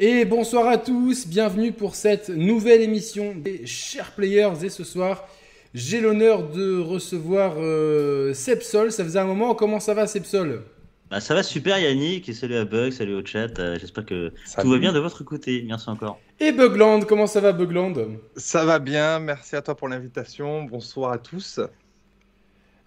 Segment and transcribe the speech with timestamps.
[0.00, 4.52] Et bonsoir à tous, bienvenue pour cette nouvelle émission des chers players.
[4.62, 5.26] Et ce soir,
[5.74, 8.92] j'ai l'honneur de recevoir euh, Sepsol.
[8.92, 10.62] Ça faisait un moment, comment ça va Sepsol?
[11.10, 13.58] Bah, Ça va super Yannick, et salut à Bug, salut au chat.
[13.58, 16.20] Euh, j'espère que tout va bien de votre côté, merci encore.
[16.38, 17.94] Et Bugland, comment ça va Bugland?
[18.36, 21.58] Ça va bien, merci à toi pour l'invitation, bonsoir à tous.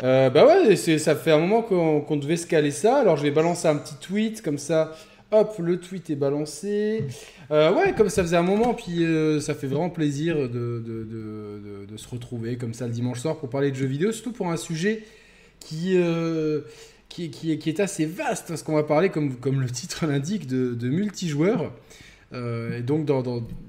[0.01, 3.31] Euh, bah ouais, ça fait un moment qu'on devait se caler ça, alors je vais
[3.31, 4.95] balancer un petit tweet comme ça
[5.31, 7.05] Hop, le tweet est balancé.
[7.51, 12.07] Euh, ouais, comme ça faisait un moment, puis euh, ça fait vraiment plaisir de, se
[12.09, 15.03] retrouver comme ça le dimanche soir pour parler de jeux vidéo, surtout pour un sujet
[15.61, 16.61] qui, euh,
[17.07, 21.71] qui, est assez vaste, parce qu'on va parler, comme, le titre l'indique, de, multijoueurs.
[22.33, 23.21] et donc, on,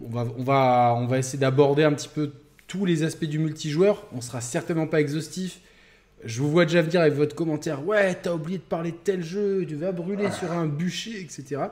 [0.09, 2.33] va, on, va, on va essayer d'aborder un petit peu
[2.67, 4.05] tous les aspects du multijoueur.
[4.13, 5.61] On sera certainement pas exhaustif
[6.25, 7.87] je vous vois déjà venir avec votre commentaire.
[7.87, 11.63] Ouais, t'as oublié de parler de tel jeu, tu vas brûler sur un bûcher, etc.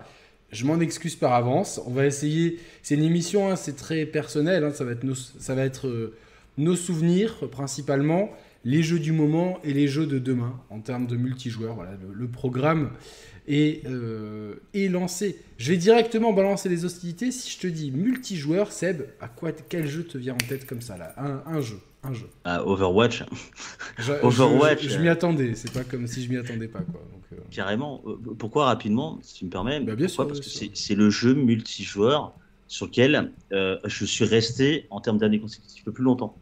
[0.50, 1.80] Je m'en excuse par avance.
[1.86, 2.58] On va essayer.
[2.82, 4.64] C'est une émission, hein, c'est très personnel.
[4.64, 6.14] Hein, ça va être, nos, ça va être euh,
[6.58, 8.30] nos souvenirs principalement,
[8.64, 11.74] les jeux du moment et les jeux de demain en termes de multijoueur.
[11.74, 12.90] Voilà, le programme
[13.50, 15.36] euh, et, lancer.
[15.58, 17.32] Je vais directement balancer les hostilités.
[17.32, 20.82] Si je te dis multijoueur, Seb, à quoi, quel jeu te vient en tête comme
[20.82, 21.14] ça là?
[21.16, 22.26] Un, jeu, un jeu.
[22.44, 23.24] Ah, Overwatch.
[24.22, 24.88] Overwatch.
[24.88, 25.54] Je, m'y attendais.
[25.54, 27.00] C'est pas comme si je m'y attendais pas quoi.
[27.32, 27.36] Euh.
[27.50, 28.02] Carrément.
[28.06, 29.80] Euh, pourquoi rapidement, si tu me permets?
[29.80, 32.32] Bah, bien sûr, Parce que c'est le jeu multijoueur
[32.66, 36.36] sur lequel je suis resté en termes d'années consécutives le plus longtemps.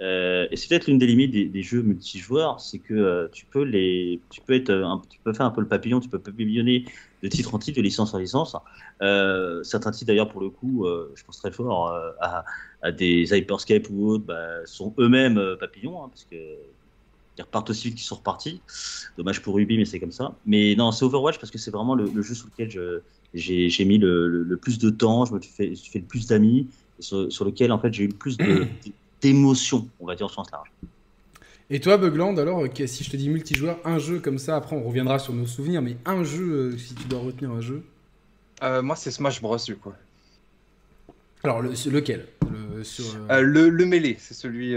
[0.00, 3.62] Euh, et c'est peut-être l'une des limites des, jeux multijoueurs, c'est que euh, tu peux
[3.62, 6.84] les, tu peux être, un, tu peux faire un peu le papillon, tu peux papillonner
[7.24, 8.54] de titre en titre, de licence en licence.
[9.02, 11.88] Euh, certains titres d'ailleurs pour le coup, je pense très fort
[12.20, 12.44] à,
[12.82, 16.36] à, des Hyperscape ou autres, bah, sont eux-mêmes papillons, hein, parce que
[17.36, 18.60] ils repartent aussi vite qu'ils sont repartis.
[19.16, 20.36] Dommage pour Ruby, mais c'est comme ça.
[20.46, 23.02] Mais non, c'est Overwatch parce que c'est vraiment le, jeu sur lequel
[23.34, 26.68] j'ai mis le, plus de temps, je me suis fait, le plus d'amis,
[27.00, 28.66] sur, lequel en fait j'ai eu le plus de
[29.20, 30.70] d'émotion, on va dire au sens large.
[31.70, 34.82] Et toi, Bugland, alors, si je te dis multijoueur, un jeu comme ça, après on
[34.82, 37.82] reviendra sur nos souvenirs, mais un jeu, euh, si tu dois retenir un jeu
[38.62, 39.56] euh, Moi, c'est Smash Bros.
[39.56, 39.92] Du coup.
[41.42, 42.26] Alors, le, lequel?
[42.52, 44.76] Le, sur, euh, le, le mêlé, c'est celui.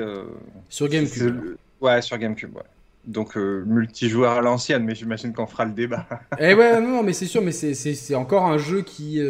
[0.69, 1.57] sur GameCube.
[1.81, 2.63] Ouais, sur GameCube, ouais.
[3.05, 6.07] Donc, multijoueur à l'ancienne, mais j'imagine qu'on fera le débat.
[6.39, 9.21] eh ouais, non, mais c'est sûr, mais c'est encore un jeu qui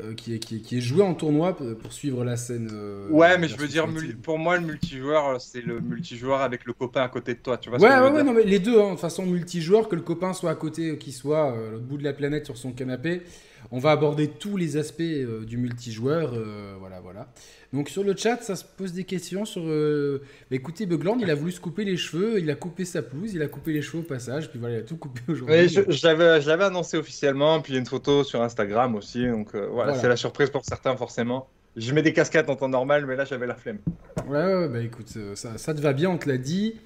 [0.00, 2.70] euh, qui, est, qui, est, joué en tournoi pour suivre la scène.
[2.72, 3.86] Euh, ouais, mais je veux dire,
[4.22, 7.58] pour moi, le multijoueur, c'est le multijoueur avec le copain à côté de toi.
[7.58, 10.02] Tu vois ouais, ouais, ouais, non, mais les deux, hein, de façon multijoueur, que le
[10.02, 13.22] copain soit à côté, qu'il soit euh, au bout de la planète sur son canapé.
[13.70, 16.34] On va aborder tous les aspects du multijoueur.
[16.78, 17.28] voilà, voilà.
[17.72, 19.62] Donc sur le chat, ça se pose des questions sur.
[19.66, 23.02] Euh, bah, écoutez, Bugland, il a voulu se couper les cheveux, il a coupé sa
[23.02, 25.68] pelouse, il a coupé les cheveux au passage, puis voilà, il a tout coupé aujourd'hui.
[25.68, 29.68] Je, l'avais annoncé officiellement, puis il y a une photo sur Instagram aussi, donc euh,
[29.70, 31.48] voilà, c'est la surprise pour certains forcément.
[31.76, 33.78] Je mets des casquettes en temps normal, mais là j'avais la flemme.
[34.26, 36.80] Ouais, ouais, bah écoute, euh, ça, ça te va bien, on te l'a dit.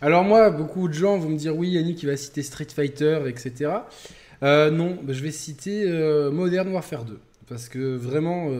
[0.00, 3.20] Alors moi, beaucoup de gens vont me dire oui, Yannick, il va citer Street Fighter,
[3.26, 3.70] etc.
[4.42, 5.86] non, bah, je vais citer
[6.32, 8.50] Modern Warfare 2, parce que vraiment.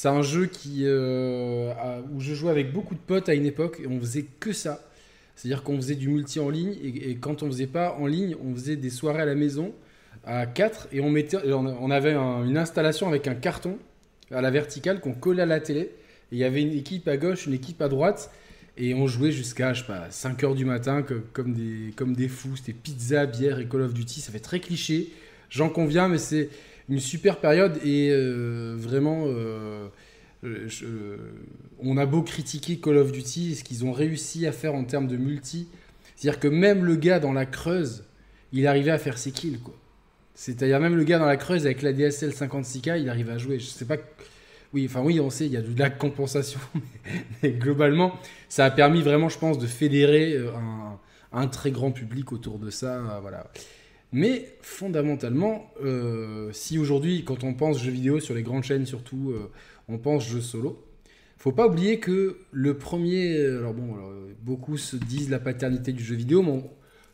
[0.00, 1.72] C'est un jeu qui, euh,
[2.14, 4.88] où je jouais avec beaucoup de potes à une époque et on faisait que ça.
[5.34, 8.54] C'est-à-dire qu'on faisait du multi en ligne et, quand on faisait pas en ligne, on
[8.54, 9.74] faisait des soirées à la maison
[10.22, 13.76] à 4 et on, mettait, on avait une installation avec un carton
[14.30, 15.80] à la verticale qu'on collait à la télé.
[15.80, 15.90] Et
[16.30, 18.30] il y avait une équipe à gauche, une équipe à droite.
[18.78, 22.28] Et on jouait jusqu'à, je sais pas, 5 heures du matin comme, des, comme des
[22.28, 22.56] fous.
[22.56, 24.20] C'était pizza, bière et Call of Duty.
[24.20, 25.12] Ça fait très cliché.
[25.50, 26.48] J'en conviens, mais c'est
[26.88, 29.88] une super période et euh, vraiment, euh,
[31.80, 35.06] on a beau critiquer Call of Duty, ce qu'ils ont réussi à faire en termes
[35.06, 35.68] de multi,
[36.16, 38.04] c'est-à-dire que même le gars dans la Creuse,
[38.52, 39.74] il arrivait à faire ses kills, quoi.
[40.34, 43.58] C'est-à-dire même le gars dans la Creuse avec la DSL 56K, il arrive à jouer.
[43.58, 43.96] Je sais pas.
[44.74, 46.60] Oui, enfin oui, on sait, il y a de la compensation,
[47.42, 48.12] mais globalement,
[48.50, 50.50] ça a permis vraiment, je pense, de fédérer euh,
[51.32, 53.18] un, très grand public autour de ça.
[53.22, 53.50] Voilà.
[54.12, 59.30] Mais fondamentalement, euh, si aujourd'hui, quand on pense jeux vidéo sur les grandes chaînes surtout,
[59.30, 59.50] euh,
[59.88, 60.84] on pense jeux solo,
[61.38, 63.96] faut pas oublier que le premier, alors bon,
[64.42, 66.62] beaucoup se disent la paternité du jeu vidéo, mais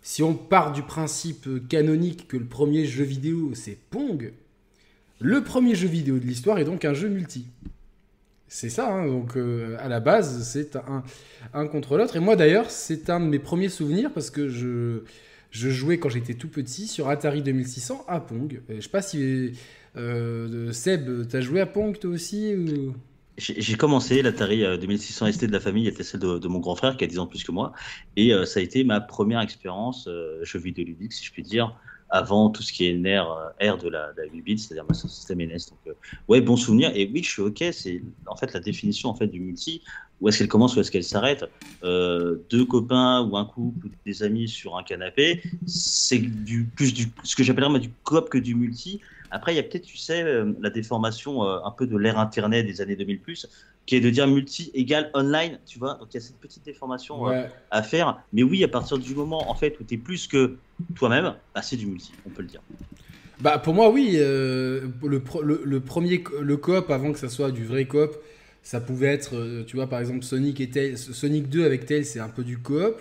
[0.02, 4.32] si on part du principe canonique que le premier jeu vidéo c'est Pong,
[5.20, 7.46] le premier jeu vidéo de l'histoire est donc un jeu multi.
[8.48, 10.76] C'est ça, hein, donc euh, à la base c'est
[11.52, 12.16] un, contre l'autre.
[12.16, 15.00] Et moi d'ailleurs, c'est un de mes premiers souvenirs parce que je
[15.50, 18.60] jouais quand j'étais tout petit sur Atari 2600 à Pong.
[18.68, 19.52] Je sais pas si
[19.96, 22.54] euh, Seb, t'as joué à Pong toi aussi.
[23.36, 26.96] J'ai commencé l'Atari 2600 euh, ST de la famille, était celle de, mon grand frère
[26.96, 27.72] qui a 10 ans plus que moi,
[28.16, 31.42] et euh, ça a été ma première expérience euh, jeu vidéo ludique, si je puis
[31.42, 31.74] dire,
[32.10, 33.22] avant tout ce qui est NER,
[33.60, 35.56] R de la, de la 8 bits, c'est-à-dire Master System NES.
[35.70, 35.96] Donc,
[36.28, 36.92] ouais, bon souvenir.
[36.94, 37.64] Et oui, je suis OK.
[37.72, 39.82] C'est en fait la définition en fait du multi.
[40.20, 41.44] Où est-ce qu'elle commence, où est-ce qu'elle s'arrête?
[41.82, 46.20] Deux copains ou un couple ou des amis sur un canapé, c'est
[46.76, 49.00] plus du ce que j'appellerais du coop que du multi.
[49.32, 50.24] Après, il y a peut-être, tu sais,
[50.60, 53.48] la déformation un peu de l'ère Internet des années 2000 plus,
[53.86, 55.94] qui est de dire multi égale online, tu vois.
[55.94, 58.22] Donc il y a cette petite déformation euh, à faire.
[58.32, 60.56] Mais oui, à partir du moment en fait où tu es plus que
[60.94, 62.62] toi-même, bah, c'est du multi, on peut le dire.
[63.40, 65.22] Bah pour moi oui, euh, le,
[65.64, 68.16] le, premier le coop avant que ça soit du vrai coop,
[68.62, 72.20] ça pouvait être, euh, tu vois par exemple Sonic et Sonic 2 avec Tails, c'est
[72.20, 73.00] un peu du coop.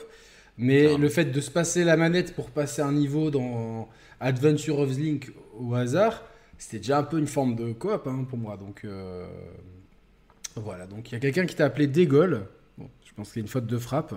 [0.57, 3.89] Mais le fait de se passer la manette pour passer un niveau dans
[4.19, 6.23] Adventure of Link au hasard,
[6.59, 8.55] c'était déjà un peu une forme de coop hein, pour moi.
[8.57, 8.85] Donc
[10.61, 12.45] voilà, donc il y a quelqu'un qui t'a appelé Dégol.
[12.77, 14.13] Bon, je pense qu'il y a une faute de frappe.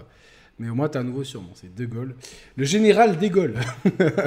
[0.59, 2.15] Mais au moins, tu as un nouveau surnom, c'est De Gaulle.
[2.57, 3.55] Le général De Gaulle.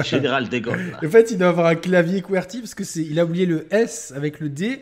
[0.04, 0.96] général De Gaulle.
[1.04, 3.66] en fait, il doit avoir un clavier QWERTY parce que c'est, il a oublié le
[3.74, 4.80] S avec le D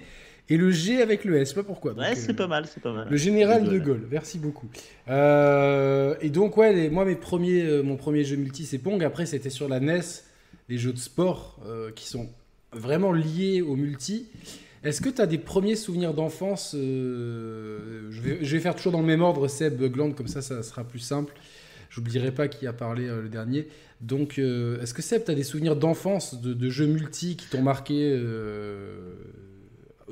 [0.51, 1.49] et le G avec le S.
[1.49, 1.95] Je sais pas pourquoi.
[1.95, 3.09] ouais, c'est pas mal, c'est pas mal.
[3.11, 4.69] Le général De Gaulle, merci beaucoup.
[5.09, 9.03] Euh, et donc, ouais, moi, mes premiers, euh, mon premier jeu multi, c'est Pong.
[9.03, 10.01] Après, c'était sur la NES,
[10.69, 12.29] les jeux de sport euh, qui sont
[12.73, 14.27] vraiment liés au multi.
[14.85, 19.07] Est-ce que tu as des premiers souvenirs d'enfance euh, je, vais, faire toujours dans le
[19.07, 21.35] même ordre, Seb, Gland, comme ça, ça sera plus simple.
[21.91, 23.67] J'oublierai pas qui a parlé euh, le dernier.
[24.01, 27.63] Donc, euh, est-ce que Seb, tu as des souvenirs d'enfance, de, jeux multi qui t'ont
[27.63, 28.17] marqué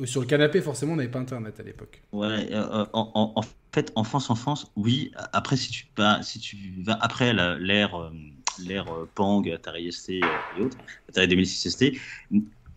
[0.04, 2.02] Sur le canapé, forcément, on n'avait pas Internet à l'époque.
[2.12, 2.48] Ouais,
[2.92, 3.42] en,
[3.72, 5.12] fait, enfance, enfance, oui.
[5.32, 8.10] Après, si tu, vas, si tu vas après l'ère
[8.66, 10.22] l'ère Pang, Atari ST et
[10.60, 10.78] autres,
[11.10, 11.92] Atari 2006 ST,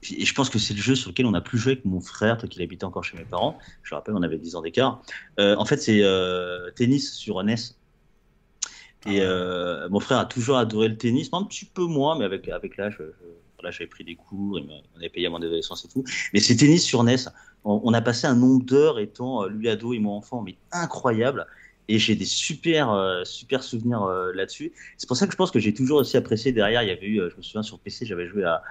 [0.04, 2.00] et je pense que c'est le jeu sur lequel on a plus joué avec mon
[2.00, 3.60] frère, toi qu'il habitait encore chez mes parents.
[3.84, 5.02] Je rappelle, on avait 10 ans d'écart.
[5.40, 7.56] Euh, en fait, c'est euh, tennis sur NES.
[9.06, 12.26] Et ah euh, mon frère a toujours adoré le tennis, un petit peu moins, mais
[12.26, 13.02] avec, avec l'âge,
[13.64, 16.04] là j'avais pris des cours, on avait payé à mon adolescence et tout.
[16.34, 17.16] Mais c'est tennis sur NES.
[17.66, 21.46] On, a passé un nombre d'heures étant lui ado et moi enfant, mais incroyable.
[21.90, 24.72] Et j'ai des super, super souvenirs là-dessus.
[24.98, 26.52] C'est pour ça que je pense que j'ai toujours aussi apprécié.
[26.54, 28.64] Derrière, il y avait eu, je me souviens sur PC, j'avais joué à,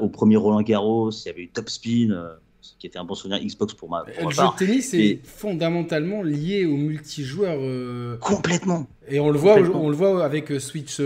[0.00, 2.34] au premier Roland Garros, il y avait eu Top Spin euh,
[2.78, 6.66] qui était un bon souvenir Xbox pour ma, Le jeu de tennis est fondamentalement lié
[6.66, 7.58] au multijoueur.
[7.60, 8.86] Euh, Complètement.
[9.08, 11.00] Et on le voit, on le voit avec Switch,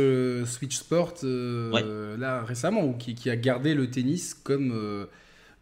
[0.46, 5.06] Switch Sport là récemment, qui, qui, a gardé le tennis comme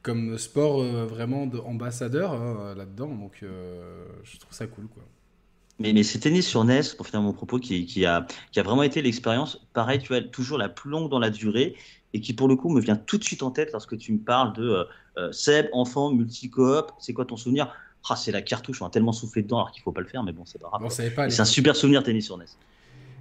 [0.03, 3.09] comme sport vraiment ambassadeur hein, là-dedans.
[3.09, 5.03] Donc je trouve ça cool quoi.
[5.79, 8.63] Mais, mais c'est tennis sur NES, pour finir mon propos, qui, qui, a, qui a
[8.63, 11.77] vraiment été l'expérience, pareil, tu vois, toujours la plus longue dans la durée
[12.15, 14.19] et qui pour le coup me vient tout de suite en tête lorsque tu me
[14.19, 14.85] parles de euh,
[15.19, 17.73] euh, Seb, enfant, multi-coop, c'est quoi ton souvenir?
[18.09, 20.23] Ah, C'est la cartouche, on a tellement soufflé dedans alors qu'il faut pas le faire,
[20.23, 20.91] mais bon, c'est pas grave.
[21.29, 22.47] c'est un super souvenir tennis sur NES.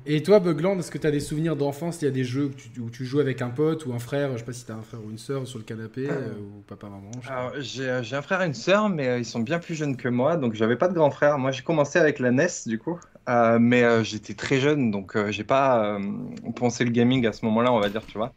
[0.10, 2.02] Et toi, Bugland, est-ce que tu as des souvenirs d'enfance?
[2.02, 2.50] Il y a des jeux
[2.80, 4.32] où tu, joues avec un pote ou un frère?
[4.32, 6.32] Je sais pas si tu as un frère ou une sœur sur le canapé euh,
[6.40, 7.12] ou papa, maman.
[7.60, 10.54] J'ai un frère et une sœur, mais ils sont bien plus jeunes que moi, donc
[10.54, 11.38] j'avais pas de grand frère.
[11.38, 12.98] Moi, j'ai commencé avec la NES, du coup,
[13.60, 16.00] mais j'étais très jeune, donc j'ai pas
[16.56, 18.34] pensé le gaming à ce moment-là, on va dire, tu vois.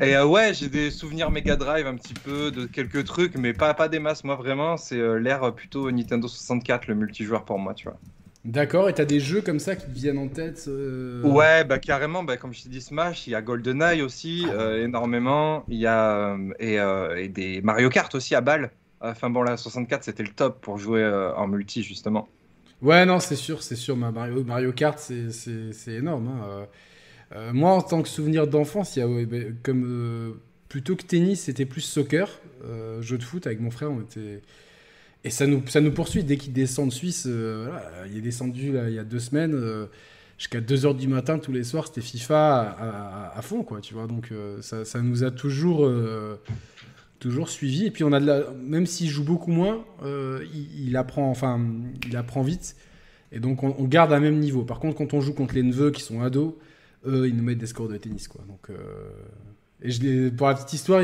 [0.00, 3.52] Et euh, ouais, j'ai des souvenirs Mega Drive un petit peu de quelques trucs, mais
[3.52, 4.24] pas, pas des masses.
[4.24, 7.98] Moi, vraiment, c'est euh, l'ère plutôt Nintendo 64, le multijoueur pour moi, tu vois.
[8.44, 11.78] D'accord, et t'as des jeux comme ça qui te viennent en tête euh Ouais, bah
[11.78, 15.64] carrément, bah, comme je t'ai dit Smash, il y a GoldenEye aussi, ah énormément.
[15.68, 16.78] Il y a et,
[17.18, 18.72] et, des Mario Kart aussi à balle.
[19.00, 21.04] Enfin bon, la 64, c'était le top pour jouer
[21.36, 22.26] en multi, justement.
[22.80, 23.96] Ouais, non, c'est sûr, c'est sûr.
[23.96, 26.26] Mario, Mario Kart, c'est énorme.
[26.26, 26.66] Hein.
[27.34, 30.32] Euh, moi, en tant que souvenir d'enfance, il y a ben, comme euh,
[30.68, 32.28] plutôt que tennis, c'était plus soccer,
[32.64, 33.90] euh, jeu de foot avec mon frère.
[33.90, 34.42] On était
[35.24, 37.26] et ça nous ça nous poursuit dès qu'il descend de Suisse.
[37.26, 39.56] il est descendu il y a deux semaines
[40.36, 44.08] jusqu'à 2h du matin tous les soirs, c'était FIFA à, fond, quoi, tu vois.
[44.08, 45.88] Donc ça, ça, nous a toujours,
[47.20, 47.86] toujours suivi.
[47.86, 48.18] Et puis on a
[48.50, 51.60] même s'il joue beaucoup moins, il, apprend, enfin,
[52.04, 52.74] il apprend vite.
[53.30, 54.64] Et donc on, on, garde un même niveau.
[54.64, 56.54] Par contre, quand on joue contre les neveux qui sont ados,
[57.06, 58.28] eux, ils nous mettent des scores de tennis.
[58.28, 58.44] Quoi.
[58.46, 59.10] Donc, euh,
[59.82, 61.02] et pour la petite histoire,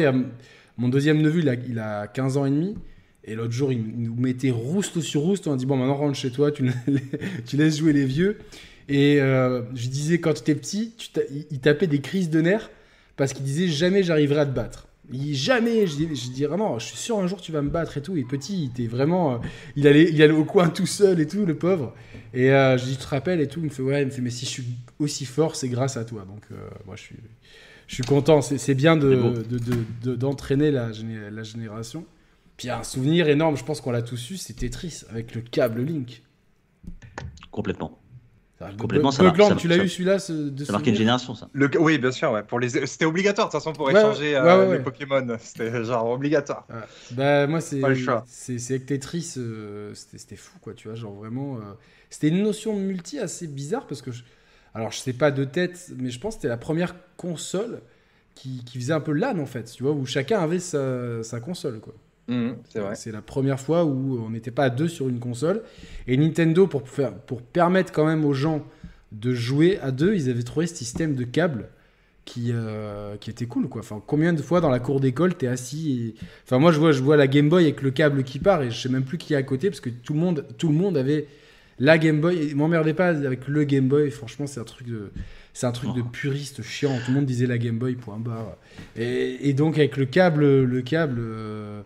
[0.76, 2.76] mon deuxième neveu, il a, il a 15 ans et demi.
[3.24, 5.46] Et l'autre jour, il nous mettait rouste sur rouste.
[5.48, 6.70] On a dit Bon, maintenant rentre chez toi, tu,
[7.52, 8.38] laisses jouer les vieux.
[8.88, 10.94] Et euh, je disais, quand tu étais petit,
[11.50, 12.70] il tapait des crises de nerfs
[13.16, 14.87] parce qu'il disait Jamais j'arriverai à te battre.
[15.12, 17.70] Il, jamais, je dis, je dis vraiment, je suis sûr un jour tu vas me
[17.70, 18.16] battre et tout.
[18.16, 19.38] Et petit, il était vraiment, euh,
[19.76, 21.94] il allait, il allait au coin tout seul et tout, le pauvre.
[22.34, 23.60] Et euh, je dis, tu te rappelles et tout.
[23.60, 24.64] Il me fait, ouais, il me fait, mais si je suis
[24.98, 26.24] aussi fort, c'est grâce à toi.
[26.24, 27.16] Donc, euh, moi, je suis,
[27.86, 28.42] je suis content.
[28.42, 32.04] C'est bien d'entraîner de, de, la, la génération.
[32.56, 35.80] Puis un souvenir énorme, je pense qu'on l'a tous eu, c'est Tetris avec le câble
[35.82, 36.22] Link.
[37.52, 37.98] Complètement.
[38.78, 40.32] Complètement, ça Bugland, marque- tu l'as eu celui-là Ça
[40.72, 41.48] marque une génération, ça.
[41.52, 41.70] Le...
[41.78, 42.42] Oui, bien sûr, ouais.
[42.42, 42.70] Pour les...
[42.86, 45.36] C'était obligatoire de toute façon pour Ouais, échanger ouais, euh, ouais, les Pokémon.
[45.40, 46.66] C'était genre obligatoire.
[47.12, 48.24] Bah moi c'est Pas le choix.
[48.26, 51.60] c'est c'est avec Tetris euh, c'était c'était fou quoi tu vois genre vraiment euh,
[52.10, 54.24] c'était une notion de multi assez bizarre parce que je-
[54.74, 57.80] alors je sais pas de tête mais je pense que c'était la première console
[58.34, 61.40] qui, qui faisait un peu LAN en fait tu vois où chacun avait sa, sa
[61.40, 61.94] console quoi
[62.28, 62.94] Mhm, c'est vrai.
[62.94, 65.62] c'est la première fois où on n'était pas à deux sur une console
[66.06, 68.62] et Nintendo pour faire pour permettre quand même aux gens
[69.12, 71.68] de jouer à deux ils avaient trouvé ce système de câbles
[72.26, 73.80] qui, euh, qui était cool quoi.
[73.80, 76.24] Enfin, combien de fois dans la cour d'école t'es assis et...
[76.44, 78.70] Enfin moi je vois, je vois la Game Boy avec le câble qui part et
[78.70, 80.74] je sais même plus qui est à côté parce que tout le monde, tout le
[80.74, 81.26] monde avait
[81.78, 82.50] la Game Boy.
[82.50, 84.10] Et m'emmerdez pas avec le Game Boy.
[84.10, 85.10] Franchement c'est un truc de,
[85.54, 87.00] c'est un truc de puriste chiant.
[87.06, 88.58] Tout le monde disait la Game Boy point barre.
[88.94, 91.80] Et, et donc avec le câble, le câble, euh,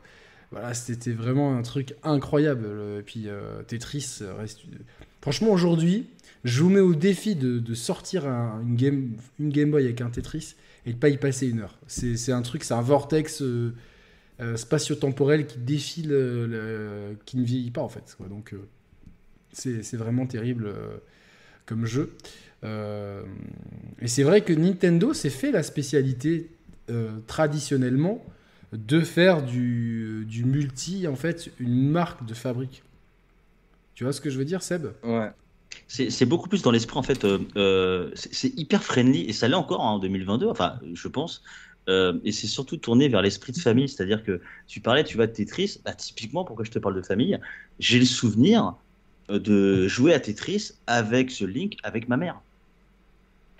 [0.52, 2.66] voilà c'était vraiment un truc incroyable.
[2.98, 4.60] Et puis euh, Tetris reste.
[5.20, 6.06] Franchement aujourd'hui.
[6.44, 10.56] Je vous mets au défi de, sortir un- une, game, Boy avec un Tetris
[10.86, 11.78] et de pas y passer une heure.
[11.86, 13.72] C'est un truc, c'est un vortex euh,
[14.40, 18.16] euh, spatio-temporel qui défile, le- qui ne vieillit pas en fait.
[18.28, 18.54] Donc
[19.52, 20.74] c'est vraiment terrible
[21.64, 22.16] comme jeu.
[22.64, 26.50] Et c'est vrai que Nintendo s'est fait la spécialité
[27.28, 28.24] traditionnellement
[28.72, 32.82] de faire du, multi en fait une marque de fabrique.
[33.94, 34.86] Tu vois ce que je veux dire, Seb?
[35.04, 35.30] Ouais.
[35.88, 37.24] C'est beaucoup plus dans l'esprit, en fait.
[37.24, 41.42] euh, euh, c'est hyper friendly, et ça l'est encore hein, en 2022, enfin, je pense.
[41.88, 45.26] Euh, et c'est surtout tourné vers l'esprit de famille, c'est-à-dire que tu parlais, tu vas
[45.26, 47.38] de Tetris, bah, typiquement, pourquoi je te parle de famille,
[47.78, 48.74] j'ai le souvenir
[49.28, 52.40] de jouer à Tetris avec ce Link, avec ma mère.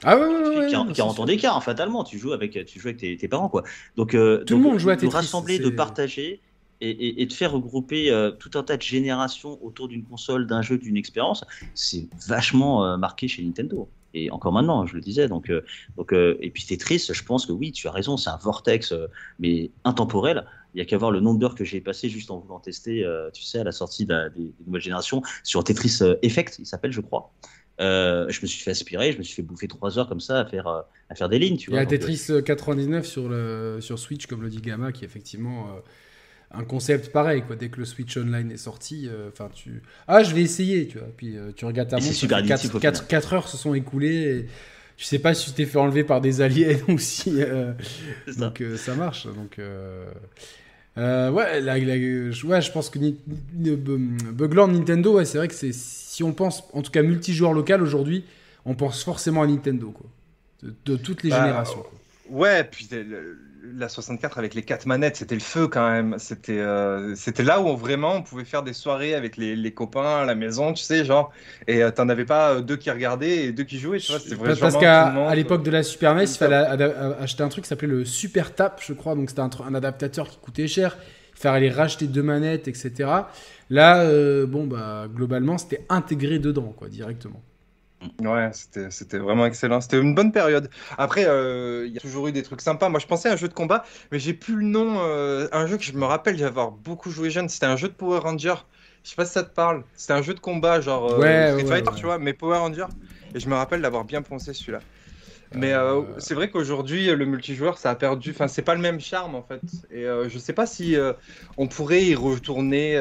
[0.05, 2.05] Ah ouais, ouais, ouais, 40, non, 40 c'est ans d'écart, hein, fatalement.
[2.05, 3.63] Tu joues avec, tu joues avec tes, tes parents, quoi.
[3.97, 6.41] Donc, euh, Tout le monde joue à de Tetris, rassembler, de partager
[6.81, 10.47] et, et- et de faire regrouper euh, tout un tas de générations autour d'une console,
[10.47, 11.45] d'un jeu, d'une expérience,
[11.75, 13.89] c'est vachement euh, marqué chez Nintendo.
[14.15, 15.27] Et encore maintenant, je le disais.
[15.29, 15.51] Donc,
[15.97, 18.93] donc, et puis Tetris, je pense que oui, tu as raison, c'est un vortex,
[19.39, 20.45] mais intemporel.
[20.75, 23.07] Il n'y a qu'à voir le nombre d'heures que j'ai passé juste en voulant tester,
[23.33, 26.67] tu sais, à la sortie de la- des, des nouvelles générations sur Tetris Effect, il
[26.67, 27.33] s'appelle, je crois.
[27.81, 30.41] Euh, je me suis fait aspirer, je me suis fait bouffer trois heures comme ça
[30.41, 31.57] à faire, euh, à faire des lignes.
[31.57, 34.61] Tu Il y a euh, Tetris euh, 99 sur, le, sur Switch, comme le dit
[34.61, 35.81] Gamma, qui est effectivement euh,
[36.53, 37.43] un concept pareil.
[37.43, 37.57] Quoi.
[37.57, 39.83] Dès que le Switch Online est sorti, euh, tu...
[40.07, 41.09] Ah, je vais essayer, tu vois.
[41.17, 43.35] Puis euh, tu regardes ta montre, super ça fait addictif, 4, au final.
[43.35, 44.23] heures se sont écoulées.
[44.39, 44.47] Et
[44.99, 47.43] je sais pas si tu t'es fait enlever par des aliens ou si...
[47.43, 47.73] euh,
[48.29, 48.41] ça.
[48.41, 49.27] donc euh, ça marche.
[49.27, 49.59] Donc...
[49.59, 50.05] euh,
[50.99, 51.97] euh, ouais, la- la-
[52.31, 52.99] je- ouais, je pense que
[53.55, 55.73] Bugland Nintendo, ouais, c'est vrai que c'est
[56.13, 58.25] si on pense, en tout cas multijoueur local aujourd'hui,
[58.67, 60.07] on pense forcément à Nintendo, quoi.
[60.63, 61.81] De, de toutes les Bah, générations.
[61.81, 61.93] quoi.
[62.29, 63.39] Ouais, puis le-
[63.77, 66.17] la 64 avec les quatre manettes, c'était le feu quand même.
[66.19, 69.73] C'était euh, c'était là où on, vraiment on pouvait faire des soirées avec les, les
[69.73, 71.33] copains à la maison, tu sais, genre.
[71.67, 74.21] Et euh, t'en avais pas euh, deux qui regardaient et deux qui jouaient, tu vois.
[74.21, 76.55] C'était Parce vraiment qu'à tout le monde, à l'époque de la Super NES, il fallait
[77.21, 79.15] acheter un truc qui s'appelait le Super Tap, je crois.
[79.15, 80.99] Donc c'était un adaptateur qui coûtait cher.
[81.35, 83.31] Fallait aller racheter deux manettes, etc.
[83.71, 87.43] Là, euh, bon, bah, globalement, c'était intégré dedans, quoi, directement.
[88.21, 89.81] Ouais, c'était vraiment excellent.
[89.81, 90.71] C'était une bonne période.
[90.99, 92.89] Après, euh, il y a toujours eu des trucs sympas.
[92.89, 94.99] Moi, je pensais à un jeu de combat, mais j'ai plus le nom.
[95.01, 97.49] euh, un jeu que je me rappelle d'avoir beaucoup joué jeune.
[97.49, 98.55] C'était un jeu de Power Ranger.
[99.05, 99.85] Je sais pas si ça te parle.
[99.95, 101.97] C'était un jeu de combat, genre Ouais, Street ouais, Fighter, ouais.
[101.97, 102.87] tu vois, mais Power Ranger.
[103.35, 104.85] Et je me rappelle d'avoir bien poncé celui-là.
[105.55, 108.31] Mais euh, Euh, c'est vrai qu'aujourd'hui, le multijoueur, ça a perdu.
[108.31, 109.61] Enfin, c'est pas le même charme en fait.
[109.91, 111.13] Et euh, je sais pas si euh,
[111.57, 113.01] on pourrait y retourner.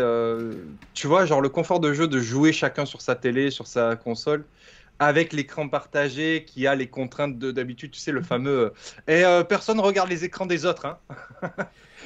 [0.93, 3.95] tu vois, genre le confort de jeu de jouer chacun sur sa télé, sur sa
[3.95, 4.43] console,
[4.99, 7.91] avec l'écran partagé qui a les contraintes de d'habitude.
[7.91, 8.73] Tu sais, le fameux.
[9.07, 10.85] Et euh, personne regarde les écrans des autres.
[10.85, 10.97] Hein.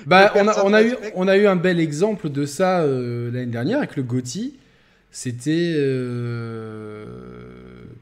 [0.06, 2.86] Bah, on a, personne on, a eu, on a eu un bel exemple de ça
[2.86, 4.60] l'année dernière avec le GOTY.
[5.10, 5.72] C'était.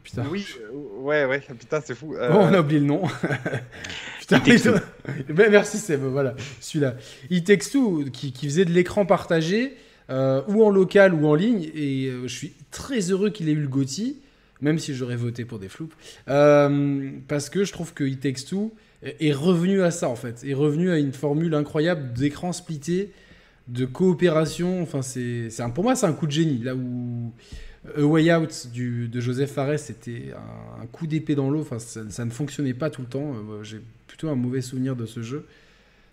[0.02, 0.24] Putain.
[0.28, 0.44] Oui,
[1.04, 1.40] ouais, ouais.
[1.58, 2.14] Putain, c'est fou.
[2.14, 3.02] Euh, Oh, on a oublié le nom.
[4.20, 4.40] Putain.
[5.28, 6.94] Ben, merci Seb, voilà, celui-là.
[7.30, 9.76] It Takes Two, qui, qui faisait de l'écran partagé,
[10.10, 13.52] euh, ou en local ou en ligne, et euh, je suis très heureux qu'il ait
[13.52, 14.20] eu le GOTY,
[14.60, 15.94] même si j'aurais voté pour des floupes,
[16.26, 20.54] parce que je trouve que It Takes Two est revenu à ça, en fait, est
[20.54, 23.12] revenu à une formule incroyable d'écran splitté,
[23.68, 27.32] de coopération, enfin, c'est, c'est un, pour moi, c'est un coup de génie, là où...
[27.96, 31.60] A Way Out du, de Joseph Fares, c'était un, un coup d'épée dans l'eau.
[31.60, 33.34] Enfin, ça, ça ne fonctionnait pas tout le temps.
[33.34, 35.46] Euh, J'ai plutôt un mauvais souvenir de ce jeu.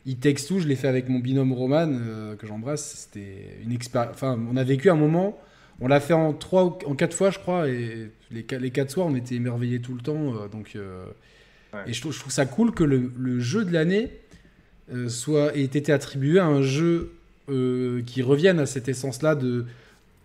[0.05, 3.07] It Takes Two, je l'ai fait avec mon binôme Roman, euh, que j'embrasse.
[3.11, 4.13] C'était une expérience.
[4.15, 5.39] Enfin, on a vécu un moment.
[5.79, 8.91] On l'a fait en trois, ou- en quatre fois, je crois, et les, les quatre
[8.91, 10.35] soirs, on était émerveillés tout le temps.
[10.35, 11.05] euh, donc, euh,
[11.73, 11.79] Ouais.
[11.87, 14.09] et je trouve, je trouve ça cool que le, le jeu de l'année
[15.07, 17.13] soit ait été attribué à un jeu
[17.47, 19.65] qui revienne à cette essence-là de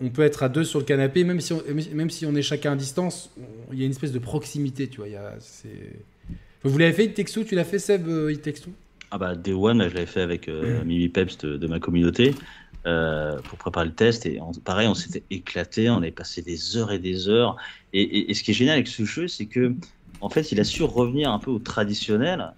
[0.01, 1.63] on peut être à deux sur le canapé, même si on,
[1.95, 3.31] même si on est chacun à distance,
[3.73, 5.09] il y a une espèce de proximité, tu vois.
[5.09, 5.35] Il y a,
[6.69, 8.63] vous l'avez fait, It Takes Tu l'as fait, Seb, euh, Takes
[9.11, 10.87] Ah bah, Day One, je l'avais fait avec euh, mm.
[10.87, 12.35] Mimi Peps de, ma communauté
[12.87, 14.27] euh, pour préparer le test.
[14.27, 17.57] Et pareil, on s'était éclaté, on avait passé des heures et des heures.
[17.93, 19.75] Et, ce qui est génial avec ce jeu, c'est que
[20.21, 22.53] en fait, il a su revenir un peu au traditionnel,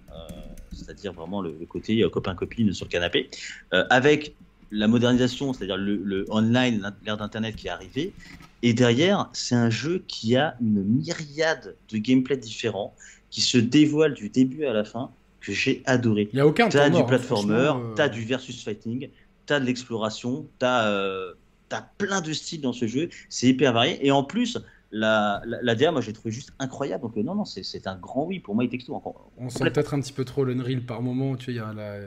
[0.71, 3.29] c'est-à-dire vraiment le, côté copain-copine sur le canapé,
[3.71, 4.33] avec
[4.71, 8.13] la modernisation, c'est-à-dire le, online, l'ère d'Internet qui est arrivé.
[8.61, 12.93] Et derrière, c'est un jeu qui a une myriade de gameplay différents,
[13.29, 16.29] qui se dévoile du début à la fin, que j'ai adoré.
[16.33, 17.93] Il n'y a aucun T'as du platformer, euh...
[17.95, 19.09] t'as du versus fighting,
[19.45, 21.33] t'as de l'exploration, t'as euh,
[21.71, 23.09] as plein de styles dans ce jeu.
[23.29, 24.05] C'est hyper varié.
[24.05, 24.57] Et en plus,
[24.91, 27.03] la, la, DA, moi j'ai trouvé juste incroyable.
[27.03, 28.63] Donc, euh, non, non, c'est un grand oui pour moi.
[28.63, 29.31] Il texto encore.
[29.37, 31.35] On sent peut-être un petit peu trop l'Unreal par moment.
[31.35, 31.99] Tu vois, il y, a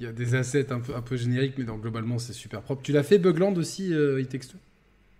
[0.00, 2.60] il y a des assets un peu, un peu génériques, mais donc, globalement, c'est super
[2.62, 2.82] propre.
[2.82, 4.58] Tu l'as fait Bugland aussi, euh, il texto?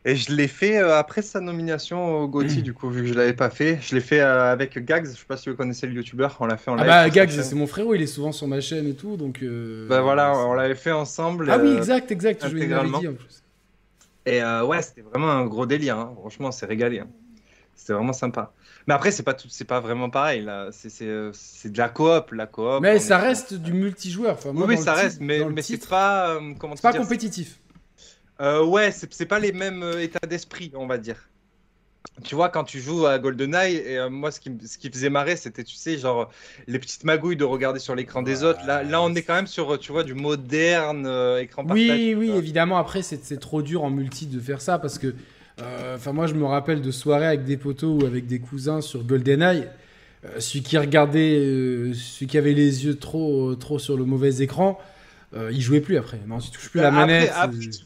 [0.06, 3.14] Et je l'ai fait euh, après sa nomination au GOTY, du coup, vu que je
[3.14, 3.78] l'avais pas fait.
[3.80, 6.46] Je l'ai fait euh, avec Gags, je sais pas si vous connaissez le youtubeur, on
[6.46, 6.86] l'a fait en live.
[6.88, 9.42] Ah bah Gags, c'est mon frérot, il est souvent sur ma chaîne et tout, donc...
[9.42, 11.48] Euh, bah voilà, on l'avait fait ensemble.
[11.50, 13.43] Ah oui, exact, exact, je dit en plus.
[14.26, 16.14] Et ouais, c'était vraiment un gros délire, hein.
[16.18, 17.00] franchement, c'est régalé.
[17.00, 17.08] Hein.
[17.74, 18.52] C'était vraiment sympa.
[18.86, 20.68] Mais après, c'est pas tout, c'est pas vraiment pareil là.
[20.72, 22.80] C'est de la coop, la coop.
[22.80, 24.34] Mais ça reste du multijoueur.
[24.34, 26.74] Enfin, oui, ça reste, mais, mais c'est pas comment.
[26.76, 27.58] pas compétitif.
[28.40, 31.28] Euh, ouais, c'est pas les mêmes euh, états d'esprit, on va dire.
[32.22, 35.10] Tu vois, quand tu joues à GoldenEye, et euh, moi, ce qui, ce qui faisait
[35.10, 36.30] marrer, c'était, tu sais, genre,
[36.68, 38.60] les petites magouilles de regarder sur l'écran des autres.
[38.66, 41.06] Là, là, on est quand même sur, tu vois, du moderne
[41.40, 42.14] écran partagé.
[42.14, 42.78] Oui, oui, évidemment.
[42.78, 45.14] Après, c'est trop dur en multi de faire ça parce que,
[45.94, 49.02] enfin, moi, je me rappelle de soirées avec des potos ou avec des cousins sur
[49.02, 49.64] GoldenEye.
[50.38, 54.78] celui qui regardait, celui qui avait les yeux trop, trop sur le mauvais écran,
[55.36, 56.20] euh, il jouait plus après.
[56.28, 57.32] Non, tu touches plus la manette.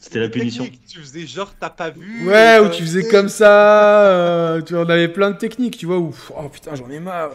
[0.01, 0.67] C'était la punition.
[0.87, 2.27] Tu faisais genre t'as pas vu.
[2.27, 4.05] Ouais, ou tu faisais comme ça.
[4.05, 5.97] Euh, tu en avais plein de techniques, tu vois.
[5.97, 7.31] Où oh putain, j'en ai marre.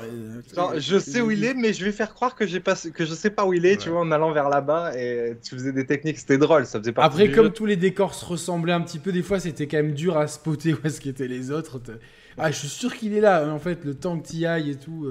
[0.76, 3.14] je sais où il est, mais je vais faire croire que j'ai pas que je
[3.14, 5.86] sais pas où il est, tu vois, en allant vers là-bas et tu faisais des
[5.86, 7.04] techniques, c'était drôle, ça faisait pas.
[7.04, 9.94] Après, comme tous les décors se ressemblaient un petit peu, des fois c'était quand même
[9.94, 11.80] dur à spotter où est-ce qu'étaient les autres.
[12.38, 13.46] Ah, je suis sûr qu'il est là.
[13.52, 15.08] En fait, le temps que tu ailles et tout.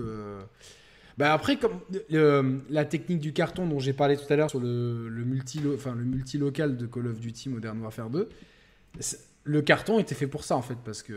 [1.13, 1.79] Euh, bah après, comme
[2.69, 6.03] la technique du carton dont j'ai parlé tout à l'heure sur le, multi, enfin, le
[6.03, 8.29] multi-local de Call of Duty Modern Warfare 2,
[9.45, 11.13] le carton était fait pour ça en fait, parce que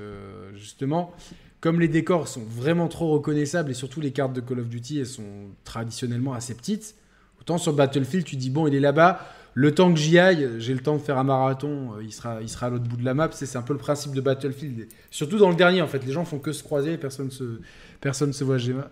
[0.54, 1.14] justement,
[1.60, 5.00] comme les décors sont vraiment trop reconnaissables et surtout les cartes de Call of Duty
[5.00, 6.96] elles sont traditionnellement assez petites,
[7.40, 9.20] autant sur Battlefield tu dis bon il est là-bas,
[9.54, 12.42] le temps que j'y aille, j'ai le temps de faire un marathon, euh, il sera,
[12.42, 14.88] il sera à l'autre bout de la map, c'est un peu le principe de Battlefield,
[15.10, 17.60] surtout dans le dernier en fait, les gens font que se croiser, personne se,
[18.00, 18.90] personne se voit GMA.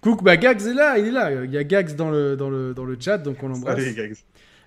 [0.00, 1.44] Coucou, bah Gags est là, il est là.
[1.44, 3.78] Il y a Gags dans le, dans le, dans le chat, donc on l'embrasse.
[3.78, 4.16] Allez, Gags.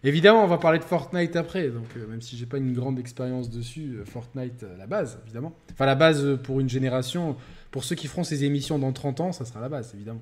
[0.04, 2.98] Évidemment, on va parler de Fortnite après, donc euh, même si j'ai pas une grande
[2.98, 5.54] expérience dessus, euh, Fortnite, euh, la base, évidemment.
[5.74, 7.36] Enfin, la base pour une génération,
[7.70, 10.22] pour ceux qui feront ces émissions dans 30 ans, ça sera la base, évidemment.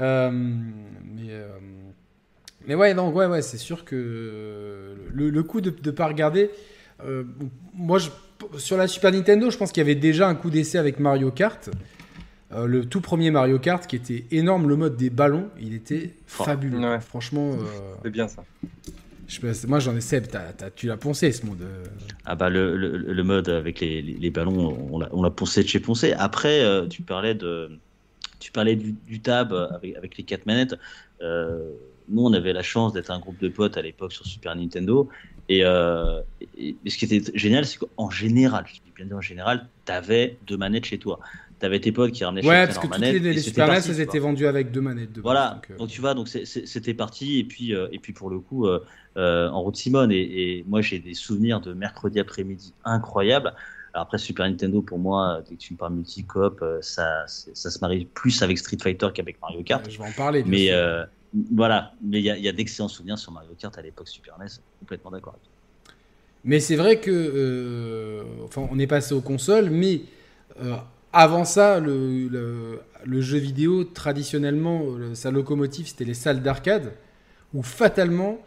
[0.00, 1.30] mais,
[2.66, 6.50] mais ouais, non, ouais, ouais, c'est sûr que le, le, coup de ne pas regarder,
[7.74, 8.10] moi, je,
[8.58, 11.30] sur la Super Nintendo, je pense qu'il y avait déjà un coup d'essai avec Mario
[11.30, 11.70] Kart.
[12.54, 16.10] Euh, le tout premier Mario Kart qui était énorme, le mode des ballons, il était
[16.26, 16.80] fabuleux.
[17.00, 17.52] Franchement.
[17.52, 18.44] Euh, c'est bien ça.
[19.28, 20.26] Je, moi j'en ai Seb,
[20.76, 21.62] tu l'as poncé ce mode.
[21.62, 21.84] Euh.
[22.26, 26.12] Ah bah le, le, mode avec les, les, ballons, on l'a poncé de chez poncé.
[26.12, 27.70] Après, tu parlais de,
[28.40, 30.74] tu parlais du, tab avec, avec, les quatre manettes.
[31.22, 35.08] nous, on avait la chance d'être un groupe de potes à l'époque sur Super Nintendo.
[35.48, 39.66] Et, et, ce qui était génial, c'est qu'en général, je dis bien dire en général,
[39.86, 41.20] tu avais deux manettes chez toi.
[41.62, 44.18] T'avais tes potes qui ramenaient ouais, parce que toutes les, les Super NES, elles étaient
[44.18, 45.12] vendues avec deux manettes.
[45.12, 45.60] De voilà.
[45.70, 45.76] Euh.
[45.76, 47.38] Donc, tu vois, donc c'était parti.
[47.38, 48.80] Et puis, euh, et puis pour le coup, euh,
[49.14, 50.10] en route Simone.
[50.10, 53.54] Et, moi, j'ai des souvenirs de mercredi après-midi incroyables.
[53.94, 57.78] Alors après Super Nintendo, pour moi, dès que tu me parles multi-coop, ça, ça se
[57.78, 59.88] marie plus avec Street Fighter qu'avec Mario Kart.
[59.88, 60.42] je vais en parler.
[60.44, 60.70] Mais
[61.52, 64.36] voilà, mais il y a, y a d'excellents souvenirs sur Mario Kart à l'époque Super
[64.40, 64.46] NES.
[64.80, 65.38] Complètement d'accord.
[66.42, 70.00] Mais c'est vrai que, enfin, on est passé aux consoles, mais
[71.12, 72.80] avant ça, le,
[73.20, 74.82] jeu vidéo, traditionnellement,
[75.14, 76.92] sa locomotive, c'était les salles d'arcade,
[77.54, 78.38] où fatalement,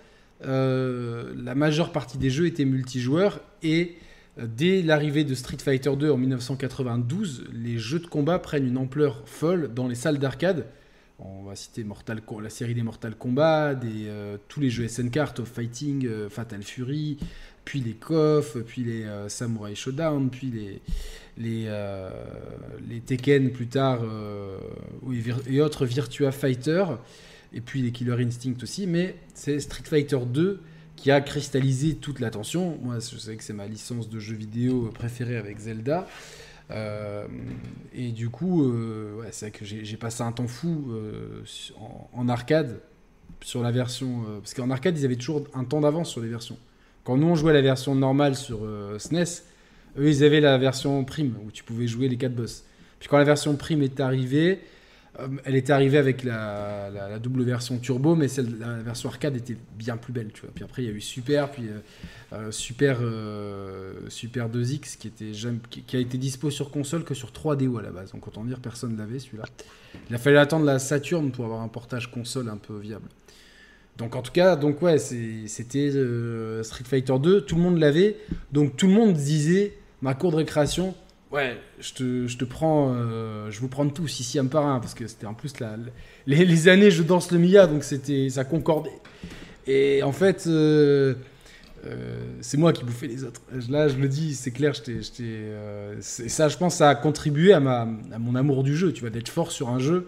[0.43, 3.39] euh, la majeure partie des jeux étaient multijoueurs.
[3.63, 3.95] Et
[4.39, 8.77] euh, dès l'arrivée de Street Fighter 2 en 1992, les jeux de combat prennent une
[8.77, 10.65] ampleur folle dans les salles d'arcade.
[11.19, 15.33] On va citer Mortal, la série des Mortal Kombat, euh, tous les jeux SNK, Art
[15.39, 17.17] of Fighting, Fatal Fury,
[17.63, 20.81] puis les KOF, puis les Samurai Showdown, puis les,
[21.37, 22.09] les, euh,
[22.87, 24.57] les Tekken plus tard euh,
[25.47, 26.85] et autres Virtua Fighter,
[27.53, 30.61] et puis les Killer Instinct aussi, mais c'est Street Fighter 2
[30.95, 32.79] qui a cristallisé toute l'attention.
[32.81, 36.07] Moi, je sais que c'est ma licence de jeu vidéo préférée avec Zelda.
[36.71, 37.27] Euh,
[37.93, 38.73] et du coup,
[39.29, 40.93] c'est vrai que j'ai passé un temps fou
[41.77, 42.79] en, en, arcade
[43.41, 44.23] sur la version.
[44.39, 46.57] parce qu'en arcade, ils avaient toujours un temps d'avance sur les versions.
[47.03, 48.65] Quand nous, on jouait la version normale sur
[48.97, 49.43] SNES,
[49.97, 52.63] eux, ils avaient la version prime où tu pouvais jouer les 4 boss.
[52.99, 54.61] Puis quand la version prime est arrivée,
[55.19, 58.27] euh, elle était arrivée avec la, double version turbo, mais
[58.59, 60.51] la version arcade était bien plus belle, tu vois.
[60.53, 61.79] Puis après, il y a eu Super, puis euh,
[62.33, 62.99] euh, Super,
[64.09, 68.11] Super 2X qui, était a été dispo sur console que sur 3DO à la base.
[68.11, 69.45] Donc autant dire, personne l'avait celui-là.
[70.09, 73.07] Il a fallu attendre la Saturn pour avoir un portage console un peu viable.
[73.97, 78.17] Donc en tout cas, donc ouais, c'était Street Fighter 2, tout le monde l'avait,
[78.51, 80.95] donc tout le monde disait ma cour de récréation,
[81.31, 84.79] Ouais, je te, je te prends, euh, je vous prends tous ici un par un
[84.79, 85.75] parce que c'était en plus la,
[86.27, 89.01] les, années je danse le Mia donc c'était ça concordait.
[89.67, 91.15] Et en fait, euh,
[91.87, 93.41] euh, c'est moi qui bouffais les autres.
[93.69, 95.01] Là, je le dis, c'est clair, j'étais,
[95.99, 98.93] ça, je pense, ça a contribué à, ma, à mon amour du jeu.
[98.93, 100.07] Tu vois, d'être fort sur un jeu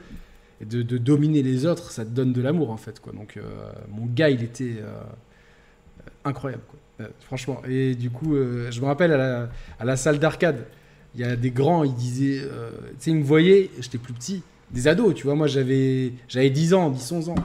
[0.61, 2.99] et de, de, dominer les autres, ça te donne de l'amour en fait.
[2.99, 3.13] Quoi.
[3.13, 3.39] Donc,
[3.89, 4.75] mon gars, il était
[6.23, 6.63] incroyable.
[6.69, 6.79] Quoi.
[7.21, 7.61] Franchement.
[7.67, 10.65] Et du coup, je me rappelle à la, à la salle d'arcade
[11.17, 14.13] il y a des grands, ils disaient, euh, tu sais, ils me voyaient, j'étais plus
[14.13, 17.35] petit, des ados, tu vois, moi j'avais, j'avais 10 ans, 10, 11 ans.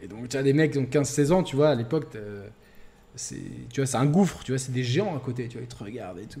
[0.00, 2.06] Et donc, tu as des mecs qui ont 15, 16 ans, tu vois, à l'époque,
[3.16, 3.36] c'est,
[3.70, 5.74] tu vois, c'est un gouffre, tu vois, c'est des géants à côté, tu vois, ils
[5.74, 6.40] te regardent et tout.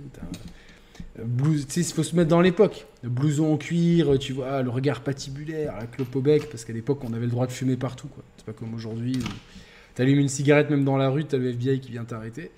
[1.18, 1.24] Euh,
[1.68, 2.86] tu sais, il faut se mettre dans l'époque.
[3.02, 7.00] Blouson en cuir, tu vois, le regard patibulaire, la clope au bec, parce qu'à l'époque,
[7.02, 8.22] on avait le droit de fumer partout, quoi.
[8.36, 9.18] C'est pas comme aujourd'hui
[9.94, 12.50] t'allumes une cigarette même dans la rue, t'as le FBI qui vient t'arrêter.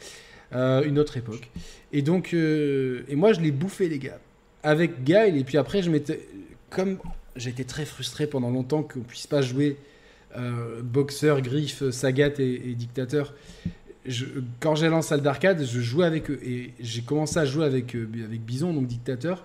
[0.54, 1.48] Euh, une autre époque.
[1.92, 4.18] Et donc, euh, et moi, je l'ai bouffé, les gars,
[4.62, 5.36] avec Guile.
[5.36, 6.20] Et puis après, je m'étais.
[6.68, 6.98] Comme
[7.36, 9.76] été très frustré pendant longtemps qu'on puisse pas jouer
[10.36, 13.34] euh, boxeur, griffe, sagat et, dictateur.
[14.60, 16.40] Quand j'allais en salle d'arcade, je jouais avec eux.
[16.44, 19.44] Et j'ai commencé à jouer avec, avec Bison, donc dictateur.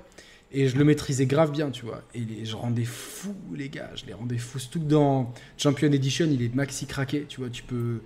[0.51, 2.03] Et je le maîtrisais grave bien, tu vois.
[2.15, 3.91] Et les, je rendais fou, les gars.
[3.95, 4.59] Je les rendais fous.
[4.59, 7.25] Surtout que dans Champion Edition, il est maxi craqué.
[7.27, 7.99] Tu vois, tu peux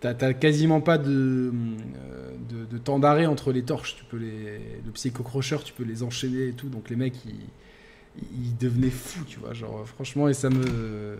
[0.00, 3.96] T'as quasiment pas de, euh, de, temps d'arrêt entre les torches.
[3.96, 6.70] Tu peux les, le psycho-crocheur, tu peux les enchaîner et tout.
[6.70, 9.52] Donc les mecs, ils, ils devenaient fous, tu vois.
[9.52, 11.18] Genre, franchement, et ça me.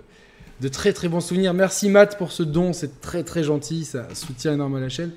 [0.62, 1.52] De très très bons souvenirs.
[1.52, 5.12] Merci Matt pour ce don, c'est très très gentil, ça soutient énormément la chaîne.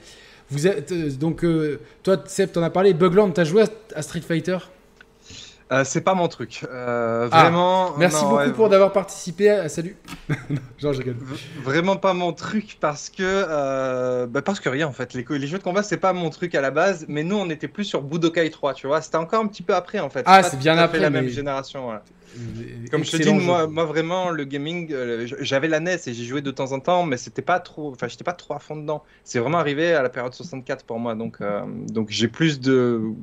[0.50, 2.94] Vous êtes, euh, donc, euh, toi, Seb, t'en as parlé.
[2.94, 3.64] Bugland, t'as joué
[3.96, 4.58] à Street Fighter?
[5.72, 6.66] Euh, c'est pas mon truc.
[6.70, 7.98] Euh, ah, vraiment.
[7.98, 9.50] merci beaucoup pour d'avoir participé.
[9.50, 9.70] À...
[9.70, 9.96] Salut.
[10.78, 10.94] Genre,
[11.64, 15.14] Vraiment pas mon truc parce que euh, bah parce que rien en fait.
[15.14, 17.06] Les, les jeux de combat c'est pas mon truc à la base.
[17.08, 19.02] Mais nous on était plus sur Budokai 3, tu vois.
[19.02, 20.24] C'était encore un petit peu après en fait.
[20.26, 21.92] Ah c'est bien après la même génération.
[22.90, 24.94] Comme je te dis, moi, moi vraiment le gaming,
[25.40, 27.92] j'avais la NES et j'ai joué de temps en temps, mais c'était pas trop.
[27.92, 29.04] Enfin j'étais pas trop à fond dedans.
[29.24, 31.16] C'est vraiment arrivé à la période 64 pour moi.
[31.16, 31.40] Donc
[31.90, 33.14] donc j'ai plus de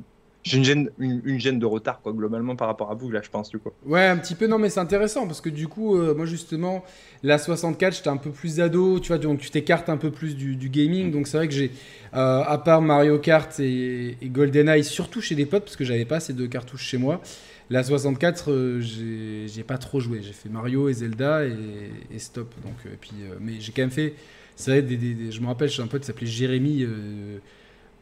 [0.43, 3.29] j'ai une gêne, une, gêne de retard, quoi, globalement, par rapport à vous, là, je
[3.29, 3.69] pense, du coup.
[3.85, 6.83] Ouais, un petit peu, non, mais c'est intéressant, parce que du coup, euh, moi, justement,
[7.21, 10.35] la 64, j'étais un peu plus ado, tu vois, donc tu t'écartes un peu plus
[10.35, 11.71] du, gaming, donc c'est vrai que j'ai,
[12.15, 16.19] euh, à part Mario Kart et, GoldenEye, surtout chez des potes, parce que j'avais pas
[16.19, 17.21] ces deux cartouches chez moi,
[17.69, 20.21] la 64, euh, j'ai pas trop joué.
[20.23, 22.53] J'ai fait Mario et Zelda et, stop.
[22.65, 24.15] Donc, puis, mais j'ai quand même fait,
[24.55, 26.85] c'est vrai, des, je me rappelle, j'ai un pote qui s'appelait Jérémy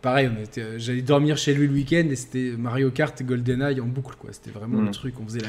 [0.02, 0.30] pareil,
[0.78, 4.32] j'allais dormir chez lui le week-end et c'était Mario Kart et GoldenEye en boucle, quoi.
[4.32, 4.92] C'était vraiment le mm.
[4.92, 5.42] truc, on faisait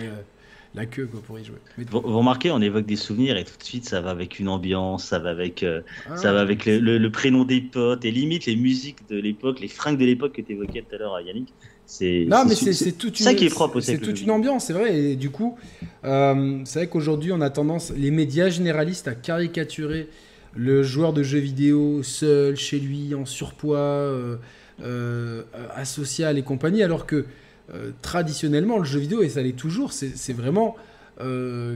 [0.74, 1.56] la, queue pour y jouer.
[1.90, 5.04] vous, remarquez, on évoque des souvenirs et tout de suite ça va avec une ambiance,
[5.04, 8.56] ça va avec, euh, ah, ça va avec le, prénom des potes et limite les
[8.56, 11.52] musiques de l'époque, les fringues de l'époque que tu évoquais tout à l'heure, Yannick.
[11.86, 14.96] C'est, non, mais c'est, tout ça qui est propre C'est toute une ambiance, c'est vrai.
[14.96, 15.58] Et du coup,
[16.04, 20.08] euh, c'est vrai qu'aujourd'hui, on a tendance, les médias généralistes, à caricaturer
[20.56, 24.36] le joueur de jeux vidéo seul, chez lui, en surpoids, euh,
[24.82, 25.42] euh,
[25.74, 27.26] asocial et compagnie, alors que
[27.72, 30.76] euh, traditionnellement, le jeu vidéo, et ça l'est toujours, c'est vraiment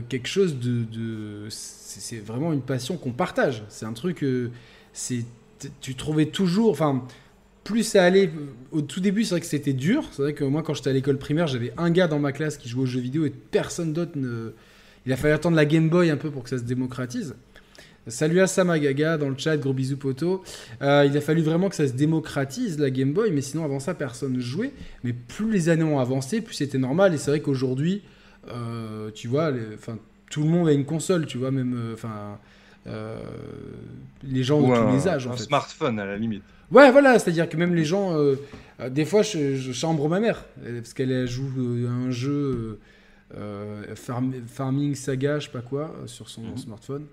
[0.09, 1.47] quelque chose de...
[1.49, 3.63] c'est vraiment une passion qu'on partage.
[3.69, 4.25] C'est un truc...
[4.91, 5.23] c'est
[5.81, 6.71] tu trouvais toujours...
[6.71, 7.03] Enfin,
[7.63, 8.31] plus ça allait...
[8.71, 10.03] Au tout début, c'est vrai que c'était dur.
[10.11, 12.57] C'est vrai que moi, quand j'étais à l'école primaire, j'avais un gars dans ma classe
[12.57, 14.53] qui jouait aux jeux vidéo et personne d'autre ne...
[15.05, 17.35] Il a fallu attendre la Game Boy un peu pour que ça se démocratise.
[18.07, 20.43] Salut à Samagaga dans le chat, gros bisous poto.
[20.83, 23.79] Euh, il a fallu vraiment que ça se démocratise la Game Boy, mais sinon avant
[23.79, 24.73] ça personne ne jouait.
[25.03, 27.15] Mais plus les années ont avancé, plus c'était normal.
[27.15, 28.03] Et c'est vrai qu'aujourd'hui,
[28.49, 29.51] euh, tu vois,
[30.29, 32.37] tout le monde a une console, tu vois, même, euh, enfin,
[34.23, 35.27] les gens de tous les âges.
[35.27, 36.43] un smartphone à la limite.
[36.71, 38.15] Ouais, voilà, c'est-à-dire que même les gens,
[38.87, 41.49] des fois, je, chambre ma mère parce qu'elle joue
[41.87, 42.79] à un jeu
[43.95, 46.57] Farming Saga, je sais pas quoi, sur son mhm.
[46.57, 47.07] smartphone.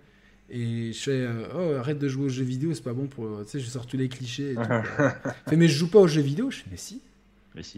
[0.55, 3.43] Et je fais, oh, arrête de jouer aux jeux vidéo, c'est pas bon pour.
[3.45, 4.62] Tu sais, je sors tous les clichés et tout.
[5.49, 6.51] fait, mais je joue pas aux jeux vidéo.
[6.51, 7.01] Je fais, mais si.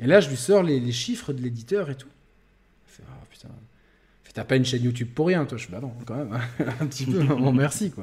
[0.01, 2.09] Et là, je lui sors les, chiffres de l'éditeur et tout.
[2.89, 3.49] Il fait, oh putain.
[4.35, 5.57] T'as pas une chaîne YouTube pour rien, toi.
[5.57, 6.33] Je suis bah non, quand même,
[6.81, 7.23] un petit peu.
[7.23, 8.03] bon, merci, quoi.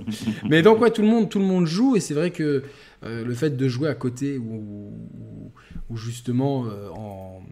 [0.50, 2.64] Mais donc, ouais, tout le monde, tout le monde joue, et c'est vrai que
[3.04, 4.94] euh, le fait de jouer à côté ou,
[5.90, 7.44] ou, justement euh, en,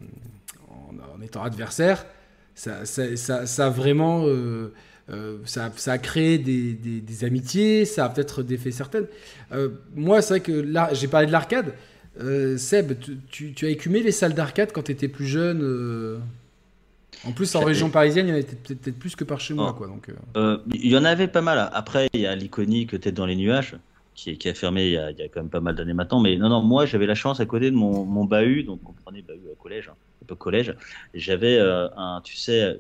[0.70, 2.06] en, étant adversaire,
[2.56, 4.24] ça, ça, ça, vraiment.
[4.28, 4.74] Euh,
[5.46, 9.08] ça, ça, a créé des, des, des amitiés, ça a peut-être défait certaines.
[9.96, 11.74] moi, c'est vrai que là, j'ai parlé de l'arcade.
[12.58, 12.94] Seb,
[13.32, 16.20] tu, tu, as écumé les salles d'arcade quand tu étais plus jeune
[17.26, 19.74] en plus, en région parisienne, il y en avait peut-être plus que par chez moi.
[19.74, 20.14] Quoi, donc, euh.
[20.38, 21.70] Euh, il y en avait pas mal.
[21.74, 23.76] Après, il y a l'iconique Tête dans les nuages,
[24.16, 25.94] qui, qui a fermé il y a, il y a, quand même pas mal d'années
[25.94, 26.22] maintenant.
[26.22, 28.94] Mais non, non, moi, j'avais la chance à côté de mon, mon bahut, donc on
[28.94, 30.76] prenait bahut au collège, un peu collège.
[31.14, 32.80] J'avais euh, un, tu sais,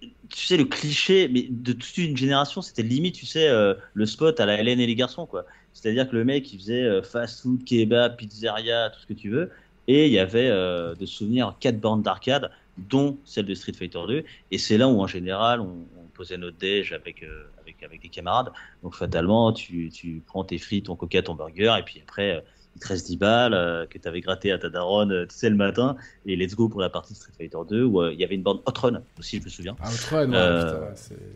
[0.00, 3.48] tu sais, le cliché, mais de toute une génération, c'était limite, tu sais,
[3.94, 5.44] le spot à la Hélène et les garçons, quoi.
[5.72, 9.50] C'est-à-dire que le mec, il faisait fast food, kebab, pizzeria, tout ce que tu veux.
[9.86, 14.24] Et il y avait de souvenirs quatre bandes d'arcade dont celle de Street Fighter 2.
[14.50, 18.08] Et c'est là où, en général, on, posait notre déj avec, euh, avec, avec des
[18.08, 18.50] camarades.
[18.82, 22.40] Donc, fatalement, tu, tu, prends tes frites, ton coca, ton burger, et puis après, euh,
[22.78, 25.50] il te reste 10 balles euh, que tu avais gratté à ta daronne, tu sais,
[25.50, 25.96] le matin.
[26.26, 28.42] Et let's go pour la partie de Street Fighter 2, où il y avait une
[28.42, 29.76] bande Hot Run aussi, je me souviens.
[29.80, 30.32] Ah, Hot Run,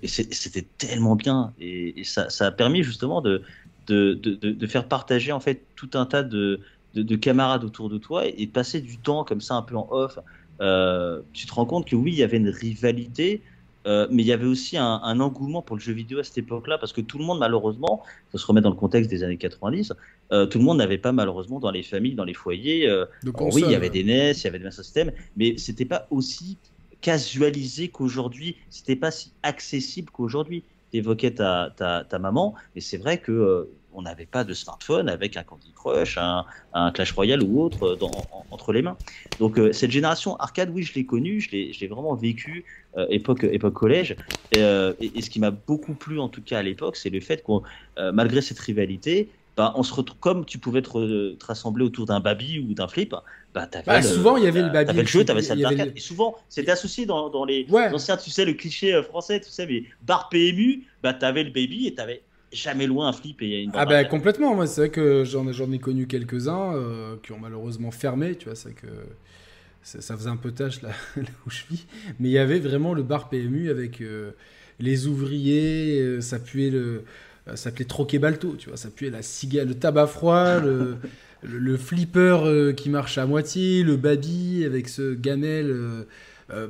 [0.02, 1.52] Et c'était tellement bien.
[1.60, 3.42] Et, ça, ça, a permis justement de,
[3.86, 6.60] de, de, de, faire partager, en fait, tout un tas de,
[6.94, 9.88] de, camarades autour de toi et, et passer du temps comme ça un peu en
[9.90, 10.18] off
[10.62, 13.42] euh, tu te rends compte que oui, il y avait une rivalité,
[13.86, 16.78] euh, mais il y avait aussi un, engouement pour le jeu vidéo à cette époque-là,
[16.78, 19.36] parce que tout le monde, malheureusement, il faut se remettre dans le contexte des années
[19.36, 19.92] 90,
[20.32, 22.88] euh, tout le monde n'avait pas malheureusement dans les familles, dans les foyers.
[23.24, 26.06] oui, il y avait des NES, il y avait des Master System, mais c'était pas
[26.10, 26.58] aussi
[27.00, 30.62] casualisé qu'aujourd'hui, c'était pas si accessible qu'aujourd'hui.
[30.92, 35.08] Tu évoquais ta, ta, ta, maman, et c'est vrai que on n'avait pas de smartphone
[35.08, 38.10] avec un Candy Crush, un, Clash Royale ou autre dans,
[38.50, 38.96] entre les mains.
[39.38, 42.64] Donc euh, cette génération arcade, oui, je l'ai connue, je l'ai vraiment vécu
[42.96, 44.16] euh, époque, époque collège.
[44.56, 47.42] Euh, et, ce qui m'a beaucoup plu en tout cas à l'époque, c'est le fait
[47.42, 47.62] qu'on,
[48.12, 52.58] malgré cette rivalité, bah, on se retrouve comme tu pouvais te, rassembler autour d'un baby
[52.58, 53.14] ou d'un flip.
[53.54, 54.86] Bah, bah souvent, il y avait le baby.
[54.86, 55.92] T'avais le jeu, t'avais celle d'arcade.
[55.94, 59.66] Et souvent, c'était associé dans, dans les anciens, tu sais, le cliché français, tu sais,
[59.66, 63.72] mais bar PMU, bah, t'avais le baby et t'avais jamais loin un flip et une
[63.74, 67.90] Ah bah complètement, moi c'est vrai que j'en ai connu quelques-uns euh, qui ont malheureusement
[67.90, 68.86] fermé, tu vois, c'est que
[69.82, 70.90] ça, faisait un peu tâche là,
[71.46, 71.86] où je vis,
[72.20, 74.32] mais il y avait vraiment le bar PMU avec euh,
[74.78, 77.04] les ouvriers, euh, ça puait le...
[77.46, 80.96] ça s'appelait Troquet Balto, tu vois, ça puait la cigale, le tabac froid, le,
[81.42, 85.74] le, flipper qui marche à moitié, le baby avec ce gamel...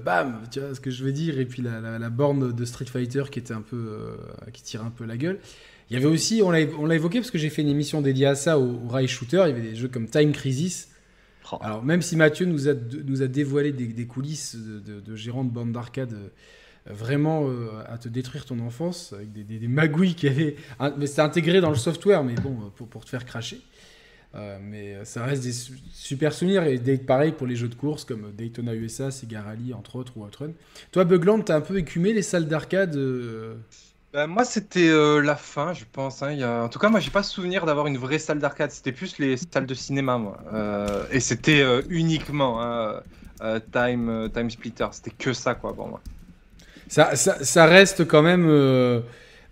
[0.04, 2.86] bam, tu vois ce que je veux dire, et puis la, la, borne de Street
[2.86, 4.16] Fighter qui était un peu,
[4.52, 5.40] qui tire un peu la gueule.
[5.92, 8.34] Il y avait aussi, on l'a évoqué parce que j'ai fait une émission dédiée à
[8.34, 9.42] ça au, rail shooter.
[9.44, 10.88] Il y avait des jeux comme Time Crisis.
[11.52, 11.58] Oh.
[11.60, 12.72] Alors même si Mathieu nous a,
[13.04, 16.28] nous a dévoilé des, coulisses de, de, gérants de bande d'arcade euh,
[16.94, 20.56] vraiment euh, à te détruire ton enfance avec des, magouilles qui avaient,
[20.96, 23.60] mais c'était intégré dans le software, mais bon pour, pour te faire cracher.
[24.34, 25.52] Euh, mais ça reste des
[25.92, 29.74] super souvenirs et des, pareil pour les jeux de course comme Daytona USA, Sega Rally
[29.74, 30.52] entre autres ou Outrun.
[30.90, 32.96] Toi Bugland, t'as un peu écumé les salles d'arcade
[34.12, 36.22] bah, moi, c'était euh, la fin, je pense.
[36.22, 36.62] Hein.
[36.62, 38.70] En tout cas, moi, j'ai pas souvenir d'avoir une vraie salle d'arcade.
[38.70, 40.36] C'était plus les salles de cinéma, moi.
[40.52, 43.00] Euh, et c'était euh, uniquement hein,
[43.72, 44.86] Time, Time Splitter.
[44.92, 46.00] C'était que ça, quoi, pour moi.
[46.88, 48.46] Ça, ça, reste quand même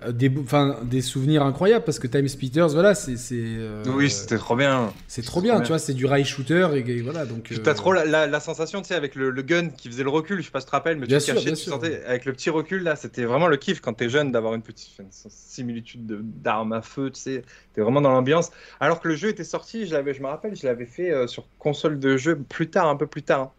[0.08, 3.16] des, enfin, des souvenirs incroyables parce que Time Speeders, voilà, c'est.
[3.32, 4.92] Euh, oui, c'était trop bien.
[5.08, 7.26] C'est trop bien, tu vois, c'est du rail shooter et, voilà.
[7.26, 10.10] Donc, T'as euh, trop la, la, sensation, tu sais, avec le, gun qui faisait le
[10.10, 12.24] recul, je sais pas si tu te rappelles, mais tu te cachais, tu sentais, avec
[12.24, 14.90] le petit recul là, c'était vraiment le kiff quand t'es jeune d'avoir une petite
[15.28, 16.06] similitude
[16.42, 17.42] d'armes à feu, tu sais,
[17.74, 18.50] t'es vraiment dans l'ambiance.
[18.80, 21.98] Alors que le jeu était sorti, je, je me rappelle, je l'avais fait sur console
[21.98, 23.40] de jeu plus tard, un peu plus tard.
[23.40, 23.52] Hein.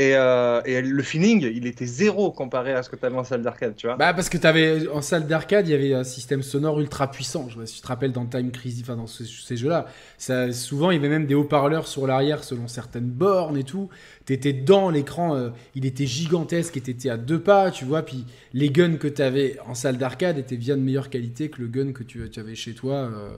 [0.00, 3.42] Euh, et, le feeling, il était zéro comparé à ce que tu avais en salle
[3.42, 3.96] d'arcade, tu vois.
[3.96, 7.46] Bah, parce que en salle d'arcade, il y avait un système sonore ultra puissant.
[7.48, 9.86] Je sais pas si tu te rappelles dans Time Crisis, enfin dans ces, jeux-là.
[10.18, 13.90] Ça, souvent, il y avait même des haut-parleurs sur l'arrière selon certaines bornes et tout.
[14.24, 17.84] Tu étais dans l'écran, euh, il était gigantesque et tu étais à deux pas, tu
[17.84, 18.02] vois.
[18.02, 21.60] Puis les guns que tu avais en salle d'arcade étaient bien de meilleure qualité que
[21.60, 23.36] le gun que tu, avais chez toi euh,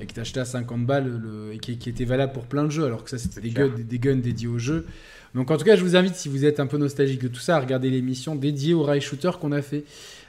[0.00, 1.20] et que tu achetais à 50 balles
[1.52, 3.98] et qui, était valable pour plein de jeux, alors que ça, c'était des guns, des
[3.98, 4.86] guns dédiés au jeu.
[5.34, 7.40] Donc en tout cas, je vous invite, si vous êtes un peu nostalgique de tout
[7.40, 9.84] ça, à regarder l'émission dédiée au rail shooter qu'on a fait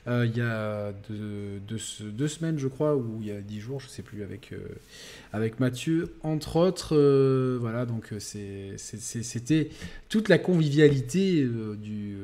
[0.07, 3.87] euh, il y a deux, semaines, je crois, ou il y a dix jours, je
[3.87, 4.57] sais plus, avec, euh,
[5.31, 6.95] avec Mathieu, entre autres.
[6.95, 9.69] Euh, voilà, donc c'était
[10.09, 12.17] toute la convivialité du,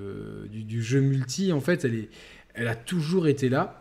[0.50, 2.10] du, jeu multi, en fait, elle, est,
[2.54, 3.80] elle a toujours été là.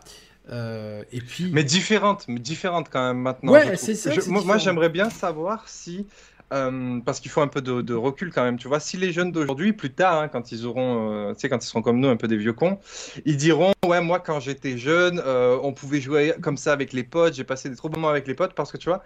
[0.49, 1.49] et puis.
[1.51, 3.51] Mais différente, mais différente quand même maintenant.
[3.51, 4.11] Ouais, c'est ça.
[4.27, 6.05] moi, j'aimerais bien savoir si
[6.51, 8.79] euh, parce qu'il faut un peu de, recul quand même, tu vois.
[8.79, 11.67] Si les jeunes d'aujourd'hui, plus tard, hein, quand ils auront, euh, tu sais, quand ils
[11.67, 12.79] seront comme nous, un peu des vieux cons,
[13.25, 17.03] ils diront, ouais, moi quand j'étais jeune, euh, on pouvait jouer comme ça avec les
[17.03, 19.03] potes, j'ai passé des trop bons moments avec les potes, parce que tu vois,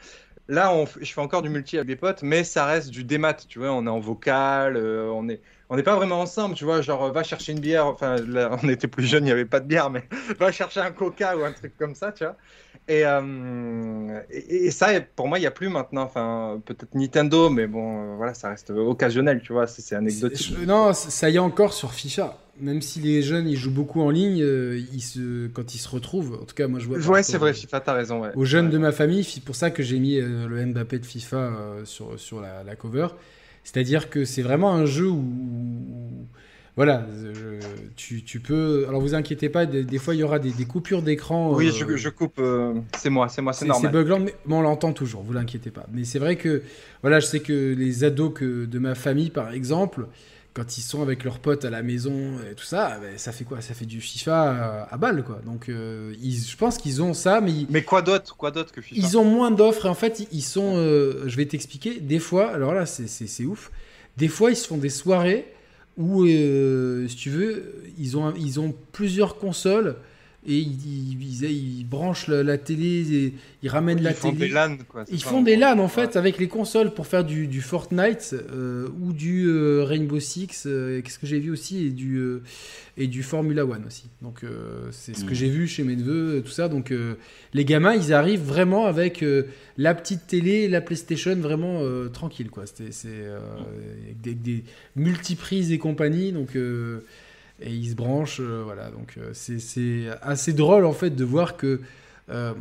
[0.47, 3.59] là, je fais encore du multi avec des potes, mais ça reste du démat, tu
[3.59, 3.71] vois.
[3.71, 6.81] On est en vocal, on est, on n'est pas vraiment ensemble, tu vois.
[6.81, 7.87] Genre, va chercher une bière.
[7.87, 10.07] Enfin, là, on était plus jeunes, il n'y avait pas de bière, mais
[10.39, 12.37] va chercher un coca ou un truc comme ça, tu vois.
[12.89, 16.03] Euh, et, et, ça, pour moi, il n'y a plus maintenant.
[16.03, 20.55] Enfin, peut-être Nintendo, mais bon, euh, voilà, ça reste occasionnel, tu vois, c'est anecdotique.
[20.67, 22.37] non, ça y est encore sur FIFA.
[22.59, 25.89] Même si les jeunes ils jouent beaucoup en ligne, euh, ils se, quand ils se
[25.89, 26.99] retrouvent, en tout cas, moi je vois.
[26.99, 28.21] Ouais, c'est vrai, FIFA, t'as raison.
[28.21, 28.29] Ouais.
[28.35, 31.51] Aux jeunes de ma famille, c'est pour ça que j'ai mis le Mbappé de FIFA
[31.85, 33.07] sur, sur la, la cover.
[33.63, 35.23] C'est-à-dire que c'est vraiment un jeu où
[36.75, 37.05] voilà,
[37.95, 38.85] tu, tu, peux.
[38.87, 41.53] Alors vous inquiétez pas, des, fois il y aura des, coupures d'écran.
[41.53, 42.39] Oui, je, je, coupe.
[42.39, 43.91] Euh, c'est moi, c'est moi, c'est normal.
[43.91, 45.21] C'est buglant, mais on l'entend toujours.
[45.21, 45.85] Vous l'inquiétez pas.
[45.91, 46.63] Mais c'est vrai que
[47.01, 50.07] voilà, je sais que les ados que de ma famille, par exemple,
[50.55, 53.43] quand ils sont avec leurs potes à la maison et tout ça, ben, ça fait
[53.43, 53.61] quoi?
[53.61, 55.41] Ça fait du FIFA à, balle, quoi.
[55.45, 58.99] Donc euh, je pense qu'ils ont ça, mais mais quoi d'autre Quoi d'autre que FIFA?
[58.99, 60.73] Ils ont moins d'offres et en fait ils sont.
[60.77, 61.99] Euh, je vais t'expliquer.
[61.99, 63.71] Des fois, alors là c'est ouf.
[64.17, 65.45] Des fois ils se font des soirées
[65.97, 69.97] où, euh, si tu veux, ils ont, ils ont plusieurs consoles
[70.45, 74.33] et ils, ils, branchent la, télé, ils ramènent la télé.
[74.33, 77.23] Font des LAN, quoi, ils font des LAN en fait avec les consoles pour faire
[77.23, 80.47] du, du Fortnite euh, ou du euh, Rainbow Six.
[80.47, 82.39] Qu'est-ce que j'ai vu aussi et du
[82.95, 84.09] et du Formula One aussi.
[84.21, 84.41] Donc
[84.91, 85.35] c'est ce que mm.
[85.35, 86.67] j'ai vu chez mes neveux, tout ça.
[86.67, 86.93] Donc
[87.53, 89.23] les gamins, ils arrivent vraiment avec
[89.77, 92.65] la petite télé, la PlayStation vraiment tranquille quoi.
[92.67, 93.25] C'est
[94.05, 94.63] avec des, des
[94.95, 96.31] multiprises et compagnie.
[96.31, 96.55] Donc
[97.63, 98.41] et ils se branchent.
[98.41, 101.81] Euh, voilà, donc euh, c'est assez drôle en fait de voir que
[102.29, 102.53] euh,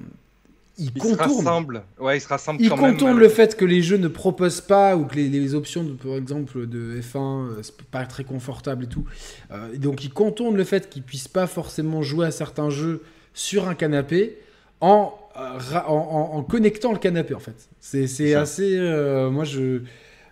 [0.78, 1.82] se rassemblent.
[1.98, 5.04] Ouais, ils se rassemblent ils contournent le fait que les jeux ne proposent pas ou
[5.04, 9.04] que les, options, de, par exemple, de F1, c'est pas très confortable et tout.
[9.76, 13.02] donc ils contournent le fait qu'ils puissent pas forcément jouer à certains jeux
[13.34, 14.38] sur un canapé
[14.80, 17.68] en, en, connectant le canapé en fait.
[17.80, 18.78] C'est assez.
[19.30, 19.82] moi je.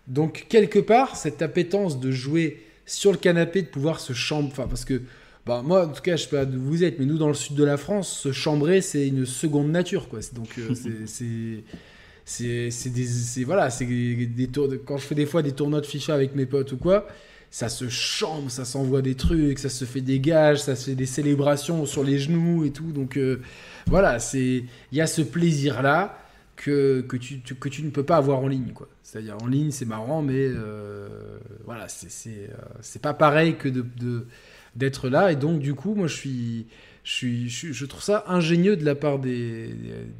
[0.06, 4.50] Donc quelque part, cette appétence de jouer sur le canapé de pouvoir se chambrer.
[4.52, 5.02] Enfin, parce que,
[5.46, 7.34] bah, moi, en tout cas, je sais pas d'où vous êtes, mais nous, dans le
[7.34, 10.20] sud de la France, se chambrer, c'est une seconde nature, quoi.
[10.32, 10.74] Donc, euh,
[11.06, 11.64] c'est.
[12.24, 13.44] C'est des.
[13.44, 14.68] Voilà, c'est des tours.
[14.84, 17.08] quand je fais des fois des tournois de ficha avec mes potes ou quoi,
[17.50, 20.94] ça se chambre, ça s'envoie des trucs, ça se fait des gages, ça se fait
[20.94, 22.92] des célébrations sur les genoux et tout.
[22.92, 23.40] Donc, euh,
[23.86, 24.64] voilà, c'est.
[24.92, 26.19] Il y a ce plaisir-là
[26.60, 28.72] que, que, tu, que tu ne peux pas avoir en ligne.
[28.74, 28.86] quoi.
[29.02, 31.08] C'est-à-dire en ligne, c'est marrant, mais euh,
[31.64, 32.48] voilà, c'est euh,
[32.82, 34.26] c'est pas pareil que d'être de,
[34.76, 35.32] d'être là.
[35.32, 36.66] Et donc, du coup, moi, je suis.
[37.02, 39.68] Je, suis, je, trouve ça ingénieux de la part des,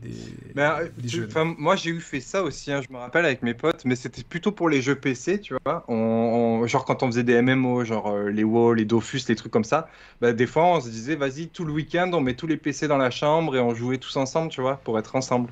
[0.01, 0.15] des,
[0.57, 1.55] euh, jeunes.
[1.59, 4.23] Moi, j'ai eu fait ça aussi, hein, je me rappelle, avec mes potes, mais c'était
[4.23, 5.85] plutôt pour les jeux PC, tu vois.
[5.89, 9.63] On, genre, quand on faisait des MMO, genre les WoW, les Dofus, les trucs comme
[9.63, 9.91] ça,
[10.23, 12.89] bah, des fois, on se disait, vas-y, tout le week-end, on met tous les PC
[12.89, 15.51] dans la chambre et on jouait tous ensemble, tu vois, pour être ensemble.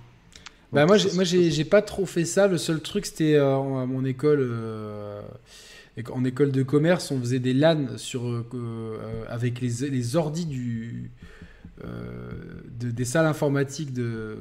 [0.72, 2.46] Bah moi, j'ai, moi j'ai, pas trop fait ça.
[2.46, 5.22] Le seul truc, c'était euh, à mon école, euh,
[6.12, 11.10] en école de commerce, on faisait des LAN sur, euh, avec les, les ordis du,
[11.82, 14.36] de, des salles informatiques de,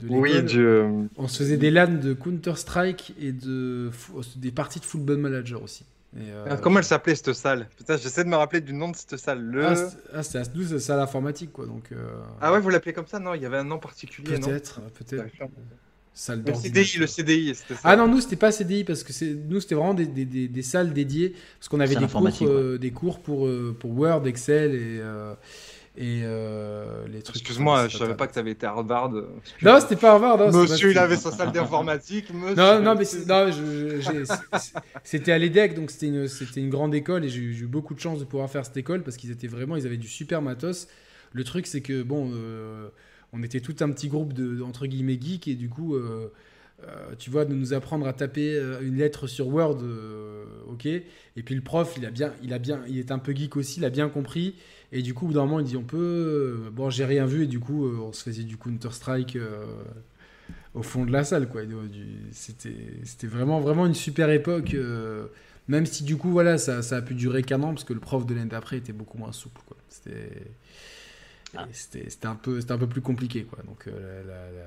[0.00, 0.20] de, l'école.
[0.20, 3.90] Oui, On se faisait des LAN de Counter-Strike et de,
[4.36, 5.84] des parties de Football Manager aussi.
[6.18, 7.68] Euh, comment elle s'appelait cette salle?
[7.76, 9.40] Putain, j'essaie de me rappeler du nom de cette salle.
[9.40, 9.64] Le...
[9.64, 11.66] Ah, c'était ah, la salle informatique, quoi.
[11.66, 13.18] Donc, euh, Ah ouais, vous l'appelez comme ça?
[13.18, 14.38] Non, il y avait un nom particulier.
[14.38, 15.24] Peut-être, peut-être.
[16.14, 17.80] Salle le CDI, le CDI, c'était ça.
[17.84, 19.12] Ah non, nous c'était pas CDI parce que
[19.48, 22.90] nous c'était vraiment des, des, des, salles dédiées parce qu'on avait des cours, euh, des
[22.90, 23.48] cours pour,
[23.80, 25.00] pour Word, Excel et
[25.96, 27.36] et euh, les trucs.
[27.36, 29.10] Excuse-moi, je savais pas que tu avais été à Harvard.
[29.60, 30.40] Non, c'était pas Harvard.
[30.40, 32.32] Hein, monsieur, il avait sa salle d'informatique.
[32.56, 33.04] Non, non, mais
[35.04, 36.26] c'était à l'EDEC, donc c'était une,
[36.56, 39.16] une grande école et j'ai eu beaucoup de chance de pouvoir faire cette école parce
[39.16, 40.88] qu'ils étaient vraiment, ils avaient du super matos.
[41.32, 42.88] Le truc, c'est que bon, euh,
[43.32, 45.94] on était tout un petit groupe de entre guillemets geeks et du coup.
[45.94, 46.32] Euh,
[47.18, 49.78] tu vois, de nous apprendre à taper une lettre sur Word,
[50.68, 50.86] ok.
[50.86, 53.56] Et puis le prof, il a bien, il a bien, il est un peu geek
[53.56, 54.54] aussi, il a bien compris.
[54.92, 56.70] Et du coup, au bout d'un moment, il dit on peut.
[56.72, 59.64] Bon, j'ai rien vu, et du coup, euh, on se faisait du Counter-Strike euh,
[60.74, 61.62] au fond de la salle, quoi.
[62.30, 64.74] C'était vraiment, vraiment une super époque.
[64.74, 65.26] Euh,
[65.68, 68.00] même si, du coup, voilà, ça, ça a pu durer qu'un an, parce que le
[68.00, 69.78] prof de l'année d'après était beaucoup moins souple, quoi.
[69.88, 70.30] C'était.
[71.56, 71.66] Ah.
[71.72, 73.44] C'était un, peu, un peu plus compliqué.
[73.44, 73.58] Quoi.
[73.66, 74.66] Donc, la, la, la,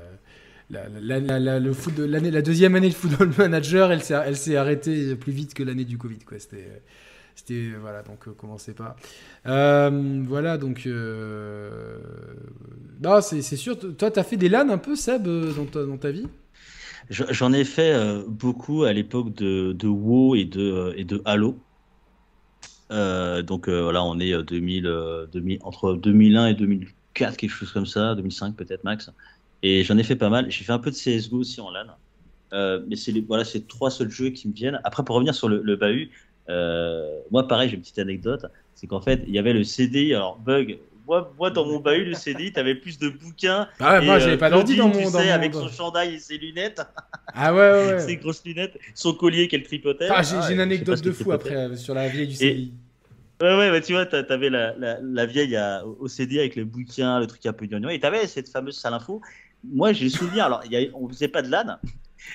[0.70, 5.64] le foot de la deuxième année de football manager, elle s'est arrêtée plus vite que
[5.64, 6.20] l'année du Covid.
[6.20, 6.40] Quoi.
[6.40, 6.82] C'était
[7.36, 8.96] C'était voilà, donc euh, commencez pas.
[9.46, 12.00] Euh, voilà, donc euh,
[13.22, 13.78] c'est c'est sûr.
[13.98, 16.28] Toi, t'as fait des LAN un peu, Seb, euh, dans ta, dans ta vie?
[17.10, 17.94] Je- J'en ai fait
[18.28, 21.58] beaucoup à l'époque de, de WoW et de, et de Halo.
[22.90, 27.86] Donc voilà, on est euh, 2000, euh, 2000, entre 2001 et 2004, quelque chose comme
[27.86, 29.12] ça, 2005 peut-être max.
[29.62, 30.50] Et j'en ai fait pas mal.
[30.52, 31.88] J'ai fait un peu de CSGO aussi en LAN.
[32.54, 34.80] Euh, mais c'est voilà, c'est les trois seuls jeux qui me viennent.
[34.84, 36.12] Après, pour revenir sur le, le bahut,
[36.50, 38.46] euh, moi pareil, j'ai une petite anecdote.
[38.76, 40.14] C'est qu'en fait, il y avait le CDI.
[40.14, 43.68] Alors, bug, moi, moi dans mon bahut, le CDI, t'avais plus de bouquins.
[43.80, 44.94] Ah ouais, moi, Et, j'avais euh, pas d'ordi dans mon.
[44.94, 46.82] tu dans sais, mon- avec dans- son chandail et ses lunettes,
[47.34, 48.00] Ah ouais, ouais, ouais.
[48.08, 50.10] ses grosses lunettes, son collier qu'elle tripotait.
[50.10, 51.50] Ah, j'ai Ah, une sais anecdote de fou tripotait.
[51.50, 52.74] après euh, sur la vieille du CDI.
[53.42, 56.56] Ouais, ouais, bah, tu vois, t'a- t'avais la, la, la vieille à- au CD avec
[56.56, 59.22] le bouquin, le truc un peu gnangnan, et t'avais cette fameuse salle info.
[59.74, 61.78] Moi, j'ai le souvenir, alors, y a, on faisait pas de LAN,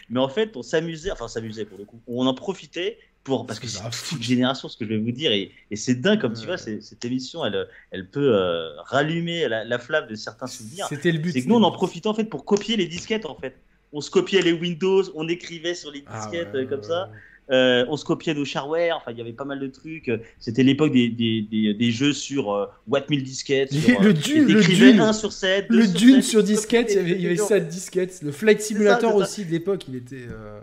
[0.08, 3.60] mais en fait, on s'amusait, enfin, s'amusait pour le coup, on en profitait pour, parce
[3.60, 6.32] que c'est toute génération ce que je vais vous dire, et, et c'est dingue, comme
[6.32, 6.46] tu Ouais.
[6.46, 10.86] vois, cette émission, elle, elle peut euh, rallumer la, la flamme de certains souvenirs.
[10.88, 11.32] C'était le but.
[11.32, 13.56] C'est que nous, on en profitait en fait pour copier les disquettes, en fait.
[13.92, 16.86] On se copiait les Windows, on écrivait sur les Ah disquettes ouais, euh, comme ouais,
[16.86, 17.10] ça.
[17.50, 20.10] Euh, on se copiait nos shareware, enfin il y avait pas mal de trucs.
[20.38, 23.72] C'était l'époque des, des, des, des jeux sur euh, Watt 1000 disquettes.
[23.72, 25.00] Sur, le euh, Dune, le Dune.
[25.00, 27.26] 1 sur 7, 2 Le sur Dune 7, sur disquette, il y avait, il y
[27.26, 28.20] avait copiais ça les de disquette.
[28.22, 29.16] Le Flight Simulator ça.
[29.16, 30.26] aussi de l'époque, il était.
[30.30, 30.60] euh,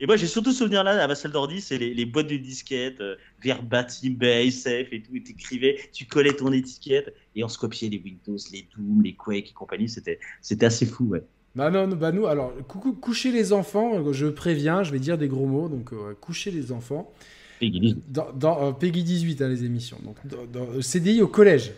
[0.00, 3.00] Et moi j'ai surtout souvenir là à salle d'ordi, c'est les, les boîtes de disquettes,
[3.02, 5.14] euh, Verbatim, BASF et tout.
[5.16, 9.12] Et t'écrivais, tu collais ton étiquette et on se copiait les Windows, les Doom, les
[9.14, 9.88] Quake et compagnie.
[9.90, 11.22] C'était c'était assez fou, ouais.
[11.56, 15.00] Bah non, non, bah nous, alors, coucou, coucher les enfants, euh, je préviens, je vais
[15.00, 17.12] dire des gros mots, donc euh, coucher les enfants.
[17.60, 19.98] Peggy Dans, dans euh, Peggy 18, hein, les émissions.
[20.04, 21.72] Donc, dans, dans le CDI au collège,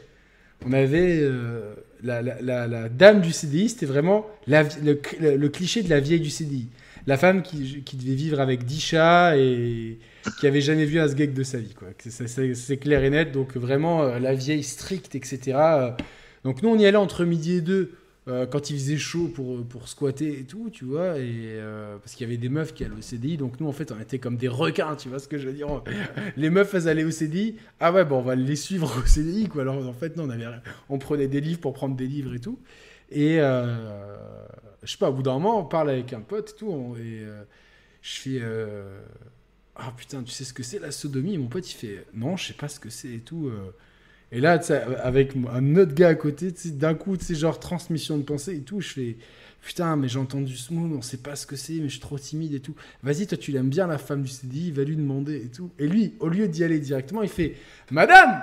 [0.67, 5.49] on avait euh, la, la- la- la dame du CDI, c'était vraiment le, le- le
[5.49, 6.69] cliché de la vieille du CDI.
[7.07, 9.99] La femme qui, qui devait vivre avec 10 chats et
[10.39, 11.75] qui avait jamais vu un sgeg de sa vie.
[11.75, 11.89] quoi.
[11.99, 15.41] C'est- clair et net, donc vraiment euh, la vieille stricte, etc.
[15.59, 15.91] Euh,
[16.45, 17.93] Donc nous, on y allait entre midi et deux.
[18.29, 21.23] Euh, quand il faisait chaud pour, pour squatter et tout, tu vois, et
[21.59, 23.91] euh, parce qu'il y avait des meufs qui allaient au CDI, donc nous en fait
[23.91, 25.83] on était comme des requins, tu vois ce que je veux dire.
[26.37, 29.49] Les meufs elles allaient au CDI ah ouais bon on va les suivre au CDI
[29.49, 29.63] quoi.
[29.63, 30.47] Alors en fait non on avait
[30.89, 32.61] on prenait des livres pour prendre des livres et tout.
[33.11, 34.17] Et euh,
[34.85, 36.97] je sais pas au bout d'un moment on parle avec un pote et tout on-
[36.97, 37.25] et
[38.03, 38.41] je fais
[39.75, 41.39] ah putain tu sais ce que c'est la sodomie?
[41.39, 43.51] Mon pote il fait non je sais pas ce que c'est et tout.
[44.33, 44.59] Et là
[45.03, 48.61] avec un autre gars à côté d'un coup tu sais genre transmission de pensée et
[48.61, 49.17] tout je fais
[49.65, 51.93] Putain, mais j'ai entendu ce mot, mais on sait pas ce que c'est, mais je
[51.93, 52.75] suis trop timide et tout.
[53.05, 55.71] Vas-y, toi, tu l'aimes bien la femme du CDI, va lui demander et tout.
[55.79, 57.55] Et lui, au lieu d'y aller directement, il fait
[57.93, 58.43] Madame,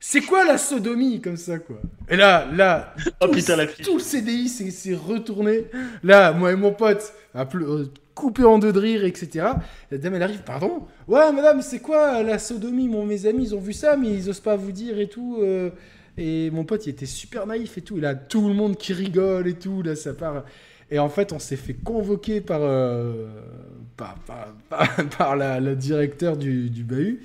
[0.00, 1.78] c'est quoi la sodomie comme ça, quoi?
[2.08, 5.66] Et là, là, Oh tout, putain, la tout le CDI s'est retourné.
[6.02, 9.46] Là, moi et mon pote, a ple- euh, coupé en deux de rire, etc.
[9.92, 12.88] La dame, elle arrive, pardon Ouais, madame, c'est quoi la sodomie?
[12.88, 15.36] Mon, Mes amis, ils ont vu ça, mais ils osent pas vous dire et tout.
[15.40, 15.70] euh.
[16.18, 17.98] Et mon pote, il était super naïf et tout.
[17.98, 19.82] Et là, tout le monde qui rigole et tout.
[19.82, 20.44] Là, ça part.
[20.90, 23.26] Et en fait, on s'est fait convoquer par, euh,
[23.98, 24.54] par, par,
[25.18, 27.20] par- la, la directeur du, du bahut.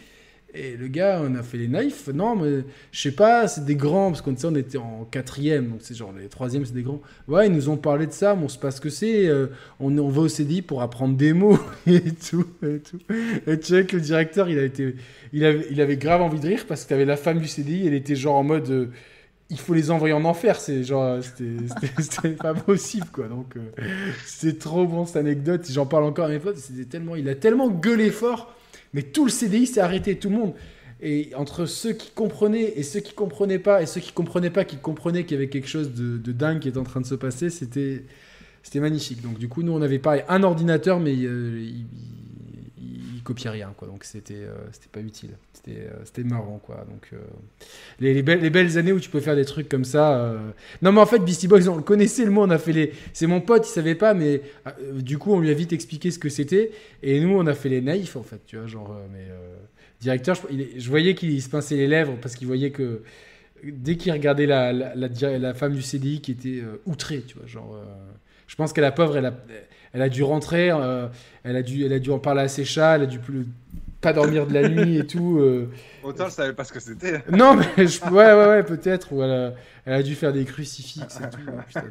[0.53, 2.07] Et le gars, on a fait les naïfs.
[2.09, 5.79] Non, mais je sais pas, c'est des grands, parce qu'on on était en quatrième, donc
[5.81, 7.01] c'est genre les troisièmes, c'est des grands.
[7.27, 9.27] Ouais, ils nous ont parlé de ça, mais on sait pas ce que c'est.
[9.27, 9.47] euh,
[9.79, 12.45] on, va au CDI pour apprendre des mots et tout.
[12.63, 14.95] Et, tu sais que le directeur, il, a été,
[15.33, 17.87] il, avait, il avait grave envie de rire parce que t'avais la femme du CDI,
[17.87, 18.69] elle était genre en mode.
[18.69, 18.87] euh,
[19.51, 23.27] il faut les envoyer en enfer, c'est genre c'était c'était pas possible quoi.
[23.27, 23.83] Donc euh,
[24.25, 25.67] c'est trop bon cette anecdote.
[25.69, 26.57] J'en parle encore à mes potes.
[26.57, 28.55] C'était tellement, il a tellement gueulé fort,
[28.93, 30.53] mais tout le CDI s'est arrêté, tout le monde.
[31.01, 34.65] Et entre ceux qui comprenaient et ceux qui comprenaient pas, et ceux qui comprenaient pas,
[34.65, 37.15] qui comprenaient qu'il y avait quelque chose de, dingue qui était en train de se
[37.15, 38.05] passer, c'était
[38.75, 39.21] magnifique.
[39.21, 41.67] Donc du coup, nous on avait pareil un ordinateur, mais euh,
[43.21, 43.87] il, il copiait rien quoi.
[43.87, 45.31] Donc c'était euh, c'était pas utile.
[45.53, 46.85] C'était euh, marrant quoi.
[46.89, 47.17] Donc euh,
[47.99, 50.33] les, les belles, les belles années où tu peux faire des trucs comme ça.
[50.81, 52.93] Non, mais en fait, Beastie Boys, on connaissait le mot, on a fait les.
[53.13, 54.41] C'est mon pote, il savait pas, mais
[54.93, 56.71] du coup, on lui a vite expliqué ce que c'était.
[57.03, 58.95] Et nous, on a fait les naïfs, en fait, tu vois, genre.
[59.11, 59.27] mais
[59.99, 63.03] directeur, je, voyais qu'il se pinçait les lèvres parce qu'il voyait que
[63.63, 67.79] dès qu'il regardait la, la, femme du CDI qui était outrée, tu vois, genre.
[68.47, 69.33] je pense que la pauvre, elle a,
[69.93, 71.07] elle a dû rentrer, euh,
[71.43, 73.45] elle, a dû, elle a dû en parler à ses chats, elle a dû plus,
[73.99, 75.37] pas dormir de la nuit et tout.
[75.39, 75.69] euh.
[76.03, 77.21] Autant je savais pas ce que c'était.
[77.31, 79.11] Non, mais je- ouais, ouais, ouais, peut-être.
[79.13, 79.53] Ou elle a,
[79.85, 81.39] elle a dû faire des crucifixes et tout.
[81.49, 81.83] hein, putain,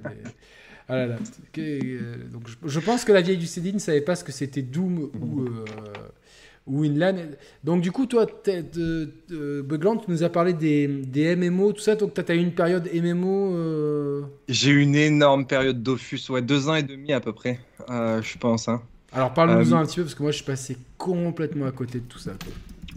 [0.88, 1.16] Ah là là.
[1.20, 4.24] Ok, euh, donc je, je pense que la vieille du CDI ne savait pas ce
[4.24, 5.64] que c'était Doom ou, euh,
[6.66, 7.16] ou Inland.
[7.64, 11.94] Donc du coup, toi, de- Bugland, tu nous as parlé des, des MMO, tout ça.
[11.96, 13.54] Donc tu as eu une période MMO.
[13.56, 17.58] euh, J'ai eu une énorme période Dofus, ouais, deux ans et demi à peu près,
[17.88, 18.68] euh, je pense.
[18.68, 18.82] Hein.
[19.12, 21.98] Alors parle-nous-en Euh, un petit peu, parce que moi je suis passé complètement à côté
[21.98, 22.32] de tout ça.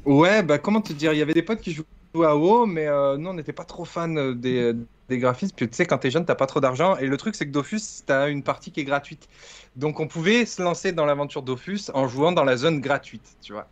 [0.05, 0.14] quoi.
[0.16, 1.86] Ouais, bah comment te dire, il y avait des potes qui jouaient
[2.28, 4.74] à WoW, mais euh, nous on n'était pas trop fans des,
[5.10, 5.56] des graphismes.
[5.56, 6.97] Puis tu sais, quand t'es jeune, t'as pas trop d'argent.
[6.97, 9.28] Et le truc, c'est que Dofus, t'as une partie qui est gratuite.
[9.76, 13.54] Donc on pouvait se lancer dans l'aventure Dofus en jouant dans la zone gratuite, tu
[13.54, 13.68] vois.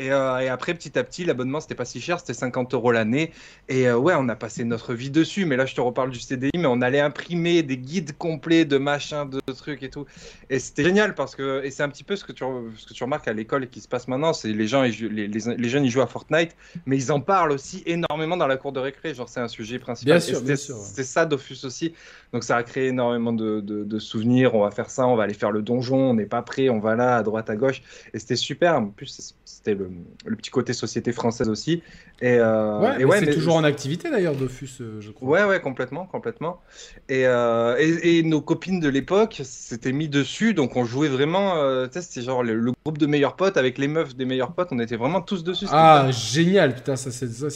[0.00, 3.32] Euh, et, après, petit à petit, l'abonnement, c'était pas si cher, c'était 50 euros l'année.
[3.68, 5.44] Et euh, ouais, on a passé notre vie dessus.
[5.44, 8.78] Mais là, je te reparle du CDI, mais on allait imprimer des guides complets de
[8.78, 10.06] machins, de trucs et tout.
[10.50, 12.44] Et c'était génial parce que, et c'est un petit peu ce que tu,
[12.76, 14.92] ce que tu remarques à l'école et qui se passe maintenant, c'est les gens, les,
[14.92, 18.56] les, les, jeunes, ils jouent à Fortnite, mais ils en parlent aussi énormément dans la
[18.56, 19.14] cour de récré.
[19.14, 20.18] Genre, c'est un sujet principal.
[20.18, 21.94] Bien sûr, C'est ça, Dofus aussi.
[22.32, 24.54] Donc, ça a créé énormément de, de, de, souvenirs.
[24.54, 26.78] On va faire ça, on va aller faire le donjon, on n'est pas prêt, on
[26.78, 27.82] va là, à droite, à gauche.
[28.14, 28.74] Et c'était super.
[28.76, 29.87] En plus, c'était le,
[30.24, 31.82] le, petit côté société française aussi.
[32.20, 35.28] Et, euh, ouais, ouais c'est toujours en activité d'ailleurs, Dofus, euh, je crois.
[35.28, 36.60] Ouais, ouais, complètement, complètement.
[37.08, 41.56] Et, euh, et, et nos copines de l'époque s'étaient mis dessus, donc on jouait vraiment.
[41.56, 44.24] Euh, tu sais, c'était genre le, le, groupe de meilleurs potes avec les meufs des
[44.24, 45.66] meilleurs potes, on était vraiment tous dessus.
[45.70, 47.28] Ah, génial, putain, ça c'est.
[47.28, 47.48] Ça,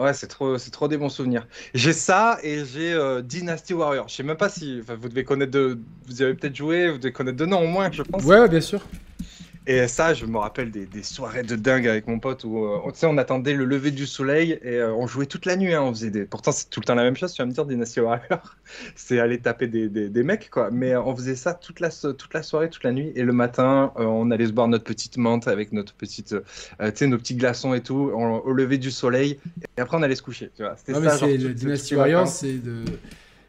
[0.00, 1.46] Ouais, c'est trop, c'est trop des bons souvenirs.
[1.74, 4.08] J'ai ça et j'ai euh, Dynasty Warrior.
[4.08, 7.12] Je sais même pas si, vous devez connaître de, vous avez peut-être joué, vous devez
[7.12, 8.24] connaître de nom au moins, je pense.
[8.24, 8.80] Ouais, bien sûr.
[9.66, 12.78] Et ça, je me rappelle des, des, soirées de dingue avec mon pote où euh,
[12.82, 15.74] on, on attendait le lever du soleil et euh, on jouait toute la nuit.
[15.74, 16.24] Hein, on faisait des...
[16.24, 18.56] Pourtant, c'est tout le temps la même chose, tu vas me dire, Dynasty Warrior.
[18.96, 20.70] c'est aller taper des, des, des, mecs, quoi.
[20.72, 23.12] Mais euh, on faisait ça toute la, toute la soirée, toute la nuit.
[23.14, 26.34] Et le matin, euh, on allait se boire notre petite menthe avec notre petite,
[26.80, 29.38] nos petits glaçons et tout, on, au lever du soleil.
[29.76, 30.74] Et après, on allait se coucher, tu vois.
[30.78, 31.18] C'était ça.
[31.18, 32.84] Genre, le Dynasty Warrior, c'est de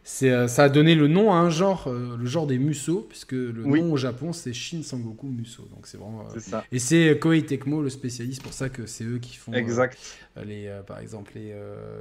[0.04, 3.34] c'est, ça a donné le nom à un genre, euh, le genre des Muso, puisque
[3.34, 3.82] le oui.
[3.82, 5.68] nom au Japon c'est Shin Sangoku Muso.
[5.74, 6.28] Donc c'est vraiment.
[6.36, 6.64] Euh, ça.
[6.72, 9.54] Et c'est Koei Tecmo le spécialiste, pour ça que c'est eux qui font.
[9.54, 9.97] Exact.
[10.38, 11.54] Euh, les, par exemple les,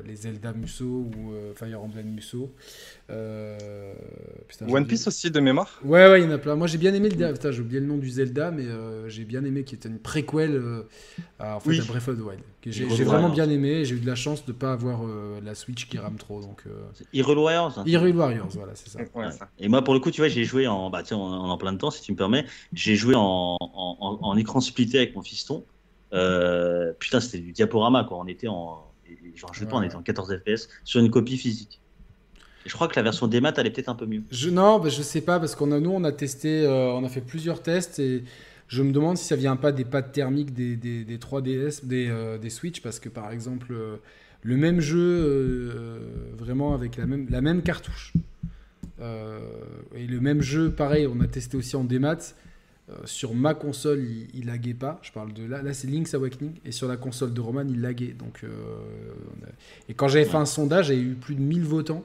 [0.06, 2.54] les Zelda Muso ou Fire Emblem Muso.
[3.06, 5.80] Putain, One Piece aussi de mémoire.
[5.84, 6.56] Ouais ouais, il y en a plein.
[6.56, 7.32] Moi j'ai bien aimé le.
[7.32, 8.64] Putain, j'ai oublié le nom du Zelda, mais
[9.08, 10.62] j'ai bien aimé qui était une préquel
[11.38, 11.80] à, en fait, oui.
[11.80, 12.40] à Breath of the Wild.
[12.66, 13.84] J'ai, j'ai vraiment bien aimé.
[13.84, 15.00] J'ai eu de la chance de pas avoir
[15.42, 16.40] la Switch qui rame trop.
[16.40, 16.64] Donc.
[17.12, 17.82] Hyrule Warriors.
[17.86, 19.00] Hyrule Warriors, voilà, c'est ça.
[19.14, 19.48] Ouais, ça.
[19.58, 21.72] Et moi, pour le coup, tu vois, j'ai joué en, bah, tiens, en, en, plein
[21.72, 22.44] de temps, si tu me permets.
[22.72, 25.64] J'ai joué en, en, en, écran splitté avec mon fiston.
[26.12, 28.18] Euh, putain, c'était du diaporama, quoi.
[28.18, 28.84] On était en,
[29.34, 31.80] genre, je sais pas, on était en 14 FPS sur une copie physique.
[32.66, 34.22] Et je crois que la version des maths, elle est peut-être un peu mieux.
[34.30, 37.04] Je, non, bah, je sais pas, parce qu'on a, nous, on a testé, euh, on
[37.04, 38.24] a fait plusieurs tests et
[38.70, 42.08] je me demande si ça vient pas des pattes thermiques des, des, des 3DS, des,
[42.08, 43.96] euh, des Switch, parce que par exemple, euh,
[44.42, 45.98] le même jeu, euh,
[46.38, 48.14] vraiment avec la même, la même cartouche,
[49.00, 52.18] et le même jeu, pareil, on a testé aussi en démat.
[53.04, 54.98] Sur ma console, il, il laguait pas.
[55.02, 57.80] Je parle de là, là c'est Link's Awakening, et sur la console de Roman, il
[57.80, 58.12] laguait.
[58.12, 59.46] Donc, a...
[59.88, 62.04] et quand j'avais fait un sondage, j'avais eu plus de 1000 votants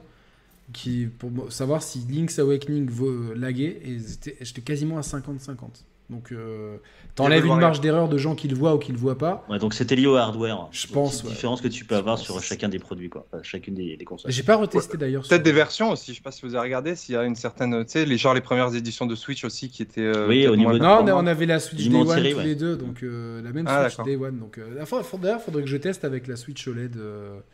[0.72, 2.88] qui, pour savoir si Link's Awakening
[3.34, 3.98] laguait, et
[4.40, 5.82] j'étais quasiment à 50-50.
[6.08, 6.76] Donc, euh,
[7.16, 9.44] t'enlèves une marge d'erreur de gens qui le voient ou qui le voient pas.
[9.48, 10.68] Ouais, donc c'était lié au hardware.
[10.70, 11.24] Je pense.
[11.24, 11.30] Ouais.
[11.30, 13.26] différence que tu peux avoir sur chacun des produits, quoi.
[13.32, 14.30] Enfin, chacune des, des consoles.
[14.30, 14.98] J'ai pas retesté ouais.
[14.98, 15.22] d'ailleurs.
[15.22, 15.42] Peut-être sur...
[15.42, 16.12] des versions aussi.
[16.12, 16.94] Je sais pas si vous avez regardé.
[16.94, 19.68] S'il y a une certaine, tu sais, les genre les premières éditions de Switch aussi
[19.68, 20.00] qui étaient.
[20.00, 20.74] Euh, oui, au niveau.
[20.74, 20.78] De...
[20.78, 23.66] Non, on avait la Switch Day One tiré, tous les deux, donc euh, la même
[23.68, 24.38] ah, Switch Day One.
[24.38, 24.84] Donc, euh,
[25.20, 26.96] d'ailleurs, faudrait que je teste avec la Switch OLED.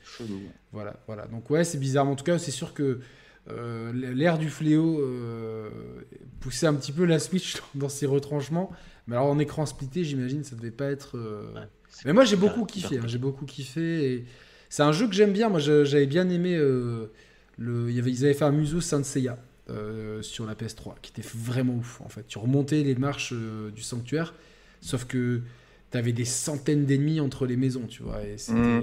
[0.05, 0.43] Chelou.
[0.73, 1.27] Voilà, voilà.
[1.27, 2.05] Donc ouais, c'est bizarre.
[2.05, 3.01] Mais en tout cas, c'est sûr que.
[3.51, 5.69] Euh, l'ère du fléau euh,
[6.41, 8.71] poussait un petit peu la Switch dans ses retranchements.
[9.07, 11.17] Mais alors en écran splitté, j'imagine, ça devait pas être.
[11.17, 11.53] Euh...
[11.55, 11.69] Ouais,
[12.05, 14.13] mais moi j'ai beaucoup kiffé, hein, j'ai beaucoup kiffé.
[14.13, 14.25] Et...
[14.69, 15.49] C'est un jeu que j'aime bien.
[15.49, 16.55] Moi j'avais bien aimé.
[16.57, 17.11] Euh,
[17.59, 17.91] le...
[17.91, 19.39] Ils avaient fait un Muso Saint Seiya
[19.71, 22.27] euh, sur la PS3, qui était vraiment ouf en fait.
[22.29, 23.35] Tu remontais les marches
[23.75, 24.35] du sanctuaire,
[24.81, 25.43] sauf que
[25.93, 28.23] t'avais des centaines d'ennemis entre les maisons, tu vois.
[28.23, 28.83] Et mmh.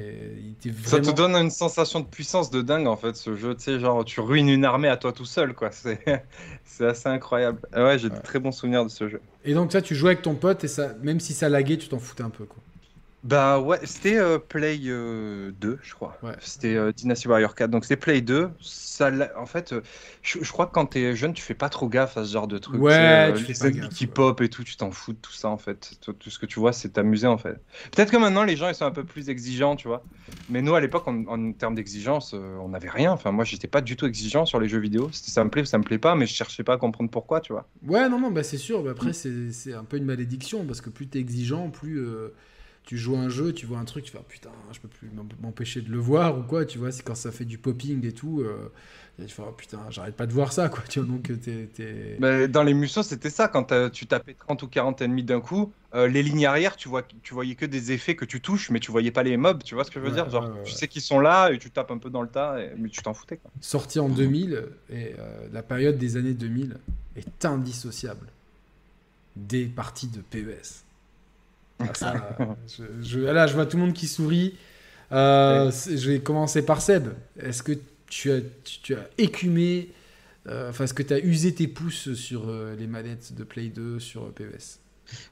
[0.64, 0.88] il vraiment...
[0.88, 3.56] Ça te donne une sensation de puissance de dingue, en fait, ce jeu.
[3.56, 5.72] Tu sais, genre, tu ruines une armée à toi tout seul, quoi.
[6.64, 7.60] C'est assez incroyable.
[7.76, 8.16] Ouais, j'ai ouais.
[8.16, 9.22] de très bons souvenirs de ce jeu.
[9.44, 11.90] Et donc, ça, tu jouais avec ton pote, et ça, même si ça laguait, tu
[11.90, 12.62] t'en foutais un peu, quoi.
[13.24, 16.18] Bah ouais, c'était euh, Play euh, 2, je crois.
[16.24, 16.32] Ouais.
[16.40, 17.70] C'était euh, Dynasty Warrior 4.
[17.70, 18.50] Donc c'était Play 2.
[18.62, 19.82] Ça, en fait, euh,
[20.22, 22.48] je, je, crois que quand t'es jeune, tu fais pas trop gaffe à ce genre
[22.48, 22.82] de trucs.
[22.82, 25.50] Ouais, tu les fais pas qui pop et tout, tu t'en fous de tout ça
[25.50, 25.98] en fait.
[26.00, 27.60] Tout, tout ce que tu vois, c'est t'amuser en fait.
[27.92, 30.02] Peut-être que maintenant, les gens ils sont un peu plus exigeants, tu vois.
[30.50, 33.12] Mais nous, à l'époque, en, en, termes d'exigence, on n'avait rien.
[33.12, 35.10] Enfin, moi, j'étais pas du tout exigeant sur les jeux vidéo.
[35.12, 37.42] Ça me plaît ou ça me plaît pas, mais je cherchais pas à comprendre pourquoi,
[37.42, 37.68] tu vois.
[37.86, 38.82] Ouais, non, non, bah c'est sûr.
[38.82, 39.52] Bah, après, mm.
[39.52, 42.02] c'est un peu une malédiction parce que plus t'es exigeant, plus
[42.90, 45.12] tu joues un jeu, tu vois un truc, tu fais ah, putain, je peux plus
[45.44, 48.14] m'empêcher de le voir ou quoi, tu vois, c'est quand ça fait du popping et
[48.14, 48.72] tout, euh,
[49.20, 52.48] tu fais oh, putain, j'arrête pas de voir ça, quoi, tu vois, donc t'es.
[52.48, 56.08] dans les musos, c'était ça, quand tu tapais 30 ou 40 ennemis d'un coup, euh,
[56.08, 58.90] les lignes arrière, tu, vois, tu voyais que des effets que tu touches, mais tu
[58.90, 60.28] voyais pas les mobs, tu vois ce que je veux ouais, dire?
[60.32, 62.30] Genre, ouais, ouais, tu sais qu'ils sont là et tu tapes un peu dans le
[62.30, 62.74] tas, et...
[62.76, 63.52] mais tu t'en foutais, quoi.
[63.62, 66.80] Sorti en 2000, et euh, la période des années 2000
[67.18, 68.26] est indissociable
[69.36, 70.89] des parties de PES.
[71.80, 74.56] Ah, ça, je, je- là, je vois tout le monde qui sourit.
[75.12, 77.10] Euh, je vais commencer par Seb.
[77.40, 77.74] Est-ce que
[78.08, 79.90] tu as, tu, tu as écumé,
[80.48, 83.70] euh, enfin, est-ce que tu as usé tes pouces sur euh, les manettes de Play
[83.70, 84.80] 2 sur PES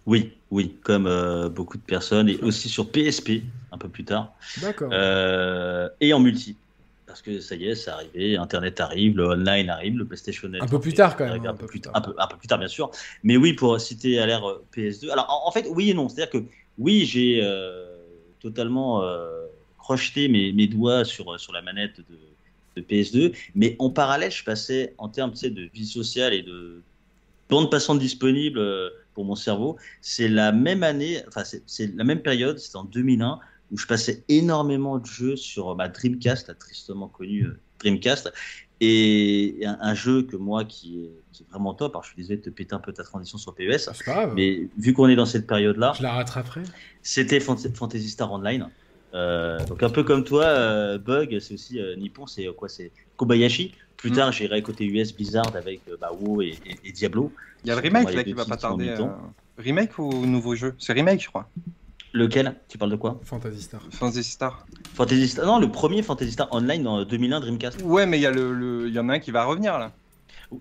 [0.06, 1.08] Oui, oui, comme
[1.50, 4.92] beaucoup de personnes, et aussi sur PSP, un peu plus tard, D'accord.
[6.00, 6.56] et en multi.
[7.18, 10.68] Parce que ça y est, c'est arrivé, Internet arrive, le online arrive, le PlayStation Un
[10.68, 12.48] peu plus tard, quand même, arrive Un, peu plus tard, un, peu, un peu plus
[12.48, 12.92] tard, bien sûr.
[13.24, 15.10] Mais oui, pour citer à l'ère euh, PS2.
[15.10, 16.10] Alors, en, en fait, oui et non.
[16.10, 16.46] C'est-à-dire que,
[16.78, 17.98] oui, j'ai euh,
[18.40, 19.48] totalement euh,
[19.80, 22.20] crocheté mes, mes doigts sur, sur la manette de,
[22.80, 23.36] de PS2.
[23.56, 26.84] Mais en parallèle, je passais, en termes tu sais, de vie sociale et de
[27.50, 28.62] bande passante disponible
[29.16, 32.84] pour mon cerveau, c'est la même année, enfin, c'est- c'est la même période, c'était en
[32.84, 33.40] 2001,
[33.72, 38.32] où je passais énormément de jeux sur ma Dreamcast, la tristement connue euh, Dreamcast.
[38.80, 42.18] Et un, un jeu que moi qui est, qui est vraiment top, alors je suis
[42.18, 44.36] désolé de te péter un peu ta transition sur PES, c'est pas grave.
[44.36, 46.64] mais vu qu'on est dans cette période-là, Je la rattraperai.
[47.02, 48.70] c'était Fant- Fantasy Star Online.
[49.14, 52.70] Euh, donc un peu comme toi, euh, Bug, c'est aussi euh, Nippon, c'est euh, quoi
[52.70, 53.74] C'est Kobayashi.
[53.96, 54.16] Plus Mm.
[54.16, 57.34] tard, j'irai côté US Blizzard avec euh, bah, WoW et, et- et Diablo.
[57.64, 58.90] Il y a le remake là qui va pas tarder.
[58.90, 59.08] euh,
[59.58, 60.76] Remake ou nouveau jeu?
[60.78, 61.50] C'est remake, je crois.
[62.14, 62.56] Lequel?
[62.70, 63.20] Tu parles de quoi?
[63.24, 63.82] Fantasy Star.
[63.92, 64.66] Fantasy Star.
[64.96, 67.80] Fantasy Star Non, le premier Fantasy Star Online dans 2001 Dreamcast.
[67.84, 69.78] Ouais, mais il y, a le, le- il y en a un qui va revenir
[69.78, 69.94] là.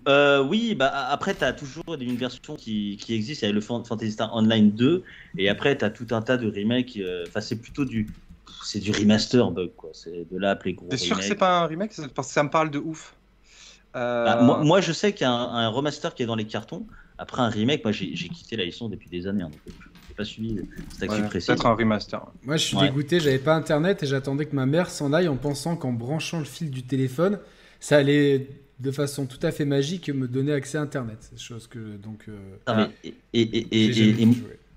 [0.07, 3.51] Euh, oui, bah après tu as toujours une version qui, qui existe, il y a
[3.51, 5.03] le Fan- Fantasy Star Online 2
[5.37, 8.13] et après tu as tout un tas de remakes, euh, enfin c'est plutôt du
[8.63, 11.59] c'est du remaster bug quoi, c'est de là appeler gros T'es sûr que c'est pas
[11.61, 11.93] un remake?
[11.93, 13.15] C'est Parce que ça me parle de ouf.
[13.95, 16.35] Euh, Bah, moi, moi, je sais qu'il y a un, un remaster qui est dans
[16.35, 16.87] les cartons.
[17.17, 19.96] Après un remake, moi j'ai quitté la licence depuis des années, hein, donc je n'ai
[20.17, 20.59] pas suivi
[20.91, 21.47] cette actu ouais, précise.
[21.47, 22.25] Peut-être un remaster.
[22.43, 22.87] Moi, je suis Ouais.
[22.87, 26.39] dégoûté, j'avais pas internet et j'attendais que ma mère s'en aille en pensant qu'en branchant
[26.39, 27.39] le fil du téléphone,
[27.79, 28.47] ça allait
[28.79, 31.31] de façon tout à fait magique me donner accès à internet.
[31.37, 32.25] Chose que donc.
[32.27, 32.37] euh,
[32.67, 34.27] Non, mais- et, et- et-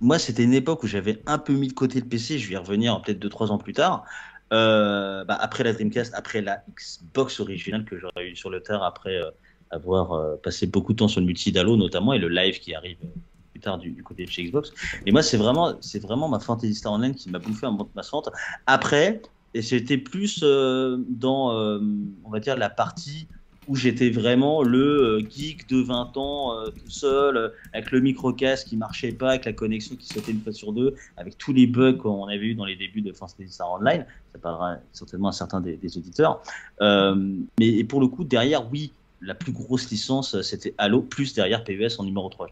[0.01, 2.39] moi, c'était une époque où j'avais un peu mis de côté le PC.
[2.39, 4.05] Je vais y revenir peut-être 2-3 ans plus tard.
[4.53, 8.83] Euh, bah, après la Dreamcast, après la Xbox originale que j'aurais eu sur le tard,
[8.83, 9.31] après euh,
[9.71, 12.75] avoir euh, passé beaucoup de temps sur le multi d'Halo notamment et le live qui
[12.75, 13.09] arrive euh,
[13.51, 14.73] plus tard du, côté de chez Xbox.
[15.07, 17.91] Et moi, c'est vraiment, c'est vraiment ma Fantasy Star Online qui m'a bouffé un bande
[17.91, 18.31] passante.
[18.67, 19.21] Après,
[19.55, 21.81] et c'était plus euh, dans, euh,
[22.25, 23.27] on va dire, la partie
[23.69, 28.77] où j'étais vraiment le euh, geek de 20 ans, tout seul, avec le micro-casque qui
[28.77, 31.95] marchait pas, avec la connexion qui sautait une fois sur deux, avec tous les bugs
[31.95, 34.07] qu'on avait eu dans les débuts de Fantasy Star Online.
[34.33, 36.43] Ça parlera certainement à certains des, auditeurs.
[36.81, 41.99] Mais pour le coup, derrière, oui, la plus grosse licence, c'était Halo, plus derrière PES
[41.99, 42.49] en numéro 3.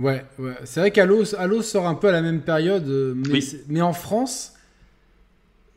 [0.00, 0.54] Ouais, ouais.
[0.64, 3.42] c'est vrai qu'Halo Halo sort un peu à la même période, euh, mais, Oui.
[3.42, 4.54] c'est- mais en France,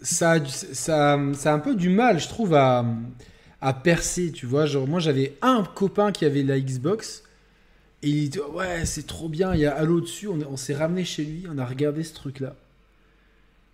[0.02, 2.86] ça ça, ça a un peu du mal, je trouve, à,
[3.62, 4.66] à percer, tu vois.
[4.66, 7.24] Genre, moi, j'avais un copain qui avait la Xbox,
[8.02, 10.58] et il dit Ouais, c'est trop bien, il y a Halo dessus, on, est- on
[10.58, 12.56] s'est ramené chez lui, on a regardé ce truc-là.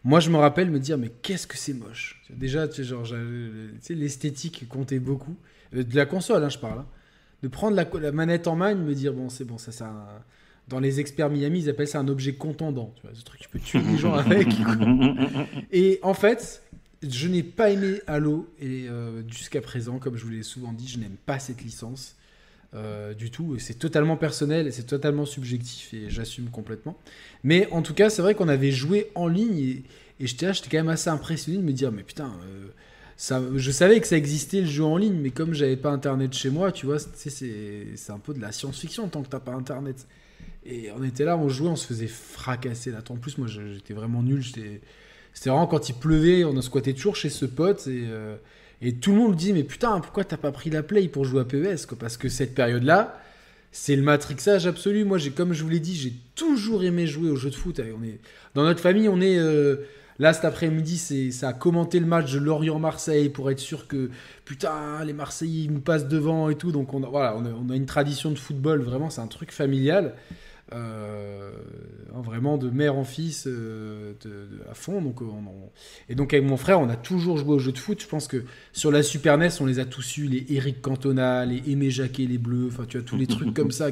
[0.03, 2.21] Moi, je me rappelle me dire Mais qu'est-ce que c'est moche?
[2.29, 3.05] Déjà, tu sais, genre,
[3.89, 5.35] l'esthétique comptait beaucoup.
[5.75, 6.79] Euh, De la console, hein, je parle.
[6.79, 6.85] hein.
[7.43, 9.71] De prendre la, la manette en main et de me dire Bon, c'est bon, ça,
[9.85, 10.05] un.
[10.69, 12.93] Dans les experts Miami, ils appellent ça un objet contendant.
[12.95, 14.47] Tu vois, ce truc, tu peux tuer les gens avec.
[15.71, 16.61] Et en fait,
[17.01, 20.87] je n'ai pas aimé Halo et euh, jusqu'à présent, comme je vous l'ai souvent dit,
[20.87, 22.15] je n'aime pas cette licence
[22.75, 23.57] euh, du tout.
[23.57, 26.97] C'est totalement personnel et c'est totalement subjectif et j'assume complètement.
[27.43, 29.83] Mais en tout cas, c'est vrai qu'on avait joué en ligne et,
[30.19, 32.67] et j'étais quand même assez impressionné de me dire, mais putain, euh,
[33.15, 36.33] ça, je savais que ça existait le jeu en ligne, mais comme j'avais pas internet
[36.33, 40.05] chez moi, tu vois, c'est un peu de la science-fiction tant que t'as pas internet.
[40.69, 42.99] Et on était là, on jouait, on se faisait fracasser là.
[43.09, 44.43] En plus, moi, j'étais vraiment nul.
[44.43, 48.35] C'était vraiment quand il pleuvait, on a squatté toujours chez ce pote et, euh,
[48.81, 51.41] et tout le monde dit mais putain pourquoi t'as pas pris la play pour jouer
[51.41, 51.97] à PES quoi?
[51.97, 53.21] Parce que cette période-là,
[53.71, 55.05] c'est le matrixage absolu.
[55.05, 57.79] Moi comme je vous l'ai dit, j'ai toujours aimé jouer aux jeux de foot.
[57.79, 58.19] On est
[58.55, 62.39] dans notre famille, on est euh, là cet après-midi, ça a commenté le match de
[62.39, 64.09] Lorient-Marseille pour être sûr que
[64.45, 66.71] putain les Marseillais nous passent devant et tout.
[66.71, 70.15] Donc on a, voilà, on a une tradition de football vraiment, c'est un truc familial.
[70.73, 71.51] Euh,
[72.15, 75.01] hein, vraiment de mère en fils euh, de- de- à fond.
[75.01, 75.69] Donc, on- on-
[76.09, 78.01] Et donc avec mon frère, on a toujours joué aux jeux de foot.
[78.01, 78.43] Je pense que
[78.73, 82.25] sur la Super NES, on les a tous eu, les Eric Cantona, les Aimé Jacquet,
[82.25, 83.89] les Bleus, enfin tu vois, tous les trucs comme ça.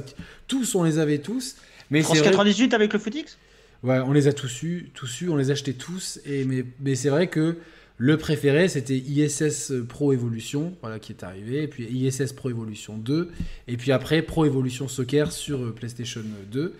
[0.47, 1.55] Tous, on les avait tous.
[1.89, 3.37] Mais France c'est vrai- 98 avec le Footix
[3.83, 6.19] Ouais, on les a tous eu, tous eu, on les achetait tous.
[6.25, 7.57] Et mais, mais c'est vrai que
[7.99, 11.63] le préféré, c'était ISS Pro Evolution, voilà, qui est arrivé.
[11.63, 13.31] Et puis ISS Pro Evolution 2.
[13.67, 16.21] Et puis après, Pro Evolution Soccer sur euh, PlayStation
[16.51, 16.75] 2.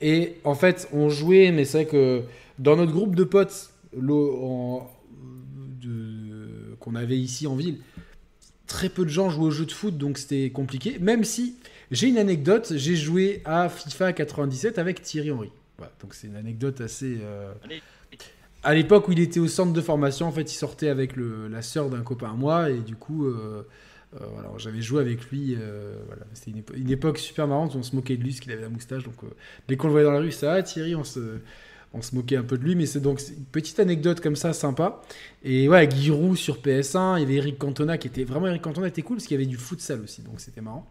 [0.00, 2.22] Et en fait, on jouait, mais c'est vrai que
[2.58, 3.70] dans notre groupe de potes
[6.80, 7.78] qu'on avait ici en ville,
[8.66, 10.98] très peu de gens jouaient aux jeux de foot, donc c'était compliqué.
[10.98, 11.56] Même si,
[11.90, 15.50] j'ai une anecdote, j'ai joué à FIFA 97 avec Thierry Henry.
[16.00, 17.18] Donc c'est une anecdote assez.
[17.20, 17.52] euh,
[18.62, 21.62] À l'époque où il était au centre de formation, en fait, il sortait avec la
[21.62, 23.66] sœur d'un copain à moi, et du coup, euh,
[24.20, 24.24] euh,
[24.58, 25.56] j'avais joué avec lui.
[25.58, 28.40] euh, voilà, c'était une, épo- une époque super marrante, on se moquait de lui, parce
[28.40, 29.02] qu'il avait la moustache.
[29.02, 29.14] Donc,
[29.66, 31.38] dès qu'on le voyait dans la rue, ça, ah, Thierry, on se,
[31.92, 34.52] on se moquait un peu de lui, mais c'est donc une petite anecdote comme ça,
[34.52, 35.02] sympa.
[35.42, 38.86] Et ouais, Giroud sur PS1, il y avait Eric Cantona qui était vraiment Eric Cantona
[38.88, 40.86] était cool parce qu'il y avait du futsal aussi, donc c'était marrant.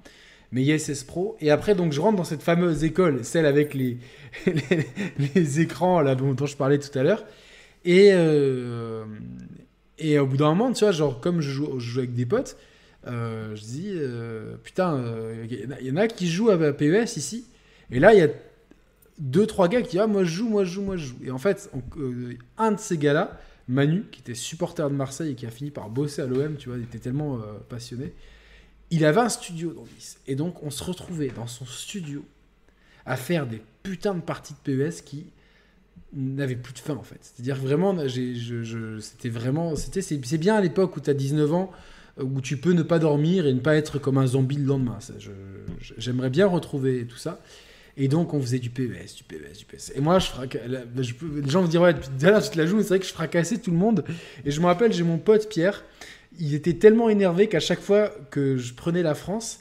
[0.51, 1.37] Mais ISS Pro.
[1.39, 3.97] Et après, donc, je rentre dans cette fameuse école, celle avec les,
[5.35, 7.23] les, écrans là, dont je parlais tout à l'heure.
[7.85, 9.05] Et, euh,
[9.97, 12.25] et au bout d'un moment, tu vois, genre, comme je joue, je joue avec des
[12.25, 12.57] potes,
[13.07, 16.29] euh, je dis, euh, putain, euh, il y en a- il y, en a qui
[16.29, 17.45] jouent à PES ici.
[17.91, 18.29] Et là, il y a
[19.19, 21.17] deux, trois gars qui disent, ah, moi je joue, moi je joue, moi je joue.
[21.23, 25.35] Et en fait, euh, un de ces gars-là, Manu, qui était supporter de Marseille et
[25.35, 28.13] qui a fini par bosser à l'OM, tu vois, il était tellement euh, passionné.
[28.89, 30.19] Il avait un studio dans Nice.
[30.27, 32.23] Et donc, on se retrouvait dans son studio
[33.05, 34.59] à faire des putains de parties de
[34.89, 35.25] PES qui
[36.13, 37.19] n'avaient plus de fin, en fait.
[37.21, 39.75] C'est-à-dire vraiment, je- je- c'était vraiment.
[39.75, 41.71] c'était C'est bien à l'époque où tu as 19 ans,
[42.21, 44.97] où tu peux ne pas dormir et ne pas être comme un zombie le lendemain.
[45.97, 47.41] J'aimerais bien retrouver tout ça.
[47.97, 49.91] Et donc, on faisait du PES, du PES, du PES.
[49.95, 52.49] Et moi, je fraca- la- je peux- les gens vont dire, ouais, tout à tu
[52.49, 54.05] te la joues, mais c'est vrai que je fracassais tout le monde.
[54.45, 55.83] Et je me rappelle, j'ai mon pote Pierre,
[56.39, 59.59] il était tellement énervé qu'à chaque fois que je prenais la France,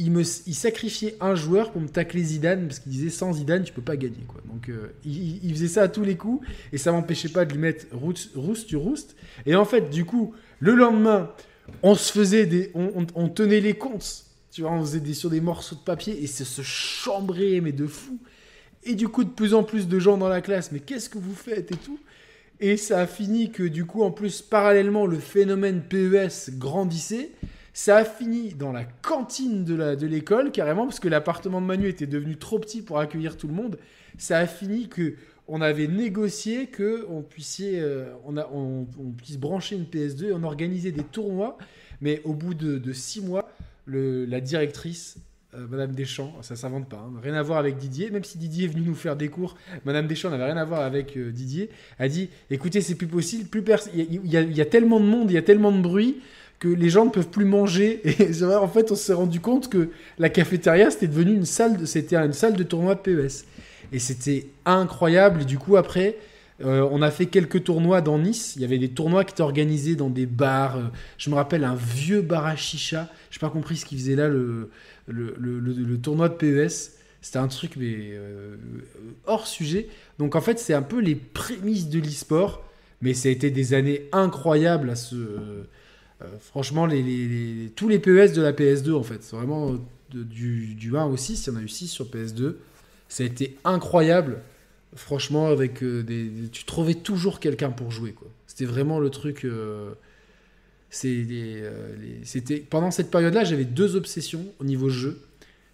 [0.00, 3.82] il, sacrifiait un joueur pour me tacler Zidane, parce qu'il disait, sans Zidane, tu peux
[3.82, 4.24] pas gagner.
[4.26, 4.40] Quoi.
[4.50, 7.58] Donc, euh, il, faisait ça à tous les coups, et ça m'empêchait pas de lui
[7.58, 9.14] mettre rouste, tu roustes.
[9.46, 11.30] Et en fait, du coup, le lendemain,
[11.82, 12.72] on se faisait des.
[12.74, 14.24] On tenait les comptes.
[14.50, 17.72] Tu vois, on faisait des, sur des morceaux de papier et c'est se chambrer, mais
[17.72, 18.18] de fou.
[18.82, 21.18] Et du coup, de plus en plus de gens dans la classe, mais qu'est-ce que
[21.18, 22.00] vous faites et tout
[22.58, 27.30] Et ça a fini que, du coup, en plus, parallèlement, le phénomène PES grandissait.
[27.82, 31.66] Ça a fini dans la cantine de la- de l'école, carrément, parce que l'appartement de
[31.66, 33.78] Manu était devenu trop petit pour accueillir tout le monde.
[34.18, 35.14] Ça a fini que
[35.48, 37.62] on avait négocié que on puisse,
[38.54, 38.84] on,
[39.16, 41.56] puisse brancher une PS2 et on organisait des tournois.
[42.02, 43.50] Mais au bout de, six mois,
[43.86, 45.16] la directrice,
[45.54, 48.66] euh, Madame Deschamps, ça s'invente pas, hein, rien à voir avec Didier, même si Didier
[48.66, 49.56] est venu nous faire des cours,
[49.86, 53.48] Madame Deschamps n'avait rien à voir avec euh, Didier, a dit, écoutez, c'est plus possible,
[53.48, 53.64] plus
[53.94, 56.20] il y a tellement de monde, il y a tellement de bruit
[56.60, 58.00] que les gens ne peuvent plus manger.
[58.04, 59.88] Et en fait, on s'est rendu compte que
[60.18, 63.46] la cafétéria, c'était devenu une salle, de, une salle de tournoi de PES.
[63.92, 65.42] Et c'était incroyable.
[65.42, 66.18] Et du coup, après,
[66.62, 68.52] euh, on a fait quelques tournois dans Nice.
[68.56, 70.76] Il y avait des tournois qui étaient organisés dans des bars.
[70.76, 70.82] Euh,
[71.16, 73.08] Je me rappelle un vieux bar à chicha.
[73.30, 74.68] Je n'ai pas compris ce qu'il faisait là, le,
[76.02, 76.92] tournoi de PES.
[77.22, 78.56] C'était un truc mais, euh,
[79.26, 79.88] hors sujet.
[80.18, 82.62] Donc en fait, c'est un peu les prémices de l'e-sport.
[83.02, 85.16] Mais ça a été des années incroyables à ce.
[86.40, 89.22] Franchement, les, les- les- tous les PES de la PS2, en fait.
[89.22, 89.76] C'est vraiment euh,
[90.12, 91.46] de- du, du 1 au 6.
[91.46, 92.56] Il y en a eu 6 sur PS2.
[93.08, 94.38] Ça a été incroyable.
[94.94, 98.12] Franchement, avec euh, des, des- tu trouvais toujours quelqu'un pour jouer.
[98.12, 98.28] quoi.
[98.46, 99.44] C'était vraiment le truc.
[99.44, 99.92] euh,
[101.04, 105.20] euh, les- c'était pendant cette période-là, j'avais deux obsessions au niveau jeu.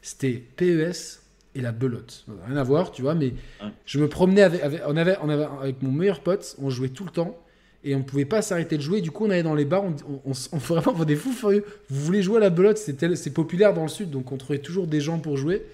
[0.03, 1.21] C'était PES
[1.55, 2.27] et la belote.
[2.47, 3.33] Rien à voir, tu vois, mais
[3.87, 6.91] je me promenais avec, avec- on avait, on avait avec mon meilleur pote, on jouait
[6.91, 7.39] tout le temps
[7.85, 9.01] et on pouvait pas s'arrêter de jouer.
[9.01, 11.65] Du coup, on allait dans les bars, on, on, vraiment des fous furieux.
[11.89, 12.79] Vous voulez jouer à la belote?
[12.79, 15.65] C'est populaire dans le sud, donc on trouvait toujours des gens pour jouer.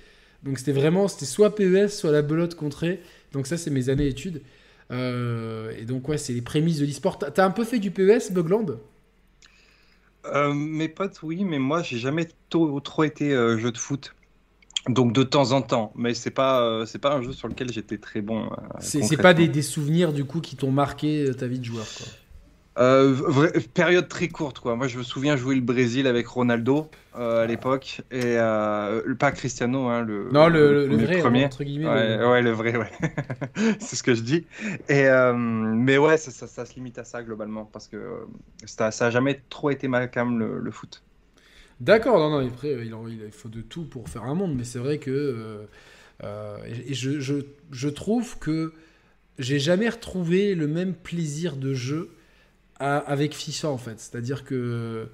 [0.43, 3.01] Donc c'était vraiment, c'était soit PES, soit la belote contrée.
[3.33, 4.43] Donc ça, c'est mes années études.
[4.91, 7.19] Euh, et donc ouais, c'est les prémices de l'e-sport.
[7.19, 8.79] T'as un peu fait du PES, Bugland
[10.27, 14.15] Euh, mes potes, oui, mais moi, j'ai jamais trop été euh, jeu de foot.
[14.89, 17.73] Donc de temps en temps, mais c'est pas euh, c'est pas un jeu sur lequel
[17.73, 18.47] j'étais très bon.
[18.47, 18.49] euh,
[18.81, 21.87] C'est pas des, souvenirs du coup qui t'ont marqué euh, ta vie de joueur.
[21.87, 22.07] Quoi.
[22.79, 23.15] Euh,
[23.75, 24.75] période très courte quoi.
[24.75, 28.37] Moi je me souviens jouer le Brésil avec Ronaldo à l'époque et
[29.19, 31.45] pas Cristiano hein, le Non, le, le, le le vrai, premier.
[31.45, 31.87] entre guillemets.
[31.87, 32.91] Ouais, le- ouais, le vrai, ouais.
[33.79, 34.47] c'est ce que je dis.
[34.89, 35.05] Et,
[35.35, 38.27] mais ouais, ça, ça, ça se limite à ça globalement, parce que
[38.65, 41.03] ça, ça a jamais trop été ma cam le, le foot.
[41.81, 44.99] D'accord, non, non, euh, il, faut de tout pour faire un monde, mais c'est vrai
[44.99, 45.11] que.
[45.11, 45.67] euh,
[46.23, 48.73] euh, et je, trouve que
[49.39, 52.11] j'ai jamais retrouvé le même plaisir de jeu
[52.79, 53.99] avec FIFA en fait.
[53.99, 55.09] C'est-à-dire que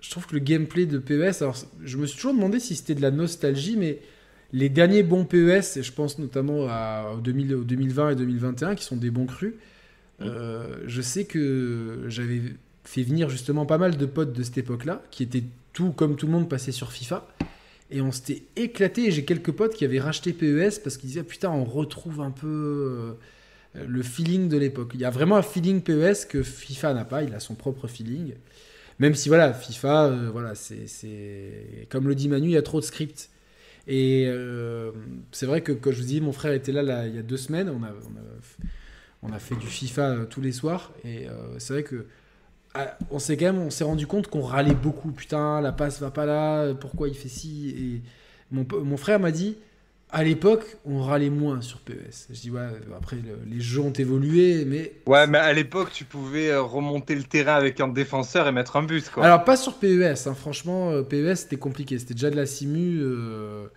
[0.00, 2.94] je trouve que le gameplay de PES, alors je me suis toujours demandé si c'était
[2.94, 4.00] de la nostalgie, mais
[4.52, 8.74] les derniers bons PES, et je pense notamment à, au 2000 au 2020 et 2021,
[8.74, 9.54] qui sont des bons crus,
[10.20, 12.40] je sais que j'avais
[12.84, 16.26] fait venir justement pas mal de potes de cette époque-là, qui étaient tout comme tout
[16.26, 17.26] le monde passés sur FIFA.
[17.90, 19.10] Et on s'était éclaté.
[19.10, 22.46] J'ai quelques potes qui avaient racheté PES parce qu'ils disaient putain, on retrouve un peu
[22.46, 24.92] euh, le feeling de l'époque.
[24.94, 27.22] Il y a vraiment un feeling PES que FIFA n'a pas.
[27.22, 28.34] Il a son propre feeling.
[29.00, 32.80] Même si voilà, FIFA, euh, voilà, c'est comme le dit Manu, il y a trop
[32.80, 33.30] de scripts.
[33.88, 34.30] Et
[35.32, 37.38] c'est vrai que, quand je vous dis, mon frère était là, il y a deux
[37.38, 37.68] semaines.
[37.70, 37.92] On a,
[39.22, 40.92] on a, fait du FIFA tous les soirs.
[41.04, 41.26] Et
[41.58, 42.19] c'est vrai que ah,
[43.10, 45.10] on s'est quand même on s'est rendu compte qu'on râlait beaucoup.
[45.10, 48.02] Putain, la passe va pas là, pourquoi il fait ci Et
[48.54, 49.56] mon, mon frère m'a dit
[50.12, 52.26] à l'époque, on râlait moins sur PES.
[52.30, 52.66] Je dis, ouais,
[52.96, 53.16] après,
[53.46, 54.92] les jeux ont évolué, mais.
[55.06, 58.76] Ouais, mais à l'époque, tu pouvais euh, remonter le terrain avec un défenseur et mettre
[58.76, 59.24] un but, quoi.
[59.24, 60.34] Alors, pas sur PES, hein.
[60.34, 61.98] franchement, euh, PES, c'était compliqué.
[61.98, 62.98] C'était déjà de la simu.
[63.00, 63.68] Euh,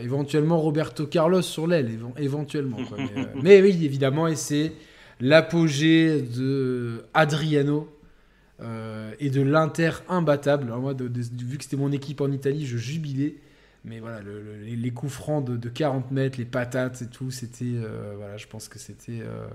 [0.00, 2.78] éventuellement, Roberto Carlos sur l'aile, éventuellement.
[3.42, 4.72] mais, oui, évidemment, et c'est
[5.20, 7.88] l'apogée de Adriano.
[9.20, 10.64] et de l'Inter imbattable.
[10.64, 13.36] Alors moi, vu que c'était mon équipe en Italie, je jubilais.
[13.84, 14.20] Mais voilà,
[14.64, 17.64] les coups francs de, 40 mètres, les patates et tout, c'était.
[17.64, 19.20] Euh, voilà, je pense que c'était.
[19.22, 19.46] Euh,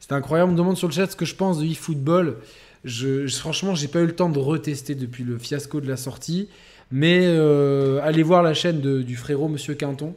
[0.00, 0.50] c'était incroyable.
[0.50, 2.38] On me demande sur le chat ce que je pense de eFootball.
[2.84, 5.96] Je, je, franchement, j'ai pas eu le temps de retester depuis le fiasco de la
[5.96, 6.48] sortie.
[6.90, 10.14] Mais euh, allez voir la chaîne du frérot Monsieur Quinton,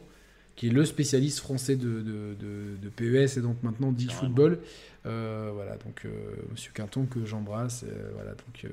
[0.56, 4.58] qui est le spécialiste français de, de, PES et donc maintenant d'eFootball.
[5.04, 6.06] voilà, donc
[6.50, 7.84] Monsieur Quinton que j'embrasse.
[8.14, 8.72] voilà, donc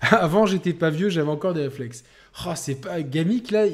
[0.00, 2.04] avant j'étais pas vieux, j'avais encore des réflexes.
[2.46, 3.00] Oh, c'est pas.
[3.02, 3.64] Gamic, là,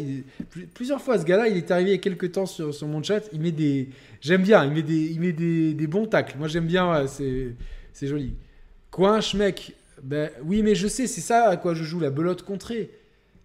[0.75, 3.03] plusieurs fois, ce gars-là, il est arrivé il y a quelques temps sur, sur mon
[3.03, 3.23] chat.
[3.33, 3.89] Il met des.
[4.21, 6.37] J'aime bien, il met des, il met des, des bons tacles.
[6.39, 7.55] Moi, j'aime bien, c'est,
[7.95, 8.35] c'est joli.
[8.91, 9.75] Coinche, mec.
[10.03, 12.91] Ben, oui, mais je sais, c'est ça à quoi je joue, la belote contrée.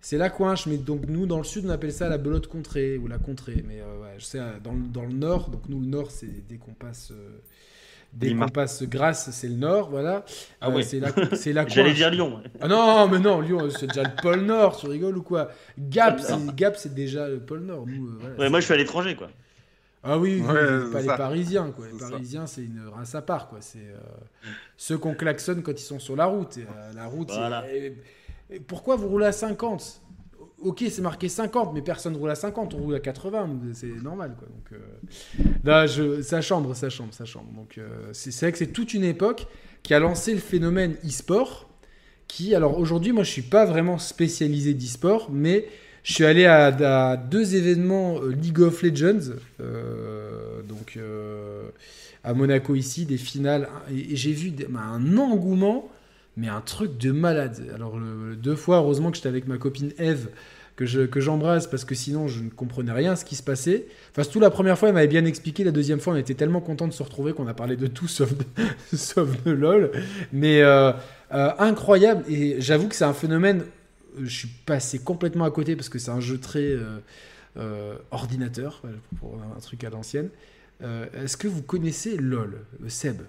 [0.05, 2.99] C'est la coinche, mais donc nous, dans le sud, on appelle ça la belote contrée
[2.99, 3.65] ou la contrée.
[3.67, 6.57] Mais euh, ouais, je sais, dans, dans, le nord, donc nous, le nord, c'est dès
[6.57, 7.09] qu'on passe.
[7.11, 7.41] Euh,
[8.13, 10.23] Dès qu'on passe Grasse, c'est le nord, voilà.
[10.61, 12.39] Ah euh, C'est la, c'est la J'allais dire Lyon.
[12.61, 15.49] Ah non, mais non, Lyon, c'est déjà le pôle nord, tu rigoles ou quoi?
[15.77, 17.87] Gap, c'est, Gap, c'est déjà le pôle nord.
[17.87, 19.29] Nous, euh, ouais, moi, je suis à l'étranger, quoi.
[20.03, 20.43] Ah oui,
[20.93, 21.87] pas les Parisiens, quoi.
[21.91, 23.57] Les Parisiens, c'est une race à part, quoi.
[23.59, 23.97] C'est euh,
[24.77, 26.57] ceux qu'on klaxonne quand ils sont sur la route.
[26.57, 27.31] Et, la route,
[28.67, 30.01] pourquoi vous roulez à 50
[30.65, 34.35] ok, c'est marqué 50, mais personne roule à 50, on roule à 80, c'est normal.
[34.37, 34.47] Quoi.
[34.47, 34.81] Donc,
[35.67, 37.49] euh, ça chambre, ça chambre, ça chambre.
[37.77, 39.47] Euh, c'est vrai que c'est toute une époque
[39.83, 41.69] qui a lancé le phénomène e-sport.
[42.27, 45.67] Qui, alors aujourd'hui, moi, je suis pas vraiment spécialisé d'e-sport, mais
[46.01, 49.33] je suis allé à, deux événements euh, League of Legends,
[50.67, 50.97] donc
[52.23, 55.87] à Monaco ici, des finales, et, j'ai vu bah, un engouement
[56.37, 57.71] mais un truc de malade.
[57.73, 57.97] Alors,
[58.37, 60.29] deux fois, heureusement que j'étais avec ma copine Eve,
[60.75, 63.43] que, je, que j'embrasse, parce que sinon, je ne comprenais rien à ce qui se
[63.43, 63.85] passait.
[64.11, 65.63] Enfin, surtout la première fois, elle m'avait bien expliqué.
[65.63, 68.07] La deuxième fois, on était tellement content de se retrouver qu'on a parlé de tout
[68.09, 68.45] sauf de,
[68.95, 69.91] sauf de LOL.
[70.33, 70.91] Mais euh,
[71.33, 72.23] euh, incroyable.
[72.29, 73.63] Et j'avoue que c'est un phénomène.
[74.21, 76.77] Je suis passé complètement à côté parce que c'est un jeu très
[77.57, 78.81] euh, ordinateur,
[79.19, 80.29] pour un truc à l'ancienne.
[80.81, 83.21] est-ce que vous connaissez LOL, Seb?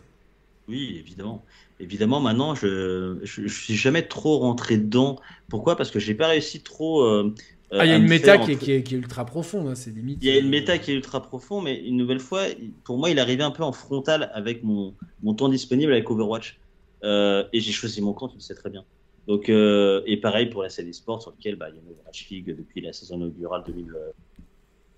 [0.69, 1.45] Oui, évidemment
[1.81, 5.19] évidemment, maintenant, je, je, suis jamais trop rentré dedans.
[5.49, 5.77] Pourquoi?
[5.77, 7.03] Parce que j'ai pas réussi trop.
[7.03, 7.35] Euh,
[7.73, 10.19] ah, il y a une méta qui, est, qui, est, ultra profonde, hein, c'est limite.
[10.23, 12.45] Il y a une euh, méta qui est ultra profonde, mais une nouvelle fois,
[12.85, 16.59] pour moi, il arrivait un peu en frontal avec mon, mon temps disponible avec Overwatch.
[17.05, 18.85] Euh, et j'ai choisi mon compte, tu le sais très bien.
[19.27, 22.29] Donc, et pareil pour la scène e-sport, sur lequel bah, il y a une Overwatch
[22.31, 23.65] League depuis la saison inaugurale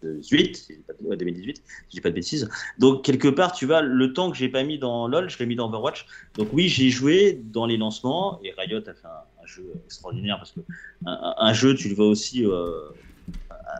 [0.03, 0.53] 2000.
[0.53, 0.85] 2018,
[1.17, 2.49] 2018, si je dis pas de bêtises.
[2.79, 5.47] Donc quelque part, tu vois, le temps que j'ai pas mis dans LoL, je l'ai
[5.47, 6.07] mis dans Overwatch.
[6.35, 10.53] Donc oui, j'ai joué dans les lancements et Riot a fait un, jeu extraordinaire parce
[10.53, 10.61] que
[11.07, 12.91] un, jeu, tu le vois aussi euh,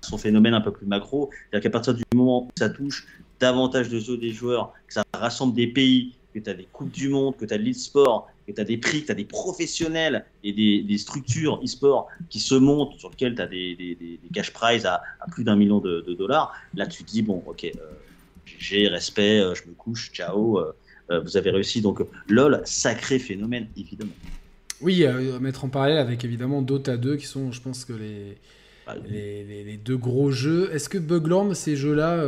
[0.03, 3.07] son phénomène un peu plus macro, c'est-à-dire qu'à partir du moment où ça touche
[3.39, 6.91] davantage de jeux des joueurs, que ça rassemble des pays, que tu as des coupes
[6.91, 9.15] du monde, que tu as de l'e-sport, que tu as des prix, que tu as
[9.15, 14.53] des professionnels et des, structures e-sport qui se montent, sur lesquelles tu as des, cash
[14.53, 17.71] prizes à, plus d'un million de, dollars, là tu te dis, bon, ok, euh,
[18.47, 21.83] j'ai respect, euh, je me couche, ciao, euh, vous avez réussi.
[21.83, 24.13] Donc LOL, sacré phénomène, évidemment.
[24.81, 28.39] Oui, à mettre en parallèle avec évidemment Dota 2 qui sont, je pense que les,
[28.87, 30.71] ah, les, deux gros jeux.
[30.73, 32.23] Est-ce que Bugland, ces jeux-là.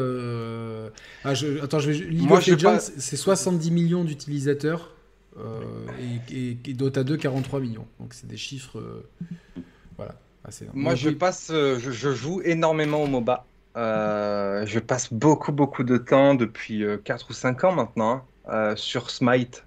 [1.24, 1.62] Ah, je...
[1.62, 2.10] Attends, je vais.
[2.10, 4.90] League of Legends, c'est 70 millions d'utilisateurs.
[5.38, 5.86] Euh,
[6.30, 7.86] et, Dota 2 43 millions.
[7.98, 9.08] Donc c'est des chiffres euh,
[9.96, 10.14] voilà.
[10.72, 13.44] Moi je passe, euh, je, joue énormément au MOBA.
[13.76, 18.24] je passe beaucoup beaucoup de temps depuis 4 ou 5 ans maintenant
[18.76, 19.64] sur Smite.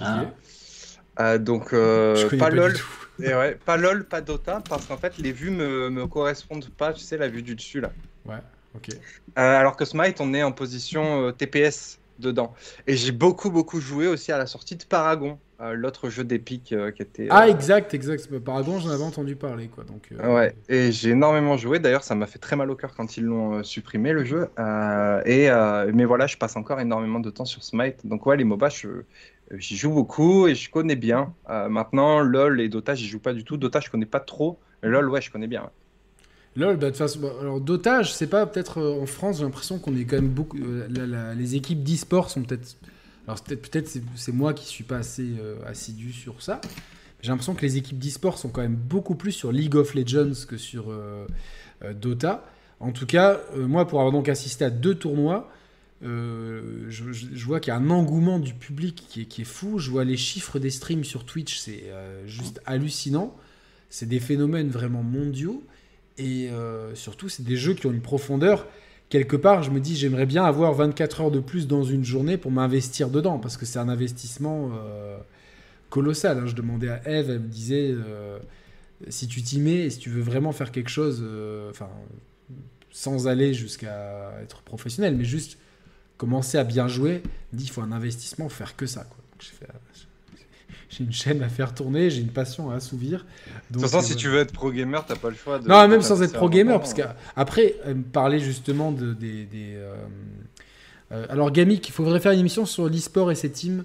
[0.00, 1.38] Ah.
[1.38, 2.74] donc pas, LOL.
[3.20, 6.92] Et ouais, pas LOL, pas Dota, parce qu'en fait les vues me, me correspondent pas,
[6.92, 7.90] tu sais, la vue du dessus là.
[8.26, 8.38] Ouais,
[8.76, 8.90] ok.
[9.34, 12.54] alors que Smite, on est en position TPS dedans.
[12.86, 16.72] Et j'ai beaucoup, beaucoup joué aussi à la sortie de Paragon, euh, l'autre jeu d'épique
[16.72, 17.26] euh, qui était.
[17.30, 18.38] Ah, euh, exact, exact.
[18.38, 19.84] Paragon, j'en avais entendu parler, quoi.
[19.84, 21.78] Donc, Ouais, et j'ai énormément joué.
[21.78, 24.48] D'ailleurs, ça m'a fait très mal au cœur quand ils l'ont supprimé, le jeu.
[25.26, 25.50] et,
[25.92, 28.06] mais voilà, je passe encore énormément de temps sur Smite.
[28.06, 31.34] Donc, ouais, les MOBA, j'y joue beaucoup et je connais bien.
[31.48, 33.56] maintenant, LoL et Dota, j'y joue pas du tout.
[33.56, 34.58] Dota, je connais pas trop.
[34.82, 35.70] LoL, ouais, je connais bien.
[36.56, 39.44] LOL, bah, de façon, bah, alors Dota, je sais pas, peut-être euh, en France, j'ai
[39.44, 40.58] l'impression qu'on est quand même beaucoup.
[40.58, 42.76] euh, les équipes d'e-sport sont peut-être.
[43.26, 46.60] Alors c'est peut-être, peut-être c'est, c'est moi qui suis pas assez euh, assidu sur ça.
[47.20, 50.46] J'ai l'impression que les équipes d'e-sport sont quand même beaucoup plus sur League of Legends
[50.48, 50.92] que sur
[52.00, 52.44] Dota.
[52.78, 55.50] En tout cas, moi, pour avoir donc assisté à deux tournois,
[56.00, 59.80] je, je- vois qu'il y a un engouement du public qui est, qui est fou.
[59.80, 61.90] Je vois les chiffres des streams sur Twitch, c'est
[62.26, 63.34] juste hallucinant.
[63.90, 65.64] C'est des phénomènes vraiment mondiaux.
[66.18, 68.66] Et euh, surtout, c'est des jeux qui ont une profondeur.
[69.08, 72.36] Quelque part, je me dis, j'aimerais bien avoir 24 heures de plus dans une journée
[72.36, 75.16] pour m'investir dedans, parce que c'est un investissement euh,
[75.88, 76.38] colossal.
[76.38, 76.46] hein.
[76.46, 78.38] Je demandais à Eve, elle me disait, euh,
[79.08, 81.24] si tu t'y mets et si tu veux vraiment faire quelque chose,
[81.70, 81.88] enfin,
[82.90, 85.56] sans aller jusqu'à être professionnel, mais juste
[86.18, 89.04] commencer à bien jouer, dit, il faut un investissement, faire que ça.
[89.04, 89.18] Quoi.
[89.32, 89.72] Donc, j'ai fait,
[90.88, 93.18] j'ai une chaîne à faire tourner, j'ai une passion à assouvir.
[93.20, 95.58] De toute Donc, façon, euh, si tu veux être pro gamer, t'as pas le choix.
[95.58, 97.14] De, non, même sans être pro gamer, parce hein.
[97.34, 97.76] qu'après,
[98.12, 99.44] parler justement de, des.
[99.44, 99.94] des, euh,
[101.12, 103.84] euh, alors, Gamic, il faudrait faire une émission sur l'e-sport et ses teams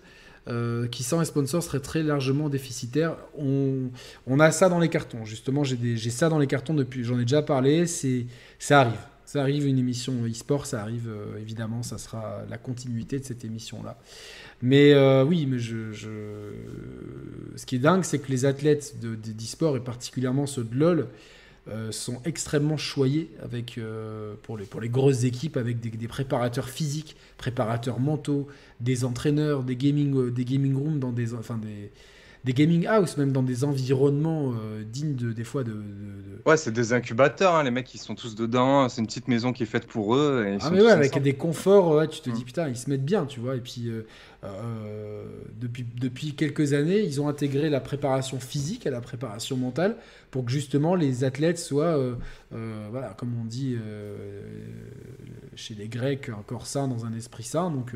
[0.50, 3.16] euh, qui, sans les sponsors, seraient très largement déficitaires.
[3.38, 3.90] On,
[4.28, 7.04] on a ça dans les cartons, justement, j'ai des- j'ai ça dans les cartons depuis,
[7.06, 8.26] j'en ai déjà parlé, c'est
[8.60, 9.00] ça arrive.
[9.34, 13.44] Ça arrive, une émission e-sport, ça arrive, euh, évidemment, ça sera la continuité de cette
[13.44, 13.98] émission-là.
[14.62, 15.92] Mais euh, oui, mais je,
[17.56, 20.76] ce qui est dingue, c'est que les athlètes de- de- d'e-sport, et particulièrement ceux de
[20.78, 21.08] LoL,
[21.68, 23.80] euh, sont extrêmement choyés avec,
[24.44, 28.46] pour, les, pour les grosses équipes avec des, des préparateurs physiques, préparateurs mentaux,
[28.82, 31.90] des entraîneurs, des gaming, des gaming rooms, dans des, enfin des,
[32.44, 35.72] des gaming house, même dans des environnements euh, dignes de, des fois de.
[35.72, 38.90] de- de- Ouais, c'est des incubateurs, hein, les mecs, ils sont tous dedans.
[38.90, 40.44] C'est une petite maison qui est faite pour eux.
[40.46, 41.24] Et ils Ah sont mais ouais, avec ensemble.
[41.24, 42.46] des conforts, ouais, tu te dis Mm.
[42.46, 43.56] putain, ils se mettent bien, tu vois.
[43.56, 43.90] Et puis
[44.44, 45.24] euh,
[45.60, 49.96] depuis, depuis quelques années, ils ont intégré la préparation physique à la préparation mentale
[50.32, 52.16] pour que justement les athlètes soient, euh,
[52.54, 53.78] euh, voilà, comme on dit
[55.56, 57.70] chez les Grecs, un corps sain dans un esprit sain.
[57.72, 57.92] Donc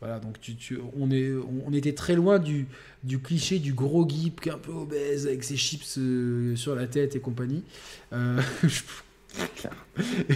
[0.00, 1.30] voilà, donc tu, tu- on, est,
[1.66, 2.66] on, était très loin du,
[3.04, 5.98] du cliché du gros geek un peu obèse avec ses chips
[6.56, 7.62] sur la tête et compagnie.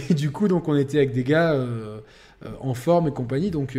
[0.09, 1.55] Et du coup, donc on était avec des gars
[2.61, 3.49] en forme et compagnie.
[3.49, 3.77] Donc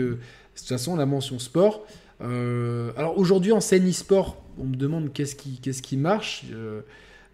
[0.62, 1.86] de toute façon, la mention sport.
[2.20, 6.44] Euh, alors aujourd'hui en scène e-sport, on me demande qu'est-ce qui, qu'est-ce qui marche.
[6.52, 6.82] Euh,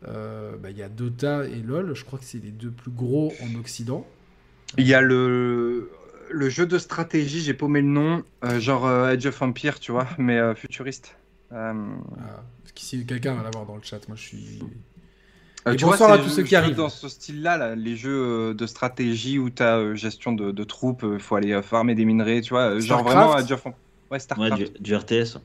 [0.06, 2.90] euh, bah, Il y a Dota et LoL, je crois que c'est les deux plus
[2.90, 4.06] gros en Occident.
[4.78, 5.90] Il y a le,
[6.30, 8.22] le jeu de stratégie, j'ai paumé le nom,
[8.58, 11.16] genre Age of Empire, tu vois, mais futuriste.
[11.52, 11.72] Ah,
[12.74, 14.06] qu'ici, quelqu'un va l'avoir dans le chat.
[14.08, 14.60] Moi, je suis.
[15.66, 16.76] Euh, tu vois, bonsoir à tous ceux qui arrivent.
[16.76, 20.64] Dans ce style-là, là, les jeux euh, de stratégie où tu as gestion de, de
[20.64, 23.66] troupes, il faut aller euh, farmer des minerais, tu vois, euh, genre vraiment of Empire.
[23.66, 23.72] Ouais,
[24.08, 24.56] Ouais, Starcraft.
[24.76, 25.38] du, du RTS.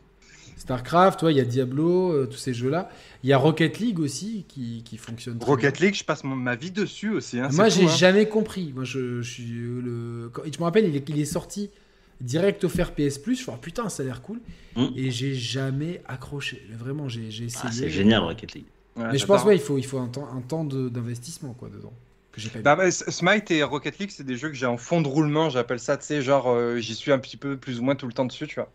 [0.58, 2.90] StarCraft, ouais, il y a Diablo, euh, tous ces jeux-là.
[3.24, 5.88] Il y a Rocket League aussi qui, qui fonctionne très Rocket bien.
[5.88, 7.40] League, je passe mon- ma vie dessus aussi.
[7.40, 7.96] hein, Moi, j'ai hein.
[7.96, 8.72] jamais compris.
[8.76, 10.30] Moi, je, je suis euh, le.
[10.32, 11.72] quand- Je me rappelle, il est, il est sorti
[12.20, 13.44] direct offert PS Plus.
[13.44, 14.40] Je me oh, putain, ça a l'air cool.
[14.76, 14.86] Mm.
[14.96, 16.62] Et j'ai jamais accroché.
[16.78, 17.64] Vraiment, j'ai j'ai essayé.
[17.68, 18.66] Ah, c'est génial, Rocket League.
[18.96, 21.54] Ouais, Mais je pense, ouais, il faut, il faut un temps, un temps de- d'investissement
[21.54, 21.94] quoi dedans.
[22.32, 22.60] Que j'ai pas.
[22.64, 25.50] Bah, bah, Smite et Rocket League, c'est des jeux que j'ai en fond de roulement,
[25.50, 28.08] j'appelle ça, tu sais, genre euh, j'y suis un petit peu plus ou moins tout
[28.08, 28.72] le temps dessus, tu vois.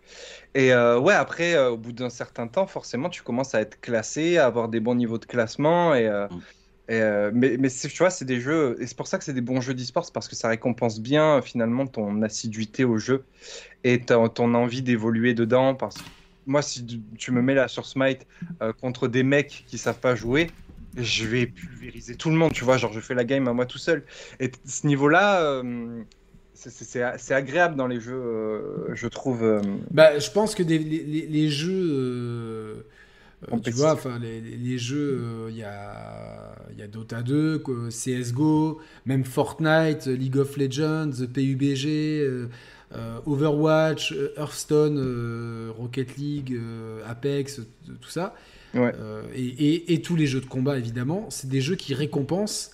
[0.55, 3.81] Et euh, ouais, après, euh, au bout d'un certain temps, forcément, tu commences à être
[3.81, 5.95] classé, à avoir des bons niveaux de classement.
[5.95, 6.47] Et, euh, Mm.
[6.89, 9.25] et, euh, mais mais c'est- tu vois, c'est des jeux, et c'est pour ça que
[9.25, 12.99] c'est des bons jeux d'e-sport, c'est parce que ça récompense bien finalement ton assiduité au
[12.99, 13.27] jeu
[13.85, 15.75] et ton, ton envie d'évoluer dedans.
[15.77, 16.09] Parce que
[16.47, 16.87] moi, si
[17.19, 18.27] tu- me mets là sur Smite
[18.63, 20.51] euh, contre des mecs qui savent pas jouer,
[20.97, 23.67] je vais pulvériser tout le monde, tu vois, genre je fais la game à moi
[23.67, 24.05] tout seul.
[24.41, 26.03] Et ce niveau-là, euh,
[26.55, 29.61] c'est- agréable dans les jeux, euh, je trouve.
[29.91, 32.75] Bah, je pense que des- les, jeux, euh,
[33.63, 38.81] tu vois, enfin les, jeux, euh, il y, a, y a Dota 2, quoi, CS:GO,
[39.05, 42.49] même Fortnite, League of Legends, PUBG, euh,
[43.26, 47.61] Overwatch, euh, Hearthstone, euh, Rocket League, euh, Apex,
[48.01, 48.34] tout ça,
[48.74, 48.93] Ouais.
[48.99, 52.72] Euh, et, et- et tous les jeux de combat évidemment, c'est des jeux qui récompensent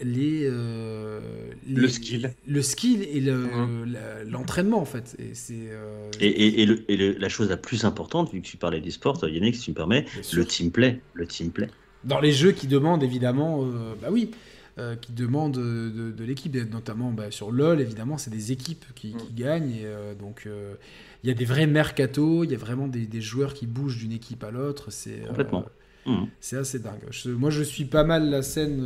[0.00, 1.20] les, euh,
[1.68, 2.32] les- Le skill.
[2.46, 5.14] le skill et le- la- l'entraînement en fait.
[5.18, 8.40] Et c'est euh, Et, et- et le- et le- la chose la plus importante, vu
[8.40, 11.00] que tu parlais des sports, Yannick, si tu me permets, le team play.
[11.14, 11.68] Le team play.
[12.04, 14.30] dans les jeux qui demandent évidemment, euh, bah oui,
[14.78, 18.84] euh, qui demandent de, de- de l'équipe, notamment bah, sur LoL évidemment, c'est des équipes
[18.94, 20.74] qui, qui gagnent et euh, donc euh,
[21.22, 23.98] il y a des vrais mercato, il y a vraiment des, des joueurs qui bougent
[23.98, 25.64] d'une équipe à l'autre, c'est Complètement.
[26.06, 26.26] Mhm.
[26.40, 27.00] c'est assez dingue.
[27.10, 28.80] Je- moi je suis pas mal la scène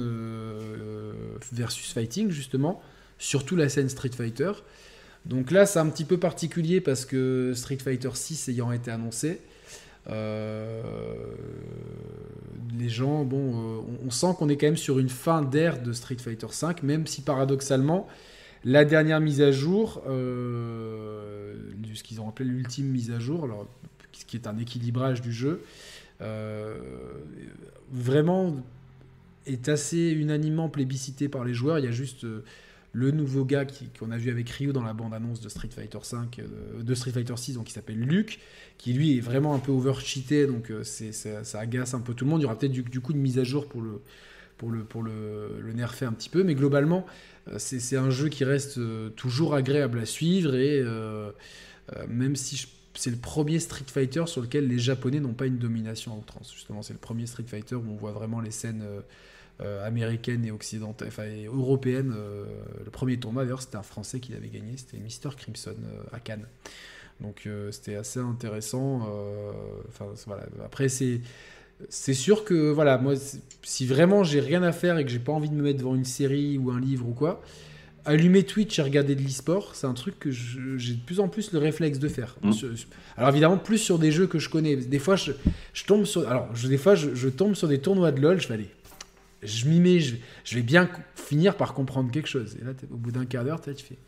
[1.53, 2.81] versus fighting justement,
[3.19, 4.53] surtout la scène Street Fighter.
[5.27, 9.41] Donc là c'est un petit peu particulier parce que Street Fighter 6 ayant été annoncé.
[12.79, 16.17] Les gens, bon, on, sent qu'on est quand même sur une fin d'ère de Street
[16.19, 18.09] Fighter V, même si paradoxalement,
[18.65, 21.55] la dernière mise à jour, euh,
[21.95, 23.49] ce qu'ils ont appelé l'ultime mise à jour,
[24.13, 25.63] ce qui est un équilibrage du jeu,
[26.21, 26.79] euh,
[27.93, 28.57] vraiment
[29.47, 31.79] est assez unanimement plébiscité par les joueurs.
[31.79, 32.45] Il y a juste euh,
[32.99, 33.65] le nouveau gars
[33.99, 36.41] qu'on a vu avec Ryu dans la bande-annonce de Street Fighter 5,
[36.81, 38.41] de Street Fighter 6, donc qui s'appelle Luke,
[38.77, 42.31] qui lui est vraiment un peu overcheaté, donc c'est, ça, agace un peu tout le
[42.31, 42.41] monde.
[42.41, 44.01] Il y aura peut-être du, coup une mise à jour pour le
[44.57, 47.07] pour le pour le, nerfer un petit peu, mais globalement
[47.57, 51.31] c'est un jeu qui reste euh, toujours agréable à suivre et euh,
[51.97, 55.59] euh, même si c'est le premier Street Fighter sur lequel les Japonais n'ont pas une
[55.59, 56.53] domination à outrance.
[56.53, 58.83] Justement, c'est le premier Street Fighter où on voit vraiment les scènes
[59.61, 62.15] américaines et occidentales, enfin européennes.
[62.85, 65.77] le premier tournoi, d'ailleurs, c'était un Français qui l'avait gagné, c'était Mister Crimson
[66.13, 66.47] à Cannes.
[67.21, 69.09] Donc c'était assez intéressant.
[69.89, 70.45] Enfin voilà.
[70.65, 71.21] Après c'est
[71.89, 73.15] c'est sûr que voilà, moi,
[73.63, 75.95] si vraiment j'ai rien à faire et que j'ai pas envie de me mettre devant
[75.95, 77.41] une série ou un livre ou quoi,
[78.05, 81.53] allumer Twitch et regarder de l'e-sport, c'est un truc que j'ai de plus en plus
[81.53, 82.37] le réflexe de faire.
[82.43, 82.53] Mmh.
[83.17, 84.77] Alors évidemment, plus sur des jeux que je connais.
[84.77, 85.33] Des fois, je,
[85.87, 88.41] tombe sur, alors des fois, je, tombe sur des tournois de LoL.
[88.41, 88.71] Je vais aller,
[89.43, 90.17] je m'y mets, je,
[90.53, 92.57] vais bien finir par comprendre quelque chose.
[92.61, 93.99] Et là, au bout d'un quart d'heure, tu fais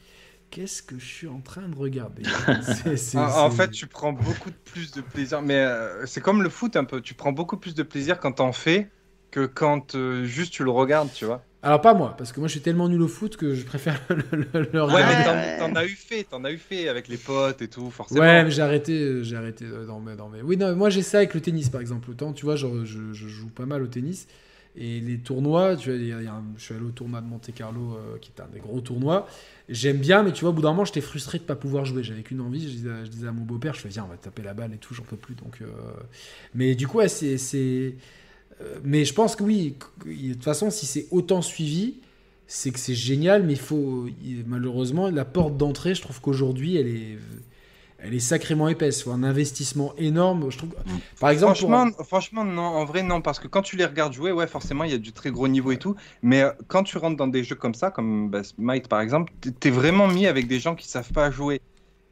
[0.51, 2.23] qu'est-ce que je suis en train de regarder?
[3.17, 6.85] En, fait, tu prends beaucoup plus de plaisir, mais euh, c'est comme le foot un
[6.85, 7.01] peu.
[7.01, 8.89] Tu prends beaucoup plus de plaisir quand t'en fais
[9.31, 11.45] que quand euh, juste tu le regardes, tu vois.
[11.63, 14.01] Alors pas moi, parce que moi je suis tellement nul au foot que je préfère
[14.09, 14.95] le, regarder.
[14.95, 15.03] Ouais,
[15.37, 18.21] mais t'en as eu fait, t'en as eu fait avec les potes et tout, forcément.
[18.21, 21.19] Ouais, mais j'ai arrêté, euh, j'ai arrêté dans mes, dans Oui, non, moi j'ai ça
[21.19, 22.11] avec le tennis par exemple.
[22.11, 24.27] Autant, tu vois, genre, je, je joue pas mal au tennis.
[24.77, 25.91] Et les tournois, je
[26.59, 29.27] suis allé au tournoi de Monte Carlo, qui est un des gros tournois.
[29.69, 32.03] J'aime bien, mais tu vois, au bout d'un moment, j'étais frustré de pas pouvoir jouer.
[32.03, 32.63] J'avais qu'une envie.
[32.63, 34.95] Je disais, à mon beau-père, je fais, viens, on va taper la balle et tout,
[34.95, 35.35] j'en peux plus.
[35.35, 35.67] Donc, euh,
[36.55, 37.37] Mais du coup, c'est.
[38.61, 41.95] Euh, mais je pense que oui, de toute façon, si c'est autant suivi,
[42.47, 44.07] c'est que c'est génial, mais faut.
[44.47, 47.19] Malheureusement, la porte d'entrée, je trouve qu'aujourd'hui, elle est
[48.03, 49.03] elle est sacrément épaisse.
[49.03, 50.51] Faut un investissement énorme.
[50.51, 50.71] Je trouve.
[50.71, 50.91] Mm.
[51.21, 52.63] Par exemple, franchement, franchement, non.
[52.63, 54.99] En vrai, non, parce que quand tu les regardes jouer, ouais, forcément, il y a
[54.99, 55.97] du très gros niveau et tout.
[56.23, 59.33] Mais euh, quand tu rentres dans des jeux comme ça, comme bah, Might par exemple,
[59.61, 61.61] t'es vraiment mis avec des gens qui savent pas jouer.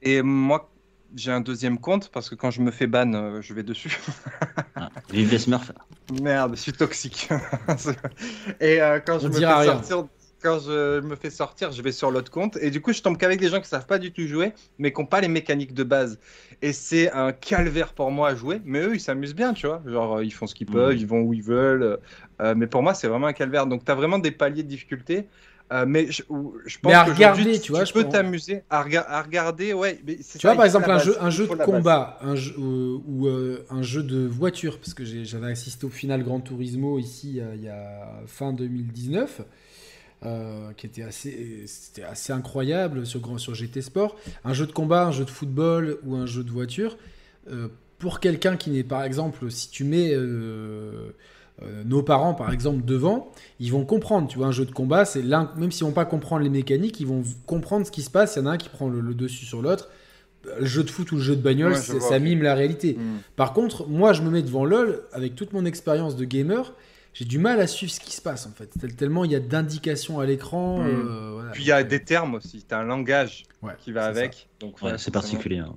[0.03, 0.71] Et moi,
[1.15, 3.99] j'ai un deuxième compte parce que quand je me fais ban, euh, je vais dessus.
[4.77, 5.73] ah, vive les Smurfs.
[6.23, 7.29] Merde, je suis toxique.
[8.61, 10.05] et euh, quand je me fais sortir
[10.43, 13.17] quand je me fais sortir, je vais sur l'autre compte et du coup, je tombe
[13.17, 15.75] qu'avec des gens qui savent pas du tout jouer, mais qui n'ont pas les mécaniques
[15.75, 16.19] de base.
[16.63, 19.83] Et c'est un calvaire pour moi à jouer, mais eux, ils s'amusent bien, tu vois.
[19.87, 20.99] Genre, ils font ce qu'ils peuvent, mmh.
[20.99, 21.99] ils vont où ils veulent.
[22.41, 23.67] Euh, mais pour moi, c'est vraiment un calvaire.
[23.67, 25.27] Donc, tu as vraiment des paliers de difficulté.
[25.71, 26.23] Euh, mais je,
[26.65, 30.01] je pense mais à regarder, tu vois, tu peux t'amuser à, à, regarder, ouais.
[30.07, 33.83] tu vois, par exemple, un jeu, un jeu de combat, un jeu, ou euh, un
[33.83, 38.23] jeu de voiture, parce que j'avais assisté au final Gran Turismo ici il y a
[38.27, 39.43] fin 2019.
[40.27, 44.17] Euh, qui était assez, c'était assez incroyable sur, sur GT Sport.
[44.45, 46.99] Un jeu de combat, un jeu de football ou un jeu de voiture,
[47.53, 47.69] euh,
[48.01, 51.13] pour quelqu'un qui n'est, par exemple, si tu mets euh,
[51.85, 54.27] nos parents, par exemple, devant, ils vont comprendre.
[54.27, 56.99] Tu vois, un jeu de combat, c'est l'un, même s'ils vont pas comprendre les mécaniques,
[56.99, 58.35] ils vont comprendre ce qui se passe.
[58.35, 59.89] Il y en a un qui prend le, dessus sur l'autre.
[60.59, 62.95] Le jeu de foot ou le jeu de bagnole, ça mime la réalité.
[62.95, 63.19] Mm.
[63.37, 66.73] Par contre, moi, je me mets devant LoL avec toute mon expérience de gamer
[67.19, 68.71] j'ai du mal à suivre ce qui se passe en fait.
[68.97, 70.79] Tellement il y a d'indications à l'écran.
[70.79, 70.87] Hmm.
[70.87, 72.65] Euh, Puis il y a des termes aussi.
[72.67, 73.43] Tu as un langage
[73.79, 74.49] qui va avec.
[74.61, 75.59] Donc c'est particulier.
[75.59, 75.75] Hein.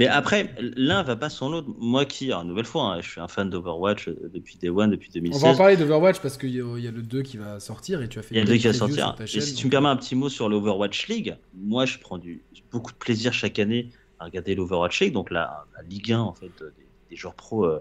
[0.00, 1.68] Mais après, l'un va pas sans l'autre.
[1.78, 4.90] Moi qui, une nouvelle fois, hein, je suis un fan d'Overwatch euh, depuis Day One,
[4.90, 5.42] depuis 2016.
[5.42, 8.08] On va en parler d'Overwatch parce qu'il y, a le 2 qui va sortir et
[8.08, 9.16] tu as fait Il y a le 2 qui va sortir.
[9.20, 12.42] et si tu me permets un petit mot sur l'Overwatch League, moi je prends du,
[12.72, 16.50] beaucoup de plaisir chaque année à regarder l'Overwatch League, donc la, Ligue 1 en fait
[17.10, 17.80] des, joueurs pro euh,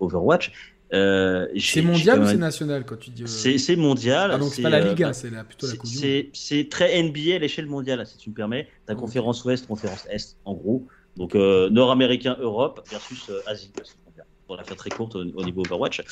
[0.00, 0.52] Overwatch.
[0.92, 4.30] Euh, c'est mondial ou c'est national quand tu dis euh, C'est mondial.
[4.32, 5.90] Ah, donc c'est pas la Ligue 1, c'est plutôt la Coupe
[6.32, 8.68] C'est très NBA à l'échelle mondiale, si tu me permets.
[8.86, 10.86] Ta conférence Ouest, conférence Est, en gros.
[11.16, 13.72] Donc euh, Nord-Américain, Europe versus Asie,
[14.46, 16.02] pour la faire très courte au, niveau Overwatch.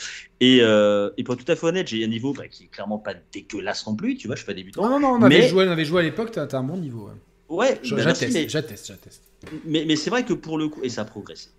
[0.40, 2.98] Et, et, pour être tout à fait honnête, j'ai un niveau bah, qui est clairement
[2.98, 4.82] pas dégueulasse non plus, tu vois, je suis pas débutant.
[4.82, 6.78] Non, non, non, on avait, joué, on avait joué à l'époque, t'as as un bon
[6.78, 7.10] niveau.
[7.48, 9.22] Ouais, ouais bah, j'atteste, j'atteste.
[9.66, 11.50] Mais, mais c'est vrai que pour le coup, et ça a progressé.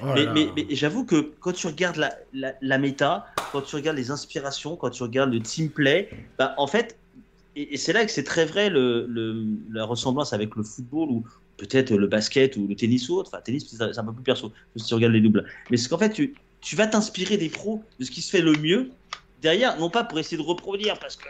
[0.00, 0.26] Oh mais,
[0.56, 4.90] mais, j'avoue que quand tu regardes la, la, méta, quand tu regardes les inspirations, quand
[4.90, 6.98] tu regardes le team play, bah, en fait,
[7.56, 11.24] et, c'est là que c'est très vrai le, le, la ressemblance avec le football ou
[11.56, 13.30] peut-être le basket ou le tennis ou autre.
[13.32, 15.46] Enfin, tennis, c'est un peu plus perso si tu regardes les doubles.
[15.70, 18.42] Mais c'est qu'en fait, tu, tu vas t'inspirer des pros, de ce qui se fait
[18.42, 18.90] le mieux
[19.40, 21.28] derrière, non pas pour essayer de reproduire parce que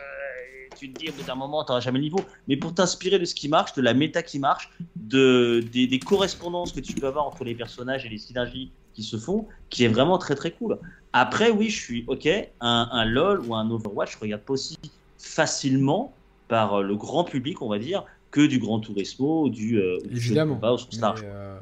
[0.86, 3.18] tu te dis, au bout d'un moment, tu n'auras jamais le niveau, mais pour t'inspirer
[3.18, 7.06] de ce qui marche, de la méta qui marche, de, des, correspondances que tu peux
[7.06, 10.50] avoir entre les personnages et les synergies qui se font, qui est vraiment très très
[10.52, 10.78] cool.
[11.12, 12.26] Après, oui, je suis ok,
[12.60, 14.76] un, un LoL ou un Overwatch, je regarde pas aussi
[15.18, 16.14] facilement
[16.48, 20.54] par le grand public, on va dire, que du Grand Turismo ou du, euh, Évidemment.
[20.54, 21.20] combat au sens large.
[21.24, 21.58] euh,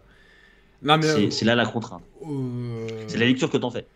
[0.82, 1.02] Non, mais.
[1.02, 2.02] C'est euh, c'est là la contrainte.
[2.26, 3.86] euh, C'est la lecture que t'en fais.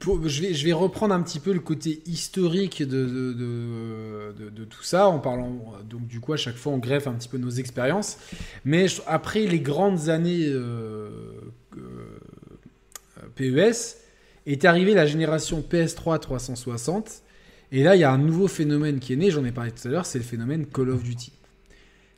[0.00, 5.74] Je, vais, reprendre un petit peu le côté historique de, de, tout ça, en parlant.
[5.88, 8.18] Donc, du coup, à chaque fois, on greffe un petit peu nos expériences.
[8.64, 11.10] Mais après les grandes années euh,
[11.76, 12.18] euh,
[13.34, 13.96] PES,
[14.46, 17.22] est arrivée la génération PS3 360.
[17.70, 19.86] Et là, il y a un nouveau phénomène qui est né, j'en ai parlé tout
[19.88, 21.32] à l'heure, c'est le phénomène Call of Duty.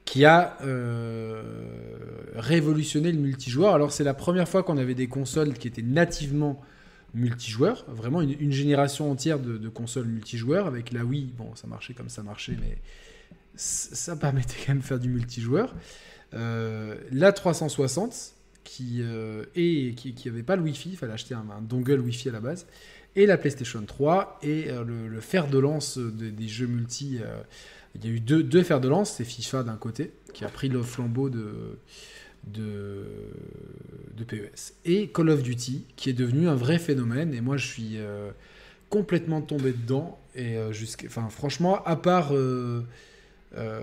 [0.05, 1.43] Qui a euh,
[2.35, 3.75] révolutionné le multijoueur.
[3.75, 6.61] Alors, c'est la première fois qu'on avait des consoles qui étaient nativement
[7.15, 7.85] multijoueurs.
[7.89, 10.67] Vraiment une, génération entière de, consoles multijoueurs.
[10.67, 12.79] Avec la Wii, bon, ça marchait comme ça marchait, mais
[13.57, 15.75] ça permettait quand même de faire du multijoueur.
[16.35, 18.35] Euh, la 360,
[18.65, 22.31] qui euh, et qui, qui avait pas le Wi-Fi, il fallait acheter un, dongle Wi-Fi
[22.31, 22.67] à la base,
[23.15, 27.21] et la PlayStation 3 et euh, le, fer de lance des, jeux multi.
[27.23, 27.43] euh,
[27.95, 30.69] il y a eu deux, deux de lance, c'est FIFA d'un côté qui a pris
[30.69, 31.79] le flambeau de
[32.53, 33.05] de,
[34.17, 37.67] de PES et Call of Duty qui est devenu un vrai phénomène et moi je
[37.67, 38.31] suis euh,
[38.91, 40.73] complètement tombé dedans et euh,
[41.31, 42.83] franchement à part euh,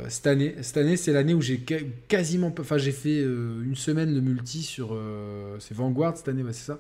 [0.09, 1.63] cette année, cette année c'est l'année où j'ai
[2.07, 4.99] quasiment, enfin j'ai fait une semaine de multi sur,
[5.59, 6.79] c'est Vanguard cette année, ouais, c'est ça.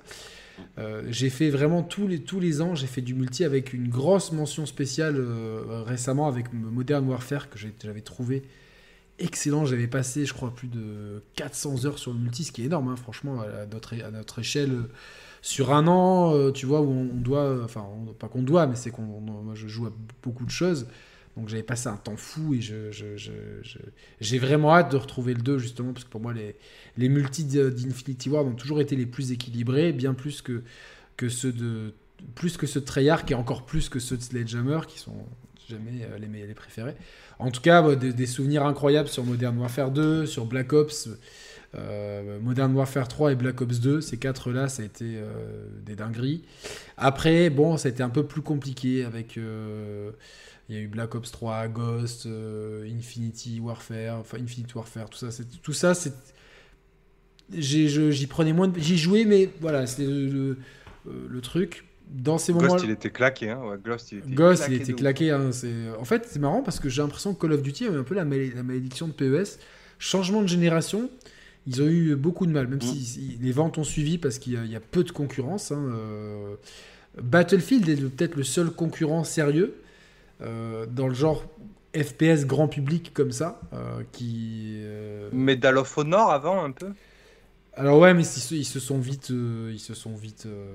[1.07, 4.33] J'ai fait vraiment tous les, tous les ans, j'ai fait du multi avec une grosse
[4.33, 5.25] mention spéciale
[5.85, 8.43] récemment avec Modern Warfare que j'avais trouvé
[9.23, 9.65] excellent.
[9.65, 12.89] J'avais passé, je crois, plus de 400 heures sur le multi, ce qui est énorme,
[12.89, 14.71] hein, franchement, à notre, échelle.
[14.71, 14.89] euh,
[15.41, 17.85] Sur un an, euh, tu vois, où on, doit, euh, enfin,
[18.19, 19.93] pas qu'on doit, mais c'est qu'on, on- moi, je joue à
[20.23, 20.87] beaucoup de choses.
[21.37, 22.91] Donc j'avais passé un temps fou et je,
[24.19, 26.55] j'ai vraiment hâte de retrouver le 2 justement parce que pour moi les,
[26.97, 30.63] les multis d'I- d'Infinity Ward ont toujours été les plus équilibrés, bien plus que,
[31.17, 31.93] que ceux de
[32.35, 35.25] plus que ceux de Treyarch et encore plus que ceux de Sledgehammer qui sont
[35.71, 36.95] jamais euh, les, les préférés.
[37.39, 41.09] En tout cas, des, souvenirs incroyables sur Modern Warfare 2, sur Black Ops,
[41.73, 44.01] euh, Modern Warfare 3 et Black Ops 2.
[44.01, 46.43] Ces quatre-là, ça a été euh, des dingueries.
[46.97, 49.37] Après, bon, ça a été un peu plus compliqué avec.
[49.37, 55.43] il y a eu Black Ops 3, Ghost, Infinity Warfare, enfin Infinite Warfare, tout ça.
[55.63, 56.13] Tout ça, c'est.
[57.51, 58.79] J'y prenais moins de.
[58.79, 61.85] J'y jouais, mais voilà, c'était le truc.
[62.11, 63.49] Dans ces moments Ghost, il était claqué.
[63.49, 63.61] Hein.
[63.63, 65.31] Ouais, Ghost, il était Ghost, il claqué était de claqué.
[65.31, 67.91] hein, c'est- En fait, c'est marrant parce que j'ai l'impression que Call of Duty a
[67.91, 69.57] eu un peu la, malé- la malédiction de PES.
[69.97, 71.09] Changement de génération,
[71.67, 72.81] ils ont eu beaucoup de mal, même Mm.
[72.81, 75.71] si les ventes ont suivi parce qu'il y, a- il y a peu de concurrence.
[75.71, 76.55] hein, euh,
[77.21, 79.75] Battlefield est peut-être le seul concurrent sérieux
[80.41, 81.45] euh, dans le genre
[81.95, 84.77] FPS grand public comme ça, euh, qui.
[84.81, 85.29] euh.
[85.33, 86.87] Medal of Honor avant un peu?
[87.77, 90.65] Alors ouais, mais ils se, sont vite, euh, ils se sont vite, euh,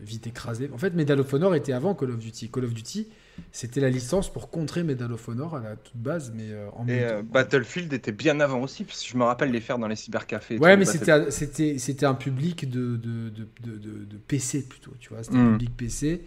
[0.00, 0.70] vite écrasés.
[0.72, 2.48] En fait, Medal of Honor était avant Call of Duty.
[2.48, 3.08] Call of Duty,
[3.50, 6.86] c'était la licence pour contrer Medal of Honor à la toute base, mais euh, en
[6.86, 9.88] Et euh, Battlefield était bien avant aussi, parce que je me rappelle les faire dans
[9.88, 10.58] les cybercafés.
[10.58, 15.22] Ouais, mais c'était, c'était, c'était un public de, de, de, de, PC plutôt, tu vois.
[15.24, 15.48] C'était Mm.
[15.48, 16.22] un public PC.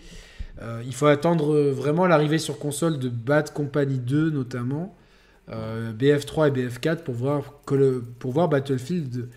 [0.62, 4.96] Euh, il faut attendre euh, vraiment l'arrivée sur console de Bad Company 2 notamment,
[5.50, 7.54] euh, BF3 et BF4 pour voir,
[8.20, 9.30] pour voir Battlefield euh,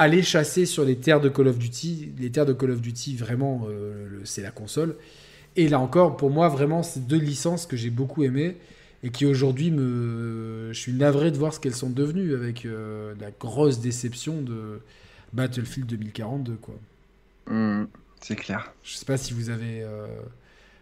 [0.00, 2.12] aller chasser sur les terres de Call of Duty.
[2.18, 4.96] Les terres de Call of Duty, vraiment, euh, c'est la console.
[5.56, 8.56] Et là encore, pour moi, vraiment, c'est deux licences que j'ai beaucoup aimées
[9.02, 10.70] et qui aujourd'hui me.
[10.72, 14.80] Je suis navré de voir ce qu'elles sont devenues avec euh, la grosse déception de
[15.34, 16.74] Battlefield 2042, quoi.
[17.46, 17.84] Hmm,
[18.22, 18.72] c'est clair.
[18.82, 19.82] Je sais pas si vous avez.
[19.82, 20.06] euh,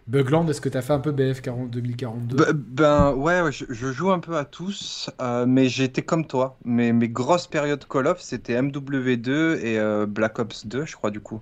[0.08, 3.52] Bugland, est-ce que tu as fait un peu BF 40 2042 Be- Ben ouais, ouais,
[3.52, 6.56] je, je joue un peu à tous, euh, mais été comme toi.
[6.64, 11.10] Mes, mes grosses périodes Call of, c'était MW2 et euh, Black Ops 2, je crois,
[11.10, 11.40] du coup.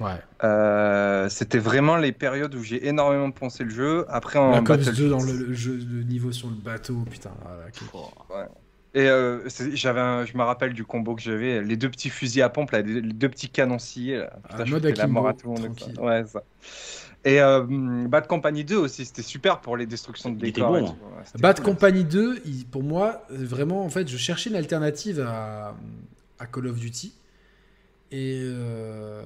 [0.00, 0.10] Ouais.
[0.42, 4.04] Euh, c'était vraiment les périodes où j'ai énormément poncé le jeu.
[4.08, 6.96] Après, en Black Ops 2 Battlefield- dans le, le jeu, le niveau sur le bateau,
[7.10, 7.30] putain.
[7.42, 8.48] voilà, quel-
[8.96, 9.40] Et euh,
[9.72, 12.72] j'avais un- je me rappelle du combo que j'avais, les deux petits fusils à pompe,
[12.72, 14.18] là, les deux petits canons sciés.
[14.18, 14.30] Là.
[14.34, 15.98] Ah, Putain, mode la mort à tout le monde.
[15.98, 16.42] Ouais, ça.
[17.24, 17.62] Et euh,
[18.06, 20.72] Bad Company 2 aussi, c'était super pour les destructions de décors.
[20.72, 20.88] bon.
[20.90, 21.64] Ouais, Bad cool.
[21.64, 25.74] Company 2, il- pour moi, vraiment, en fait, je cherchais une alternative à,
[26.38, 27.12] à Call of Duty.
[28.12, 29.22] Et, euh,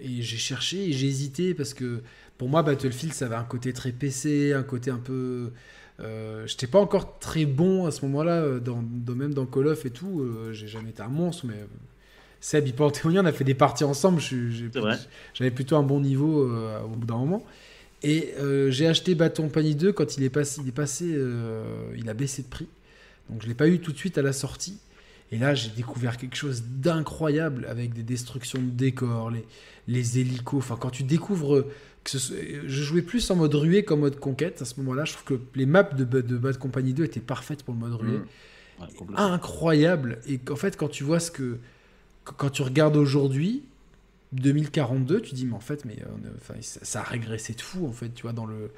[0.00, 2.02] et j'ai cherché et j'ai hésité parce que
[2.36, 5.52] pour moi, Battlefield, ça avait un côté très PC, un côté un peu.
[6.00, 9.68] Euh, J'étais pas encore très bon à ce moment-là, euh, dans, dans- même dans Call
[9.68, 10.20] of et tout.
[10.20, 11.64] euh, j'ai jamais été un monstre, mais.
[12.40, 14.20] Seb, il peut en témoigner, on a fait des parties ensemble.
[15.34, 17.44] J'avais plutôt un bon niveau euh, au bout d'un moment.
[18.02, 21.64] Et euh, j'ai acheté Bad Company 2 quand il est passé, il est passé, euh,
[21.96, 22.68] il a baissé de prix.
[23.28, 24.78] Donc je l'ai pas eu tout de suite à la sortie.
[25.30, 29.44] Et là, j'ai découvert quelque chose d'incroyable avec des destructions de décors, les,
[29.88, 30.58] les hélicos.
[30.58, 31.66] Enfin, quand tu découvres
[32.04, 32.32] que ce,
[32.66, 35.04] je jouais plus en mode ruée qu'en mode conquête à ce moment-là.
[35.04, 37.94] Je trouve que les maps de, de Bad Company 2 étaient parfaites pour le mode
[37.94, 38.18] ruée.
[38.18, 39.16] Mmh.
[39.16, 40.20] Incroyable.
[40.28, 41.58] Et en fait, quand tu vois ce que.
[42.36, 43.62] Quand tu regardes aujourd'hui,
[44.32, 48.10] 2042, tu dis, mais en fait, mais, euh, ça, a régressé de fou, en fait,
[48.10, 48.70] tu vois, dans le,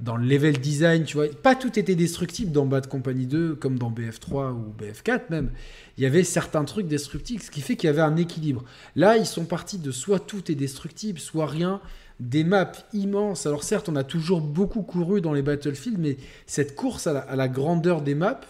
[0.00, 1.28] dans le level design, tu vois.
[1.28, 5.50] Pas tout était destructible dans Bad Company 2, comme dans BF3 ou BF4 même.
[5.96, 8.64] Il y avait certains trucs destructibles, ce qui fait qu'il y avait un équilibre.
[8.94, 11.80] Là, ils sont partis de soit tout est destructible, soit rien.
[12.18, 13.44] Des maps immenses.
[13.44, 16.16] Alors certes, on a toujours beaucoup couru dans les Battlefield, mais
[16.46, 18.40] cette course à la grandeur des maps,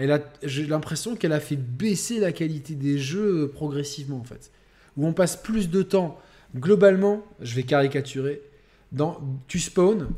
[0.00, 4.50] elle a, j'ai l'impression qu'elle a fait baisser la qualité des jeux progressivement, en fait.
[4.96, 6.18] Où on passe plus de temps,
[6.56, 8.40] globalement, je vais caricaturer,
[8.92, 10.08] dans, tu spawn,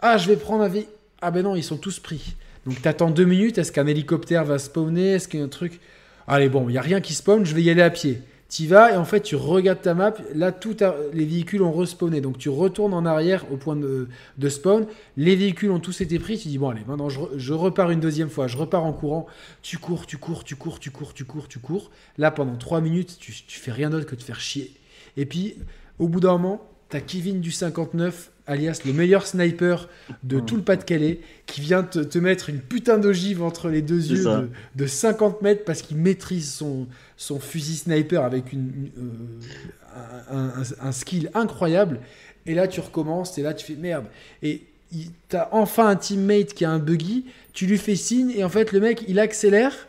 [0.00, 0.86] ah, je vais prendre un vie.
[1.22, 2.36] Ah ben non, ils sont tous pris.
[2.66, 5.14] Donc tu attends deux minutes, est-ce qu'un hélicoptère va spawner?
[5.14, 5.80] Est-ce qu'il y a un truc?
[6.26, 8.20] Allez, bon, il n'y a rien qui spawn, je vais y aller à pied.
[8.54, 10.76] Tu vas et en fait tu regardes ta map, là tous
[11.12, 14.08] les véhicules ont respawné, donc tu retournes en arrière au point de,
[14.48, 14.86] spawn,
[15.16, 18.30] les véhicules ont tous été pris, tu dis bon allez maintenant je, repars une deuxième
[18.30, 19.26] fois, je repars en courant,
[19.62, 22.80] tu cours, tu cours, tu cours, tu cours, tu cours, tu cours, là pendant 3
[22.80, 24.72] minutes tu, fais rien d'autre que de faire chier.
[25.16, 25.56] Et puis
[25.98, 29.88] au bout d'un moment, t'as Kevin du 59 alias le meilleur sniper
[30.22, 34.50] de tout le Pas-de-Calais, qui vient te, mettre une putain d'ogive entre les deux yeux
[34.74, 38.90] de, 50 mètres parce qu'il maîtrise son, son fusil sniper avec une,
[40.30, 42.00] euh, un, skill incroyable.
[42.46, 44.04] Et là, tu recommences, et là, tu fais merde.
[44.42, 44.62] Et
[45.28, 48.72] t'as enfin un teammate qui a un buggy, tu lui fais signe, et en fait,
[48.72, 49.88] le mec, il accélère.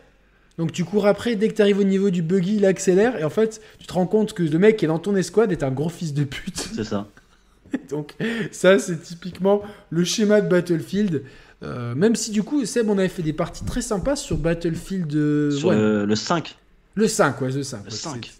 [0.57, 3.26] Donc tu cours après, dès que tu arrives au niveau du buggy, il accélère, et
[3.26, 5.64] en fait, tu te rends compte que le mec qui est dans ton escouade est
[5.64, 6.69] un gros fils de pute.
[6.73, 7.07] C'est ça.
[7.89, 8.15] Donc
[8.52, 11.23] ça, c'est typiquement le schéma de Battlefield.
[11.64, 15.14] Euh, même si du coup, Seb, on avait fait des parties très sympas sur Battlefield.
[15.15, 16.56] Euh, sur le, 5.
[16.95, 17.81] Le 5, ouais, le 5.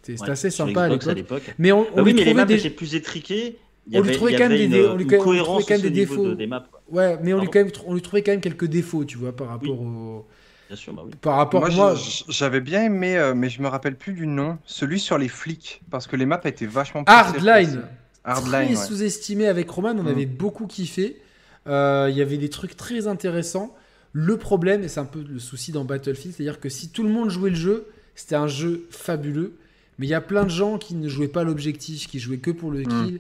[0.04, 1.54] C'était assez sympa à l'époque.
[1.58, 3.58] Mais on, bah oui, mais les maps étaient plus étriqués.
[3.94, 6.36] on lui trouvait quand même des, des défauts.
[6.36, 9.06] Des maps, Ouais, mais on lui, quand même, on lui trouvait quand même quelques défauts,
[9.06, 10.28] tu vois, par rapport au.
[10.68, 11.12] Bien sûr, bah oui.
[11.22, 11.96] Par rapport moi, moi
[12.28, 15.82] j'avais bien aimé, euh, mais je me rappelle plus du nom, celui sur les flics,
[15.92, 17.04] parce que les maps étaient vachement.
[17.06, 17.84] Hardline.
[18.26, 20.08] Très sous-estimé avec Roman, on mm.
[20.08, 21.22] avait beaucoup kiffé.
[21.68, 23.76] Euh, il y avait des trucs très intéressants.
[24.14, 27.10] Le problème, et c'est un peu le souci dans Battlefield, c'est-à-dire que si tout le
[27.10, 29.54] monde jouait le jeu, c'était un jeu fabuleux.
[30.00, 32.52] Mais il y a plein de gens qui ne jouaient pas l'objectif, qui jouaient que
[32.52, 33.06] pour le mm.
[33.06, 33.20] kill.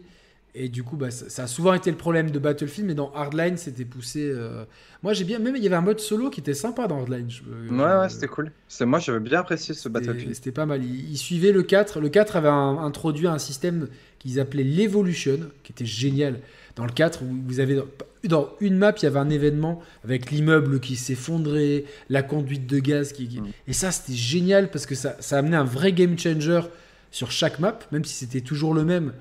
[0.58, 3.58] Et du coup, bah, ça, a souvent été le problème de Battlefield, mais dans Hardline,
[3.58, 4.32] c'était poussé.
[4.34, 4.64] Euh,
[5.04, 5.38] moi, j'ai bien.
[5.38, 7.28] Même il y avait un mode solo qui était sympa dans Hardline.
[7.70, 8.54] ouais, ouais, c'était cool.
[8.70, 10.34] C'est moi, j'avais bien apprécié ce Battlefield.
[10.34, 10.82] C'était pas mal.
[10.82, 12.00] Il, suivait le 4.
[12.00, 16.40] Le 4 avait introduit un système qu'ils appelaient l'Evolution, qui était génial.
[16.78, 17.82] Dans le 4, vous avez
[18.24, 22.80] dans une map, il y avait un événement avec l'immeuble qui s'effondrait, la conduite de
[22.80, 23.42] gaz qui.
[23.42, 23.48] Mm.
[23.68, 26.62] Et ça, c'était génial parce que ça, ça amenait un vrai game changer
[27.12, 29.12] sur chaque map, même si c'était toujours le même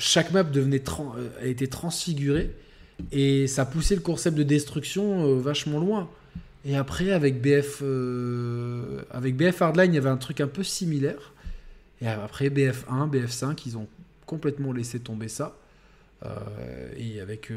[0.00, 0.82] chaque map devenait
[1.16, 2.50] euh, a été transfigurée
[3.12, 6.08] et ça poussait le concept de destruction euh, vachement loin.
[6.64, 10.62] Et après, avec BF, euh, avec BF Hardline, il y avait un truc un peu
[10.62, 11.32] similaire.
[12.02, 13.86] Et après, BF1, BF5, ils ont
[14.26, 15.56] complètement laissé tomber ça.
[16.96, 17.50] et avec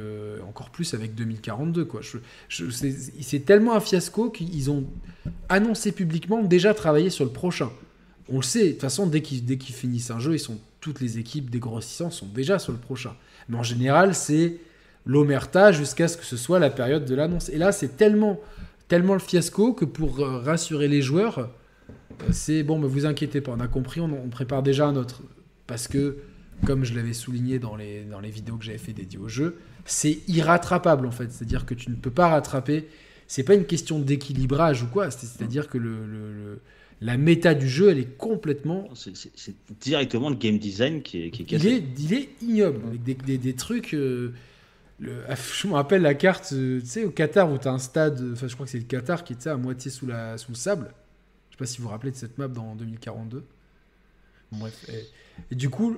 [0.48, 2.00] encore plus avec 2042 quoi.
[2.50, 4.86] c'est tellement un fiasco qu'ils ont
[5.50, 7.70] annoncé publiquement déjà travailler sur le prochain.
[8.30, 10.60] On le sait, de toute façon dès qu'ils dès qu'ils finissent un jeu, ils sont
[10.84, 13.16] toutes les équipes des grossissants sont déjà sur le prochain.
[13.48, 14.58] Mais en général, c'est
[15.06, 17.48] l'omerta jusqu'à ce que ce soit la période de l'annonce.
[17.48, 18.38] Et là, c'est tellement,
[18.90, 21.46] tellement le fiasco que pour euh, rassurer les joueurs, euh,
[22.32, 25.22] c'est bon, mais vous inquiétez pas, on a compris, on, prépare déjà un autre.
[25.68, 26.18] Parce que,
[26.66, 29.60] comme je l'avais souligné dans les, dans les vidéos que j'avais fait dédiées au jeu,
[29.86, 31.32] c'est irrattrapable en fait.
[31.32, 32.90] C'est-à-dire que tu ne peux pas rattraper.
[33.28, 35.12] C'est pas une question d'équilibrage ou quoi.
[35.12, 36.60] C'est-à-dire que le
[37.02, 38.90] la méta du jeu, elle est complètement.
[38.94, 43.38] C'est directement le game design qui est, qui Il est, il est ignoble, avec des,
[43.38, 43.94] des, trucs.
[43.94, 44.34] Euh,
[45.00, 47.72] le, ah, je me rappelle la carte, euh, tu sais, au Qatar où tu as
[47.72, 50.38] un stade, enfin, je crois que c'est le Qatar qui était à moitié sous, la,
[50.38, 50.94] sous le sable.
[51.50, 53.44] Je sais pas si vous vous rappelez de cette map dans 2042.
[54.52, 54.90] bref.
[55.52, 55.98] Et, du coup,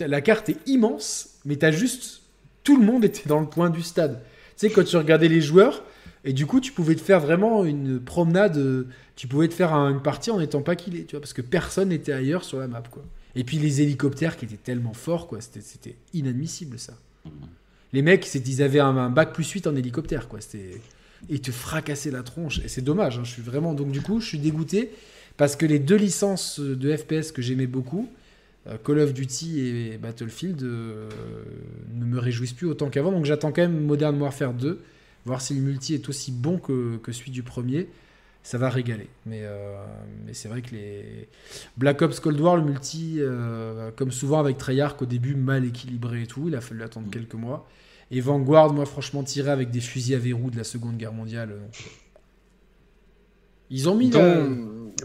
[0.00, 2.22] la carte est immense, mais tu as juste.
[2.64, 4.22] Tout le monde était dans le coin du stade.
[4.56, 5.82] Tu sais, quand tu regardais les joueurs,
[6.24, 8.56] et du coup, tu pouvais te faire vraiment une promenade.
[8.56, 8.86] Euh,
[9.16, 11.88] tu pouvais te faire une partie en n'étant pas killé, tu vois, parce que personne
[11.88, 13.02] n'était ailleurs sur la map, quoi.
[13.34, 15.40] Et puis les hélicoptères qui étaient tellement forts, quoi.
[15.40, 16.94] C'était inadmissible, ça.
[17.92, 20.40] Les mecs, ils avaient un, bac plus 8 en hélicoptère, quoi.
[20.40, 20.80] C'était.
[21.28, 22.60] Et te fracassaient la tronche.
[22.64, 23.74] Et c'est dommage, hein, je suis vraiment.
[23.74, 24.90] Donc, du coup, je suis dégoûté
[25.36, 28.08] parce que les deux licences de FPS que j'aimais beaucoup,
[28.66, 31.08] euh, Call of Duty et Battlefield, euh,
[31.94, 33.12] ne me réjouissent plus autant qu'avant.
[33.12, 34.80] Donc, j'attends quand même Modern Warfare 2
[35.24, 37.88] voir si le multi est aussi bon que, que celui du premier.
[38.44, 39.08] ça va régaler.
[39.24, 39.76] Mais, euh,
[40.26, 41.28] mais c'est vrai que les
[41.76, 46.22] Black Ops Cold War, le multi, euh, comme souvent avec Treyarch, au début mal équilibré
[46.22, 47.68] et tout, il a fallu attendre quelques mois.
[48.10, 51.52] Et Vanguard, moi franchement, tiré avec des fusils à verrou de la Seconde Guerre mondiale.
[51.52, 51.68] euh,
[53.70, 54.10] Ils ont mis...
[54.10, 54.44] Donc, la-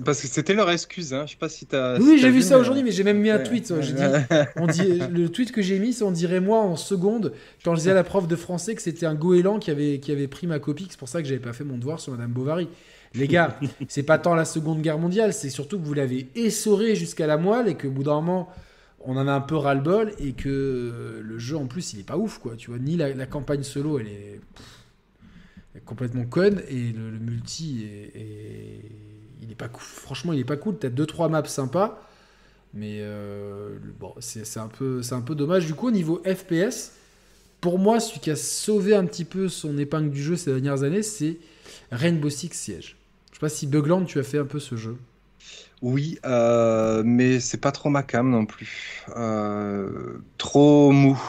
[0.05, 1.23] Parce que c'était leur excuse, hein.
[1.25, 1.97] Je sais pas si t'as.
[1.99, 3.43] Oui, si j'ai vu ça mais- aujourd'hui, mais j'ai même mis un Ouais.
[3.43, 3.73] tweet.
[3.81, 4.01] J'ai dit,
[4.55, 7.33] on dit, le tweet que j'ai mis, c'est on dirait moi en seconde,
[7.63, 10.11] quand je disais à la prof de français que c'était un goéland qui avait, qui
[10.11, 12.11] avait pris ma copie, que c'est pour ça que j'avais pas fait mon devoir sur
[12.11, 12.67] Madame Bovary.
[13.13, 13.57] Les gars,
[13.87, 17.37] c'est pas tant la Seconde Guerre mondiale, c'est surtout que vous l'avez essoré jusqu'à la
[17.37, 18.49] moelle et que au bout d'un moment,
[18.99, 22.03] on en a un peu ras-le-bol et que euh, le jeu en plus, il est
[22.03, 22.55] pas ouf, quoi.
[22.57, 24.65] Tu vois, ni la, la campagne solo, elle est, pff,
[25.73, 28.91] elle est complètement conne et le, le multi est, est-
[29.41, 29.69] il est pas.
[29.77, 30.77] Franchement, il est pas cool.
[30.77, 32.01] T'as deux trois maps sympas.
[32.73, 35.65] Mais euh, bon, c'est c'est un, peu- c'est un peu dommage.
[35.67, 36.93] Du coup, au niveau FPS,
[37.61, 40.83] pour moi, celui qui a sauvé un petit peu son épingle du jeu ces dernières
[40.83, 41.39] années, c'est
[41.91, 42.97] Rainbow Six Siege.
[43.31, 44.97] Je sais pas si Bugland, tu as fait un peu ce jeu.
[45.81, 49.03] Oui, euh, mais c'est pas trop ma cam non plus.
[49.15, 51.19] Euh, trop mou.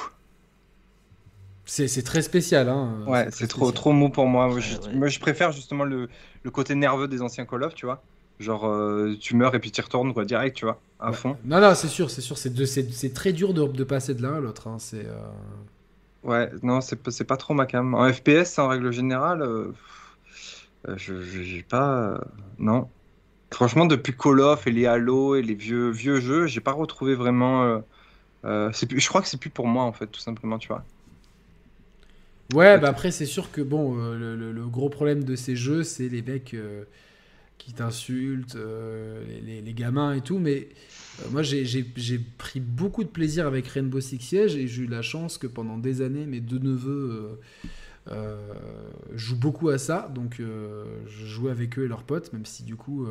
[1.68, 2.68] C'est très spécial.
[2.68, 3.04] Hein.
[3.06, 3.74] Ouais, c'est trop, spécial.
[3.74, 4.48] trop mou pour moi.
[4.48, 4.94] Moi, je, Ouais, ouais.
[4.94, 6.08] moi, je préfère justement le,
[6.42, 8.02] le côté nerveux des anciens Call of, tu vois.
[8.38, 11.16] Genre, euh, tu meurs et puis tu retournes, quoi, direct, tu vois, à Ouais.
[11.16, 11.36] fond.
[11.44, 12.38] Non, non, c'est sûr, c'est sûr.
[12.38, 14.68] C'est très dur de, de passer de l'un à l'autre.
[14.68, 14.78] hein.
[14.78, 15.06] C'est.
[15.06, 15.28] euh,
[16.22, 17.94] Ouais, non, c'est pas- c'est pas trop ma cam.
[17.94, 19.72] En FPS, en règle générale, euh,
[20.96, 22.12] je j'ai pas.
[22.14, 22.18] euh,
[22.58, 22.90] non.
[23.52, 27.14] Franchement, depuis Call of et les Halo et les vieux, vieux jeux, j'ai pas retrouvé
[27.14, 27.64] vraiment.
[27.64, 27.80] euh,
[28.46, 30.68] euh, c'est plus, je crois que c'est plus pour moi, en fait, tout simplement, tu
[30.68, 30.88] vois.
[32.54, 35.54] Ouais, bah après, c'est sûr que bon, euh, le, le- le gros problème de ces
[35.54, 36.84] jeux, c'est les mecs euh,
[37.58, 40.38] qui t'insultent, euh, les, gamins et tout.
[40.38, 40.68] Mais
[41.22, 41.64] euh, moi, j'ai-
[42.38, 45.78] pris beaucoup de plaisir avec Rainbow Six Siege et j'ai eu la chance que pendant
[45.78, 47.38] des années, mes deux neveux
[49.14, 50.10] jouent beaucoup à ça.
[50.14, 53.06] Donc, je jouais avec eux et leurs potes, même si du coup.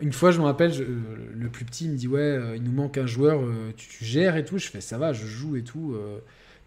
[0.00, 2.72] une fois, je me rappelle, je- le plus petit il me dit Ouais, il nous
[2.72, 3.40] manque un joueur,
[3.76, 4.58] tu, tu gères et tout.
[4.58, 5.96] Je fais Ça va, je joue et tout.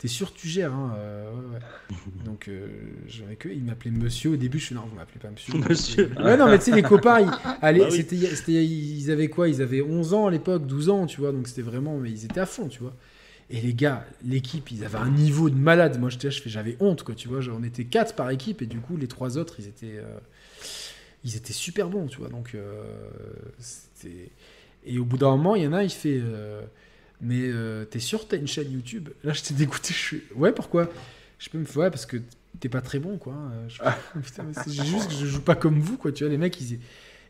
[0.02, 1.96] T'es sûr que tu gères hein euh, ouais, ouais.
[2.26, 2.66] Donc, euh,
[3.08, 3.50] j'avais que.
[3.50, 4.58] Il m'appelait monsieur au début.
[4.58, 5.54] Je suis non, vous m'appelez pas monsieur.
[5.70, 6.12] Monsieur.
[6.20, 7.30] Ouais, non, mais tu sais, les copains, ils,
[7.62, 7.98] allez, Bah oui.
[7.98, 9.48] c'était, c'était, ils avaient quoi?
[9.48, 11.32] Ils avaient 11 ans à l'époque, 12 ans, tu vois.
[11.32, 11.98] Donc, c'était vraiment.
[12.00, 12.96] Mais ils étaient à fond, tu vois.
[13.52, 16.00] Et les gars, l'équipe, ils avaient un niveau de malade.
[16.00, 17.40] Moi, j'étais je fais, j'avais honte, quoi, tu vois.
[17.56, 19.98] On était 4 par équipe et du coup, les trois autres, ils étaient.
[20.00, 20.18] euh,
[21.24, 22.30] ils étaient super bons, tu vois.
[22.30, 22.84] Donc, euh,
[23.60, 24.32] c'était.
[24.84, 26.20] Et au bout d'un moment, il y en a, il fait.
[27.22, 29.10] Mais euh, t'es sûr que t'as une chaîne YouTube?
[29.24, 29.94] Là, j'étais dégoûté.
[29.94, 30.24] Je suis.
[30.36, 30.90] Ouais, pourquoi?
[31.40, 31.78] Je peux me faire.
[31.84, 32.18] Ouais, parce que
[32.60, 33.34] t'es pas très bon, quoi.
[33.34, 33.80] Euh, je-
[34.22, 36.12] Putain, mais c'est juste que je joue pas comme vous, quoi.
[36.12, 36.80] Tu vois, les mecs, ils.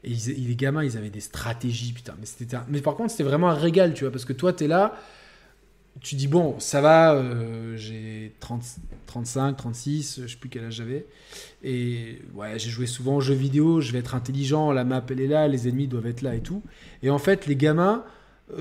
[0.03, 2.15] Et ils- les gamins, ils avaient des stratégies, putain.
[2.19, 4.51] Mais, c'était un- mais par contre, c'était vraiment un régal, tu vois, parce que toi,
[4.51, 4.99] t'es là,
[5.99, 8.63] tu dis, bon, ça va, euh, j'ai 30
[9.05, 11.05] 35, 36, je sais plus quel âge j'avais.
[11.63, 15.19] Et ouais, j'ai joué souvent aux jeux vidéo, je vais être intelligent, la map, elle
[15.19, 16.63] est là, les ennemis doivent être là et tout.
[17.03, 18.03] Et en fait, les gamins,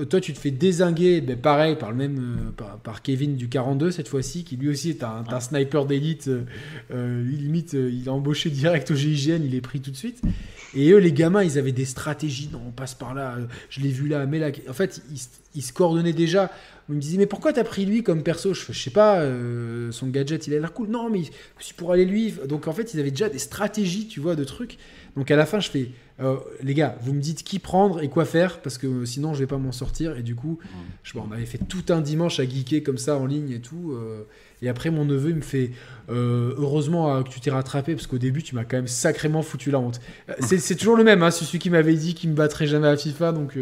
[0.09, 3.49] toi, tu te fais désinguer, ben, pareil, par le même, euh, par, par Kevin du
[3.49, 6.27] 42 cette fois-ci, qui lui aussi est un, un sniper d'élite.
[6.27, 6.43] euh,
[6.93, 10.21] euh, limite, euh, il a embauché direct au GIGN, il est pris tout de suite.
[10.73, 12.49] Et eux, les gamins, ils avaient des stratégies.
[12.51, 13.35] Non, on passe par là.
[13.37, 14.51] euh, Je l'ai vu là, mais là.
[14.69, 15.19] En fait, ils,
[15.55, 16.49] ils se coordonnaient déjà.
[16.89, 18.53] On me disait, mais pourquoi t'as pris lui comme perso?
[18.53, 20.89] Je sais pas, euh, son gadget, il a l'air cool.
[20.89, 21.21] Non, mais
[21.59, 22.33] c'est pour aller lui.
[22.47, 24.77] Donc en fait, ils avaient déjà des stratégies, tu vois, de trucs.
[25.17, 25.89] Donc à la fin, je fais,
[26.21, 29.39] euh, les gars, vous me dites qui prendre et quoi faire, parce que sinon, je
[29.39, 30.17] vais pas m'en sortir.
[30.17, 30.59] Et du coup,
[31.03, 33.59] je, bon, on avait fait tout un dimanche à geeker comme ça en ligne et
[33.59, 33.93] tout.
[33.93, 34.23] euh,
[34.61, 35.71] et après, mon neveu, il me fait
[36.09, 39.71] euh, Heureusement que tu t'es rattrapé, parce qu'au début, tu m'as quand même sacrément foutu
[39.71, 39.99] la honte.
[40.39, 42.95] C'est toujours le même, hein, c'est celui qui m'avait dit qu'il me battrait jamais à
[42.95, 43.31] FIFA.
[43.31, 43.57] Donc,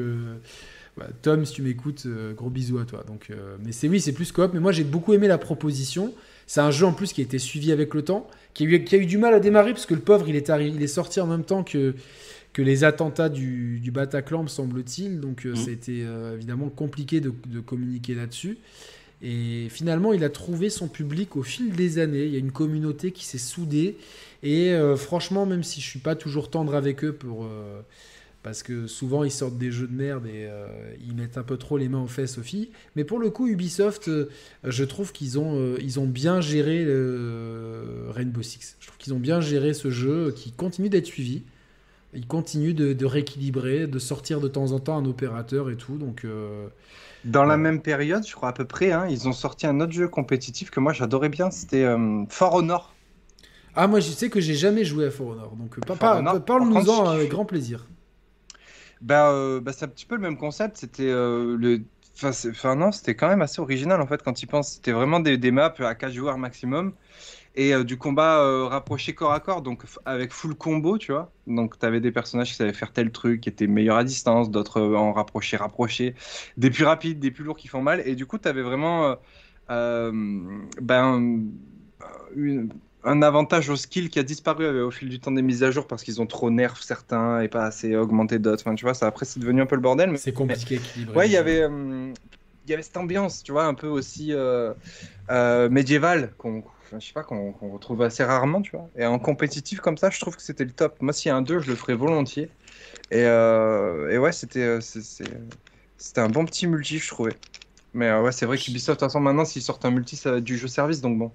[0.98, 2.06] voilà, Tom, si tu m'écoutes,
[2.36, 3.06] gros bisous à toi.
[3.08, 3.30] Donc,
[3.64, 4.52] mais c'est oui, c'est plus coop.
[4.54, 6.14] Mais moi, j'ai beaucoup aimé la proposition.
[6.48, 8.84] C'est un jeu en plus qui a été suivi avec le temps, qui a eu,
[8.84, 10.88] qui a eu du mal à démarrer, parce que le pauvre, il est, il est
[10.88, 11.94] sorti en même temps que,
[12.60, 15.22] que les attentats du, du Bataclan, me semble-t-il.
[15.22, 18.58] Donc, euh, ça a été euh, évidemment compliqué de, de communiquer là-dessus.
[19.22, 22.26] Et finalement, il a trouvé son public au fil des années.
[22.26, 23.96] Il y a une communauté qui s'est soudée.
[24.44, 27.80] Et euh, franchement, même si je suis pas toujours tendre avec eux pour, euh,
[28.44, 30.68] parce que souvent ils sortent des jeux de merde et euh,
[31.08, 32.72] ils mettent un peu trop les mains aux fesses aux filles.
[32.98, 34.30] Mais pour le coup, Ubisoft, euh,
[34.66, 38.76] je trouve qu'ils ont, euh, ils ont bien géré euh, Rainbow Six.
[38.82, 41.44] Je trouve qu'ils ont bien géré ce jeu qui continue d'être suivi.
[42.14, 45.98] Ils continuent de, de rééquilibrer, de sortir de temps en temps un opérateur et tout.
[45.98, 46.68] Donc, euh,
[47.24, 49.92] Dans la même période, je crois à peu près, hein, ils ont sorti un autre
[49.92, 52.94] jeu compétitif que moi j'adorais bien, c'était euh, For Honor.
[53.76, 55.96] Ah, moi, je sais que j'ai jamais joué à For Honor, donc euh, pa-
[56.40, 57.86] parle-nous-en avec grand plaisir.
[59.02, 61.84] Bah, euh, bah, c'est un petit peu le même concept, c'était le
[62.22, 64.74] Enfin, non, c'était quand même assez original en fait quand tu penses.
[64.74, 66.94] C'était vraiment des, des, maps à 4 joueurs maximum
[67.60, 71.32] et euh, du combat euh, rapproché corps à corps, donc avec full combo, tu vois.
[71.48, 74.52] Donc tu avais des personnages qui savaient faire tel truc, qui étaient meilleurs à distance,
[74.52, 76.16] d'autres en rapproché, rapproché,
[76.58, 78.02] des plus rapides, des plus lourds qui font mal.
[78.06, 79.16] Et du coup, tu avais vraiment
[79.70, 81.44] ben,
[82.36, 82.70] une,
[83.04, 85.72] un avantage au skill qui a disparu euh, au fil du temps des mises à
[85.72, 88.64] jour parce qu'ils ont trop nerf certains et pas assez augmenté d'autres.
[88.66, 90.12] Enfin, tu vois, ça après c'est devenu un peu le bordel.
[90.12, 90.18] Mais...
[90.18, 90.80] C'est compliqué
[91.16, 92.12] Ouais, il y avait, euh,
[92.66, 94.74] il y avait cette ambiance, tu vois, un peu aussi euh,
[95.70, 96.64] médiévale qu'on,
[96.98, 98.90] je sais pas, qu'on retrouve assez rarement, tu vois.
[98.98, 101.02] Et en compétitif comme ça, je trouve que c'était le top.
[101.02, 102.50] Moi, s'il y a un 2, je le ferais volontiers.
[103.12, 107.36] Et, et ouais, c'était, c'était un bon petit multi, je trouvais.
[107.94, 110.58] Mais ouais, c'est vrai qu'Ubisoft, de maintenant, s'ils sortent un multi, ça va être du
[110.58, 111.32] jeu service, donc bon.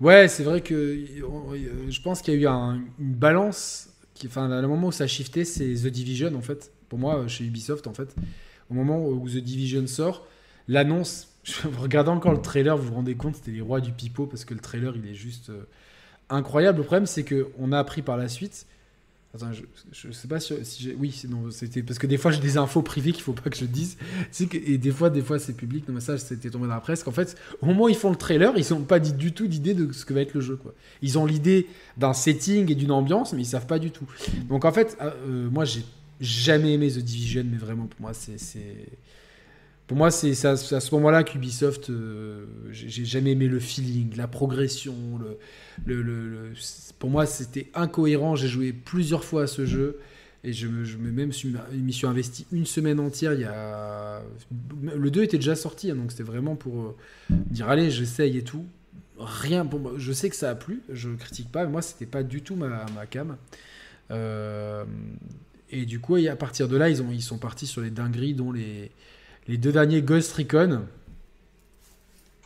[0.00, 3.88] Ouais, c'est vrai que euh, je pense qu'il y a eu un, une balance.
[4.14, 6.72] Qui, enfin, le moment où ça a shifté, c'est The Division en fait.
[6.88, 8.14] Pour moi, chez Ubisoft en fait.
[8.70, 10.26] Au moment où The Division sort,
[10.68, 11.35] l'annonce,
[11.78, 14.54] regardant encore le trailer, vous vous rendez compte, c'était les rois du pipeau parce que
[14.54, 15.64] le trailer il est juste euh,
[16.28, 16.78] incroyable.
[16.78, 18.66] Le problème, c'est qu'on a appris par la suite
[19.36, 19.50] Attends,
[19.92, 20.94] je, sais pas si, j'ai.
[20.94, 21.14] Oui,
[21.50, 23.98] c'était parce que des fois j'ai des infos privées qu'il faut pas que je dise.
[24.32, 25.86] Que, et des fois, des fois c'est public.
[25.88, 27.02] Non, mais ça, c'était tombé dans la presse.
[27.02, 29.46] Qu'en fait, au moment où ils font le trailer, ils n'ont pas dit du tout
[29.46, 30.58] d'idée de ce que va être le jeu.
[31.02, 31.66] Ils ont l'idée
[31.98, 34.06] d'un setting et d'une ambiance, mais ils savent pas du tout.
[34.48, 35.84] Donc en fait, euh, euh, moi j'ai
[36.20, 38.38] jamais aimé The Division, mais vraiment pour moi c'est
[39.86, 44.94] pour moi, c'est à, ce moment-là qu'Ubisoft, euh, j'ai jamais aimé le feeling, la progression.
[46.98, 48.34] Pour moi, c'était incohérent.
[48.34, 50.00] J'ai joué plusieurs fois à ce jeu
[50.42, 51.30] et je, je me même
[51.72, 53.34] m'y suis investi une semaine entière.
[53.34, 54.22] Il y a...
[54.82, 56.96] Le 2 était déjà sorti, hein, donc c'était vraiment pour euh,
[57.30, 58.66] dire allez, j'essaye et tout.
[59.18, 59.92] Rien pour moi.
[59.98, 62.56] Je sais que ça a plu, je critique pas, mais moi, c'était pas du tout
[62.56, 63.36] ma, cam.
[64.10, 64.84] Euh,
[65.70, 68.90] et du coup, à partir de là, ils sont partis sur les dingueries, dont les
[69.48, 70.82] les deux derniers Ghost Recon.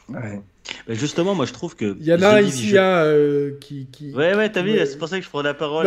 [0.09, 0.41] Ouais.
[0.87, 1.97] Bah, justement, moi je trouve que.
[1.99, 5.19] Il y en a ici euh, qui, qui, Ouais, ouais, t'as vu, c'est pour ça
[5.19, 5.87] que je prends la parole.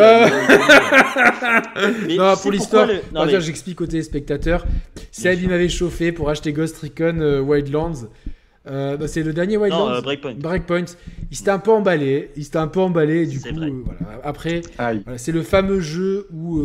[2.09, 2.89] non, pour l'histoire,
[3.39, 4.65] j'explique aux téléspectateurs.
[5.11, 8.07] Seb, il m'avait chauffé pour acheter Ghost Recon euh, Wildlands.
[8.65, 9.89] Euh, bah, c'est le dernier Wildlands.
[9.89, 10.35] Non, Breakpoint.
[10.35, 10.85] Breakpoint.
[11.31, 12.31] Il s'était un peu emballé.
[12.35, 13.25] Il s'était un peu emballé.
[13.25, 14.21] Du coup, voilà.
[14.23, 14.61] après,
[15.17, 16.61] c'est le fameux jeu où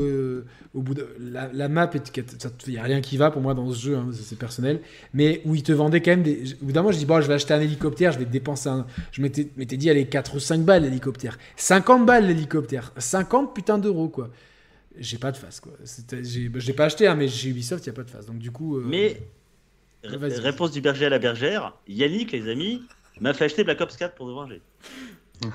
[0.74, 3.80] au bout de la, map, il n'y a rien qui va pour moi dans ce
[3.80, 4.80] jeu, hein, c'est personnel,
[5.14, 6.54] mais où ils te vendaient quand même des.
[6.62, 8.68] Au bout d'un moment, je dis, bon, je vais acheter un hélicoptère, je vais dépenser
[8.68, 8.86] un.
[9.10, 11.38] Je m'étais dit, allez, 4 ou 5 balles l'hélicoptère.
[11.56, 12.92] 50 balles l'hélicoptère.
[12.96, 14.30] 50 putain d'euros, quoi.
[14.98, 15.72] J'ai pas de face, quoi.
[16.22, 18.26] J'ai bah, pas acheté, hein, mais chez Ubisoft, il n'y a pas de face.
[18.26, 18.76] Donc, du coup.
[18.76, 19.20] Euh, mais.
[20.04, 21.74] Réponse du berger à la bergère.
[21.86, 22.82] Yannick, les amis,
[23.20, 24.62] m'a fait acheter Black Ops 4 pour nous venger.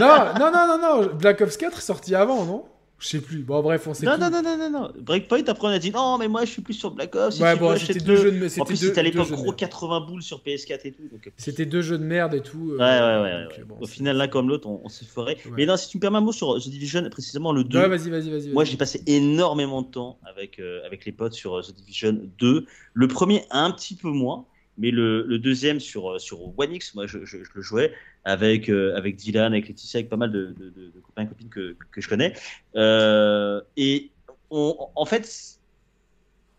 [0.00, 2.64] non, non, non, non, non, Black Ops 4 est sorti avant, non?
[2.98, 3.42] Je sais plus.
[3.42, 4.06] Bon, bref, on sait.
[4.06, 4.92] Non, non, non, non, non, non.
[4.98, 7.38] Breakpoint, après, on a dit non, mais moi, je suis plus sur Black Ops.
[7.40, 8.52] Ouais, bon, c'était deux, jeux de merde.
[8.58, 11.02] En plus, c'était à l'époque gros 80 boules sur PS4 et tout.
[11.12, 12.72] Euh, c'était deux jeux de merde et tout.
[12.72, 13.64] Euh, ouais, ouais, ouais.
[13.80, 15.36] Au final, l'un comme l'autre, on, s'est foré.
[15.56, 17.78] Mais non, si tu me permets un mot sur The Division, précisément le 2.
[17.78, 18.48] Ouais, vas-y, vas-y, vas-y.
[18.48, 22.66] Moi, j'ai passé énormément de temps avec, euh, avec les potes sur The Division 2.
[22.94, 24.46] Le premier, un petit peu moins.
[24.78, 27.94] Mais le, deuxième sur, sur One X, moi je le jouais
[28.26, 31.48] avec, euh, avec Dylan, avec Laetitia, avec pas mal de, de, de, copains et copines
[31.48, 32.34] que, que je connais.
[32.74, 34.10] Euh, et
[34.50, 35.58] on, en fait,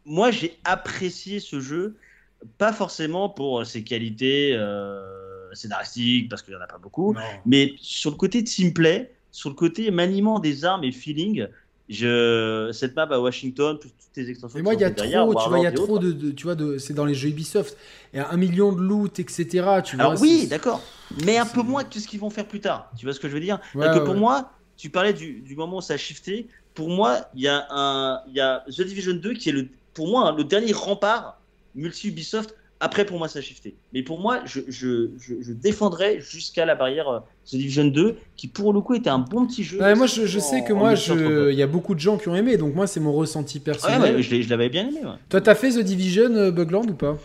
[0.06, 1.98] moi j'ai apprécié ce jeu,
[2.58, 7.14] pas forcément pour ses qualités euh, scénaristiques, parce qu'il n'y en a pas beaucoup,
[7.46, 11.48] mais sur le côté teamplay, sur le côté maniement des armes et feeling.
[11.90, 14.58] Je, cette map à Washington, toutes tes extensions.
[14.58, 16.56] Mais moi, il y a trop, tu vois, il y a trop de, tu vois,
[16.56, 17.78] de, c'est dans les jeux Ubisoft.
[18.14, 19.46] Il y a un million de loot, etc.
[19.84, 20.82] Tu Alors oui, d'accord,
[21.24, 22.92] mais un peu moins que ce qu'ils vont faire plus tard.
[22.98, 23.60] Tu vois ce que je veux dire?
[23.74, 26.48] Que Pour moi, tu parlais du, du, moment où ça a shifté.
[26.74, 29.68] Pour moi, il y a un, il y a The Division 2 qui est le,
[29.94, 31.40] pour moi, hein, le dernier rempart
[31.74, 33.76] multi Ubisoft après, pour moi, ça a shifté.
[33.94, 38.48] Mais pour moi, je, je, je, défendrais jusqu'à la barrière euh, The Division 2, qui
[38.48, 39.80] pour le coup était un bon petit jeu.
[39.96, 42.76] moi, je, sais que moi, il y a beaucoup de gens qui ont aimé, donc
[42.76, 44.18] moi, c'est mon ressenti personnel.
[44.18, 45.00] Ouais, je l'avais bien aimé.
[45.30, 47.18] Toi, t'as fait The Division, euh, Bugland ou pas?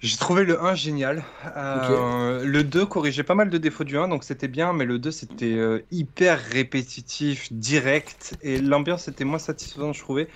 [0.00, 1.24] J'ai trouvé le 1 génial.
[1.56, 4.98] Euh, le 2 corrigeait pas mal de défauts du 1, donc c'était bien, mais le
[4.98, 5.58] 2 c'était
[5.90, 10.28] hyper répétitif, direct, et l'ambiance était moins satisfaisante, je trouvais.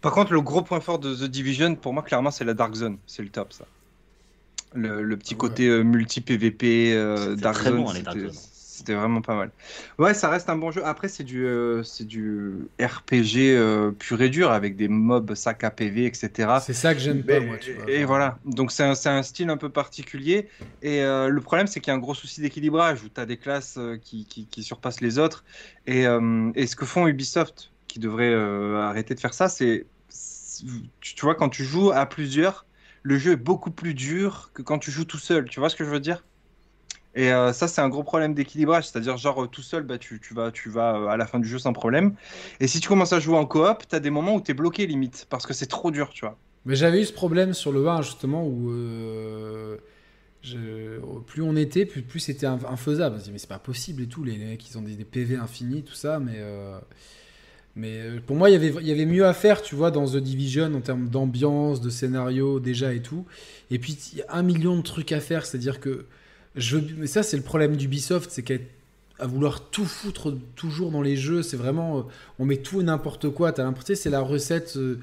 [0.00, 2.74] Par contre, le gros point fort de The Division, pour moi, clairement, c'est la Dark
[2.74, 2.98] Zone.
[3.06, 3.64] C'est le top, ça.
[4.74, 7.86] Le, petit côté euh, multi-PVP, euh, Dark Zone,
[8.42, 9.50] c'était vraiment pas mal.
[9.98, 10.84] Ouais, ça reste un bon jeu.
[10.84, 15.70] Après, c'est du, euh, c'est du RPG pur et dur avec des mobs sac à
[15.70, 16.58] PV, etc.
[16.62, 17.56] C'est ça que j'aime pas, moi.
[17.58, 18.38] Tu vois, et voilà.
[18.44, 20.48] Donc, c'est un, un, style un peu particulier.
[20.82, 23.38] Et le problème, c'est qu'il y a un gros souci d'équilibrage où tu as des
[23.38, 25.44] classes qui, qui, qui, surpassent les autres.
[25.86, 26.04] Et,
[26.54, 29.86] et ce que font Ubisoft, qui devrait arrêter de faire ça, c'est
[31.00, 32.65] tu vois, quand tu joues à plusieurs,
[33.06, 35.48] le jeu est beaucoup plus dur que quand tu joues tout seul.
[35.48, 36.24] Tu vois ce que je veux dire?
[37.14, 38.88] Et euh, ça, c'est un gros problème d'équilibrage.
[38.88, 41.46] C'est-à-dire, genre, euh, tout seul, bah, tu, vas, tu vas euh, à la fin du
[41.46, 42.16] jeu sans problème.
[42.58, 44.54] Et si tu commences à jouer en coop, tu as des moments où tu es
[44.54, 46.36] bloqué limite, parce que c'est trop dur, tu vois.
[46.64, 48.72] Mais j'avais eu ce problème sur le 1, justement, où
[51.26, 53.14] plus on était, plus, c'était inf- infaisable.
[53.16, 54.24] On se dit, mais c'est pas possible et tout.
[54.24, 56.18] Les mecs, ils ont des, PV infinis, tout ça.
[56.18, 56.40] Mais,
[57.76, 59.90] mais euh, pour moi, il y avait, il y avait mieux à faire, tu vois,
[59.90, 63.26] dans The Division, en termes d'ambiance, de scénario, déjà et tout.
[63.70, 65.44] Et puis, il y a un million de trucs à faire.
[65.44, 66.06] C'est-à-dire que.
[66.56, 68.54] Je, mais ça, c'est le problème d'Ubisoft, c'est qu'à
[69.18, 71.98] à vouloir tout foutre toujours dans les jeux, c'est vraiment.
[71.98, 72.02] euh,
[72.38, 73.50] on met tout et n'importe quoi.
[73.52, 74.74] T'as l'impression que c'est la recette.
[74.76, 74.98] euh,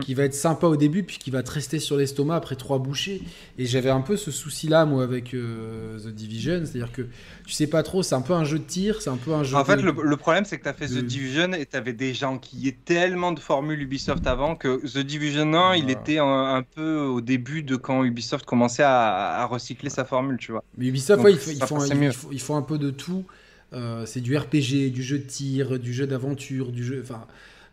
[0.00, 2.78] qui va être sympa au début, puis qui va te rester sur l'estomac après trois
[2.78, 3.20] bouchées.
[3.58, 6.60] Et j'avais un peu ce souci-là, moi, avec euh, The Division.
[6.64, 7.02] C'est-à-dire que
[7.46, 9.42] tu sais pas trop, c'est un peu un jeu de tir, c'est un peu un
[9.44, 11.66] jeu En fait, le, le problème, c'est que tu as fait de- The Division et
[11.66, 15.74] tu avais des gens qui aient tellement de formules Ubisoft avant que The Division 1,
[15.76, 16.00] il Voilà.
[16.00, 20.38] était un, un peu au début de quand Ubisoft commençait à, à recycler sa formule,
[20.38, 20.64] tu vois.
[20.76, 23.24] Mais Ubisoft, Donc, ouais, ils, ils, font, ils font un peu de tout.
[23.72, 27.00] Euh, c'est du RPG, du jeu de tir, du jeu d'aventure, du jeu.
[27.02, 27.26] Enfin,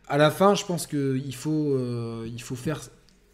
[0.07, 2.81] à la fin, je pense que il faut, euh, il faut faire,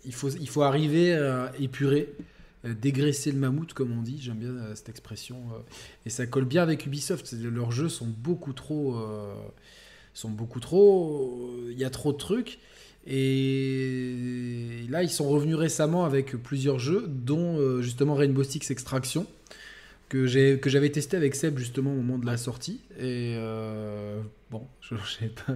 [0.05, 2.13] il faut, il faut arriver à épurer,
[2.63, 4.19] dégraisser le mammouth, comme on dit.
[4.21, 5.37] J'aime bien euh, cette expression.
[6.05, 7.33] et ça colle bien avec Ubisoft.
[7.33, 9.03] Leurs jeux sont beaucoup trop,
[10.13, 11.49] sont beaucoup trop.
[11.69, 12.59] Il y a trop de trucs.
[13.07, 19.25] Et là, ils sont revenus récemment avec plusieurs jeux, dont justement Rainbow Six Extraction
[20.11, 22.81] que j'ai que j'avais testé avec Seb justement au moment de la sortie.
[22.99, 24.19] Et euh,
[24.51, 25.53] bon je, sais pas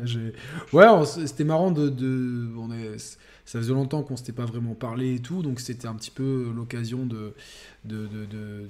[0.72, 2.98] ouais c'était marrant de, de on est
[3.44, 6.54] ça faisait longtemps qu'on s'était pas vraiment parlé et tout donc c'était un petit peu
[6.56, 7.34] l'occasion de
[7.84, 8.70] de, de,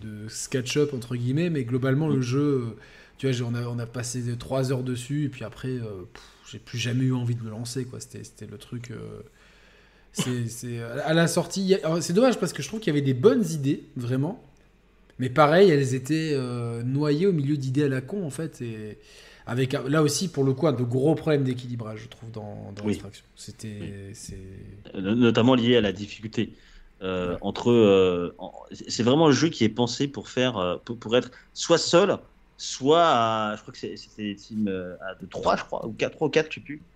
[0.00, 1.50] de, sketch up entre guillemets.
[1.50, 2.74] Mais globalement le jeu
[3.18, 6.04] tu vois on a, on a passé trois heures dessus et puis après euh,
[6.50, 8.00] j'ai plus jamais eu envie de me lancer quoi.
[8.00, 9.20] C'était le truc euh,
[10.48, 13.44] c'est à la sortie c'est dommage parce que je trouve qu'il y avait des bonnes
[13.44, 14.42] idées vraiment
[15.18, 18.60] mais pareil, elles étaient euh, noyées au milieu d'idées à la con, en fait.
[18.62, 18.98] Et
[19.46, 22.82] avec, là aussi, pour le coup, un de gros problèmes d'équilibrage, je trouve, dans, dans
[22.82, 22.86] Oui.
[22.86, 23.24] l'extraction.
[23.36, 24.10] C'était.
[24.14, 24.36] c'est-
[24.94, 26.56] No- notamment lié à la difficulté.
[27.02, 30.98] Euh, entre, euh, en- c'est vraiment un jeu qui est pensé pour faire, euh, pour,
[30.98, 32.18] pour être soit seul,
[32.56, 35.86] soit à, je crois que c'est- c'était des teams euh, à de 3, je crois,
[35.86, 36.86] ou 4, 3 ou 4, je sais plus.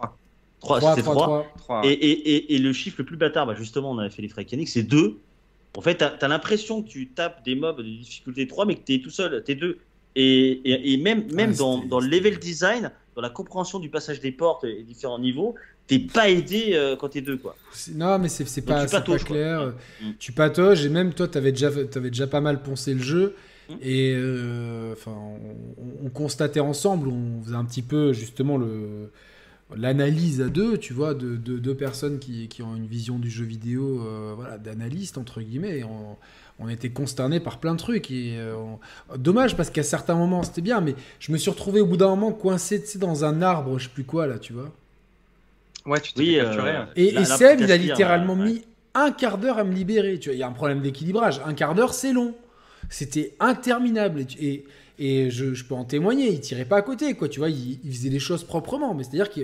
[0.60, 1.16] 3, Trois, c'était trois, 3.
[1.16, 1.55] trois.
[1.56, 1.92] Trois, Et, ouais.
[1.92, 4.42] et, et, et le chiffre le plus bâtard, bah justement, on avait fait les frais
[4.42, 5.24] mécaniques, c'est 2.
[5.76, 8.84] En fait, tu as, l'impression que tu tapes des mobs de difficulté 3, mais que
[8.84, 9.78] tu es tout seul, tu es 2.
[10.16, 14.20] Et, et, et même, même Ah, dans, le level design, dans la compréhension du passage
[14.20, 15.55] des portes et différents niveaux,
[15.86, 17.36] t'es pas aidé euh, quand t'es 2.
[17.36, 17.56] Quoi.
[17.72, 19.74] C'est- Non, mais c'est pas, pas clair.
[20.01, 20.10] Mm.
[20.18, 23.36] Tu patauges, et même toi, t'avais déjà, avais déjà pas mal poncé le jeu.
[23.68, 23.74] Mm.
[23.82, 29.10] Et euh, enfin, on, on constatait ensemble, on faisait un petit peu justement le
[29.76, 33.30] l'analyse à deux, tu vois, de, de deux personnes qui, qui ont une vision du
[33.30, 35.78] jeu vidéo, euh, voilà, d'analyste entre guillemets.
[35.78, 36.16] Et on,
[36.59, 38.10] on était consternés par plein de trucs.
[38.10, 41.80] Et euh, on- dommage parce qu'à certains moments c'était bien, mais je me suis retrouvé
[41.80, 44.38] au bout d'un moment coincé tu sais, dans un arbre, je sais plus quoi là,
[44.38, 44.70] tu vois.
[45.86, 46.84] Ouais, tu t'es Oui, fait euh.
[46.97, 48.44] Et, La- et la Seb, il a littéralement ouais.
[48.52, 48.62] mis
[48.94, 50.18] un quart d'heure à me libérer.
[50.18, 51.40] Tu vois, il y a un problème d'équilibrage.
[51.44, 52.34] Un quart d'heure, c'est long.
[52.90, 54.20] C'était interminable.
[54.20, 54.64] Et, tu- et,
[55.01, 56.28] et je, je peux en témoigner.
[56.28, 57.28] Il tirait pas à côté, quoi.
[57.28, 58.94] Tu vois, il, il faisait les choses proprement.
[58.94, 59.40] Mais c'est-à-dire que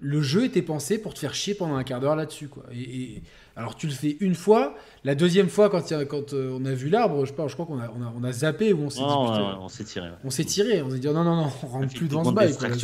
[0.00, 2.64] le jeu était pensé pour te faire chier pendant un quart d'heure là-dessus, quoi.
[2.72, 3.22] Et, et-
[3.54, 4.74] alors tu le fais une fois.
[5.04, 7.52] La deuxième fois, quand, a- quand euh, on a vu l'arbre, je, sais pas, je
[7.52, 10.06] crois qu'on a, on a, on a zappé ou on s'est dit, on s'est tiré.
[10.08, 10.14] ouais.
[10.24, 10.82] on s'est tiré.
[10.82, 12.56] On s'est dit, non, non, non, on rentre plus dans ce bail.
[12.56, 12.68] quoi.
[12.68, 12.76] Là,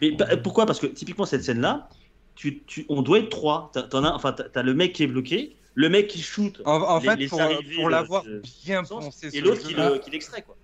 [0.00, 0.64] Mais bah, pourquoi?
[0.66, 1.88] Parce que typiquement, cette scène-là,
[2.34, 3.70] tu, tu, on doit être 3.
[3.74, 6.60] T'as, as, enfin, t'as, le mec qui est bloqué, le mec qui shoot.
[6.64, 9.90] En, en les- fait, les pour, de- l'avoir de- bien pensé, et l'autre qui, jeu-là,
[9.90, 10.42] le, qui l'extrait.
[10.42, 10.56] Quoi.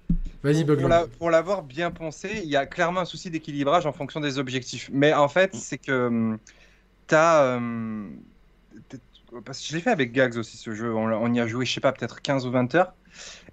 [0.43, 0.89] Vas-y, pour, Bugler.
[0.89, 4.39] la- pour l'avoir bien pensé, il y a clairement un souci d'équilibrage en fonction des
[4.39, 4.90] objectifs.
[4.93, 6.39] Mais en fait, c'est que
[7.09, 7.60] tu as.
[9.44, 10.94] parce que je l'ai fait avec Gags aussi, ce jeu.
[10.94, 12.94] On, y a joué, je sais pas, peut-être 15 ou 20 heures.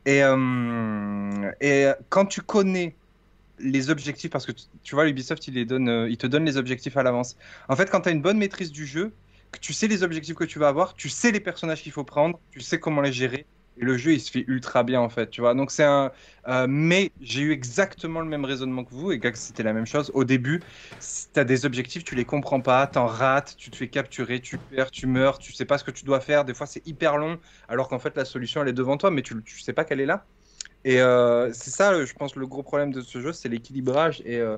[0.06, 3.00] Et, euh, et quand tu connais
[3.60, 6.46] les objectifs, parce que tu, tu vois, Ubisoft, il, les donne, euh, il te donne
[6.46, 7.38] les objectifs à l'avance.
[7.70, 9.18] En fait, quand tu as une bonne maîtrise du jeu,
[9.52, 12.06] que tu sais les objectifs que tu vas avoir, tu sais les personnages qu'il faut
[12.06, 13.48] prendre, tu sais comment les gérer.
[13.80, 15.54] Et le jeu, il se fait ultra bien, en fait, tu vois.
[15.56, 16.12] Donc, c'est un.
[16.50, 19.86] euh, mais j'ai eu exactement le même raisonnement que vous, et Gags, c'était la même
[19.86, 20.12] chose.
[20.14, 20.66] Au début,
[21.00, 24.60] tu as des objectifs, tu les comprends pas, t'en rates, tu te fais capturer, tu
[24.60, 26.44] perds, tu meurs, tu sais pas ce que tu dois faire.
[26.46, 27.40] Des fois, c'est hyper long,
[27.70, 30.02] alors qu'en fait, la solution, elle est devant toi, mais tu, tu sais pas qu'elle
[30.02, 30.28] est là.
[30.86, 34.38] Et euh, c'est ça, je pense, le gros problème de ce jeu, c'est l'équilibrage et,
[34.40, 34.58] euh,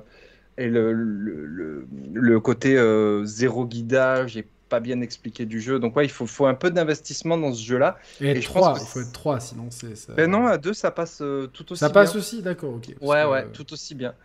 [0.58, 2.76] et le, le, le- côté
[3.24, 5.78] zéro guidage et pas bien expliqué du jeu.
[5.80, 7.98] Donc, ouais, il faut, faut un peu d'investissement dans ce jeu-là.
[8.32, 9.94] Et être je 3, pense que il faut être 3, sinon c'est.
[9.96, 11.94] ça- Ben non, à deux, ça passe euh, tout aussi Ça bien.
[12.02, 12.94] passe aussi, d'accord, ok.
[13.00, 14.16] Ouais, que, ouais, tout aussi bien.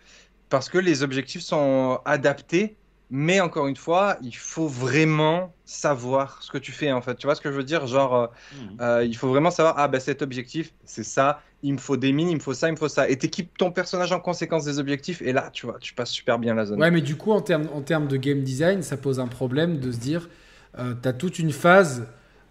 [0.49, 2.80] Parce que les objectifs sont adaptés
[3.11, 7.15] Mais encore une fois, il faut vraiment savoir ce que tu fais en fait.
[7.18, 7.88] Tu vois ce que je veux dire?
[7.88, 8.78] Genre, euh, Mhm.
[8.82, 12.12] euh, il faut vraiment savoir, ah ben cet objectif, c'est ça, il me faut des
[12.12, 13.10] mines, il me faut ça, il me faut ça.
[13.10, 16.38] Et t'équipes ton personnage en conséquence des objectifs, et là, tu vois, tu passes super
[16.40, 16.80] bien la zone.
[16.80, 19.92] Ouais, mais du coup, en termes en de game design, ça pose un problème de
[19.92, 20.30] se dire,
[20.78, 22.06] euh, t'as toute une phase,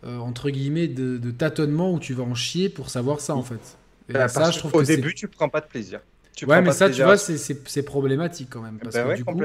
[0.05, 3.43] euh, entre guillemets, de, de tâtonnement où tu vas en chier pour savoir ça, en
[3.43, 3.79] fait.
[4.09, 6.01] Et Euh, ça, je trouve que c'est- début, tu prends pas de plaisir.
[6.35, 8.79] Tu Ouais, mais ça, tu vois, c'est- problématique quand même.
[8.79, 9.41] Parce Ben que ouais, du coup,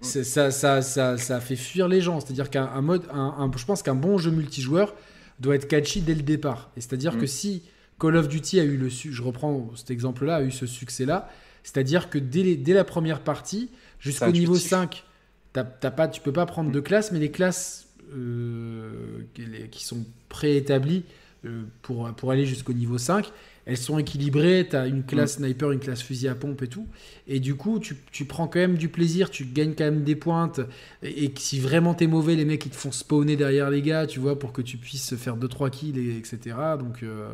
[0.00, 2.20] ça, ça, ça, ça fait fuir les gens.
[2.20, 4.94] C'est-à-dire qu'un un mode, un, un- je pense qu'un bon jeu multijoueur
[5.40, 6.70] doit être catchy dès le départ.
[6.76, 7.18] Et c'est-à-dire Mm.
[7.18, 7.62] que si
[7.98, 11.30] Call of Duty a eu le, su- je reprends cet exemple-là, a eu ce succès-là,
[11.62, 13.70] c'est-à-dire que dès, les- dès la première partie
[14.00, 14.70] jusqu'au niveau intuitif.
[14.70, 15.04] 5,
[15.52, 19.22] t'as, t'as pas, tu peux pas prendre de classes, mais les classes euh,
[19.70, 21.04] qui sont préétablies
[21.44, 23.30] euh, pour, pour aller jusqu'au niveau 5,
[23.66, 24.66] elles sont équilibrées.
[24.70, 26.86] Tu as une classe sniper, une classe fusil à pompe et tout.
[27.26, 30.14] Et du coup, tu, tu prends quand même du plaisir, tu gagnes quand même des
[30.16, 30.60] pointes.
[31.02, 34.20] Et, si vraiment t'es mauvais, les mecs ils te font spawner derrière les gars, tu
[34.20, 36.56] vois, pour que tu puisses faire 2-3 kills, et, etc.
[36.78, 37.02] Donc.
[37.02, 37.28] euh,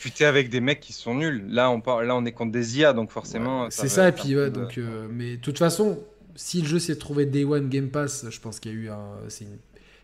[0.00, 1.44] Puis t'es avec des mecs qui sont nuls.
[1.48, 3.62] Là, on, parle, là, on est contre des IA, donc forcément.
[3.64, 5.98] Ouais, c'est ça, et puis ouais, de- donc, euh, mais de toute façon,
[6.34, 8.88] si le jeu s'est trouvé Day One Game Pass, je pense qu'il y a eu
[8.90, 9.28] un.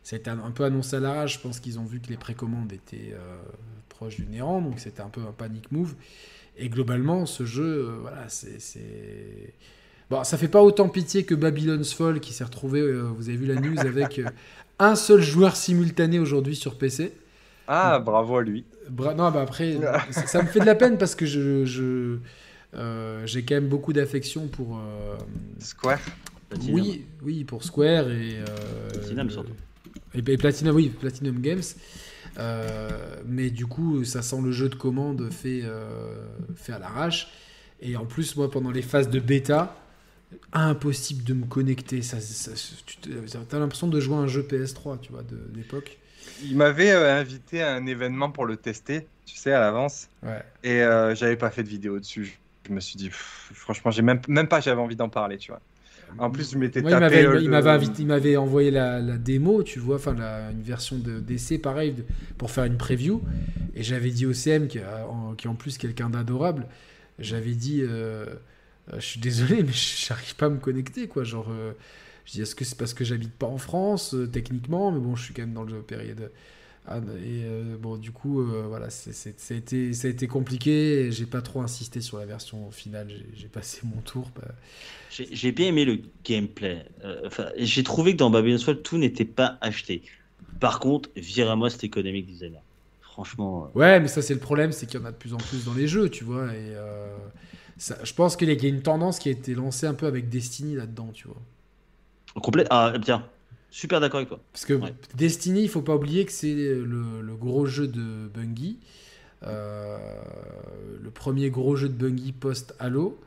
[0.03, 1.35] ça a été un, un peu annoncé à l'arrache.
[1.35, 3.37] Je pense qu'ils ont vu que les précommandes étaient euh,
[4.09, 5.95] du néant, donc c'était un peu un panic move.
[6.57, 8.59] Et globalement, ce jeu, euh, voilà, c'est.
[10.11, 13.39] Bon, ça fait pas autant pitié que Babylon's Fall qui s'est retrouvé, euh, vous avez
[13.39, 14.27] vu la news, avec euh,
[14.79, 17.13] un seul joueur simultané aujourd'hui sur PC.
[17.67, 18.65] Ah, bravo à lui.
[18.91, 19.79] Bra- non, bah après,
[20.11, 22.19] ça, ça me fait de la peine parce que je, je-
[22.75, 24.77] euh, j'ai quand même beaucoup d'affection pour.
[24.79, 25.17] euh,
[25.59, 26.01] Square.
[26.51, 26.75] Platinum.
[26.81, 28.37] oui, oui, pour Square et.
[28.41, 29.55] euh, Platinum, surtout.
[30.15, 31.63] Et, et Platinum, oui, Platinum Games.
[32.39, 32.89] Euh,
[33.27, 37.31] mais du coup, ça sent le jeu de commande fait, euh, fait à l'arrache.
[37.81, 39.77] Et en plus, moi, pendant les phases de bêta,
[40.53, 42.03] impossible de me connecter.
[42.03, 42.51] Ça, ça,
[43.03, 45.99] tu as l'impression de jouer à un jeu PS3, tu vois, de, de l'époque.
[46.43, 50.09] Il m'avait euh, invité à un événement pour le tester, tu sais, à l'avance.
[50.23, 50.43] Ouais.
[50.63, 52.39] Et euh, j'avais pas fait de vidéo dessus.
[52.67, 55.51] Je me suis dit, pff, franchement, j'ai même, même pas j'avais envie d'en parler, tu
[55.51, 55.61] vois.
[56.19, 57.01] En plus, je m'étais tapé.
[57.27, 57.51] euh, il
[58.07, 60.15] m'avait il envoyé la, la démo, tu vois, enfin
[60.53, 62.05] une version de d'essai pareil de-
[62.39, 63.21] pour faire une preview.
[63.75, 66.67] Et j'avais dit au CM, qui, a- en, qui est en plus quelqu'un d'adorable,
[67.19, 68.27] j'avais dit, euh,
[68.93, 71.25] euh, je suis désolé, mais j'arrive pas à me connecter, quoi.
[71.25, 71.73] Genre, euh,
[72.27, 75.25] je dis, est-ce que c'est parce que j'habite pas en France, techniquement, mais bon, je
[75.25, 76.31] suis quand même dans le période.
[76.87, 81.11] Ah, et euh, bon, du coup, euh, voilà, ça, a été, ça a été compliqué.
[81.11, 83.09] J'ai pas trop insisté sur la version finale.
[83.35, 84.31] J'ai, passé mon tour.
[84.37, 84.49] bah,
[85.11, 86.85] J'ai bien aimé le gameplay.
[87.05, 90.03] Euh, j'ai trouvé que dans Babylon's Fall, tout n'était pas acheté.
[90.61, 92.61] Par contre, vire-moi cet économique designer.
[93.01, 95.39] Franchement, Ouais, mais ça, c'est le problème, c'est qu'il y en a de plus en
[95.39, 96.53] plus dans les jeux, tu vois.
[96.53, 96.75] Et
[97.79, 100.29] ça, je pense qu'il y a une tendance qui a été lancée un peu avec
[100.29, 101.41] Destiny là-dedans, tu vois.
[102.43, 102.67] complet.
[102.71, 103.25] Ah, tiens,
[103.77, 104.41] super d'accord avec toi.
[104.53, 104.95] Parce que Ouais.
[105.17, 108.79] Destiny, il faut pas oublier que c'est le, le gros jeu de Bungie.
[109.43, 109.99] Euh,
[111.03, 113.19] le premier gros jeu de Bungie post-Halo.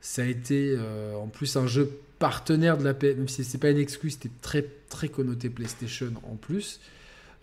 [0.00, 3.58] Ça a été euh, en plus un jeu partenaire de la PS, même si c'est
[3.58, 6.80] pas une excuse, c'était très, très connoté PlayStation en plus.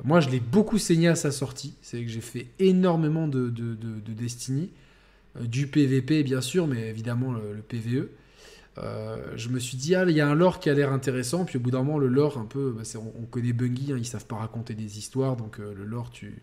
[0.03, 1.76] Moi, je l'ai beaucoup saigné à sa sortie.
[1.82, 4.70] C'est que j'ai fait énormément de, de, de- de Destiny.
[5.40, 8.10] Euh, du PVP, bien sûr, mais évidemment le, le PVE.
[8.80, 11.45] Euh, je me suis dit, ah, il y a un lore qui a l'air intéressant.
[11.45, 13.98] Puis au bout d'un moment, le lore, un peu, bah, on, on connaît Bungie, hein,
[14.00, 15.36] ils savent pas raconter des histoires.
[15.36, 16.41] Donc euh, le lore, tu,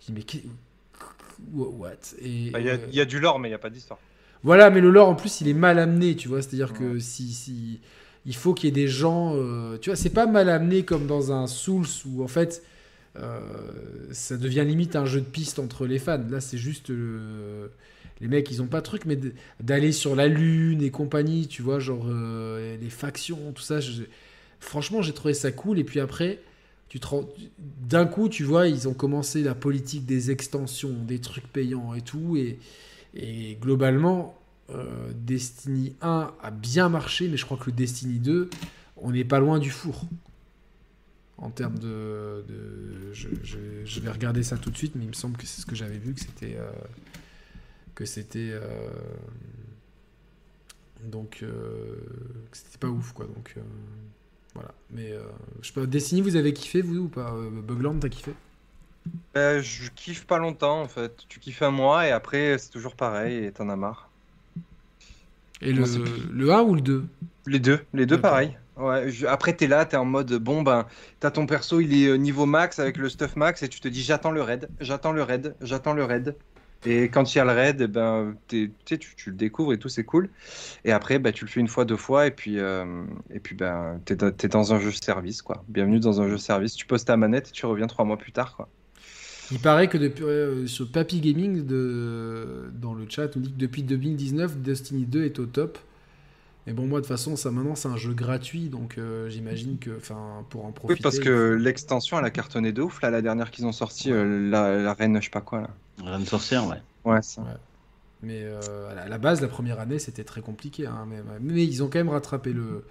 [0.00, 0.24] tu dis, mais
[1.52, 1.96] what?
[2.52, 3.70] Bah, Il y, a- euh, il y a du lore, mais il n'y a pas
[3.70, 3.98] d'histoire.
[4.42, 6.42] voilà, mais le lore en plus il est mal amené, tu vois.
[6.42, 7.80] C'est-à-dire que si, si
[8.26, 9.34] il faut qu'il y ait des gens,
[9.80, 12.62] tu vois, c'est pas mal amené comme dans un Souls où en fait
[14.10, 16.20] ça devient limite un jeu de piste entre les fans.
[16.30, 17.68] Là, c'est juste euh,
[18.22, 19.18] les mecs, ils ont pas de truc, mais
[19.58, 23.80] d'aller sur la lune et compagnie, tu vois, genre euh, les factions, tout ça.
[24.60, 25.78] franchement, j'ai trouvé ça cool.
[25.78, 26.38] Et puis après.
[26.88, 27.00] Tu
[27.58, 32.02] D'un coup, tu vois, ils ont commencé la politique des extensions, des trucs payants et
[32.02, 32.36] tout.
[32.36, 34.38] Et, globalement,
[34.68, 38.50] euh, Destiny 1 a bien marché, mais je crois que le Destiny 2,
[38.98, 40.04] on n'est pas loin du four.
[41.38, 42.44] En termes de.
[43.14, 45.74] je vais regarder ça tout de suite, mais il me semble que c'est ce que
[45.74, 46.56] j'avais vu, que c'était.
[46.58, 46.70] euh,
[47.94, 48.50] que c'était.
[48.52, 48.90] euh,
[51.04, 51.40] donc.
[51.42, 51.96] euh,
[52.50, 53.26] que c'était pas ouf, quoi.
[53.26, 53.54] Donc.
[53.56, 53.60] euh,
[54.54, 54.70] voilà.
[54.90, 55.14] Mais.
[55.60, 57.34] je sais pas, Destiny, vous avez kiffé, vous, ou pas?
[57.66, 58.32] Bugland, t'as kiffé?
[59.36, 61.24] Euh, je kiffe pas longtemps, en fait.
[61.28, 64.08] Tu kiffes un mois et après, c'est toujours pareil et t'en as marre.
[65.60, 65.84] Et le,
[66.32, 67.04] le 1 ou le 2
[67.46, 68.56] Les deux, les deux pareil.
[68.76, 70.86] Ouais, je- Après, t'es là, t'es en mode bon, ben,
[71.20, 74.02] t'as ton perso, il est niveau max avec le stuff max et tu te dis
[74.02, 76.34] j'attends le raid, j'attends le raid, j'attends le raid.
[76.84, 79.88] Et quand il y a le raid, eh ben, tu, tu le découvres et tout,
[79.88, 80.28] c'est cool.
[80.84, 83.54] Et après, bah, tu le fais une fois, deux fois, et puis, euh, et puis
[83.54, 85.42] ben, tu es, dans un jeu service.
[85.42, 85.64] Quoi.
[85.68, 86.74] Bienvenue dans un jeu service.
[86.74, 88.56] Tu poses ta manette et tu reviens trois mois plus tard.
[88.56, 88.68] Quoi.
[89.52, 93.58] Il paraît que depuis, euh, sur Papy Gaming, de, dans le chat, on dit que
[93.58, 95.78] depuis 2019, Destiny 2 est au top.
[96.66, 99.78] Mais bon, moi, de toute façon, ça maintenant, c'est un jeu gratuit, donc euh, j'imagine
[99.78, 100.98] que, enfin, pour en profiter.
[100.98, 104.12] Oui, parce que l'extension, elle a cartonné de ouf, là, la dernière qu'ils ont sorti,
[104.12, 105.70] euh, la, reine, je sais pas quoi, là.
[106.02, 106.80] Reine sorcière, ouais.
[107.04, 107.42] Ouais, ça.
[108.22, 111.88] Mais à la base, la première année, c'était très compliqué, hein, mais, mais, ils ont
[111.88, 112.84] quand même rattrapé le,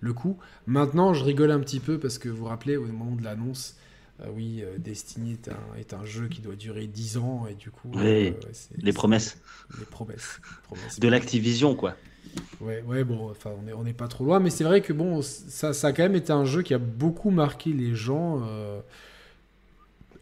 [0.00, 0.38] le coup.
[0.66, 3.76] Maintenant, je rigole un petit peu parce que vous vous rappelez, au moment de l'annonce,
[4.20, 7.54] euh, oui, euh, Destiny est un, est un, jeu qui doit durer 10 ans et
[7.54, 7.90] du coup.
[7.96, 8.32] Euh,
[8.78, 9.38] les promesses.
[9.78, 10.40] Les promesses.
[10.98, 11.94] de l'Activision, quoi.
[12.60, 14.92] Ouais, ouais, bon, enfin, on n'est on est pas trop loin, mais c'est vrai que
[14.92, 18.42] bon, ça, ça a quand même été un jeu qui a beaucoup marqué les gens.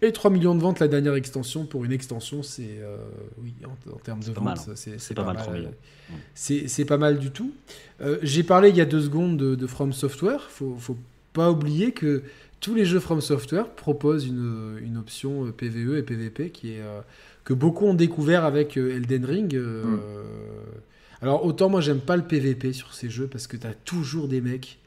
[0.06, 2.80] Et 3 millions de ventes la dernière extension, pour une extension, c'est.
[3.42, 4.72] oui, en, termes de ventes, hein.
[4.74, 5.72] c'est pas, mal.
[6.34, 7.52] C'est pas mal du tout.
[8.22, 10.42] J'ai parlé il y a deux secondes de, de From Software.
[10.50, 10.96] Faut, faut
[11.32, 12.22] pas oublier que
[12.64, 16.80] tous les jeux From Software proposent une, une option PVE euh, et PVP qui est,
[16.80, 17.02] euh,
[17.44, 19.54] que beaucoup ont découvert avec euh, Elden Ring.
[19.54, 19.98] Mm.
[21.20, 24.28] Alors autant moi j'aime pas le PVP sur ces jeux parce que tu as toujours
[24.28, 24.78] des mecs,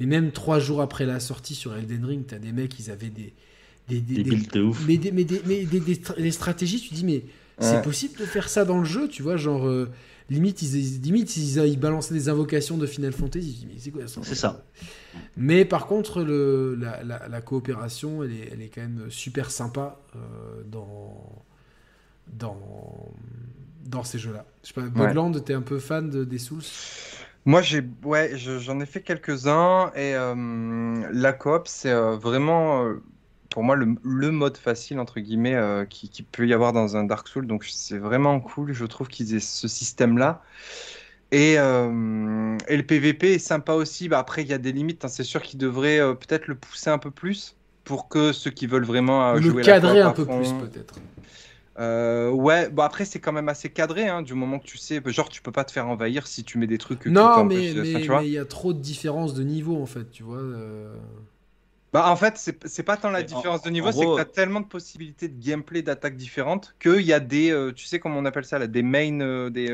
[0.00, 2.90] mais même trois jours après la sortie sur Elden Ring, tu as des mecs, ils
[2.90, 3.32] avaient des...
[3.88, 4.82] Des, des, des, de ouf.
[4.86, 7.24] Mais, des, mais, mais des, stratégies, tu dis mais
[7.58, 9.68] c'est possible de faire ça dans le jeu, tu vois, genre
[10.30, 14.20] limite ils, limite ils, ils, balançaient des invocations de Final Fantasy, mais c'est quoi ça
[14.22, 14.64] C'est ça.
[15.36, 20.00] Mais par contre, le, la, la, coopération, elle est, elle est, quand même super sympa
[20.16, 20.18] euh,
[20.66, 21.44] dans,
[22.32, 23.12] dans,
[23.84, 24.44] dans ces jeux-là.
[24.62, 26.62] Je sais pas, Bogland, tu t'es un peu fan de, des Souls?
[27.44, 32.94] Moi, j'ai, ouais, j'en ai fait quelques-uns et euh, la coop, c'est euh, vraiment
[33.54, 35.56] pour moi le, le, mode facile entre guillemets
[35.88, 37.46] qui, qui, peut y avoir dans un Dark Souls.
[37.46, 38.72] Donc c'est vraiment cool.
[38.72, 40.42] Je trouve qu'ils aient ce système-là.
[41.34, 44.08] Et, euh, et, le PVP est sympa aussi.
[44.08, 45.04] Bah, après, il y a des limites.
[45.04, 45.08] Hein.
[45.08, 48.68] C'est sûr qu'ils devraient euh, peut-être le pousser un peu plus pour que ceux qui
[48.68, 51.00] veulent vraiment euh, le cadrer un peu plus peut-être.
[52.32, 55.28] ouais, bon après c'est quand même assez cadré hein, du moment que tu sais, genre
[55.28, 57.04] tu peux pas te faire envahir si tu mets des trucs.
[57.04, 60.40] non, mais il y a trop de différence de niveau en fait, tu vois.
[61.94, 64.60] Bah, en fait, c'est pas tant la différence de niveau, c'est que tu as tellement
[64.60, 68.44] de possibilités de gameplay, d'attaques différentes, qu'il y a des, tu sais comment on appelle
[68.44, 69.72] ça, là, des mains, des,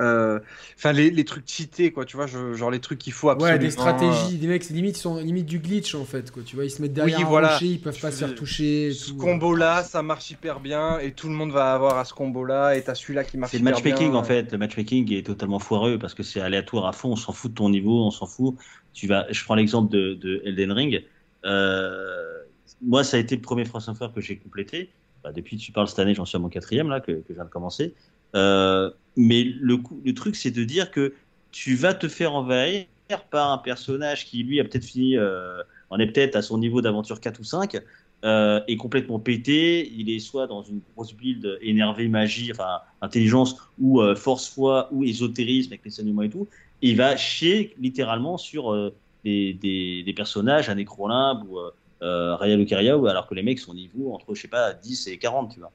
[0.00, 0.38] euh,
[0.76, 3.56] enfin, les, les, trucs cheatés, quoi, tu vois, genre les trucs qu'il faut absolument.
[3.56, 6.44] Ouais, des stratégies, des mecs, limite, ils sont limite du glitch en fait, quoi.
[6.44, 7.54] Tu vois, ils se mettent derrière oui, voilà.
[7.54, 8.92] rocher, ils peuvent pas se faire toucher.
[8.92, 12.76] Ce combo-là, ça marche hyper bien et tout le monde va avoir à ce combo-là
[12.76, 14.52] et t'as celui-là qui marche C'est le matchmaking en fait.
[14.52, 17.10] Le matchmaking est totalement foireux parce que c'est aléatoire à fond.
[17.12, 18.54] On s'en fout de ton niveau, on s'en fout.
[18.94, 21.04] Je prends l'exemple de, de, Elden Ring.
[21.44, 22.42] Euh,
[22.82, 24.90] moi, ça a été le premier France Software que j'ai complété.
[25.22, 27.34] Bah, depuis, tu parles cette année, j'en suis à mon quatrième là que, que je
[27.34, 27.94] viens de commencer.
[28.34, 29.80] Euh, mais le,
[30.14, 31.14] truc, c'est de dire que
[31.50, 32.86] tu vas te faire envahir
[33.30, 36.82] par un personnage qui, lui, a peut-être fini, euh, on est peut-être à son niveau
[36.82, 37.80] d'aventure 4 ou 5,
[38.24, 39.90] euh, est complètement pété.
[39.92, 42.52] Il est soit dans une grosse build énervé, magie,
[43.00, 46.48] intelligence, ou euh, force foi, ou ésotérisme avec les saignements et tout.
[46.82, 48.94] Il va chier littéralement sur euh,
[49.24, 51.58] des, des, des, personnages, un Necrolimbe ou
[52.02, 55.18] euh, Raya Lucaria, alors que les mecs sont niveau entre, je sais pas, 10 et
[55.18, 55.72] 40, tu vois.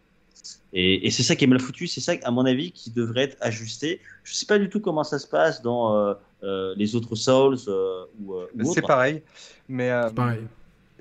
[0.75, 3.38] Et, c'est ça qui est mal foutu, c'est ça, à mon avis, qui devrait être
[3.41, 4.01] ajusté.
[4.23, 6.13] Je sais pas du tout comment ça se passe dans euh,
[6.43, 9.21] euh, les autres Souls euh, ou, C'est pareil,
[9.69, 10.41] mais pareil.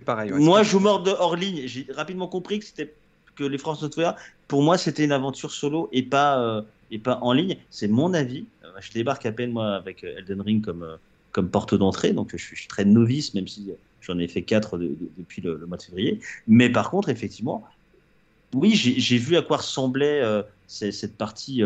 [0.04, 1.66] pareil moi, je mords de hors ligne.
[1.66, 2.92] J'ai rapidement compris que c'était
[3.34, 4.14] que les France Software,
[4.46, 6.62] pour moi, c'était une aventure solo et pas
[6.92, 7.56] et pas en ligne.
[7.70, 8.46] C'est mon avis.
[8.80, 10.86] je débarque à peine moi avec Elden Ring comme
[11.32, 15.40] comme porte d'entrée, donc je suis, très novice, même si j'en ai fait quatre depuis
[15.40, 16.20] le, mois de février.
[16.46, 17.64] Mais par contre, effectivement,
[18.54, 21.62] oui, j'ai vu à quoi ressemblait euh, cette partie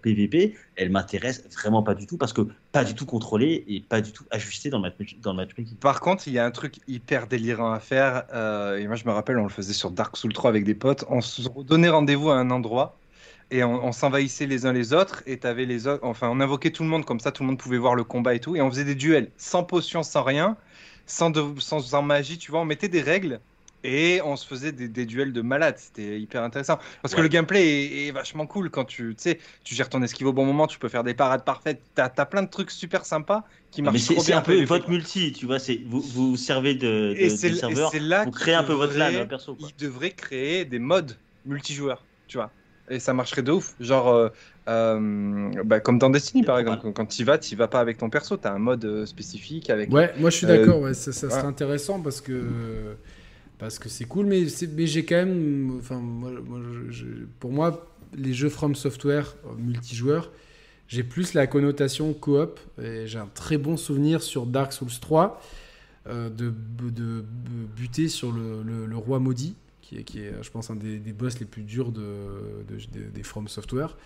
[0.00, 0.54] PVP.
[0.54, 2.42] Euh, Elle m'intéresse vraiment pas du tout parce que
[2.72, 5.76] pas du tout contrôlé et pas du tout ajusté dans le, match, matchmaking.
[5.76, 8.24] Par contre, il y a un truc hyper délirant à faire.
[8.32, 10.74] Euh, et moi, je me rappelle, on le faisait sur Dark Souls 3 avec des
[10.74, 11.04] potes.
[11.10, 12.96] On se donnait rendez-vous à un endroit
[13.52, 16.82] et on, s'envahissait les uns les autres et avais les autres enfin on invoquait tout
[16.82, 18.70] le monde comme ça tout le monde pouvait voir le combat et tout et on
[18.70, 20.56] faisait des duels sans potion sans rien
[21.06, 23.40] sans de, sans magie tu vois on mettait des règles
[23.84, 26.78] et on se faisait des, duels de malades, c'était hyper intéressant.
[27.02, 30.32] Parce que le gameplay est, vachement cool quand tu, sais, tu gères ton esquive au
[30.32, 31.82] bon moment, tu peux faire des parades parfaites.
[31.94, 33.42] T'as as plein de trucs super sympas
[33.72, 34.22] qui marchent trop bien.
[34.22, 35.58] C'est un peu votre multi, tu vois.
[35.86, 37.90] Vous vous servez de, de, serveurs
[38.24, 39.56] pour créer un peu votre LAN perso.
[39.56, 39.68] Quoi.
[39.68, 42.52] Ils devraient créer des modes multijoueurs, tu vois.
[42.90, 43.74] Et ça marcherait de ouf.
[43.80, 44.28] Genre, euh,
[44.68, 48.10] euh, bah, comme dans Destiny par exemple, quand tu vas, tu vas pas avec ton
[48.10, 49.92] perso, tu as un mode euh, spécifique avec.
[49.92, 52.96] Ouais, moi je suis d'accord, ouais, ça, ça serait intéressant parce que
[53.58, 54.44] parce que c'est cool, mais,
[54.76, 55.76] mais j'ai quand même.
[55.78, 56.32] Enfin, moi,
[57.38, 60.32] pour moi, les jeux From Software multijoueurs,
[60.88, 62.60] j'ai plus la connotation coop.
[62.82, 65.40] Et j'ai un très bon souvenir sur Dark Souls 3
[66.08, 66.52] euh, de,
[66.90, 67.24] de,
[67.76, 69.54] buter sur le, roi maudit,
[70.04, 72.02] qui est, je pense, un des, boss les plus durs de,
[73.12, 73.96] des From Software.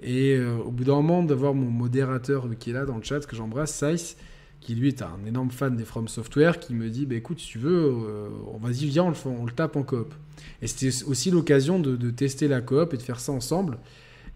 [0.00, 3.20] Et euh, au bout d'un moment, d'avoir mon modérateur qui est là dans le chat,
[3.20, 4.16] que j'embrasse, Sice,
[4.60, 7.48] qui lui est un énorme fan des From Software, qui me dit bah, écoute, si
[7.48, 8.28] tu veux, euh,
[8.60, 10.14] vas-y, viens, on le, tape en coop.
[10.62, 13.78] Et c'était aussi l'occasion de, tester la coop et de faire ça ensemble.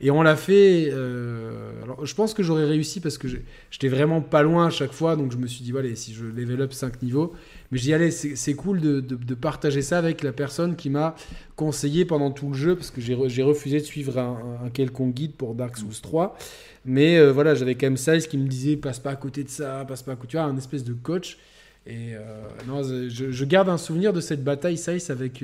[0.01, 0.91] Et on l'a fait.
[0.93, 3.27] Euh, alors, je pense que j'aurais réussi parce que
[3.71, 5.17] j'étais vraiment pas loin à chaque fois.
[5.17, 7.33] Donc, je me suis dit, voilà, si je level up 5 niveaux.
[7.73, 11.17] Mais j'y allais, c'est cool de, de, partager ça avec la personne qui m'a
[11.57, 12.77] conseillé pendant tout le jeu.
[12.77, 16.37] Parce que j'ai refusé de suivre un, quelconque guide pour Dark Souls 3.
[16.85, 19.49] Mais euh, voilà, j'avais quand même Size qui me disait passe pas à côté de
[19.49, 20.29] ça, passe pas à côté.
[20.29, 21.39] Tu vois, un espèce de coach.
[21.87, 25.43] Et euh, non, je, garde un souvenir de cette bataille Size avec,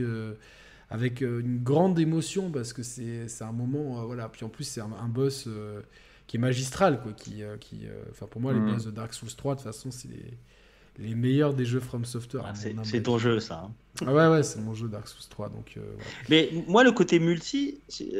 [0.95, 4.07] avec une grande émotion parce que c'est un moment.
[4.07, 4.29] voilà.
[4.29, 5.49] Puis en plus, c'est un, boss
[6.27, 7.01] qui est magistral.
[7.03, 8.75] Quoi, qui, qui, enfin, pour moi, les mhm.
[8.75, 12.05] boss de Dark Souls 3, de toute façon, c'est les, les, meilleurs des jeux From
[12.05, 12.45] Software.
[12.47, 13.65] Ah, c'est ton jeu, ça.
[13.67, 13.73] Hein.
[14.07, 15.49] Ah ouais, ouais, c'est mon jeu Dark Souls 3.
[15.49, 15.79] Donc,
[16.29, 18.15] Mais moi, le côté multi, si,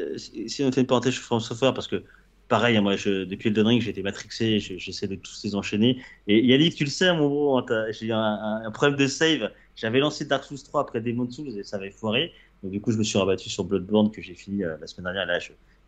[0.61, 2.03] on fait une parenthèse sur From Software, parce que
[2.47, 6.01] pareil, hein, moi, je, depuis le Ring, j'ai été matrixé, j'essaie de tous les enchaîner.
[6.27, 9.51] Et Yannick, tu le sais, mon gros, hein, j'ai eu un, problème de save.
[9.75, 12.33] J'avais lancé Dark Souls 3 après Demon Souls et ça avait foiré.
[12.63, 15.13] Donc, du coup, je me suis rabattu sur Bloodborne que j'ai fini euh, la semaine
[15.13, 15.25] dernière.
[15.25, 15.39] Là,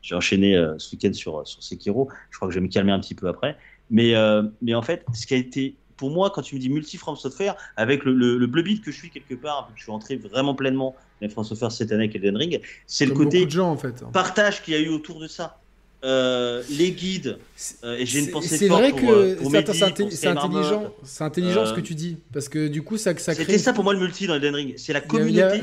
[0.02, 2.10] j'ai enchaîné euh, ce week-end sur, sur Sekiro.
[2.30, 3.58] Je crois que je vais me calmer un petit peu après.
[3.90, 6.70] Mais, euh, mais en fait, ce qui a été pour moi, quand tu me dis
[6.70, 9.92] multi-From Software, avec le, le, bleu beat que je suis quelque part, que je suis
[9.92, 13.50] entré vraiment pleinement dans From Software cette année avec Elden Ring, c'est le côté de
[13.50, 14.04] gens, en fait.
[14.14, 15.60] partage qu'il y a eu autour de ça.
[16.04, 17.40] Euh, les guides,
[17.84, 19.36] euh, et j'ai une pensée C'est vrai que
[19.74, 23.34] c'est intelligent, c'est intelligent ce que euh, tu dis, parce que du coup ça, ça
[23.34, 23.46] crée.
[23.46, 25.62] C'était ça pour moi le multi dans Elden Ring, c'est la communauté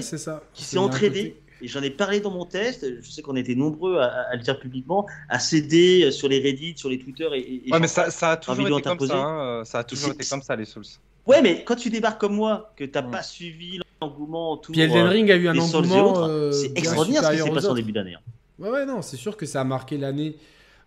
[0.52, 1.36] qui s'est entraînée.
[1.62, 2.84] Et j'en ai parlé dans mon test.
[3.00, 6.90] Je sais qu'on était nombreux à, le dire publiquement, à céder sur les Reddit, sur
[6.90, 7.26] les Twitter.
[7.32, 9.16] Et, ouais, mais ça, ça, a toujours été comme ça.
[9.16, 9.64] Hein.
[9.64, 10.84] Ça a toujours été comme ça les Souls.
[11.26, 14.72] Ouais, mais quand tu débarques comme moi, que t'as pas suivi l'engouement, tout.
[14.72, 16.52] Puis Elden Ring a eu un engouement.
[16.52, 18.14] c'est extraordinaire ce qui s'est passé en début d'année.
[18.14, 18.20] Hein.
[18.58, 20.36] Ouais, ouais, non, c'est sûr que ça a marqué l'année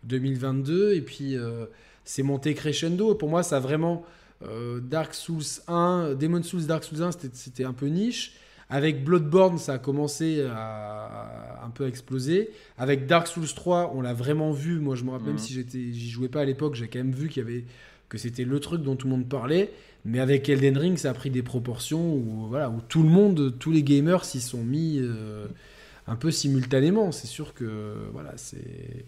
[0.04, 1.66] 2022 et puis euh,
[2.06, 3.16] c'est monté crescendo.
[3.16, 4.06] Pour moi, ça a vraiment.
[4.44, 8.34] Euh, Dark Souls 1, Demon Souls Dark Souls 1, c'était un peu niche.
[8.70, 12.52] Avec Bloodborne, ça a commencé à, un peu exploser.
[12.78, 14.80] Avec Dark Souls 3, on l'a vraiment vu.
[14.80, 17.30] Moi, je me rappelle, même si j'y jouais pas à l'époque, j'ai quand même vu
[17.30, 17.64] qu'il y avait
[18.10, 19.72] que c'était le truc dont tout le monde parlait.
[20.06, 23.56] Mais avec Elden Ring, ça a pris des proportions où, voilà, où tout le monde,
[23.58, 25.00] tous les gamers s'y sont mis.
[25.00, 25.48] Euh,
[26.08, 27.12] un peu simultanément.
[27.12, 29.06] C'est sûr que voilà, c'est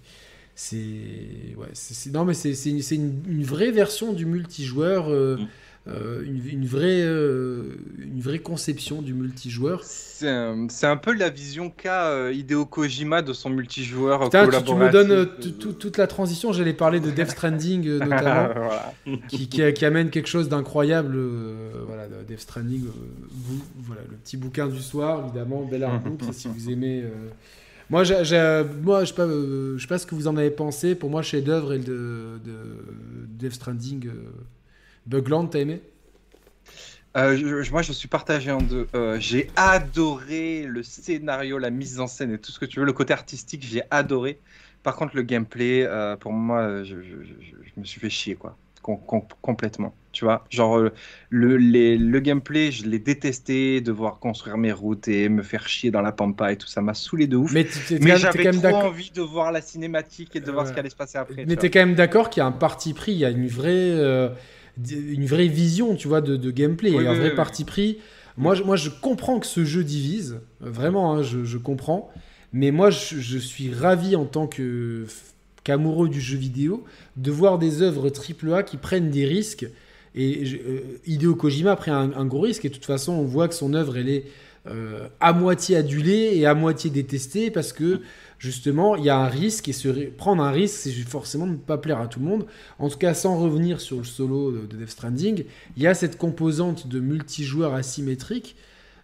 [0.55, 2.51] c'est ouais, c'est non mais c'est
[2.95, 5.09] une, vraie version du multijoueur.
[5.09, 5.47] Euh, mm.
[5.87, 7.63] Euh, une, vraie, euh,
[7.99, 9.81] une vraie conception du multijoueur.
[9.83, 14.73] C'est un, peu la vision qu'a euh, Hideo Kojima de son multijoueur Putain, tu, tu,
[14.75, 15.27] me donnes
[15.57, 16.51] toute la transition.
[16.51, 18.49] J'allais parler de Death Stranding notamment,
[19.29, 21.17] qui, qui, amène quelque chose d'incroyable.
[21.87, 22.83] voilà, Death Stranding,
[23.31, 27.05] vous, voilà, le petit bouquin du soir, évidemment, Bel Book, si vous aimez.
[27.89, 30.93] Moi, moi, je sais pas, je sais pas ce que vous en avez pensé.
[30.93, 32.53] Pour moi, chef-d'œuvre et de, de,
[33.39, 34.09] Death Stranding.
[35.09, 35.81] Bugland, t'as aimé?
[37.17, 38.87] Euh, moi, je suis partagé en deux.
[38.93, 42.85] Euh, j'ai adoré le scénario, la mise en scène et tout ce que tu veux.
[42.85, 44.39] Le côté artistique, j'ai adoré.
[44.83, 46.95] Par contre, le gameplay, euh, pour moi, je,
[47.75, 48.55] me suis fait chier, quoi.
[49.41, 49.95] complètement.
[50.11, 50.79] Tu vois, genre,
[51.29, 56.01] le, le gameplay, je l'ai détesté, devoir construire mes routes et me faire chier dans
[56.01, 57.51] la pampa et tout ça m'a saulé de ouf.
[57.51, 57.65] Mais,
[58.15, 61.17] j'avais trop envie de voir la cinématique et de voir ce qui allait se passer
[61.17, 61.45] après.
[61.47, 63.47] Mais t'es quand même d'accord qu'il y a un parti pris, il y a une
[63.47, 64.29] vraie
[64.91, 67.97] une vraie vision, tu vois, de, gameplay et un vrai parti pris.
[68.37, 72.09] Moi je, moi, je comprends que ce jeu divise, vraiment, hein, je, comprends.
[72.53, 75.05] Mais moi, je, suis ravi en tant que
[75.63, 76.85] qu'amoureux du jeu vidéo
[77.17, 79.67] de voir des œuvres AAA qui prennent des risques.
[80.15, 83.47] Et euh, Hideo Kojima a pris un, gros risque et de toute façon, on voit
[83.47, 84.25] que son œuvre, elle est
[84.67, 88.01] euh, à moitié adulée et à moitié détestée parce que
[88.39, 91.57] justement, il y a un risque et se prendre un risque, c'est forcément de ne
[91.57, 92.45] pas plaire à tout le monde.
[92.79, 95.43] En tout cas, sans revenir sur le solo de Death Stranding,
[95.77, 98.55] il y a cette composante de multijoueur asymétrique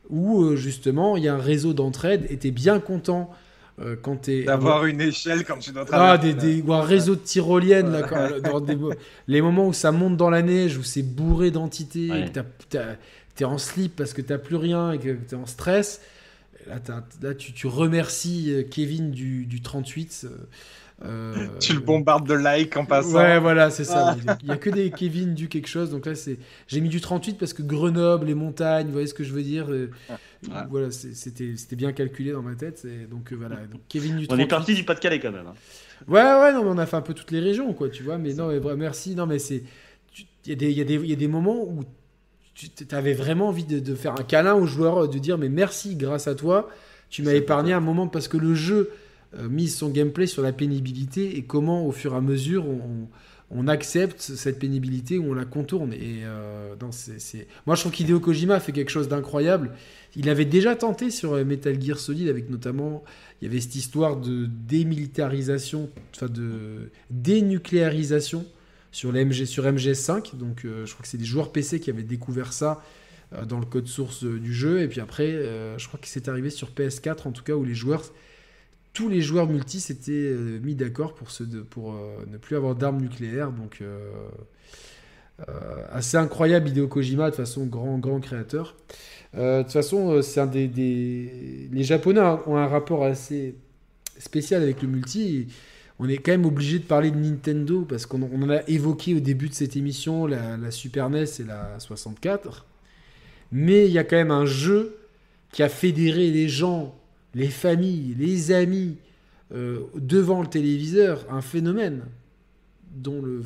[0.09, 3.31] où euh, justement il y a un réseau d'entraide et tu es bien content
[3.81, 4.43] euh, quand tu es.
[4.43, 8.63] D'avoir une échelle quand tu dois Ah, des, ou un réseau de tyroliennes, là, dans
[9.27, 12.39] les moments où ça monte dans la neige, où c'est bourré d'entités, que
[12.69, 12.77] tu
[13.43, 16.01] es en slip parce que tu plus rien et que tu es en stress.
[16.67, 20.27] Là, tu, tu, remercies euh, Kevin du, du 38.
[21.03, 23.17] Euh, tu le bombardes de likes en passant.
[23.17, 24.15] Ouais, voilà, c'est ça.
[24.27, 24.37] Ah.
[24.41, 25.91] Il n'y a que des Kevin du quelque chose.
[25.91, 26.37] Donc là, c'est.
[26.67, 29.43] J'ai mis du 38 parce que Grenoble, les montagnes, vous voyez ce que je veux
[29.43, 29.67] dire
[30.51, 30.67] ah.
[30.69, 32.87] Voilà, c'était bien calculé dans ma tête.
[33.09, 34.41] Donc voilà, donc, Kevin du 38.
[34.41, 35.47] On est parti du Pas-de-Calais quand même.
[35.47, 35.55] Hein.
[36.07, 38.17] Ouais, ouais, non, mais on a fait un peu toutes les régions, quoi, tu vois.
[38.17, 39.15] Mais non, mais merci.
[39.15, 39.63] Non, mais c'est.
[40.45, 41.83] Il y, y, y, a des moments où
[42.55, 45.95] tu avais vraiment envie de, de, faire un câlin aux joueurs, de dire mais merci,
[45.95, 46.69] grâce à toi,
[47.09, 48.91] tu m'as épargné un moment parce que le jeu
[49.37, 52.65] euh, mise son gameplay sur la pénibilité et comment, au fur et à mesure,
[53.51, 55.93] on, accepte cette pénibilité ou on la contourne.
[55.93, 56.75] Et euh,
[57.65, 59.71] Moi, je trouve qu'Hideo Kojima fait quelque chose d'incroyable.
[60.15, 63.03] Il avait déjà tenté sur euh, Metal Gear Solid, avec notamment,
[63.41, 68.45] il y avait cette histoire de démilitarisation, enfin de dénucléarisation
[68.95, 70.35] sur, MG, sur MGS5.
[70.35, 72.81] Donc, je crois que c'est des joueurs PC qui avaient découvert ça
[73.47, 74.81] dans le code source du jeu.
[74.81, 75.31] Et puis après,
[75.77, 78.03] je crois que c'est arrivé sur PS4, en tout cas, où les joueurs
[78.95, 81.27] tous les joueurs multi s'étaient euh, mis d'accord pour,
[81.69, 83.51] pour euh, ne plus avoir d'armes nucléaires.
[83.51, 84.09] Donc, euh,
[85.91, 88.75] assez incroyable, Hideo Kojima, de façon, grand, grand créateur.
[89.33, 93.55] de toute façon, c'est un des, Les Japonais ont un rapport assez
[94.17, 95.47] spécial avec le multi.
[95.99, 99.19] On est quand même obligé de parler de Nintendo parce qu'on en a évoqué au
[99.19, 102.65] début de cette émission la, la Super NES et la 64.
[103.51, 104.97] Mais il y a quand même un jeu
[105.51, 106.93] qui a fédéré les gens
[107.35, 108.97] les familles, les amis
[109.53, 112.05] euh, devant le téléviseur, un phénomène
[112.95, 113.45] dont le mm.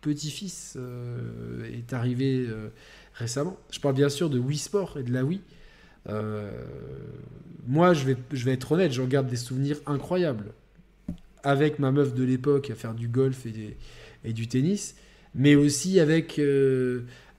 [0.00, 2.70] petit-fils euh, est arrivé euh,
[3.12, 3.56] récemment.
[3.70, 5.42] Je parle bien sûr de Wii Sport et de la Wii.
[7.66, 10.52] moi, je vais, je vais être honnête, je regarde des souvenirs incroyables
[11.42, 13.46] avec ma meuf de l'époque à faire du golf
[14.24, 14.94] et, du tennis,
[15.34, 16.40] mais aussi avec,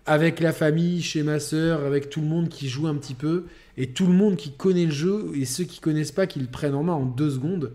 [0.05, 3.45] avec la famille, chez ma sœur, avec tout le monde qui joue un petit peu
[3.77, 6.47] et tout le monde qui connaît le jeu et ceux qui connaissent pas qui le
[6.47, 7.71] prennent en main en deux secondes.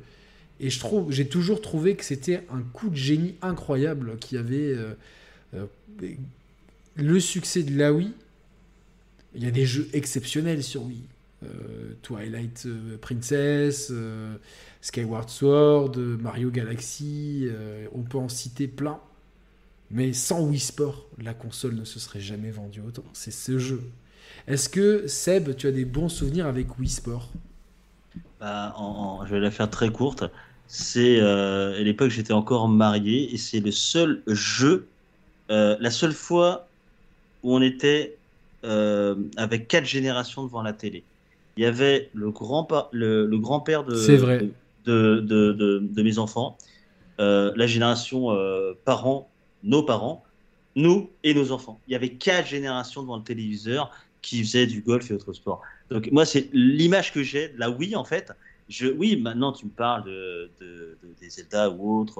[0.61, 4.75] Et je trouve, j'ai toujours trouvé que c'était un coup de génie incroyable qui avait
[4.75, 4.95] euh,
[5.55, 5.67] euh,
[6.97, 8.13] le succès de la Wii.
[9.35, 11.03] Il y a des jeux exceptionnels sur Wii.
[11.45, 12.67] Euh, Twilight
[13.01, 13.93] Princess,
[14.81, 17.49] Skyward Sword, Mario Galaxy,
[17.95, 19.01] on peut en citer plein.
[19.91, 23.05] Mais sans Wii Sport, la console ne se serait jamais vendue autant.
[23.13, 23.83] C'est ce jeu.
[24.47, 27.29] Est-ce que, Seb, tu as des bons souvenirs avec Wii Sport?
[28.41, 28.75] Bah,
[29.27, 30.25] Je vais la faire très courte.
[30.67, 34.87] C'est euh, à l'époque, j'étais encore marié et c'est le seul jeu,
[35.51, 36.69] euh, la seule fois
[37.43, 38.17] où on était
[38.65, 41.05] euh, avec quatre générations devant la télé.
[41.57, 44.53] Il y avait le grand-père le, le grand -père de, de,
[44.89, 46.59] de, mes enfants,
[47.19, 48.37] la génération
[48.85, 49.31] parents,
[49.63, 50.25] nos parents,
[50.77, 51.81] nous et nos enfants.
[51.89, 53.91] Il y avait quatre générations devant le téléviseur
[54.23, 55.63] qui faisait du golf et autres sports.
[55.91, 58.33] Donc moi, c'est l'image que j'ai de la Wii en fait.
[58.69, 60.51] Je, oui, maintenant tu me parles de,
[61.21, 62.19] des Zelda ou autres.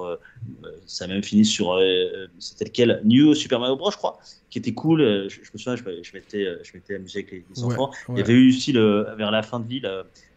[0.63, 3.01] Euh, ça a même fini sur, euh, c'était lequel?
[3.05, 4.19] New Super Mario Bros, je crois,
[4.49, 4.99] qui était cool.
[5.29, 7.91] Je, me souviens, je, m'étais, je m'étais amusé avec les, enfants.
[8.09, 9.81] Il y avait eu aussi le, vers la fin de vie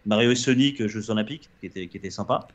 [0.04, 2.46] Mario et Sonic Jeux Olympiques, qui était, qui était sympa.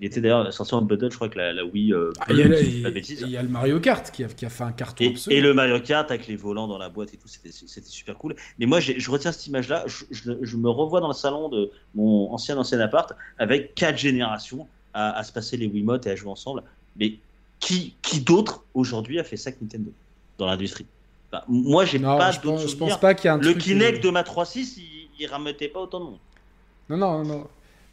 [0.00, 1.92] Il était d'ailleurs sorti en bundle, je crois que la, Wii.
[1.92, 5.04] Euh, ah, il, y a, le Mario Kart qui a, qui a fait un carton.
[5.04, 7.50] Et, et, le Mario Kart avec les volants dans la boîte et tout, c'était
[7.88, 8.36] super cool.
[8.58, 9.84] Mais moi, je retiens cette image-là.
[9.86, 15.22] Je, me revois dans le salon de mon ancien ancien appart avec quatre générations à,
[15.24, 16.62] se passer les Wiimotes et à jouer ensemble.
[16.96, 17.18] Mais
[17.58, 19.92] qui, qui d'autre aujourd'hui a fait ça que Nintendo
[20.38, 20.86] dans l'industrie?
[21.48, 24.22] Moi, j'ai pas d'autres Je pense pas qu'il y a un Le Kinect de ma
[24.22, 26.18] 3.6, il, il ramettait pas autant de monde.
[26.88, 27.46] Non, non, non.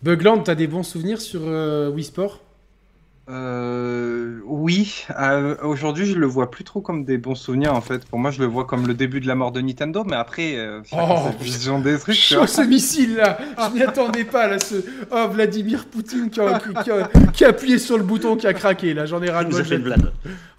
[0.04, 2.40] Bugland, t'as des bons souvenirs sur euh, Wii Sport?
[3.30, 8.04] Euh, oui, euh, aujourd'hui je le vois plus trop comme des bons souvenirs en fait.
[8.06, 10.58] Pour moi, je le vois comme le début de la mort de Nintendo, mais après,
[10.58, 12.16] euh, oh, vision des trucs.
[12.16, 14.60] Chaud ce missile là, je m'y attendais pas là.
[14.60, 14.76] Ce
[15.12, 16.60] oh Vladimir Poutine qui a,
[17.32, 19.06] qui, a, appuyé sur le bouton qui a craqué là.
[19.06, 19.50] J'en ai ras le.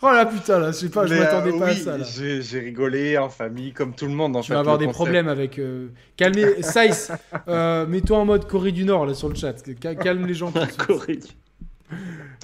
[0.00, 2.04] Oh la putain là, je sais pas, je m'attendais pas à ça là.
[2.04, 4.52] J'ai rigolé en famille comme tout le monde en tu fait.
[4.52, 5.60] Tu vas avoir des problèmes avec.
[6.16, 7.10] Calmez, Saïs,
[7.48, 9.54] mets-toi en mode Corée du Nord là sur le chat.
[10.00, 10.52] Calme les gens.
[10.86, 11.28] Corée du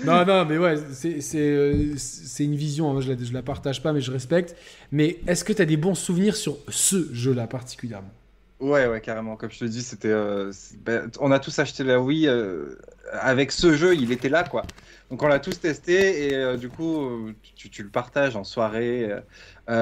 [0.04, 4.00] non, non, mais ouais, euh, c'est une vision, hein, je, la, la partage pas, mais
[4.00, 4.56] je respecte.
[4.92, 8.12] Mais est-ce que tu as des bons souvenirs sur ce jeu-là particulièrement?
[8.60, 9.36] Ouais, ouais, carrément.
[9.36, 10.08] Comme je te dis, c'était.
[10.08, 10.52] Euh,
[10.84, 12.28] ben, on a tous acheté la Wii.
[12.28, 12.78] Euh,
[13.12, 14.64] avec ce jeu, il était là, quoi.
[15.10, 19.08] Donc on l'a tous testé et du coup, tu, le partages en soirée.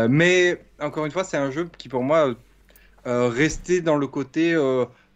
[0.08, 2.36] mais encore une fois, c'est un jeu qui, pour moi,
[3.04, 4.54] restait dans le côté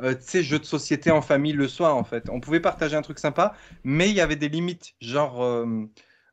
[0.03, 2.29] euh, tu sais, jeux de société en famille le soir, en fait.
[2.31, 3.55] On pouvait partager un truc sympa,
[3.85, 4.95] mais il y avait des limites.
[5.01, 5.67] Genre, euh,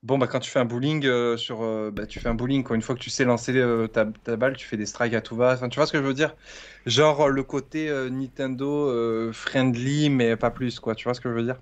[0.03, 1.59] bon, bah, quand tu fais un bowling, euh, sur,
[1.91, 2.75] bah, tu fais un bowling, quoi.
[2.75, 3.53] Une fois que tu sais lancer
[3.93, 5.53] ta, ta, balle, tu fais des strikes à tout va.
[5.53, 6.35] Enfin, tu vois ce que je veux dire?
[6.85, 10.95] Genre, le côté Nintendo friendly, mais pas plus, quoi.
[10.95, 11.59] Tu vois ce que je veux dire?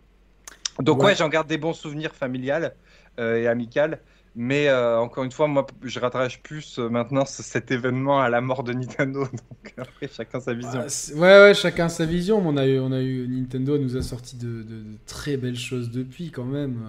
[0.80, 1.06] Donc Ouais.
[1.06, 2.76] ouais, j'en garde des bons souvenirs familiales
[3.20, 4.02] euh, et amicales.
[4.38, 8.30] Mais euh, encore une fois, moi, je rattache plus euh, maintenant ce- cet événement à
[8.30, 9.22] la mort de Nintendo.
[9.32, 10.82] Donc après, chacun sa vision.
[10.84, 12.46] Ah, c'est- ouais, ouais, chacun sa vision.
[12.46, 14.66] On a eu, on a eu Nintendo nous a sorti de,
[15.06, 16.82] très belles choses depuis quand même.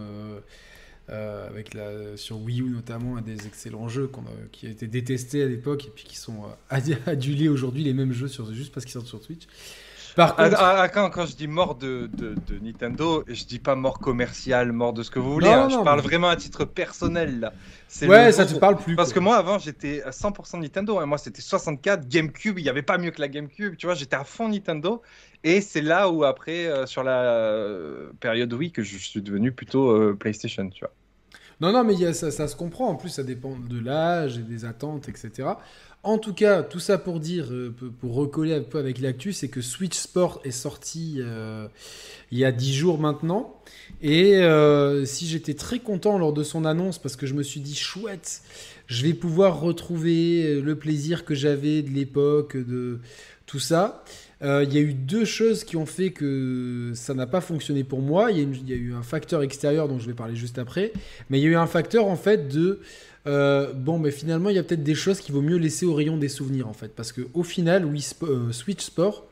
[1.08, 4.10] euh, avec la, sur Wii U notamment, des excellents jeux
[4.50, 8.12] qui a été détestés à l'époque et puis qui sont ad- adulés aujourd'hui, les mêmes
[8.12, 9.44] jeux sur, juste parce qu'ils sortent sur Switch.
[10.16, 13.44] Par Ah, contre, ah, ah, quand, quand je dis mort de, de, de Nintendo, je
[13.44, 15.46] dis pas mort commerciale, mort de ce que vous voulez.
[15.46, 15.68] Non, hein.
[15.68, 17.52] non, je parle mais- vraiment à titre personnel là.
[18.02, 18.96] Ouais, ça te parle plus.
[18.96, 21.06] Parce que moi avant j'étais à 100% Nintendo, hein.
[21.06, 24.16] moi c'était 64, GameCube, il n'y avait pas mieux que la GameCube, tu vois, j'étais
[24.16, 25.02] à fond Nintendo.
[25.44, 29.52] Et c'est là où après, euh, sur la euh, période Wii, que je suis devenu
[29.52, 30.92] plutôt euh, PlayStation, tu vois.
[31.60, 32.88] Non, non, mais il y a, ça, ça se comprend.
[32.88, 35.48] En plus, ça dépend de l'âge et des attentes, etc.
[36.06, 39.48] En tout cas, tout ça pour dire, euh, pour- recoller un peu avec l'actu, c'est
[39.48, 41.66] que Switch Sport est sorti euh,
[42.30, 43.60] il y a 10 jours maintenant.
[44.02, 47.58] Et euh, si j'étais très content lors de son annonce, parce que je me suis
[47.58, 48.42] dit, chouette,
[48.86, 53.00] je vais pouvoir retrouver le plaisir que j'avais de l'époque, de
[53.46, 54.04] tout ça.
[54.42, 58.00] Il y a eu deux choses qui ont fait que ça n'a pas fonctionné pour
[58.00, 58.30] moi.
[58.30, 60.92] Il y a eu un facteur extérieur dont je vais parler juste après.
[61.30, 62.80] Mais il y a eu un facteur en fait de
[63.26, 65.94] euh, bon, mais finalement, il y a peut-être des choses qu'il vaut mieux laisser au
[65.94, 67.88] rayon des souvenirs en fait, parce que au final,
[68.22, 69.24] euh, Switch Sport,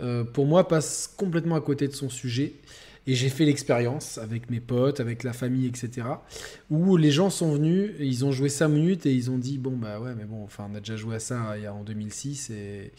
[0.00, 2.52] euh, pour moi, passe complètement à côté de son sujet.
[3.06, 6.06] Et j'ai fait l'expérience avec mes potes, avec la famille, etc.
[6.70, 9.56] Où les gens sont venus, et ils ont joué 5 minutes et ils ont dit
[9.58, 11.72] bon bah ouais mais bon enfin on a déjà joué à ça il y a
[11.72, 12.92] en 2006 et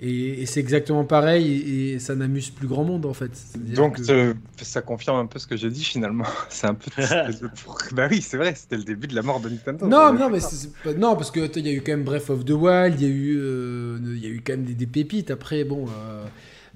[0.00, 3.30] et, et c'est exactement pareil et, et ça n'amuse plus grand monde en fait.
[3.56, 6.24] Donc que- euh, ça confirme un peu ce que j'ai dit finalement.
[6.50, 6.90] C'est un peu.
[7.94, 9.86] bah oui, c'est vrai, c'était le début de la mort de Nintendo.
[9.86, 12.04] Non, non, mais c'est- c'est pas- non, parce que il y a eu quand même
[12.04, 14.64] Breath of the Wild, il y a eu, euh, il y a eu quand même
[14.64, 15.30] des, des pépites.
[15.30, 16.24] Après, bon, euh,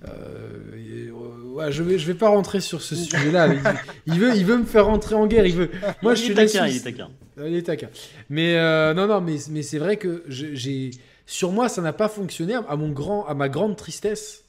[0.09, 1.11] euh, euh,
[1.53, 3.49] ouais, je vais, je vais pas rentrer sur ce sujet-là.
[3.55, 3.61] il,
[4.07, 5.47] il veut, il veut me faire rentrer en guerre.
[5.47, 5.71] Il veut.
[6.03, 7.11] Moi, je suis taquin, il est taquin.
[7.39, 7.89] Il est taquin.
[8.29, 10.91] Mais euh, non, non, mais, mais c'est vrai que j'ai,
[11.27, 12.55] sur moi, ça n'a pas fonctionné.
[12.69, 14.45] À mon grand, à ma grande tristesse,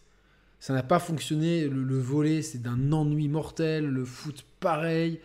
[0.59, 1.67] ça n'a pas fonctionné.
[1.67, 3.85] Le, le volet, c'est d'un ennui mortel.
[3.85, 5.19] Le foot, pareil.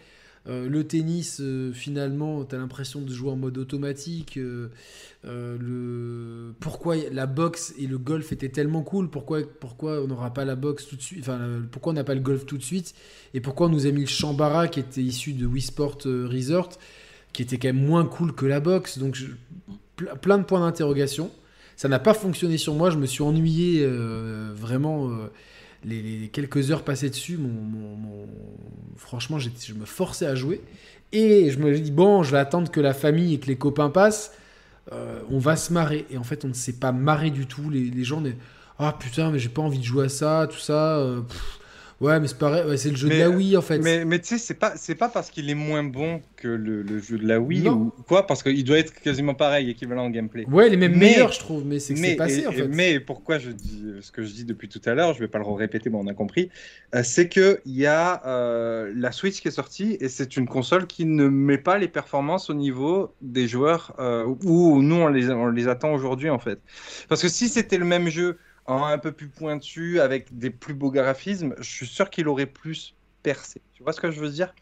[0.48, 4.36] Euh, le tennis, euh, finalement, tu as l'impression de jouer en mode automatique.
[4.36, 4.68] Euh,
[5.24, 6.54] le...
[6.60, 10.54] Pourquoi la boxe et le golf étaient tellement cool Pourquoi, pourquoi on n'aura pas la
[10.54, 11.40] boxe tout de suite Enfin,
[11.70, 12.94] pourquoi on n'a pas le golf tout de suite
[13.34, 16.70] Et pourquoi on nous a mis le Chambara qui était issu de Wii Sport Resort,
[17.32, 19.18] qui était quand même moins cool que la boxe Donc,
[20.20, 21.30] plein de points d'interrogation.
[21.74, 22.90] Ça n'a pas fonctionné sur moi.
[22.90, 23.86] Je me suis ennuyé
[24.54, 25.10] vraiment.
[25.94, 28.26] Les, quelques heures passées dessus, mon, mon-
[28.96, 30.60] franchement, je me forçais à jouer.
[31.12, 33.90] Et je me dis, bon, je vais attendre que la famille et que les copains
[33.90, 34.32] passent.
[34.92, 36.06] euh, on va se marrer.
[36.10, 37.70] Et en fait, on ne s'est pas marré du tout.
[37.70, 38.22] Les, les gens,
[38.78, 40.98] ah putain, mais j'ai pas envie de jouer à ça, tout ça.
[40.98, 41.22] euh,
[42.00, 43.78] ouais, mais c'est pareil, ouais, c'est le jeu Mais- de la Wii en fait.
[43.78, 46.82] Mais, mais tu sais, c'est pas, c'est pas parce qu'il est moins bon que le,
[46.82, 47.92] le jeu de la Wii Non.
[47.98, 50.44] ou quoi, parce qu'il doit être quasiment pareil, équivalent en gameplay.
[50.50, 51.64] Ouais, les mêmes Mais- meilleurs, je trouve.
[51.64, 52.68] Mais c'est que c'est passé et- en fait.
[52.68, 55.38] mais pourquoi je dis ce que je dis depuis tout à l'heure, je vais pas
[55.38, 56.50] le répéter, mais on a compris,
[56.94, 60.46] euh, c'est que il y a euh, la Switch qui est sortie et c'est une
[60.46, 65.08] console qui ne met pas les performances au niveau des joueurs euh, où nous on
[65.08, 66.58] les, on les attend aujourd'hui en fait.
[67.08, 68.36] Parce que si c'était le même jeu
[68.68, 72.94] un peu plus pointu avec des plus beaux graphismes, je suis sûr qu'il aurait plus
[73.22, 73.60] percé.
[73.74, 74.52] Tu vois ce que je veux dire?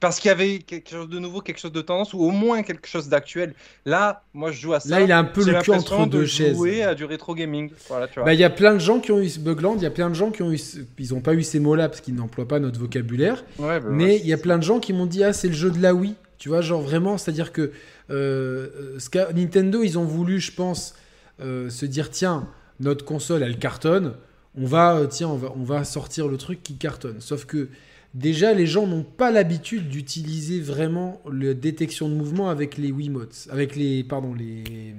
[0.00, 2.64] Parce qu'il y avait quelque chose de nouveau, quelque chose de tendance, ou au moins
[2.64, 3.54] quelque chose d'actuel.
[3.86, 4.88] Là, moi, je joue à ça.
[4.88, 6.56] Là, il a un peu le cul entre de deux chaises.
[6.56, 7.70] jouer à du rétro gaming.
[7.88, 8.24] Voilà, tu vois.
[8.24, 9.90] Bah, il y a plein de gens qui ont eu ce Bugland, il y a
[9.90, 10.60] plein de gens qui ont eu.
[10.98, 13.44] Ils n'ont pas eu ces mots-là parce qu'ils n'emploient pas notre vocabulaire.
[13.60, 15.46] Ouais, bah, Mais ouais, il y a plein de gens qui m'ont dit ah c'est
[15.46, 17.70] le jeu de la Wii, tu vois genre vraiment c'est-à-dire que
[18.10, 20.96] euh, euh, Nintendo ils ont voulu je pense
[21.40, 22.48] euh, se dire tiens
[22.82, 24.14] notre console elle cartonne,
[24.54, 27.20] on va euh, tiens on va on va sortir le truc qui cartonne.
[27.20, 27.68] Sauf que
[28.14, 33.48] déjà les gens n'ont pas l'habitude d'utiliser vraiment la détection de mouvement avec les Wiimotes,
[33.50, 34.94] avec les pardon les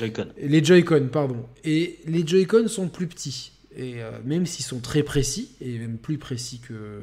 [0.00, 0.28] Joy-Con.
[0.38, 1.46] les Joy-Con, pardon.
[1.62, 3.52] Et les Joy-Con sont plus petits.
[3.76, 7.00] Et euh, même s'ils sont très précis, et même plus précis que.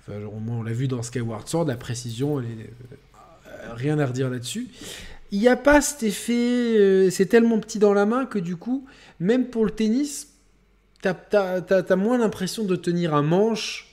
[0.00, 4.06] Enfin, moins, on l'a vu dans Skyward Sword, la précision, elle est, euh, rien à
[4.06, 4.68] redire là-dessus.
[5.32, 6.32] Il n'y a pas cet effet.
[6.78, 8.84] euh, c'est tellement petit dans la main que du coup,
[9.20, 10.28] même pour le tennis,
[11.02, 13.88] t'as as, moins l'impression de tenir un manche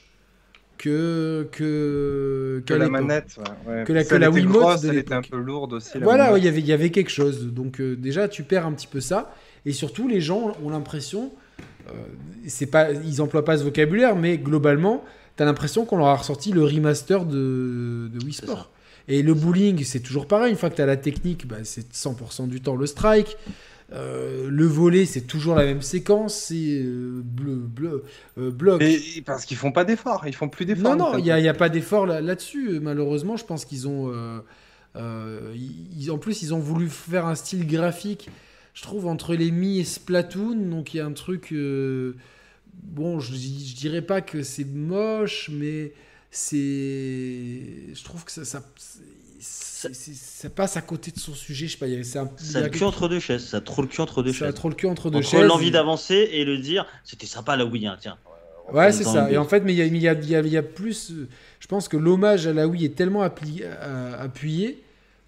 [0.78, 1.48] que.
[1.52, 3.36] que, que la manette.
[3.66, 3.84] ouais, ouais.
[3.84, 5.98] Que la- que elle la Wiimote grosse, de elle était un peu lourde aussi.
[5.98, 7.46] la Voilà, ouais, il y avait- il y avait quelque chose.
[7.52, 9.32] Donc euh, déjà, tu perds un petit peu ça.
[9.66, 11.32] Et surtout, les gens ont l'impression,
[11.88, 11.92] euh,
[12.46, 15.04] c'est pas, ils emploient pas ce vocabulaire, mais globalement,
[15.36, 18.70] tu as l'impression qu'on leur a ressorti le remaster de, de Wii C'est Sport.
[19.08, 20.52] Et le bowling, c'est toujours pareil.
[20.52, 23.36] Une fois que tu as la technique, bah, c'est 100% du temps le strike.
[23.94, 28.04] Euh, le volet, c'est toujours la même séquence, c'est euh, bleu, bleu,
[28.36, 28.80] euh, bloc.
[28.80, 30.94] Mais parce qu'ils font pas d'efforts, ils font plus d'efforts.
[30.94, 32.80] Non, non, il n'y a, pas d'effort là- là-dessus.
[32.80, 34.12] Malheureusement, je pense qu'ils ont.
[34.12, 34.40] euh,
[34.96, 35.54] euh,
[35.96, 38.28] ils- en plus, ils ont voulu faire un style graphique,
[38.74, 40.56] je trouve, entre les Mi et Splatoon.
[40.68, 41.54] Donc, il y a un truc.
[42.82, 45.92] bon, je, je dirais pas que c'est moche, mais
[46.30, 47.94] c'est.
[47.94, 48.44] Je trouve que ça.
[49.40, 52.28] ça passe à côté de son sujet, je sais pas, il y a- c'est un
[52.36, 54.46] Ça a le cul entre deux chaises, ça a trop le cul entre deux ça
[54.46, 54.54] a chaises.
[54.56, 55.44] trop le cul entre deux Entre chaises.
[55.46, 58.16] l'envie d'avancer et le dire, c'était sympa la Wii, hein, tiens.
[58.72, 59.30] Ouais, c'est ça.
[59.30, 60.62] Et en fait, mais il y a, mais il y a- il y y a
[60.62, 61.10] plus.
[61.12, 61.28] euh,
[61.60, 64.82] Je pense que l'hommage à la Wii est tellement appli- à- appuyé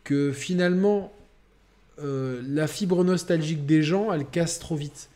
[0.05, 1.13] que finalement,
[2.03, 5.09] euh, la fibre nostalgique des gens, elle casse trop vite.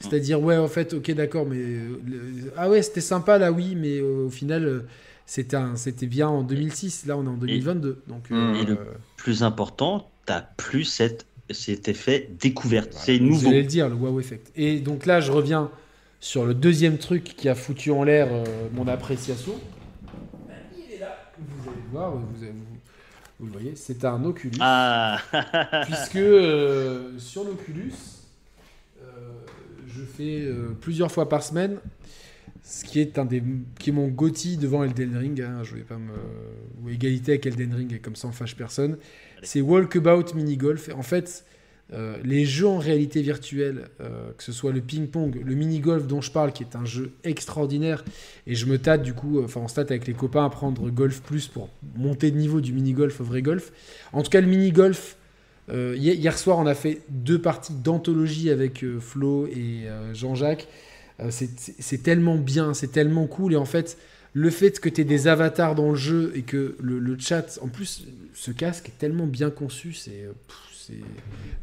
[0.00, 1.56] C'est-à-dire, ouais, en fait, ok, d'accord, mais.
[1.56, 4.80] euh, le- ah ouais, c'était sympa la Wii, mais euh, au final, euh,
[5.26, 7.06] c'était bien en 2006.
[7.06, 8.02] Là, on est en 2022.
[8.06, 8.34] Donc, Mm.
[8.34, 8.78] euh, Et le-
[9.16, 12.92] Plus important, t'as plus cette, cet effet découverte.
[12.92, 13.48] c'est Vous nouveau.
[13.48, 14.50] allez le dire, le wow effect.
[14.56, 15.70] Et donc là, je reviens
[16.20, 19.52] sur le deuxième truc qui a foutu en l'air euh, mon appréciation.
[20.76, 21.16] Il est là.
[21.38, 22.78] Vous allez le voir, vous, avez- vous-
[23.40, 24.56] vous le voyez, c'est un Oculus.
[24.60, 25.18] Ah,
[25.84, 27.92] Puisque euh, sur l'Oculus,
[29.02, 29.06] euh,
[29.86, 31.78] je fais euh, plusieurs fois par semaine,
[32.68, 33.42] ce qui est, un des,
[33.78, 35.40] qui est mon GOTY devant Elden Ring.
[35.40, 36.12] hein, je vais pas me.
[36.82, 38.98] Ou égalité avec Elden Ring, et comme ça on fâche personne.
[39.42, 40.90] C'est Walkabout Mini Golf.
[40.92, 41.44] En fait,
[41.92, 46.20] euh, les jeux en réalité virtuelle, euh, que ce soit le ping-pong, le mini-golf dont
[46.20, 48.04] je parle, qui est un jeu extraordinaire,
[48.48, 50.50] et je me tâte du coup, euh, enfin on se tâte avec les copains à
[50.50, 53.72] prendre Golf Plus pour monter de niveau du mini-golf au vrai golf.
[54.12, 55.16] En tout cas, le mini-golf,
[55.72, 60.66] hier, soir, on a fait deux parties d'anthologie avec Flo et Jean-Jacques.
[61.20, 63.54] Euh, c'est- tellement bien, c'est tellement cool.
[63.54, 63.96] Et en fait,
[64.34, 67.68] le fait que tu aies des avatars dans le jeu et que le, chat, en
[67.68, 70.28] plus, ce casque est tellement bien conçu, c'est.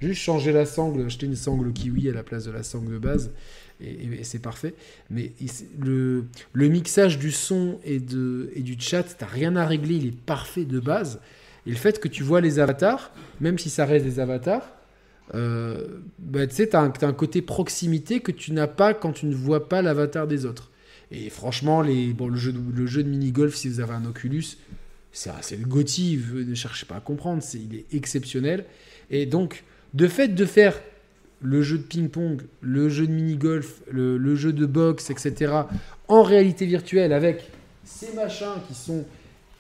[0.02, 2.98] Juste changer la sangle, acheter une sangle kiwi à la place de la sangle de
[2.98, 3.32] base,
[3.80, 4.74] et, c'est parfait.
[5.10, 5.32] Mais
[5.80, 8.02] le, mixage du son et,
[8.54, 11.22] et du chat, t'as rien à régler, il est parfait de base.
[11.66, 14.70] Et le fait que tu vois les avatars, même si ça reste des avatars,
[15.36, 15.88] euh,
[16.20, 19.26] bah, tu sais, t'as un, t'as un côté proximité que tu n'as pas quand tu
[19.26, 20.72] ne vois pas l'avatar des autres.
[21.12, 24.58] Et franchement, les, bon, le, jeu le jeu de mini-golf, si vous avez un Oculus,
[25.12, 28.66] c'est le Gotti, ne cherchez pas à comprendre, c'est il est exceptionnel.
[29.12, 30.80] Et donc, de fait de faire
[31.42, 35.54] le jeu de ping-pong, le jeu de mini-golf, le, le jeu de boxe, etc.,
[36.08, 37.50] en réalité virtuelle, avec
[37.84, 39.06] ces machins qui sont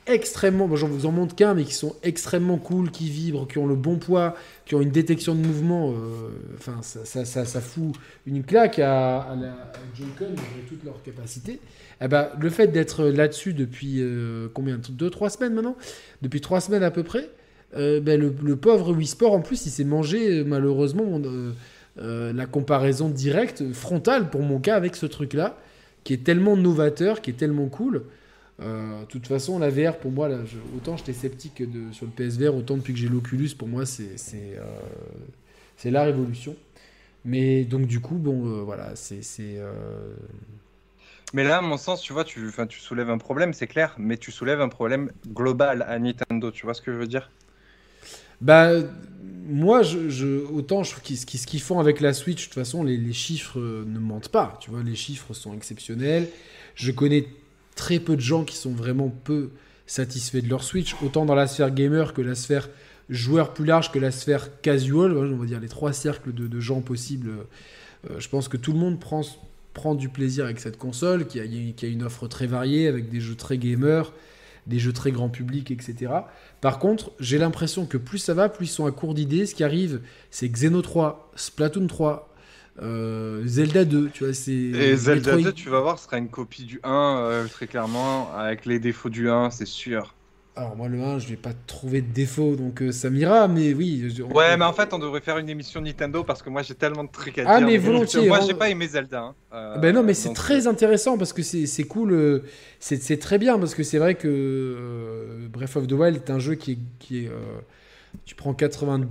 [0.07, 3.57] extrêmement, bon, j'en vous en montre qu'un, mais qui sont extrêmement cool, qui vibrent, qui
[3.57, 4.35] ont le bon poids,
[4.65, 6.29] qui ont une détection de mouvement, euh,
[6.81, 11.59] ça, ça, ça, ça fout une claque à, la à Joy-Con, malgré toutes leurs capacités.
[12.01, 15.77] Eh ben, le fait d'être là-dessus depuis euh, combien Deux, trois semaines maintenant?
[16.21, 17.29] Depuis trois semaines à peu près,
[17.75, 21.21] euh, ben, le, le pauvre Wii Sport, en plus, il s'est mangé malheureusement
[21.95, 25.57] la comparaison directe, frontale pour mon cas, avec ce truc-là,
[26.03, 28.03] qui est tellement novateur, qui est tellement cool.
[28.63, 32.05] Euh, De toute façon, la VR, pour moi, là, je- autant j'étais sceptique de, sur
[32.05, 34.15] le PSVR, autant depuis que j'ai l'Oculus, pour moi, c'est
[34.57, 34.61] euh,
[35.85, 36.55] la révolution.
[37.25, 39.21] Mais donc, du coup, bon, euh, voilà, c'est.
[41.33, 42.49] Mais là, à mon sens, tu vois, tu,
[42.79, 46.73] soulèves un problème, c'est clair, mais tu soulèves un problème global à Nintendo, tu vois
[46.73, 47.29] ce que je veux dire?
[48.41, 48.71] Bah,
[49.45, 52.83] moi, je, je- autant je trouve ce qu'ils font avec la Switch, de toute façon,
[52.83, 54.57] les, les chiffres ne mentent pas.
[54.61, 56.27] Tu vois, les chiffres sont exceptionnels.
[56.75, 57.27] Je connais
[57.75, 59.49] très peu de gens qui sont vraiment peu
[59.85, 62.69] satisfaits de leur Switch, autant dans la sphère gamer que la sphère
[63.09, 65.15] joueur plus large que la sphère casual.
[65.17, 67.31] On va dire les trois cercles de, gens possibles.
[68.09, 71.45] Euh, je pense que tout le monde prend, du plaisir avec cette console, qui a,
[71.45, 74.13] qui a une offre très variée, avec des jeux très gamers,
[74.67, 76.11] des jeux très grand public, etc.
[76.61, 79.45] Par contre, j'ai l'impression que plus ça va, plus ils sont à court d'idées.
[79.45, 80.01] Ce qui arrive,
[80.31, 82.32] c'est Xeno 3, Splatoon 3,
[82.81, 84.51] euh, Zelda 2, tu vois, c'est...
[84.51, 88.31] Et Zelda Metroid- 2, tu vas voir, sera une copie du 1, euh, très clairement,
[88.35, 90.15] avec les défauts du 1, c'est sûr.
[90.55, 93.73] Alors moi, le 1, je vais pas trouver de défaut, donc euh, ça m'ira, mais
[93.73, 94.11] oui...
[94.15, 96.61] je- on- Ouais, mais en fait, on devrait faire une émission Nintendo parce que moi
[96.61, 97.67] j'ai tellement de trucs à Ah, dire.
[97.67, 98.45] mais volontiers, Moi hein.
[98.47, 99.33] j'ai pas aimé Zelda.
[99.51, 99.77] hein.
[99.79, 102.43] Ben non, mais c'est donc, très intéressant parce que c'est cool,
[102.79, 106.53] c'est très bien parce que c'est vrai que Breath of the Wild est un jeu
[106.55, 106.77] qui est.
[106.99, 107.31] Qui est
[108.25, 109.07] tu prends 90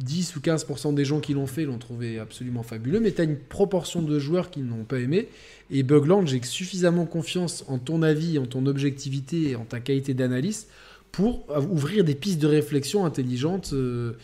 [0.00, 3.36] ou 15% des gens qui l'ont fait l'ont trouvé absolument fabuleux, mais tu as une
[3.38, 5.28] proportion de joueurs qui n'ont pas aimé.
[5.70, 10.14] Et Bugland, j'ai suffisamment confiance en ton avis, en ton objectivité et en ta qualité
[10.14, 10.68] d'analyste
[11.14, 14.14] pour ouvrir des pistes de réflexion intelligentes euh,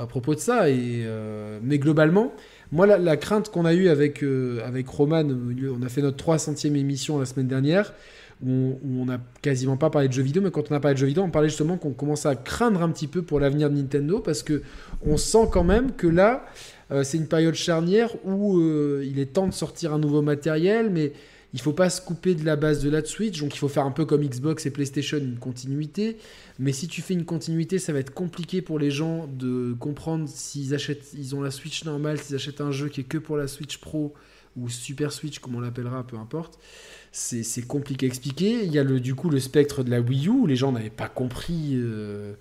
[0.00, 0.70] à propos de ça.
[0.70, 2.32] Et, euh, mais globalement,
[2.70, 6.76] moi, la, crainte qu'on a eue avec, euh, avec Roman, on a fait notre 300e
[6.76, 7.92] émission la semaine dernière,
[8.44, 11.00] où on- n'a quasiment pas parlé de jeux vidéo, mais quand on a parlé de
[11.00, 13.76] jeux vidéo, on parlait justement qu'on commençait à craindre un petit peu pour l'avenir de
[13.76, 14.62] Nintendo, parce que
[15.04, 16.44] on sent quand même que là,
[16.90, 20.90] euh, c'est une période charnière où euh, il est temps de sortir un nouveau matériel,
[20.90, 21.12] mais
[21.54, 23.86] il faut pas se couper de la base de la Switch, donc il faut faire
[23.86, 26.18] un peu comme Xbox et PlayStation, une continuité.
[26.58, 30.28] Mais si tu fais une continuité, ça va être compliqué pour les gens de comprendre
[30.28, 33.36] s'ils achètent, ils ont la Switch normale, s'ils achètent un jeu qui est que pour
[33.38, 34.12] la Switch Pro
[34.56, 36.58] ou Super Switch, comme on l'appellera, peu importe.
[37.12, 38.64] C'est compliqué à expliquer.
[38.64, 40.72] Il y a le, du coup le spectre de la Wii U, où les gens
[40.72, 42.34] n'avaient pas compris euh,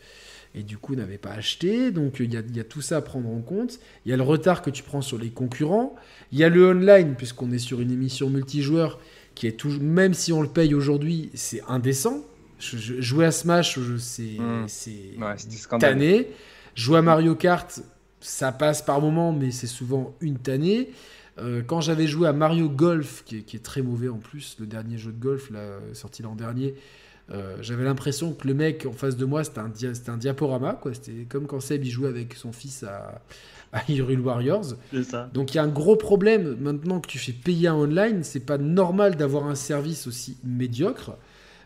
[0.55, 1.91] et du coup n'avaient pas acheté.
[1.91, 3.79] Donc il y, a, il y a tout ça à prendre en compte.
[4.05, 5.95] Il y a le retard que tu prends sur les concurrents.
[6.31, 8.99] Il y a le online, puisqu'on est sur une émission multijoueur
[9.35, 12.23] qui est toujours, même si on le paye aujourd'hui, c'est indécent.
[12.59, 14.65] Je- je- jouer à Smash, c'est Mm.
[14.67, 15.35] c'est Ouais,
[15.79, 16.27] tannée.
[16.75, 17.81] Jouer à Mario Kart,
[18.19, 20.89] ça passe par moment, mais c'est souvent une tannée.
[21.39, 24.55] Euh, quand j'avais joué à Mario Golf, qui est, qui est très mauvais en plus,
[24.59, 26.73] le dernier jeu de golf là, sorti l'an dernier,
[27.31, 30.17] euh, j'avais l'impression que le mec en face de moi, c'était un, dia- c'était un
[30.17, 30.73] diaporama.
[30.73, 30.93] quoi.
[30.93, 33.21] C'était comme quand Seb il jouait avec son fils à,
[33.73, 34.65] à Hyrule Warriors.
[35.03, 35.29] Ça.
[35.33, 38.39] Donc il y a un gros problème maintenant que tu fais payer un online, c'est
[38.45, 41.17] pas normal d'avoir un service aussi médiocre,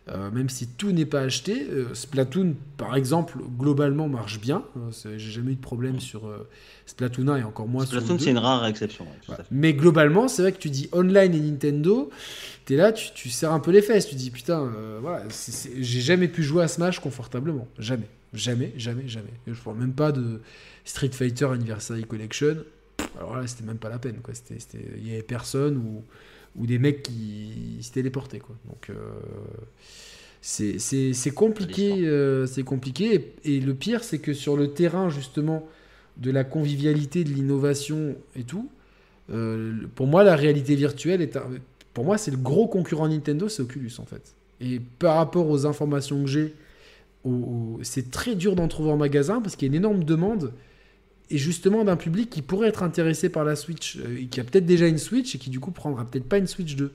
[0.09, 1.67] euh, même si tout n'est pas acheté.
[1.69, 4.63] Euh, Splatoon, par exemple, globalement marche bien.
[4.77, 6.47] Euh, J'ai jamais eu de problème sur euh,
[6.87, 8.23] Splatoon 1 et encore moins sur Splatoon, le 2.
[8.25, 9.05] c'est une rare exception.
[9.05, 9.43] ouais, Ouais.
[9.51, 12.09] Mais globalement, c'est vrai que tu dis online et Nintendo,
[12.65, 14.07] t'es là, tu, tu serres un peu les fesses.
[14.07, 14.71] Tu dis putain,
[15.01, 15.23] voilà,
[15.79, 17.67] j'ai jamais pu jouer à Smash confortablement.
[17.77, 18.07] Jamais.
[18.33, 19.33] Jamais, jamais, jamais.
[19.45, 20.41] Et je parle même pas de
[20.85, 22.57] Street Fighter Anniversary Collection.
[23.19, 24.15] Alors là, c'était même pas la peine.
[24.73, 26.03] Il y avait personne ou,
[26.57, 28.39] ou des mecs qui se téléportaient.
[28.39, 28.55] Quoi.
[28.67, 28.89] Donc.
[28.89, 28.93] euh,
[30.41, 33.33] c'est- compliqué, euh, c'est compliqué.
[33.45, 35.67] Et, et le pire, c'est que sur le terrain justement
[36.17, 38.69] de la convivialité, de l'innovation et tout,
[39.31, 41.43] euh, pour moi, la réalité virtuelle est un-
[41.93, 44.33] Pour moi, c'est le gros concurrent Nintendo, c'est Oculus en fait.
[44.61, 46.53] Et par rapport aux informations que j'ai,
[47.83, 50.53] c'est très dur d'en trouver en magasin parce qu'il y a une énorme demande
[51.33, 54.65] et justement d'un public qui pourrait être intéressé par la Switch euh, qui a peut-être
[54.65, 56.91] déjà une Switch et qui du coup prendra peut-être pas une Switch 2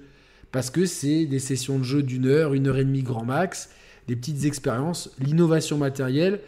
[0.53, 3.71] parce que c'est des sessions de jeu d'une heure, une heure et demie grand max,
[4.09, 6.41] des petites expériences, l'innovation matérielle.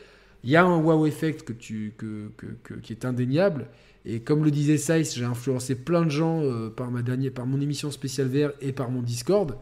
[0.45, 2.31] Il y a un wow effect que tu, que-
[2.63, 3.67] que- qui est indéniable.
[4.07, 7.45] Et comme le disait Saïs, j'ai influencé plein de gens euh, par, ma dernière, par
[7.45, 9.57] mon émission spéciale VR et par mon Discord.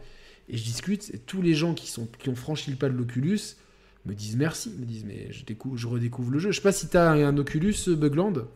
[0.49, 2.95] Et je discute, et tous les gens qui, sont, qui ont franchi le pas de
[2.95, 3.39] l'Oculus
[4.07, 6.51] me disent merci, me disent mais je, découvre, je redécouvre le jeu.
[6.51, 8.47] Je sais pas si tu as un, un Oculus, euh, Bugland,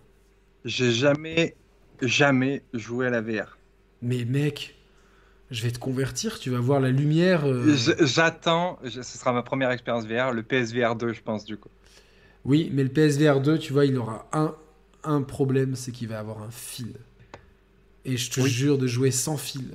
[0.66, 1.56] J'ai jamais,
[2.02, 3.58] jamais joué à la VR.
[4.02, 4.76] mais mec,
[5.52, 7.46] je vais te convertir, tu vas voir la lumière.
[7.46, 11.70] euh, J'attends, ce sera ma première expérience VR, le PSVR 2, je pense, du coup.
[12.46, 14.56] Oui, mais le PSVR 2, tu vois, il aura un,
[15.04, 16.94] un problème, c'est qu'il va avoir un fil.
[18.06, 18.50] Et je te Oui.
[18.50, 19.72] jure de jouer sans fil.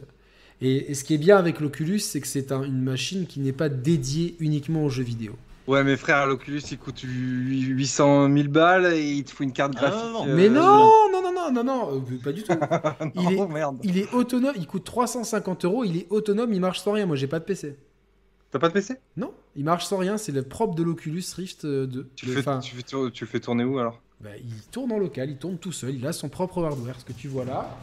[0.61, 3.41] Et, et ce qui est bien avec l'Oculus, c'est que c'est un- une machine qui
[3.41, 5.37] n'est pas dédiée uniquement aux jeux vidéo.
[5.67, 9.73] Ouais, mais frère, l'Oculus, il coûte 800 000 balles et il te faut une carte
[9.77, 10.13] Ah, graphique.
[10.13, 10.63] non, euh, Mais non,
[11.13, 12.53] non, non, non, non, non, euh, pas du tout.
[12.53, 12.59] non,
[13.17, 13.79] il est- merde.
[13.83, 17.07] Il est autonome, il coûte 350 euros, il est autonome, il marche sans rien.
[17.07, 17.77] Moi, j'ai pas de PC.
[18.53, 21.65] T'as pas de PC Non, il marche sans rien, c'est le propre de l'Oculus Rift
[21.65, 22.09] euh, 2.
[22.15, 24.01] tu, Le- fais, tu, fais tour- tu fais tourner où alors?
[24.21, 26.99] Bah, il tourne en local, il tourne tout seul, il a son propre hardware.
[27.01, 27.77] Ce que tu vois là,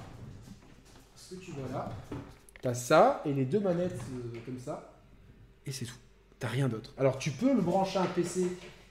[1.17, 1.91] ce que tu vois là,
[2.61, 4.89] t'as ça et les deux manettes euh, comme ça,
[5.67, 5.93] et c'est tout.
[6.43, 6.91] T'as rien d'autre.
[6.97, 8.41] Alors tu peux le brancher à un PC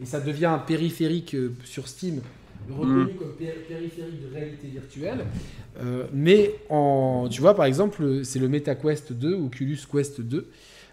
[0.03, 2.23] et ça devient un périphérique euh, sur Steam,
[2.71, 5.27] reconnu comme pé- périphérique de réalité virtuelle.
[5.83, 10.49] Euh, mais en, tu vois, par exemple, c'est le MetaQuest 2, Oculus Quest 2.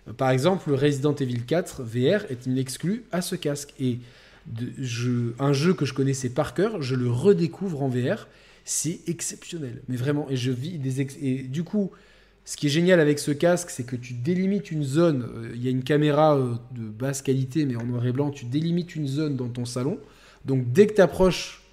[0.10, 3.74] Euh, Par exemple, le Resident Evil 4 VR est une exclue à ce casque.
[3.80, 4.00] Et
[4.46, 8.28] de- je- un jeu que je connaissais par cœur, je le redécouvre en VR.
[8.66, 10.28] C'est exceptionnel, mais vraiment.
[10.30, 11.90] Et je vis des ex- et du coup,
[12.46, 15.24] ce qui est génial avec ce casque, c'est que tu délimites une zone.
[15.24, 18.32] euh, Il y a une caméra euh, de basse qualité, mais en noir et blanc.
[18.32, 20.00] Tu délimites une zone dans ton salon.
[20.46, 21.64] Donc dès que tu approches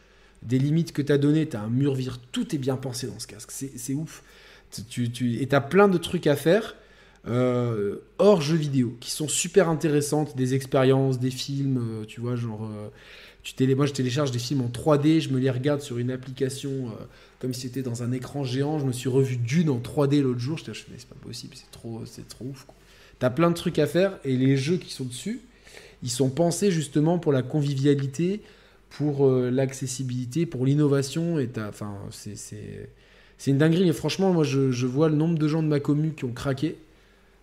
[0.42, 2.20] des limites que tu as données, tu as un mur vire.
[2.32, 3.50] Tout est bien pensé dans ce casque.
[3.50, 4.22] C'est ouf.
[4.78, 6.76] Et tu as plein de trucs à faire
[7.26, 10.36] euh, hors jeux vidéo qui sont super intéressantes.
[10.36, 12.70] Des expériences, des films, tu vois, genre.
[13.76, 17.04] Moi, je télécharge des films en 3D, je me les regarde sur une application euh,
[17.38, 18.78] comme si c'était dans un écran géant.
[18.78, 20.58] Je me suis revu Dune en 3D l'autre jour.
[20.58, 22.66] Je fais, mais c'est pas possible, c'est trop, c'est trop ouf.
[23.18, 25.40] T'as plein de trucs à faire et les jeux qui sont dessus,
[26.02, 28.42] ils sont pensés justement pour la convivialité,
[28.90, 31.38] pour euh, l'accessibilité, pour l'innovation.
[31.38, 31.48] Et
[32.10, 32.90] c'est,
[33.46, 33.88] une dinguerie.
[33.88, 36.32] Et franchement, moi, je, je vois le nombre de gens de ma commune qui ont
[36.32, 36.76] craqué.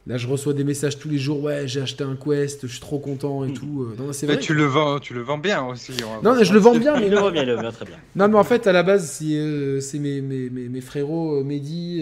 [0.06, 1.42] Là, je reçois des messages tous les jours.
[1.44, 3.54] Ouais, j'ai acheté un Quest, je suis trop content et Mm.
[3.54, 3.84] tout.
[3.84, 4.42] Euh, Non, c'est Mais vrai.
[4.42, 5.94] tu le vends, tu le vends bien aussi.
[6.24, 7.96] Non, je le vends bien, mais Il le voit bien, il le voit très bien.
[8.18, 11.40] non, mais en fait, à la base, c'est euh, c'est mes, mes, mes, mes frérots
[11.40, 12.02] euh, Mehdi,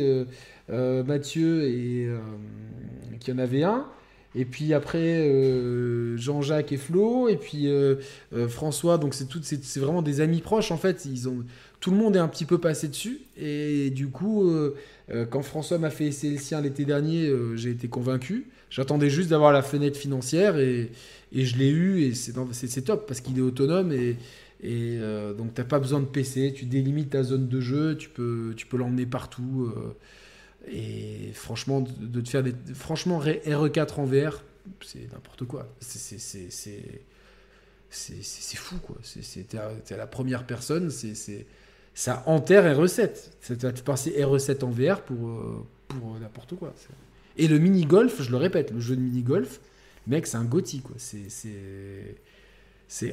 [0.72, 2.18] euh, Mathieu et euh,
[3.20, 3.86] qui en avait un.
[4.34, 7.28] Et puis après, euh, Jean-Jacques et Flo.
[7.30, 7.96] Et puis euh,
[8.34, 8.98] euh, François.
[8.98, 9.28] Donc c'est
[9.64, 11.06] c'est vraiment des amis proches en fait.
[11.06, 11.44] Ils ont,
[11.82, 13.22] tout le monde est un petit peu passé dessus.
[13.36, 14.78] Et du coup, euh,
[15.10, 18.48] euh, quand François m'a fait essayer le sien l'été dernier, euh, j'ai été convaincu.
[18.70, 20.92] J'attendais juste d'avoir la fenêtre financière et,
[21.34, 22.04] je l'ai eu.
[22.04, 23.92] Et c'est top parce qu'il est autonome.
[23.92, 24.16] Et,
[25.38, 26.54] donc t'as pas besoin de PC.
[26.56, 27.98] Tu délimites ta zone de jeu.
[27.98, 29.74] Tu peux, l'emmener partout.
[30.72, 32.54] et franchement, de, te faire des.
[32.76, 34.44] Franchement, RE4 en VR,
[34.82, 35.68] c'est n'importe quoi.
[35.80, 36.20] C'est-
[37.90, 38.98] c'est- fou, quoi.
[39.50, 41.46] T'es à, la première personne, c'est-
[41.94, 43.10] ça enterre RE7.
[43.42, 46.74] Ça va te passer RE7 en VR pour, euh, pour euh, n'importe quoi.
[47.38, 49.60] Et le mini-golf, je le répète, le jeu de mini-golf,
[50.08, 50.96] mec, c'est un gothi, quoi.
[50.98, 52.16] C'est-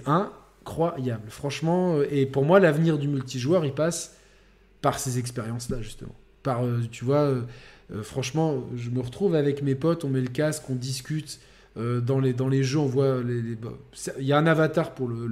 [0.07, 1.31] incroyable.
[1.31, 4.17] Franchement, euh, et pour moi, l'avenir du multijoueur, il passe
[4.83, 6.15] par ces expériences-là, justement.
[6.43, 6.61] Par,
[6.91, 7.35] tu vois,
[8.03, 11.41] franchement, je me retrouve avec mes potes, on met le casque, on discute.
[11.77, 13.23] dans, les, dans les jeux, on voit.
[13.23, 13.73] les- les- bah,
[14.19, 15.29] Il y a un avatar pour le-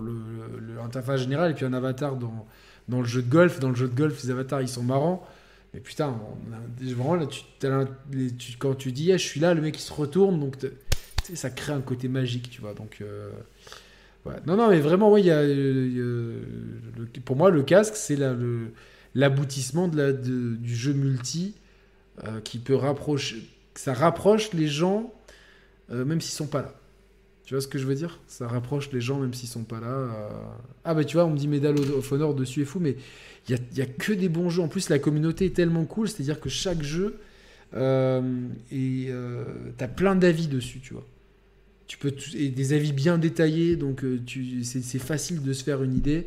[0.00, 2.46] l'interface générale et puis un avatar dans,
[2.88, 3.60] dans le jeu de golf.
[3.60, 5.26] Dans le jeu de golf, les avatars, ils sont marrants.
[5.72, 6.16] Mais putain,
[6.80, 7.42] vraiment, là, tu,
[8.58, 10.38] quand tu dis, je suis là, le mec, il se retourne.
[10.40, 10.56] Donc,
[11.34, 12.74] ça crée un côté magique, tu vois.
[12.74, 12.98] Donc.
[13.00, 13.30] euh,
[14.26, 14.36] Ouais.
[14.46, 16.40] Non, non, mais vraiment, oui, il y a, le-
[17.26, 18.18] pour moi, le casque, c'est
[19.14, 21.54] l'aboutissement du jeu multi
[22.24, 23.46] euh, qui peut rapprocher.
[23.74, 25.12] Ça rapproche les gens,
[25.90, 26.74] euh, même s'ils sont pas là.
[27.44, 28.20] Tu vois ce que je veux dire?
[28.26, 29.86] Ça rapproche les gens, même s'ils sont pas là.
[29.88, 30.28] euh.
[30.84, 32.96] Ah, bah tu vois, on me dit Medal of Honor dessus est fou, mais
[33.48, 34.62] il y y a que des bons jeux.
[34.62, 37.18] En plus, la communauté est tellement cool, c'est-à-dire que chaque jeu,
[37.74, 38.22] euh,
[38.72, 39.44] et euh,
[39.76, 41.06] t'as plein d'avis dessus, tu vois.
[41.86, 44.20] Tu peux et des avis bien détaillés, donc euh,
[44.64, 46.26] c'est, facile de se faire une idée.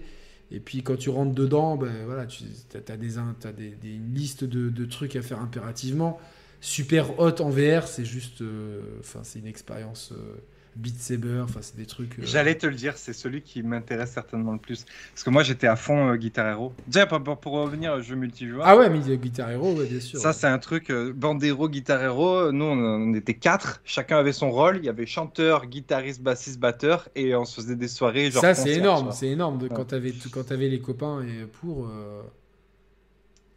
[0.51, 2.43] Et puis quand tu rentres dedans, ben voilà, tu
[2.75, 6.19] as, des, t'as des, des- une liste de, de trucs à faire impérativement.
[6.61, 10.35] Super hot en VR, c'est juste, euh, enfin c'est une expérience euh,
[10.77, 12.19] Beat Saber, enfin c'est des trucs.
[12.19, 14.85] euh, J'allais te le dire, c'est celui qui m'intéresse certainement le plus.
[15.13, 16.73] Parce que moi, j'étais à fond euh, Guitar Hero.
[16.87, 20.19] Déjà, pour, pour- pour revenir jeu multijoueur, Ah ouais, mais Guitar Hero, ouais, bien sûr.
[20.19, 20.89] ça, c'est un truc.
[20.91, 23.81] Euh, Bandero, Guitar Hero, nous, on, on était quatre.
[23.85, 24.77] Chacun avait son rôle.
[24.77, 27.09] Il y avait chanteur, guitariste, bassiste, batteur.
[27.15, 28.29] Et on se faisait des soirées.
[28.31, 29.75] Genre ça c'est énorme, c'est énorme de, Ouais.
[29.75, 31.87] quand t'avais quand les copains et pour.
[31.87, 32.21] euh,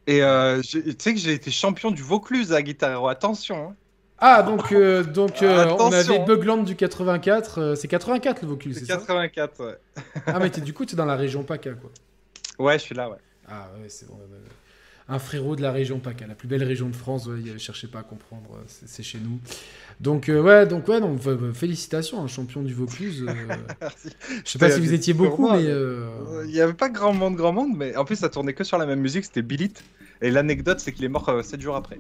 [0.07, 3.09] Et euh, tu sais que j'ai été champion du Vaucluse à Guitar Hero.
[3.09, 3.71] Attention.
[3.71, 3.77] hein.
[4.21, 6.25] Ah donc euh, donc euh, on avait hein.
[6.27, 9.79] Bugland du 84, euh, c'est 84 le Vaucluse, C'est c'est ça 84, ouais.
[10.27, 11.91] Ah mais t'es- du coup t'es dans la région PACA quoi.
[12.59, 13.17] Ouais, je suis là, ouais.
[13.49, 14.19] Ah ouais, c'est bon.
[15.09, 17.27] Un frérot de la région PACA, la plus belle région de France.
[17.27, 19.41] Ouais, cherchez pas à comprendre, euh, c'est c'est chez nous.
[20.01, 23.25] Donc euh, ouais, donc ouais, donc euh, félicitations, un champion du Vaucluse.
[23.27, 23.33] euh,
[23.81, 24.11] Merci.
[24.45, 26.91] je sais pas Ouais, si vous étiez beaucoup, mais mais- euh, Il n'y avait pas
[26.91, 29.25] grand monde, grand monde, mais en plus, ça tournait que sur la même musique.
[29.25, 29.73] C'était Billit.
[30.23, 31.99] Et l'anecdote, c'est qu'il est mort 7 jours après.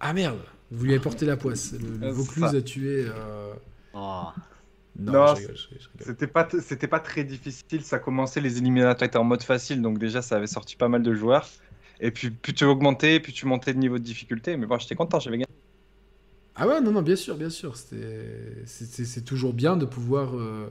[0.00, 0.38] Ah merde,
[0.70, 1.72] vous lui avez porté la poisse.
[1.72, 2.56] Le, le Euh, Vaucluse ça.
[2.56, 3.06] a tué.
[3.08, 3.52] euh,
[3.94, 4.24] Oh.
[5.00, 6.06] Non, Non, je rigole, je rigole, je rigole.
[6.06, 7.82] C'était pas, c'était pas très difficile.
[7.82, 11.02] Ça commençait, les éliminatoires étaient en mode facile, donc déjà, ça avait sorti pas mal
[11.02, 11.48] de joueurs.
[12.00, 14.56] Et puis, plus tu augmentais, plus tu montais le niveau de difficulté.
[14.56, 15.46] Mais bon, j'étais content, j'avais gagné.
[16.56, 17.76] Ah ouais, non, non, bien sûr, bien sûr.
[17.76, 20.68] C'était- C'est c'est- c'est toujours bien de pouvoir, euh,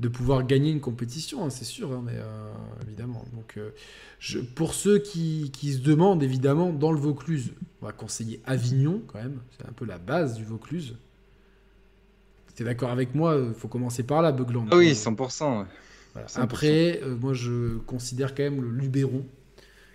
[0.00, 2.52] de pouvoir gagner une compétition, hein, c'est sûr, hein, mais euh,
[2.86, 3.24] évidemment.
[3.32, 3.70] Donc, euh,
[4.18, 9.02] je, pour ceux qui, qui se demandent, évidemment, dans le Vaucluse, on va conseiller Avignon
[9.06, 9.38] quand même.
[9.56, 10.96] C'est un peu la base du Vaucluse.
[12.56, 14.66] T'es d'accord avec moi Il faut commencer par là, Beugland.
[14.70, 15.60] Ah oui, Euh, 100%.
[15.60, 15.66] ouais.
[16.12, 16.28] voilà.
[16.28, 16.40] 100%.
[16.40, 19.24] Après, euh, moi, je considère quand même le Luberon,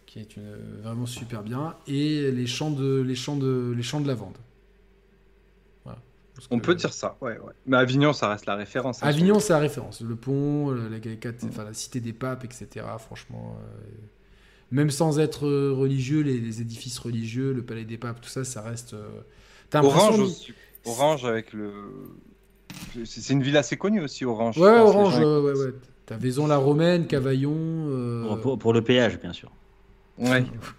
[0.05, 4.01] qui est une, vraiment super bien, et les champs de, les champs de, les champs
[4.01, 4.35] de lavande.
[6.51, 7.53] On que- peut dire ça, ouais, ouais.
[7.65, 9.01] Mais Avignon, ça reste la référence.
[9.03, 10.01] hein, Avignon, c'est la référence.
[10.01, 12.85] Le pont, la, la- quatre- enfin, la cité des papes, etc.
[12.99, 13.85] Franchement, euh,
[14.71, 18.43] même sans être euh, religieux, les, les édifices religieux, le palais des papes, tout ça,
[18.43, 18.93] ça reste.
[18.93, 19.07] euh,
[19.73, 20.53] Orange aussi.
[20.85, 21.71] Orange avec le.
[23.05, 24.57] C'est une ville assez connue aussi, Orange.
[24.57, 25.73] Ouais, pense, Orange, gens- ouais, ouais.
[26.05, 27.53] T'as Vaison-la-Romaine, Cavaillon.
[27.55, 29.51] euh, Pour, pour- pour le péage, bien sûr.
[30.17, 30.43] Ouais.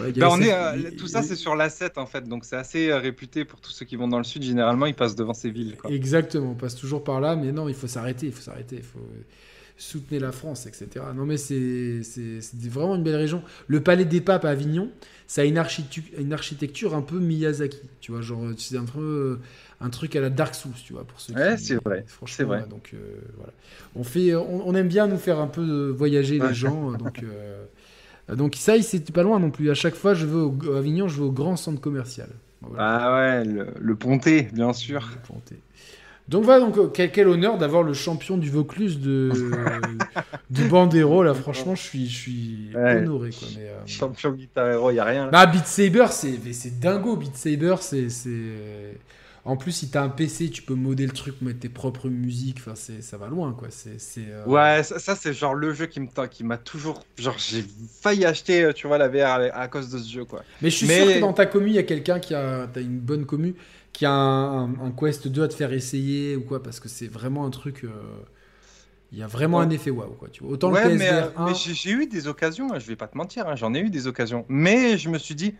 [0.00, 2.56] ouais, Bah, on les- est, euh, tout ça, c'est sur l'A7 en fait, donc c'est
[2.56, 4.42] assez euh, réputé pour tous ceux qui vont dans le sud.
[4.42, 5.76] Généralement, ils passent devant ces villes.
[5.76, 5.90] Quoi.
[5.90, 8.82] Exactement, on passe toujours par là, mais non, il faut s'arrêter, il faut s'arrêter, il
[8.82, 9.00] faut
[9.76, 11.04] soutenir la France, etc.
[11.14, 12.00] Non, mais c'est
[12.68, 13.42] vraiment une belle région.
[13.68, 14.90] Le Palais des Papes à Avignon,
[15.28, 18.98] ça a une, architu- une architecture un peu Miyazaki, tu vois, genre c'est un peu
[19.00, 19.40] euh,
[19.80, 22.34] un truc à la Dark Souls, tu vois, pour ceux Ouais, qui- c'est vrai, Franchement,
[22.36, 22.62] c'est vrai.
[22.62, 22.98] ouais, donc euh,
[23.36, 23.52] voilà.
[23.94, 26.48] On fait, on, on aime bien nous faire un peu euh, voyager Ouais.
[26.48, 27.22] les gens, euh, donc.
[28.30, 29.70] Euh, donc ça, il- c'est pas loin non plus.
[29.70, 32.28] À chaque fois, je vais au, à Avignon, je vais au grand centre commercial.
[32.60, 32.84] Voilà.
[33.00, 35.08] Ah ouais, le, le Ponté, bien sûr.
[35.24, 35.56] Planté.
[36.28, 39.30] Donc voilà, donc euh, quel, quel honneur d'avoir le champion du Vaucluse de
[40.50, 41.32] du Bandero là.
[41.32, 42.96] Franchement, je suis je suis Ouais.
[42.98, 43.48] honoré quoi.
[43.56, 45.24] Mais, euh, Champion Guitar Hero, y a rien.
[45.26, 45.30] là.
[45.30, 47.16] bah Beat Saber, c'est dingo.
[47.16, 48.30] Beat Saber, c'est c'est
[49.48, 52.58] En plus, si t'as un PC, tu peux modder le truc, mettre tes propres musiques.
[52.60, 53.68] Enfin, c'est, ça va loin, quoi.
[53.70, 53.96] C'est,
[54.28, 57.02] euh, Ouais, ça, ça, c'est genre le jeu qui me qui m'a toujours.
[57.16, 57.64] Genre, j'ai
[58.02, 60.42] failli acheter, euh, tu vois, la VR à, cause de ce jeu, quoi.
[60.60, 62.66] Mais je suis Mais- sûr que dans ta commu, il y a quelqu'un qui a,
[62.72, 63.54] t'as une bonne commu,
[63.94, 66.88] qui a un, un- un Quest 2 à te faire essayer ou quoi, parce que
[66.88, 67.84] c'est vraiment un truc.
[67.84, 67.88] euh,
[69.12, 69.64] Il y a vraiment Ouais.
[69.64, 70.28] un effet waouh, quoi.
[70.30, 70.52] Tu vois.
[70.52, 71.46] Autant ouais, le PSVR 1.
[71.46, 73.80] mais j'ai j'ai eu des occasions, hein, je vais pas te mentir, hein, j'en ai
[73.80, 74.44] eu des occasions.
[74.50, 75.54] Mais je me suis dit,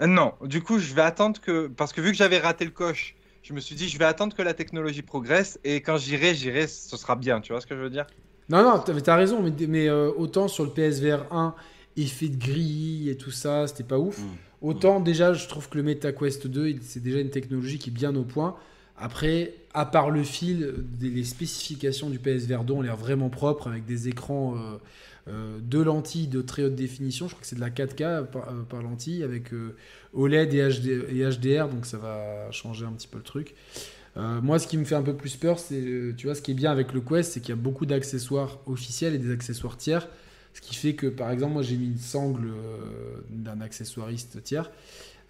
[0.00, 1.66] euh, non, du coup, je vais attendre que.
[1.68, 3.14] Parce que vu que j'avais raté le coche,
[3.46, 6.66] je me suis dit, je vais attendre que la technologie progresse et quand j'irai, j'irai,
[6.66, 8.06] ce sera bien, tu vois ce que je veux dire?
[8.48, 11.54] Non, non, t'as t'as raison, mais, mais euh, autant sur le PSVR 1,
[11.96, 14.18] effet de grille et tout ça, c'était pas ouf.
[14.18, 14.24] Mm.
[14.62, 17.92] Autant déjà, je trouve que le MetaQuest 2, il- c'est déjà une technologie qui est
[17.92, 18.56] bien au point.
[18.98, 23.84] Après, à part le fil, les spécifications du PSVR 2 ont l'air vraiment propres avec
[23.84, 24.78] des écrans, euh,
[25.28, 27.26] euh, deux lentilles de très haute définition.
[27.26, 29.76] Je crois que c'est de la 4K par, euh, par lentille avec euh,
[30.12, 33.54] OLED et, et HDR, donc ça va changer un petit peu le truc.
[34.16, 36.42] Euh, moi, ce qui me fait un peu plus peur, c'est, euh, tu vois, ce
[36.42, 39.30] qui est bien avec le Quest, c'est qu'il y a beaucoup d'accessoires officiels et des
[39.30, 40.08] accessoires tiers.
[40.54, 44.70] Ce qui fait que, par exemple, moi, j'ai mis une sangle euh, d'un accessoiriste tiers.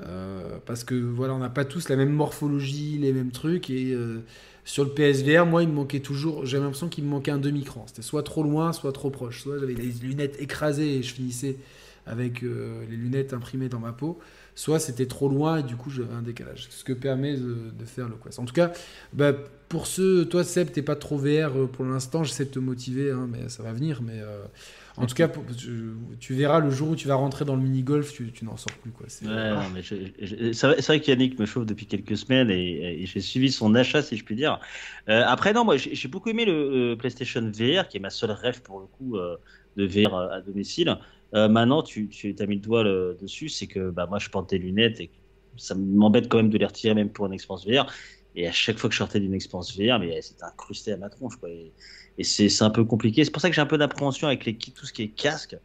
[0.02, 3.70] Euh, parce que voilà, on n'a pas tous la même morphologie, les mêmes trucs.
[3.70, 4.20] Et euh,
[4.66, 6.44] sur le PSVR, moi, il me manquait toujours.
[6.44, 7.84] J'avais l'impression qu'il me manquait un demi-cran.
[7.86, 9.42] C'était soit trop loin, soit trop proche.
[9.42, 11.56] Soit j'avais les lunettes écrasées et je finissais
[12.04, 14.18] avec euh, les lunettes imprimées dans ma peau.
[14.56, 16.66] Soit c'était trop loin et du coup j'avais un décalage.
[16.70, 18.40] Ce que permet de, faire le Quest.
[18.40, 18.72] En tout cas,
[19.12, 19.32] bah,
[19.68, 22.24] pour ceux, toi Seb, t'es pas trop VR euh, pour l'instant.
[22.24, 24.02] J'essaie de te motiver, hein, mais ça va venir.
[24.02, 24.42] Mais euh,
[24.98, 25.28] en tout cas,
[26.18, 28.56] tu, verras le jour où tu vas rentrer dans le mini golf, tu, tu n'en
[28.56, 29.06] sors plus quoi.
[29.08, 32.16] C'est- Ouais, non, mais je- je- c'est vrai, c'est vrai qu'Yannick me chauffe depuis quelques
[32.16, 34.60] semaines et, et j'ai suivi son achat, si je puis dire.
[35.08, 38.10] Euh, après, non, moi, j'ai j'ai beaucoup aimé le, euh, PlayStation VR, qui est ma
[38.10, 39.36] seule rêve pour le coup euh,
[39.76, 40.96] de VR à domicile.
[41.34, 44.28] Euh, maintenant, tu, tu as mis le doigt le- dessus, c'est que bah, moi, je
[44.30, 45.10] porte des lunettes et
[45.56, 47.86] ça m'embête quand même de les retirer, même pour une expérience VR.
[48.34, 51.08] Et à chaque fois que je sortais d'une expérience VR, mais c'est incrusté à ma
[51.08, 51.48] tronche, quoi.
[51.50, 51.74] Et,
[52.18, 53.24] et c'est un peu compliqué.
[53.24, 55.56] C'est pour ça que j'ai un peu d'appréhension avec les, tout ce qui est casque.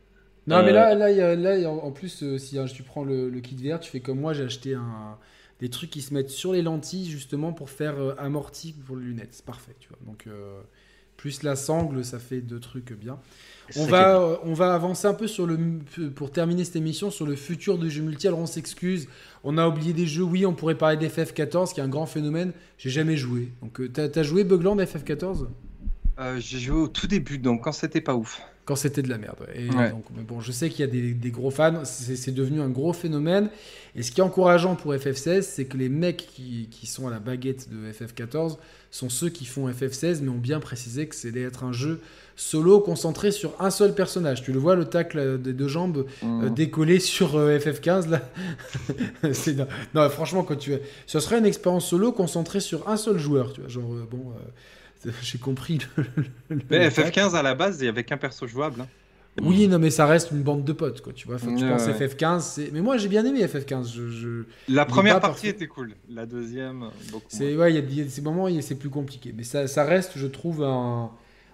[0.48, 3.04] Non, mais Euh, là, là, a- là, a- en plus, euh, si hein, tu prends
[3.04, 5.18] le, le kit VR, tu fais comme moi, j'ai acheté un,
[5.60, 9.06] des trucs qui se mettent sur les lentilles justement pour faire euh, amorti pour les
[9.06, 9.30] lunettes.
[9.34, 10.00] C'est parfait, tu vois.
[10.06, 10.60] Donc, euh,
[11.18, 13.20] plus la sangle, ça fait deux trucs bien.
[13.78, 15.58] On va, euh, on va avancer un peu sur le,
[16.16, 18.28] pour terminer cette émission sur le futur de jeux multi.
[18.28, 19.08] Alors on s'excuse,
[19.44, 20.24] on a oublié des jeux.
[20.24, 22.52] Oui, on pourrait parler d'FF14 qui est un grand phénomène.
[22.80, 23.50] J'ai jamais joué.
[23.62, 25.46] Donc euh, t'as as joué Bugland FF14
[26.22, 28.42] Euh, j'ai joué au tout début, donc quand c'était pas ouf.
[28.66, 29.38] quand c'était de la merde.
[29.42, 29.64] ouais.
[29.64, 29.90] Et Ouais.
[29.90, 31.84] donc, mais bon, je sais qu'il y a des, des gros fans.
[31.84, 33.50] C'est devenu un gros phénomène.
[33.96, 37.12] Et ce qui est encourageant pour FF16, c'est que les mecs qui, qui sont à
[37.12, 38.58] la baguette de FF14
[38.92, 42.00] sont ceux qui font FF16, mais ont bien précisé que c'est d'être un jeu
[42.36, 44.44] solo concentré sur un seul personnage.
[44.44, 48.22] Tu le vois, le tacle des deux jambes euh, décollé sur euh, FF15 là.
[49.58, 50.74] Non, non, franchement, quand tu
[51.08, 53.70] ce serait une expérience solo concentrée sur un seul joueur, tu vois.
[53.70, 54.50] Genre, euh, bon, euh,
[55.22, 55.80] j'ai compris.
[55.98, 56.06] le-
[56.70, 57.20] Mais le tacle.
[57.20, 58.82] FF15 à la base, il y avait qu'un perso jouable.
[58.82, 58.88] hein.
[59.42, 61.14] Oui, non, mais ça reste une bande de potes, quoi.
[61.14, 61.94] Tu vois, que tu Ouais, penses ouais.
[61.94, 62.42] FF15.
[62.42, 63.90] c'est- Mais moi, j'ai bien aimé FF15.
[63.94, 68.10] Je, je- La première partie était cool, la deuxième, beaucoup C'est ouais, il y a-
[68.10, 71.12] ces moments, il- c'est plus compliqué, mais ça, ça reste, je trouve, un,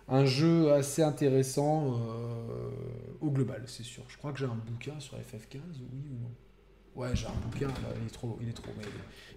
[0.10, 2.70] un jeu assez intéressant euh,
[3.22, 4.02] au global, c'est sûr.
[4.08, 5.60] Je crois que j'ai un bouquin sur FF15,
[5.94, 6.32] oui ou non?
[6.98, 8.72] Ouais, j'ai un bouquin, là, il est trop, il est trop.
[8.78, 8.84] mais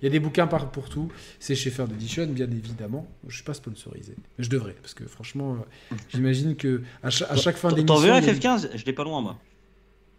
[0.00, 1.12] Il y a des bouquins par, pour tout.
[1.38, 3.06] C'est chez Fair Edition, bien évidemment.
[3.28, 5.58] Je suis pas sponsorisé, mais je devrais, parce que franchement,
[5.92, 8.32] euh, j'imagine que à, cha- à chaque fin d'émission, t'en veux un il y a
[8.32, 9.36] FF15 Je l'ai pas loin, moi.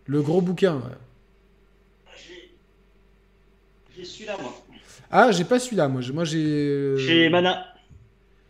[0.05, 0.75] le gros bouquin.
[0.75, 0.81] ouais.
[3.95, 4.53] J'ai celui-là, moi.
[5.09, 6.01] Ah, j'ai pas celui-là, moi.
[6.01, 6.45] J'ai- Moi, j'ai.
[6.45, 7.65] euh, Chez Mana.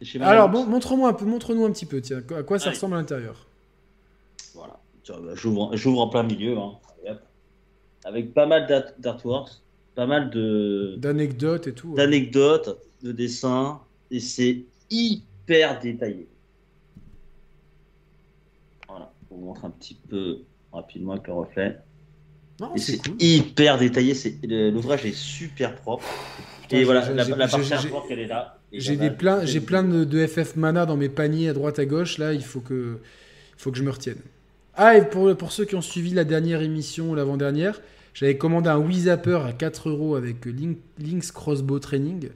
[0.02, 2.66] Chez Mana Alors, bon, montre-moi un peu, montre-nous un petit peu, tiens, à quoi ça
[2.66, 2.76] Allez.
[2.76, 3.48] ressemble à l'intérieur?
[4.54, 4.80] Voilà.
[5.08, 6.58] Bah, J'ouvre j'ouvre en plein milieu.
[6.58, 6.74] hein.
[8.04, 9.52] Avec pas mal d'art- d'artworks,
[9.96, 11.90] pas mal de D'anecdotes et tout.
[11.90, 11.96] ouais.
[11.98, 16.28] d'anecdotes, de dessins, et c'est hyper détaillé.
[18.88, 20.40] Voilà, je vous montre un petit peu
[20.72, 21.78] rapidement avec le reflet.
[22.60, 23.16] Non, Et c'est cool.
[23.20, 26.06] hyper détaillé, c'est l'ouvrage est super propre.
[26.64, 28.58] Putain, et voilà, la, la partie artwork, elle est là.
[28.72, 31.86] J'ai des plein, j'ai plein de, de FF Mana dans mes paniers à droite à
[31.86, 32.18] gauche.
[32.18, 33.00] Là, il faut que,
[33.58, 34.20] il faut que je me retienne.
[34.76, 37.82] Ah, et pour, pour ceux qui ont suivi la dernière émission ou l'avant-dernière,
[38.14, 42.30] j'avais commandé un Wii Zapper à 4 euros avec Link- Link's Crossbow Training.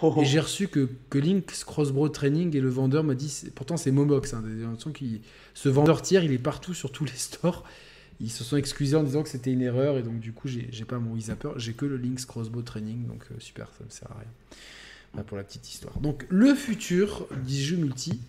[0.00, 0.22] Oh, oh.
[0.22, 3.90] Et j'ai reçu que, que Link's Crossbow Training et le vendeur m'a dit, pourtant c'est
[3.92, 4.42] Momox, hein,
[5.54, 7.64] ce vendeur tiers, il est partout sur tous les stores.
[8.20, 10.84] Ils se sont excusés en disant que c'était une erreur et donc du coup j'ai
[10.84, 13.90] pas mon Wii Zapper, j'ai que le Link's Crossbow Training, donc euh, super, ça me
[13.90, 14.30] sert à rien.
[15.12, 15.98] Voilà pour la petite histoire.
[16.00, 18.20] Donc le futur du jeu multi,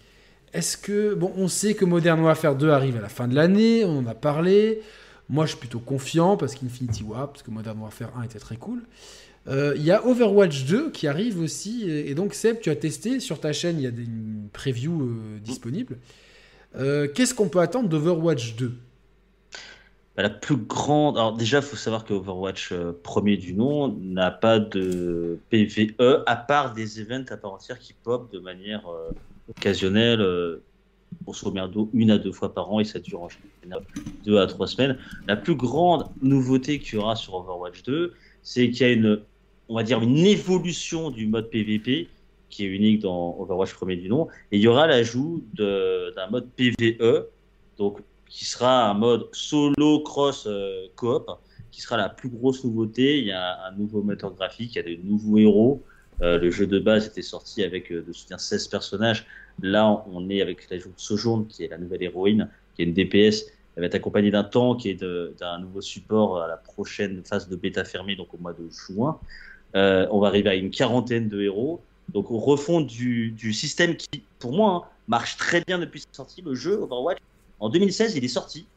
[0.54, 3.84] est-ce que, bon, on sait que Modern Warfare 2 arrive à la fin de l'année,
[3.86, 4.82] on en a parlé.
[5.30, 8.58] Moi je suis plutôt confiant parce qu'Infinity War, parce que Modern Warfare 1 était très
[8.58, 8.84] cool.
[9.48, 11.90] Euh, Il y a Overwatch 2 qui arrive aussi.
[11.90, 15.02] Et, donc, Seb, tu as testé sur ta chaîne, il y a des une preview
[15.02, 15.98] euh, disponible.
[16.76, 18.72] Euh, Qu'est-ce qu'on peut attendre d'Overwatch 2
[20.16, 21.18] Bah, La plus grande.
[21.18, 22.74] Alors, déjà, il faut savoir que Overwatch,
[23.04, 27.94] premier du nom, n'a pas de PVE, à part des events à part entière qui
[27.94, 28.84] pop de manière
[29.50, 30.64] occasionnelle, euh,
[31.24, 33.30] grosso merdo, une à deux fois par an, et ça dure en
[33.62, 33.84] général
[34.26, 34.98] deux à trois semaines.
[35.28, 39.22] La plus grande nouveauté qu'il y aura sur Overwatch 2, c'est qu'il y a une,
[39.70, 42.10] on va dire, une évolution du mode PVP
[42.50, 46.50] qui est unique dans Overwatch premier du nom, et il y aura l'ajout d'un mode
[46.56, 47.28] PVE,
[47.78, 51.30] donc qui sera un mode solo cross euh, coop,
[51.72, 53.20] qui sera la plus grosse nouveauté.
[53.20, 55.84] Il y a un nouveau moteur graphique, il y a de nouveaux héros.
[56.22, 59.26] Euh, le jeu de base était sorti avec euh, de soutien 16 personnages.
[59.62, 62.94] Là, on est avec l'ajout de Sojourn, qui est la nouvelle héroïne, qui est une
[62.94, 63.46] DPS.
[63.76, 67.56] Elle va être accompagnée d'un tank et d'un nouveau support à la prochaine phase de
[67.56, 69.20] bêta fermée, donc au mois de juin.
[69.76, 71.82] Euh, on va arriver à une quarantaine de héros.
[72.10, 76.42] Donc, on refond du, système qui, pour moi, hein, marche très bien depuis sa sortie.
[76.42, 77.18] Le jeu Overwatch,
[77.60, 78.68] en 2016, il est sorti.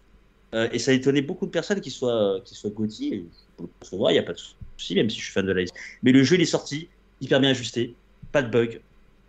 [0.73, 2.71] Et ça a étonné beaucoup de personnes qui soient, qui soient.
[2.71, 3.25] Et
[3.59, 5.53] je le concevoir, il n'y a pas de souci, même si je suis fan de
[5.53, 5.71] l'Ice.
[6.03, 6.89] Mais le jeu, il est sorti,
[7.21, 7.95] hyper bien ajusté,
[8.33, 8.81] pas de bug,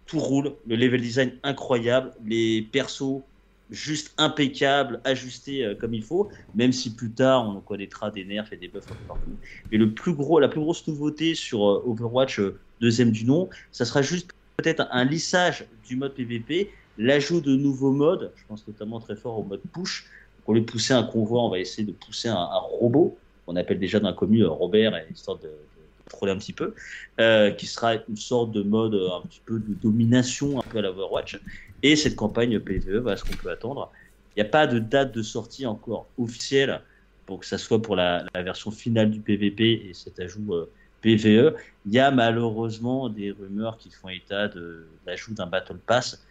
[0.06, 3.22] tout roule, le level design incroyable, les persos
[3.70, 8.52] juste impeccables, ajustés euh, comme il faut, même si plus tard on connaîtra des nerfs
[8.54, 9.36] et des buffs un peu partout.
[9.72, 13.50] Mais le plus gros, la plus grosse nouveauté sur euh, Overwatch euh, deuxième du nom,
[13.72, 18.68] ça sera juste peut-être un lissage du mode PVP, l'ajout de nouveaux modes, je pense
[18.68, 20.06] notamment très fort au mode push.
[20.46, 22.48] Pour les pousser un convoi, on va essayer de pousser un,
[22.80, 25.77] robot, qu'on appelle déjà dans la commune Robert, histoire de, de, de
[26.10, 26.74] troller un petit peu,
[27.20, 30.80] euh, qui sera une sorte de mode euh, un petit peu de domination un peu
[30.80, 31.40] à la Overwatch.
[31.84, 33.92] Et cette campagne PVE, voilà ce qu'on peut attendre.
[34.36, 36.82] Il n'y a pas de date de sortie encore officielle
[37.26, 40.70] pour que ça soit pour la, version finale du PVP et cet ajout euh,
[41.02, 41.56] PVE.
[41.86, 46.24] Il y a malheureusement des rumeurs qui font état de l'ajout d'un Battle Pass.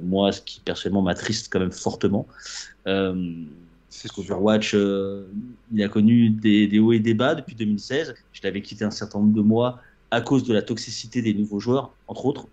[0.00, 2.26] Moi, ce qui personnellement m'attriste quand même fortement.
[4.14, 5.26] Qu'Overwatch, euh,
[5.72, 8.14] il a connu des, hauts et des bas depuis 2016.
[8.32, 11.60] Je l'avais quitté un certain nombre de mois à cause de la toxicité des nouveaux
[11.60, 12.46] joueurs, entre autres,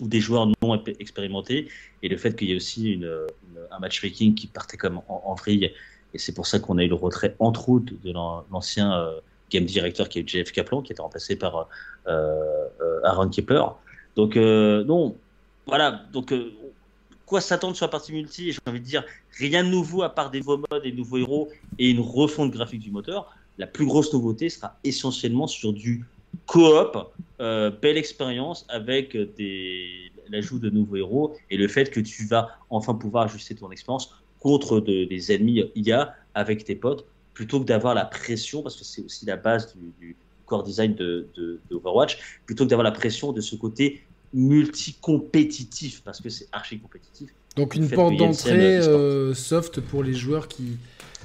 [0.00, 1.68] ou des joueurs non expérimentés,
[2.02, 3.00] et le fait qu'il y ait aussi
[3.70, 5.72] un matchmaking qui partait comme en, en vrille.
[6.12, 9.20] Et c'est pour ça qu'on a eu le retrait, entre autres, de l'an- l'ancien euh,
[9.50, 11.68] game director qui est JF Kaplan, qui était remplacé par
[12.06, 13.62] euh, euh, Aaron Kepler.
[14.16, 15.16] Donc, non,
[15.66, 16.02] voilà.
[16.12, 16.32] Donc,
[17.24, 19.04] quoi s'attendre sur la partie multi J'ai envie de dire,
[19.38, 22.80] rien de nouveau à part des nouveaux modes, des nouveaux héros et une refonte graphique
[22.80, 23.32] du moteur.
[23.56, 26.04] La plus grosse nouveauté sera essentiellement sur du
[26.46, 26.98] coop,
[27.40, 29.16] euh, belle expérience avec
[30.28, 34.10] l'ajout de nouveaux héros et le fait que tu vas enfin pouvoir ajuster ton expérience
[34.38, 38.84] contre de- des ennemis IA avec tes potes plutôt que d'avoir la pression parce que
[38.84, 42.92] c'est aussi la base du, core design de, de, de Overwatch plutôt que d'avoir la
[42.92, 44.02] pression de ce côté
[44.34, 50.48] multi-compétitif parce que c'est archi compétitif Donc une porte d'entrée euh, soft pour les joueurs
[50.48, 50.76] qui...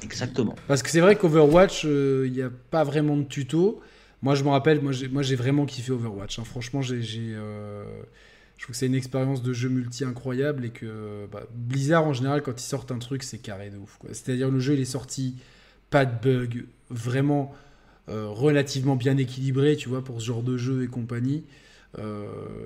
[0.01, 3.81] exactement Parce que c'est vrai qu'Overwatch, euh, il n'y a pas vraiment de tuto.
[4.21, 6.39] Moi, je me rappelle, moi, j'ai, vraiment kiffé Overwatch.
[6.39, 6.43] hein.
[6.43, 7.83] Franchement, j'ai, euh,
[8.57, 12.13] je trouve que c'est une expérience de jeu multi incroyable et que bah, Blizzard, en
[12.13, 13.97] général, quand ils sortent un truc, c'est carré de ouf.
[14.11, 15.35] C'est-à-dire, le jeu, il est sorti,
[15.89, 17.55] pas de bug, vraiment
[18.09, 21.43] euh, relativement bien équilibré, tu vois, pour ce genre de jeu et compagnie.
[21.98, 22.26] Euh,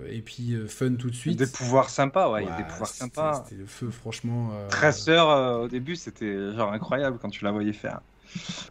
[0.09, 1.39] et puis, euh, fun tout de suite.
[1.39, 3.43] Des pouvoirs sympas, ouais, il y a des pouvoirs sympas.
[3.45, 4.49] C'était le feu, franchement.
[4.53, 8.01] euh, Tracer, euh, au début, c'était genre incroyable quand tu la voyais faire.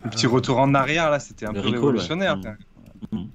[0.05, 2.37] Le petit retour en arrière, là, c'était un Le peu révolutionnaire.
[2.37, 2.53] ouais.
[3.01, 3.27] putain.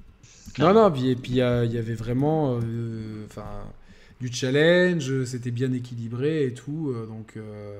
[0.59, 3.45] Non, non, puis- et puis il y, avait vraiment euh, enfin,
[4.21, 7.79] du challenge, c'était bien équilibré et tout, donc euh,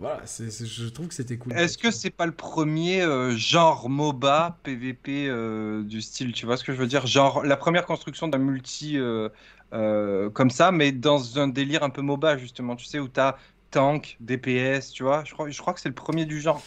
[0.00, 1.52] voilà, je trouve que c'était cool.
[1.52, 6.56] Est-ce que c'est pas le premier euh, genre MOBA PVP euh, du style, tu vois
[6.56, 7.06] ce que je veux dire?
[7.06, 9.28] Genre la première construction d'un multi euh,
[9.74, 13.36] euh, comme ça, mais dans un délire un peu MOBA justement, tu sais, où t'as
[13.70, 15.22] tank, DPS, tu vois?
[15.24, 16.62] Je crois, je crois que c'est le premier du genre.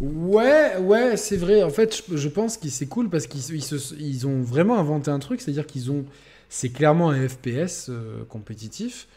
[0.00, 1.62] Ouais, ouais, c'est vrai.
[1.62, 3.56] En fait, je, je pense que c'est cool parce qu'ils
[3.98, 6.04] ils ont vraiment inventé un truc, c'est-à-dire qu'ils ont,
[6.48, 9.08] c'est clairement un FPS euh, compétitif,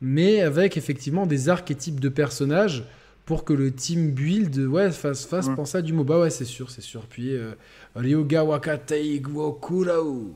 [0.00, 2.84] mais avec effectivement des archétypes de personnages
[3.28, 5.54] pour que le team build ouais, fasse, fasse Ouais.
[5.54, 6.18] penser à du MOBA.
[6.18, 7.02] Ouais, c'est sûr, c'est sûr.
[7.06, 7.52] Puis euh,
[7.94, 10.34] Ryoga Wakatei Gokurao,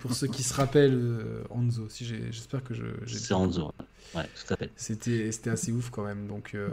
[0.00, 1.88] pour ceux qui se rappellent euh, Hanzo.
[1.88, 2.84] Si j'ai- j'espère que je.
[3.06, 3.72] j'ai- c'est Hanzo
[4.14, 6.28] ouais tout à fait C'était c'était assez ouf quand même.
[6.28, 6.52] Donc.
[6.54, 6.68] euh,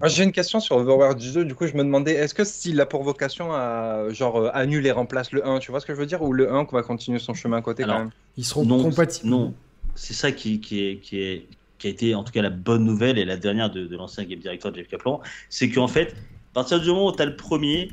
[0.00, 2.80] Moi, J'ai une question sur Overwatch 2, du coup je me demandais, est-ce que s'il
[2.80, 5.94] a pour vocation à genre euh, annule et remplace le 1, tu vois ce que
[5.94, 8.02] je veux dire, ou le 1 qu'on va continuer son chemin à côté Alors, quand
[8.02, 8.10] même?
[8.36, 9.30] Ils seront non, compatibles.
[9.30, 9.54] Non,
[9.94, 11.46] c'est ça qui, qui, est, qui, est,
[11.78, 14.38] qui a été en tout cas la bonne nouvelle et la dernière de, l'ancien game
[14.38, 16.12] director Jeff Kaplan, c'est qu'en fait,
[16.52, 17.88] à partir du moment où tu as le premier,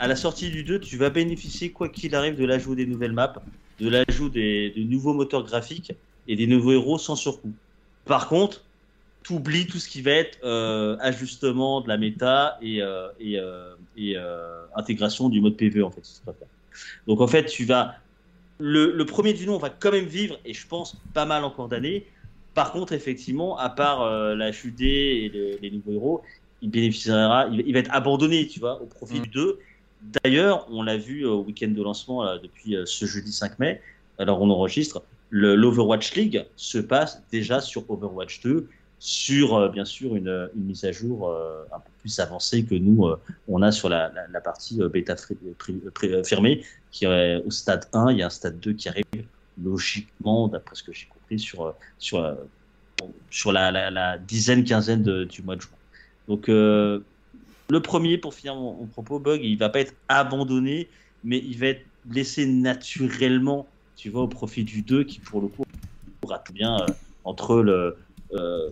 [0.00, 3.12] à la sortie du 2, tu vas bénéficier, quoi qu'il arrive, de l'ajout des nouvelles
[3.12, 3.34] maps,
[3.80, 5.92] de l'ajout des, de nouveaux moteurs graphiques
[6.28, 7.52] et des nouveaux héros sans surcoût.
[8.04, 8.64] Par contre,
[9.22, 14.64] tu oublies tout ce qui va être euh, ajustement de la méta et, euh, euh,
[14.74, 16.02] intégration du mode PvE, en fait.
[17.06, 17.96] Donc, en fait, tu vas.
[18.58, 21.68] Le, le premier du nom va quand même vivre, et je pense pas mal encore
[21.68, 22.06] d'années.
[22.54, 26.22] Par contre, effectivement, à part euh, la HUD et le- les nouveaux héros,
[26.60, 29.22] il bénéficiera, il, il va être abandonné, tu vois, au profit Mm.
[29.22, 29.58] du 2.
[30.24, 33.80] D'ailleurs, on l'a vu au week-end de lancement là, depuis euh, ce jeudi 5 mai.
[34.18, 35.04] Alors, on enregistre.
[35.30, 40.64] Le- L'Overwatch League se passe déjà sur Overwatch 2, sur euh, bien sûr une, une
[40.64, 43.16] mise à jour euh, un peu plus avancée que nous, euh,
[43.48, 45.16] on a sur la, la, la partie euh, bêta
[46.04, 48.12] euh, fermée, qui est au stade 1.
[48.12, 49.04] Il y a un stade 2 qui arrive
[49.60, 52.34] logiquement, d'après ce que j'ai compris, sur, euh, sur, euh,
[53.30, 55.78] sur la, la, la dizaine, quinzaine de- du mois de juin.
[56.28, 57.00] Donc, euh,
[57.70, 60.90] le premier, pour finir mon, mon propos, Bug, il va pas être abandonné,
[61.22, 65.48] mais il va être laissé naturellement, tu vois, au profit du 2, qui pour le
[65.48, 65.62] coup
[66.46, 66.92] tout bien euh,
[67.24, 67.96] entre le.
[68.32, 68.70] euh,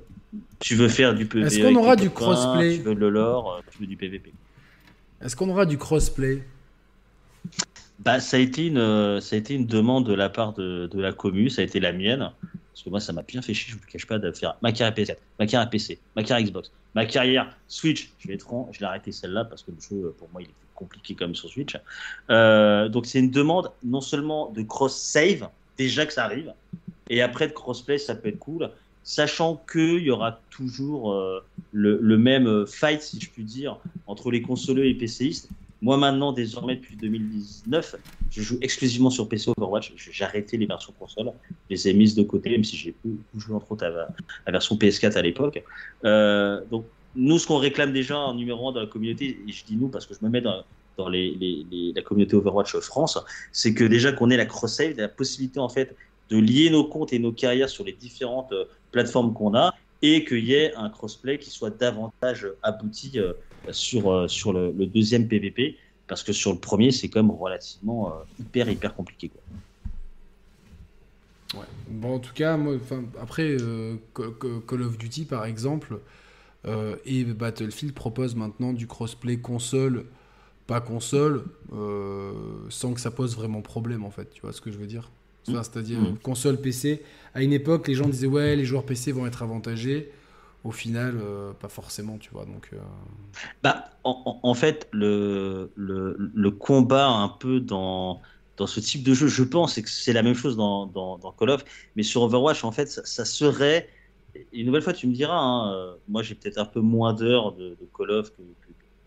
[0.61, 1.47] tu veux faire du PvP.
[1.47, 4.35] Est-ce qu'on aura du copains, crossplay Tu veux le lore, tu veux du PvP.
[5.21, 6.43] Est-ce qu'on aura du crossplay?
[8.01, 10.87] Bah, ça a été une, euh, ça a été une demande de la part de,
[10.87, 12.31] de la commu, ça a été la mienne.
[12.73, 14.57] Parce que moi, ça m'a bien fait chier, je vous le cache pas, de faire
[14.63, 18.11] ma carrière PS4, ma carrière PC, ma carrière Xbox, ma carrière Switch.
[18.19, 20.47] Je vais être franc, je l'ai arrêté celle-là parce que le jeu, pour moi, il
[20.47, 21.77] était compliqué comme sur Switch.
[22.31, 26.55] Euh, donc, c'est une demande non seulement de cross-save, déjà que ça arrive,
[27.11, 28.71] et après de crossplay, ça peut être cool,
[29.03, 34.31] sachant qu'il y aura toujours euh, le, le même fight, si je puis dire, entre
[34.31, 35.51] les consoleux et PCistes.
[35.83, 37.97] Moi, maintenant, désormais, depuis 2019,
[38.31, 39.93] je joue exclusivement sur PC Overwatch.
[39.97, 41.33] J'ai arrêté les versions console.
[41.49, 44.09] Je les ai mises de côté, même si j'ai beaucoup joué entre autres à la,
[44.53, 45.63] version PS4 à l'époque.
[46.05, 46.85] Euh, donc,
[47.17, 49.89] nous, ce qu'on réclame déjà en numéro un dans la communauté, et je dis nous
[49.89, 50.65] parce que je me mets dans,
[50.99, 53.19] la communauté Overwatch France,
[53.53, 55.97] c'est que déjà qu'on ait la cross-save, la possibilité en fait
[56.29, 60.25] de lier nos comptes et nos carrières sur les différentes euh, plateformes qu'on a et
[60.25, 63.33] qu'il y ait un crossplay qui soit davantage abouti euh,
[63.71, 68.09] sur, euh, sur le, deuxième PVP parce que sur le premier c'est quand même relativement
[68.09, 69.31] euh, hyper hyper compliqué.
[71.55, 71.61] Ouais.
[71.89, 72.77] Bon, en tout cas, moi,
[73.21, 73.57] après,
[74.15, 75.99] Call of Duty, par exemple,
[77.05, 80.05] et Battlefield proposent maintenant du crossplay console,
[80.69, 81.43] pas console,
[82.69, 84.31] sans que ça pose vraiment problème, en fait.
[84.31, 85.11] Tu vois ce que je veux dire?
[85.51, 86.19] Enfin, C'est-à-dire Mhm.
[86.19, 87.03] console PC.
[87.35, 90.11] À une époque, les gens disaient, ouais, les joueurs PC vont être avantagés.
[90.65, 92.45] Au final, euh, pas forcément, tu vois.
[92.47, 92.79] Donc, euh,
[93.63, 98.21] Bah, en, fait, le, le, le combat un peu dans,
[98.57, 101.19] dans ce type de jeu, je pense, et que c'est la même chose dans, dans,
[101.19, 101.65] dans Call of,
[101.97, 103.89] mais sur Overwatch, en fait, ça, ça serait.
[104.53, 107.53] Une nouvelle fois, tu me diras, hein, euh, moi j'ai peut-être un peu moins d'heures
[107.53, 108.43] de, de Call of que,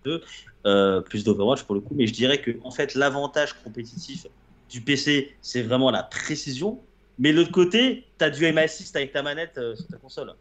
[0.04, 0.22] que,
[0.66, 4.28] euh, plus d'Overwatch pour le coup, mais je dirais que en fait, l'avantage compétitif
[4.70, 6.80] du PC, c'est vraiment la précision,
[7.20, 9.98] mais de l'autre côté, tu as du aim assist avec ta manette euh, sur ta
[9.98, 10.34] console.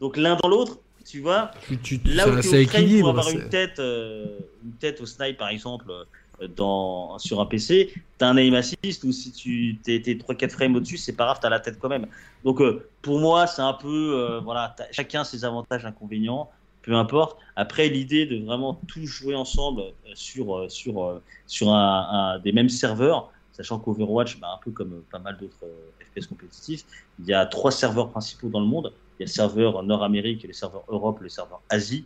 [0.00, 2.66] Donc l'un dans l'autre, tu vois, tu, tu, Là où tu es
[3.00, 7.46] pour avoir une tête, euh, une tête au snipe par exemple euh, dans, sur un
[7.46, 11.24] PC, t'as un aim assist ou si tu t'es, t'es 3-4 frames au-dessus, c'est pas
[11.24, 12.06] grave, t'as la tête quand même.
[12.44, 12.60] Donc
[13.02, 16.48] pour moi, c'est un peu, voilà, chacun ses avantages, inconvénients,
[16.82, 17.38] peu importe.
[17.56, 19.82] Après, l'idée de vraiment tout jouer ensemble
[20.14, 25.04] sur, sur, sur un, un- des mêmes serveurs, sachant qu'Overwatch, bah, un peu comme euh,
[25.10, 26.84] pas mal d'autres euh, FPS compétitifs,
[27.18, 28.92] il y a trois serveurs principaux dans le monde.
[29.18, 32.04] Il y a le serveur Nord-Amérique, le serveur Europe, le serveur Asie.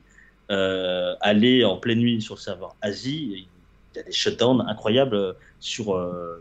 [0.50, 3.46] Euh, aller en pleine nuit sur le serveur Asie,
[3.94, 5.86] il y a des shutdowns incroyables sur,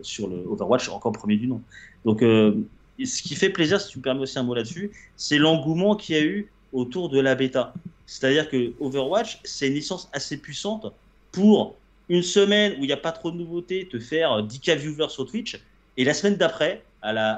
[0.01, 1.61] sur le Overwatch, encore premier du nom.
[2.03, 5.95] Donc, ce qui fait plaisir, si tu me permets aussi un mot là-dessus, c'est l'engouement
[5.95, 7.73] qu'il y a eu autour de la bêta.
[8.05, 10.91] C'est-à-dire que Overwatch, c'est une licence assez puissante
[11.31, 11.75] pour
[12.11, 15.25] une semaine où il n'y a pas trop de nouveautés, te faire 10K viewers sur
[15.25, 15.57] Twitch,
[15.95, 16.83] et la semaine d'après,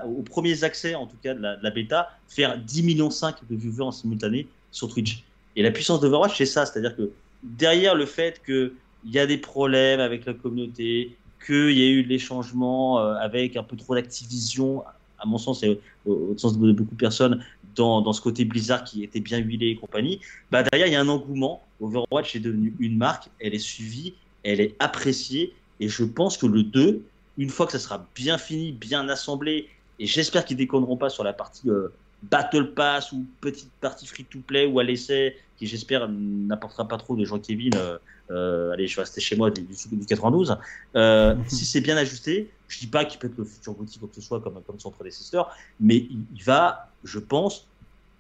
[0.04, 3.84] aux premiers accès en tout cas de la, bêta, faire 10 millions 5 de viewers
[3.84, 5.24] en simultané sur Twitch.
[5.56, 7.12] Et la puissance d'Overwatch, c'est ça, c'est-à-dire que
[7.44, 8.72] derrière le fait qu'il
[9.06, 13.56] y a des problèmes avec la communauté, qu'il y a eu des changements euh, avec
[13.56, 14.84] un peu trop d'Activision,
[15.20, 17.46] à mon sens, et au, sens de beaucoup de personnes,
[17.76, 20.20] dans, dans ce côté Blizzard qui était bien huilé et compagnie,
[20.50, 21.64] bah derrière, il y a un engouement.
[21.80, 24.14] Overwatch est devenu une marque, elle est suivie,
[24.44, 27.04] elle est appréciée, et je pense que le 2,
[27.38, 31.24] une fois que ça sera bien fini, bien assemblé, et j'espère qu'ils déconneront pas sur
[31.24, 31.90] la partie euh,
[32.24, 37.26] Battle Pass ou petite partie free-to-play ou à l'essai, qui j'espère n'apportera pas trop de
[37.26, 37.76] gens Kevin.
[37.76, 37.98] Euh,
[38.32, 40.58] euh, allez, je vais rester chez moi du, du, du 92.
[40.96, 44.08] Euh, si c'est bien ajusté, je dis pas qu'il peut être le futur boutique ou
[44.08, 47.68] que ce soit comme, comme son prédécesseur, mais il, il va, je pense,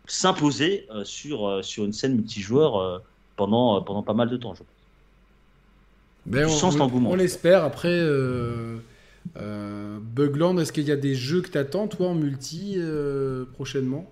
[0.06, 3.02] s'imposer sur, sur une scène multijoueur
[3.38, 4.73] pendant, pendant pas mal de temps, je pense.
[6.32, 7.11] On, sens on- l'engouement.
[7.11, 7.64] On l'espère.
[7.64, 8.77] Après, euh,
[9.38, 14.10] euh, Bugland, est-ce qu'il y a des jeux que t'attends, toi, en multi, euh, prochainement?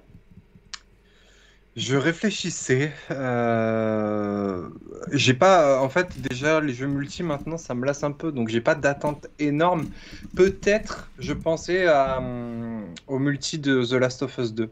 [1.77, 2.91] Je réfléchissais.
[3.11, 4.67] euh,
[5.14, 5.81] J'ai pas.
[5.81, 8.31] En fait, déjà, les jeux multi maintenant, ça me lasse un peu.
[8.33, 9.85] Donc, j'ai pas d'attente énorme.
[10.35, 12.22] Peut-être, je pensais à,
[13.07, 14.69] au multi de The Last of Us 2.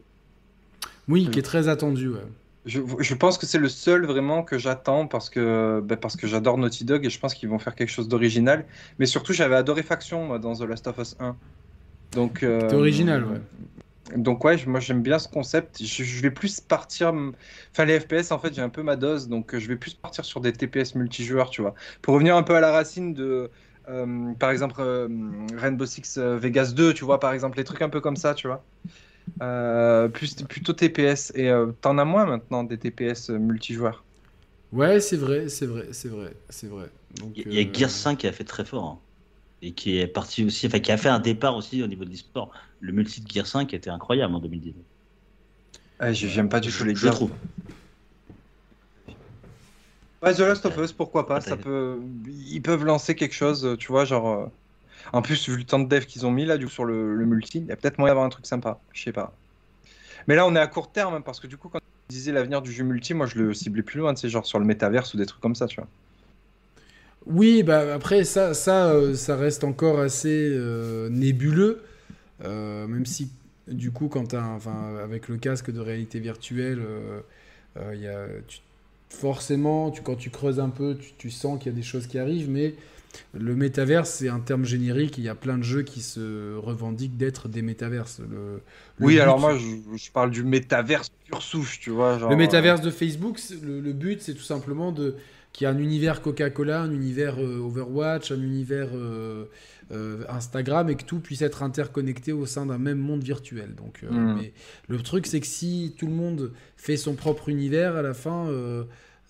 [1.08, 2.08] Oui, qui est très attendu.
[2.08, 2.20] Ouais.
[2.66, 6.26] Je, je pense que c'est le seul vraiment que j'attends parce que, ben, parce que
[6.26, 8.66] j'adore Naughty Dog et je pense qu'ils vont faire quelque chose d'original.
[8.98, 11.38] Mais surtout, j'avais adoré Faction moi, dans The Last of Us 1.
[12.12, 13.40] Donc, euh, C'était original, ouais.
[14.16, 15.82] Donc ouais, moi j'aime bien ce concept.
[15.84, 17.12] Je, je vais plus partir,
[17.70, 19.94] enfin les FPS en fait j'ai un peu ma dose, donc euh, je vais plus
[19.94, 21.74] partir sur des TPS multijoueurs, tu vois.
[22.02, 23.50] Pour revenir un peu à la racine de,
[23.88, 25.08] euh, par exemple euh,
[25.54, 28.48] Rainbow Six Vegas 2, tu vois, par exemple les trucs un peu comme ça, tu
[28.48, 28.66] vois.
[29.42, 34.06] Euh, plus plutôt TPS et euh, t'en as moins maintenant des TPS euh, multijoueurs?
[34.72, 36.90] Ouais, c'est vrai, c'est vrai, c'est vrai, c'est vrai.
[37.34, 38.84] Il y a euh, Gears 5 qui a fait très fort.
[38.84, 39.02] hein.
[39.62, 42.10] Et qui est parti aussi, enfin qui a fait un départ aussi au niveau de
[42.10, 42.52] l'e-sport.
[42.80, 44.76] Le multi de Gears 5 était incroyable en 2010.
[46.00, 47.14] Ah, j'ai- J'aime pas du tout les je Gears.
[47.14, 47.36] trouve.
[50.22, 51.98] Ouais, The Last of Us, pourquoi pas, Ah, ça peut...
[52.26, 54.50] Ils peuvent lancer quelque chose, tu vois, genre...
[55.12, 57.16] En plus, vu le temps de dev qu'ils ont mis là, du coup, sur le,
[57.26, 59.38] multi, il y a peut-être moyen d'avoir un truc sympa, je sais pas.
[60.28, 62.32] Mais là, on est à court terme, hein, parce que du coup, quand tu disais
[62.32, 64.64] l'avenir du jeu multi, moi, je le ciblais plus loin, tu sais, genre sur le
[64.66, 65.90] métaverse ou des trucs comme ça, tu vois.
[67.26, 71.82] Oui, bah après ça, ça, euh, reste encore assez euh, nébuleux,
[72.44, 73.30] euh, même si
[73.68, 76.80] du coup, quand enfin, avec le casque de réalité virtuelle,
[77.76, 78.60] y a, tu-
[79.10, 82.50] forcément, quand tu creuses un peu, tu sens qu'il y a des choses qui arrivent,
[82.50, 82.74] mais
[83.32, 85.18] le métaverse, c'est un terme générique.
[85.18, 88.20] Il y a plein de jeux qui se revendiquent d'être des métaverses.
[88.20, 88.62] Le,
[88.98, 92.30] le Oui, but- alors moi, je, je parle du métaverse pure souche, tu vois, genre...
[92.30, 95.14] Le métaverse de Facebook, le, le but, c'est tout simplement de
[95.52, 99.46] qu'il y ait un univers Coca-Cola, un univers euh, Overwatch, un univers euh,
[99.90, 103.74] euh, Instagram, et que tout puisse être interconnecté au sein d'un même monde virtuel.
[103.74, 104.36] Donc, euh, Mm.
[104.40, 104.52] mais
[104.88, 108.46] le truc, c'est que si tout le monde fait son propre univers, à la fin,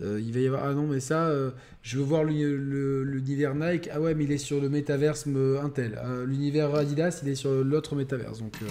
[0.03, 1.51] euh, euh, il va y avoir ah non mais ça, euh,
[1.83, 3.89] je veux voir l'univers Nike.
[3.93, 5.99] Ah ouais, mais il est sur le métaverse me- Intel.
[6.05, 8.39] Euh, l'univers Adidas, il est sur l'autre métaverse.
[8.41, 8.67] Donc, euh,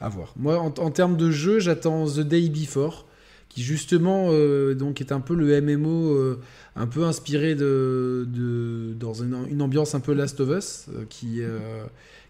[0.00, 0.32] à voir.
[0.36, 3.06] Moi, en, termes de jeu, j'attends The Day Before,
[3.48, 6.40] qui justement euh, donc est un peu le MMO, euh,
[6.74, 11.04] un peu inspiré de, de- dans une, une ambiance un peu Last of Us, euh,
[11.08, 11.58] qui, euh,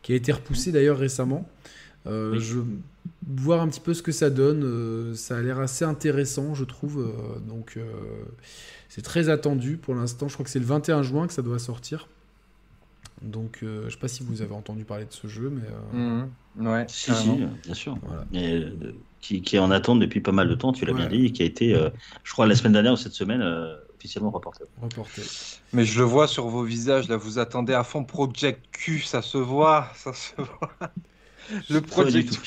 [0.03, 1.49] qui a été repoussé d'ailleurs récemment.
[2.07, 2.41] Euh, Oui.
[2.41, 2.59] Je
[3.29, 4.63] voir un petit peu ce que ça donne.
[4.65, 7.01] euh, ça a l'air assez intéressant, je trouve.
[7.01, 7.85] euh, donc euh,
[8.89, 10.29] c'est très attendu pour l'instant.
[10.29, 12.09] Je crois que c'est le 21 juin que ça doit sortir.
[13.23, 15.63] Donc euh, je sais pas si vous avez entendu parler de ce jeu, mais
[15.95, 16.25] euh,
[16.57, 16.67] Mhm.
[16.69, 17.51] Ouais, Si, si, carrément.
[17.65, 17.97] bien sûr.
[18.03, 18.25] voilà.
[18.33, 21.07] Mais, euh, qui, qui est en attente depuis pas mal de temps, tu l'as bien
[21.07, 21.89] dit, et qui a été, euh,
[22.25, 24.65] je crois, la semaine dernière ou cette semaine, euh, officiellement reporté.
[24.83, 25.23] reporté.
[25.73, 29.23] Mais je le vois sur vos visages, là, vous attendez à fond Project Q, ça
[29.23, 30.93] se voit, ça se voit.
[31.71, 32.39] Le Project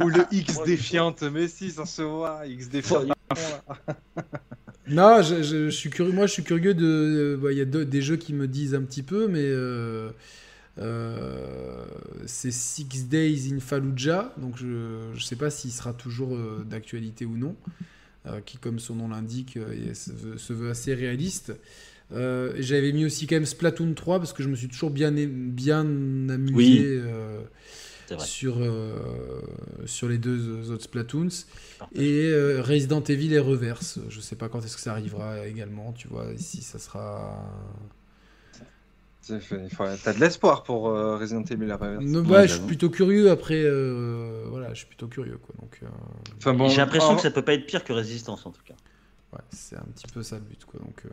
[0.00, 3.08] ou le X défiante, mais si, ça se voit, X défiante.
[3.08, 3.14] là.
[4.86, 6.12] Non, je, je- je suis curieux.
[6.12, 6.86] Moi, je suis curieux de.
[6.86, 10.10] euh, bah, Il y a des jeux qui me disent un petit peu, mais euh,
[10.78, 11.84] euh,
[12.26, 14.32] c'est Six Days in Fallujah.
[14.38, 14.66] Donc, je
[15.14, 17.56] ne sais pas s'il sera toujours euh, d'actualité ou non.
[18.26, 21.52] euh, qui, comme son nom l'indique, euh, est- se, veut, se veut assez réaliste.
[22.12, 25.12] Euh, J'avais mis aussi quand même Splatoon 3 parce que je me suis toujours bien,
[25.12, 26.78] bien amusé Oui.
[26.86, 27.40] euh,
[28.18, 29.42] sur, euh,
[29.84, 31.28] sur les deux autres Splatoons.
[31.94, 33.98] Et euh, Resident Evil et Reverse.
[34.08, 37.44] Je sais pas quand est-ce que ça arrivera également, tu vois, si ça sera.
[39.26, 42.02] T'as de l'espoir pour euh, Resident Evil la reverse.
[42.02, 43.62] Non, Ouais, bah, je suis plutôt curieux après.
[43.62, 45.54] euh, voilà, je suis plutôt curieux quoi.
[45.60, 45.86] Donc, euh,
[46.38, 48.62] Enfin, bon, J'ai l'impression en- que ça peut pas être pire que Résistance, en tout
[48.64, 48.72] cas.
[49.34, 50.80] ouais, c'est un petit peu ça le but quoi.
[50.80, 51.10] Donc, euh,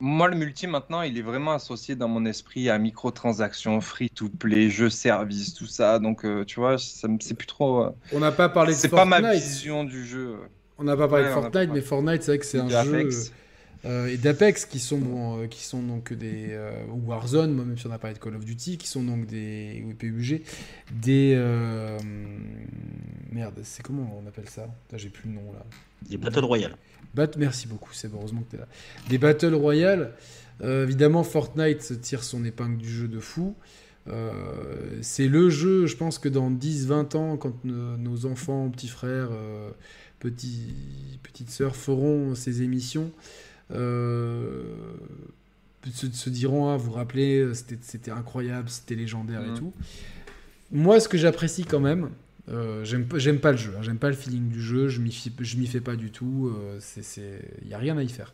[0.00, 4.90] Moi, le multi, maintenant, il est vraiment associé dans mon esprit à microtransactions, free-to-play, jeux
[4.90, 5.98] services, tout ça.
[5.98, 7.82] Donc, euh, tu vois, c'est plus trop.
[7.84, 9.42] euh, On n'a pas parlé de C'est pas ma Fortnite.
[9.42, 10.36] vision du jeu.
[10.78, 12.68] On n'a pas parlé Ouais, de pas Fortnite, mais Fortnite, c'est vrai que c'est un
[12.68, 13.10] jeu.
[13.84, 17.64] Euh, et d'Apex qui sont bon, euh, qui sont donc des euh, ou Warzone moi
[17.64, 20.42] même si on a parlé de Call of Duty qui sont donc des ou PUBG
[20.90, 21.36] des
[23.30, 24.66] merde c'est comment on appelle ça?
[24.96, 25.64] J'ai plus le nom là
[26.08, 26.76] Des Battle Royale.
[27.14, 28.68] Bat merci beaucoup c'est heureusement que tu es là
[29.08, 30.12] des Battle Royale
[30.60, 33.54] Euh, évidemment Fortnite tire son épingle du jeu de fou
[34.08, 38.88] Euh, c'est le jeu je pense que dans 10-20 ans quand nos, nos enfants petits
[38.88, 39.70] frères euh,
[40.18, 43.10] petits, petites sœurs feront ces émissions
[43.70, 44.62] euh,
[45.92, 47.52] se, se diront ah vous vous rappelez
[47.82, 49.58] c'était incroyable c'était légendaire et Mhm.
[49.58, 49.72] tout
[50.72, 52.10] moi ce que j'apprécie quand même
[52.48, 53.06] euh, j'aime
[53.40, 56.10] pas le jeu hein, j'aime pas le feeling du jeu je m'y fais pas du
[56.10, 58.32] tout euh, c'est c'est- y a rien à y faire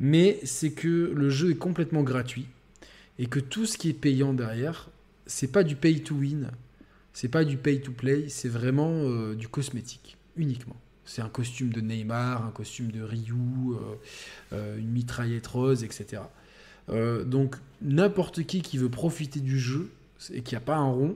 [0.00, 2.46] mais c'est que le jeu est complètement gratuit
[3.18, 4.88] et que tout ce qui est payant derrière,
[5.26, 6.50] c'est pas du pay to win,
[7.12, 10.76] c'est pas du pay to play, c'est vraiment euh, du cosmétique uniquement.
[11.04, 13.76] C'est un costume de Neymar, un costume de Ryu, euh,
[14.54, 16.22] euh, une mitraillette rose, etc.
[17.26, 19.90] donc n'importe qui qui veut profiter du jeu
[20.32, 21.14] et qui n'a pas un rond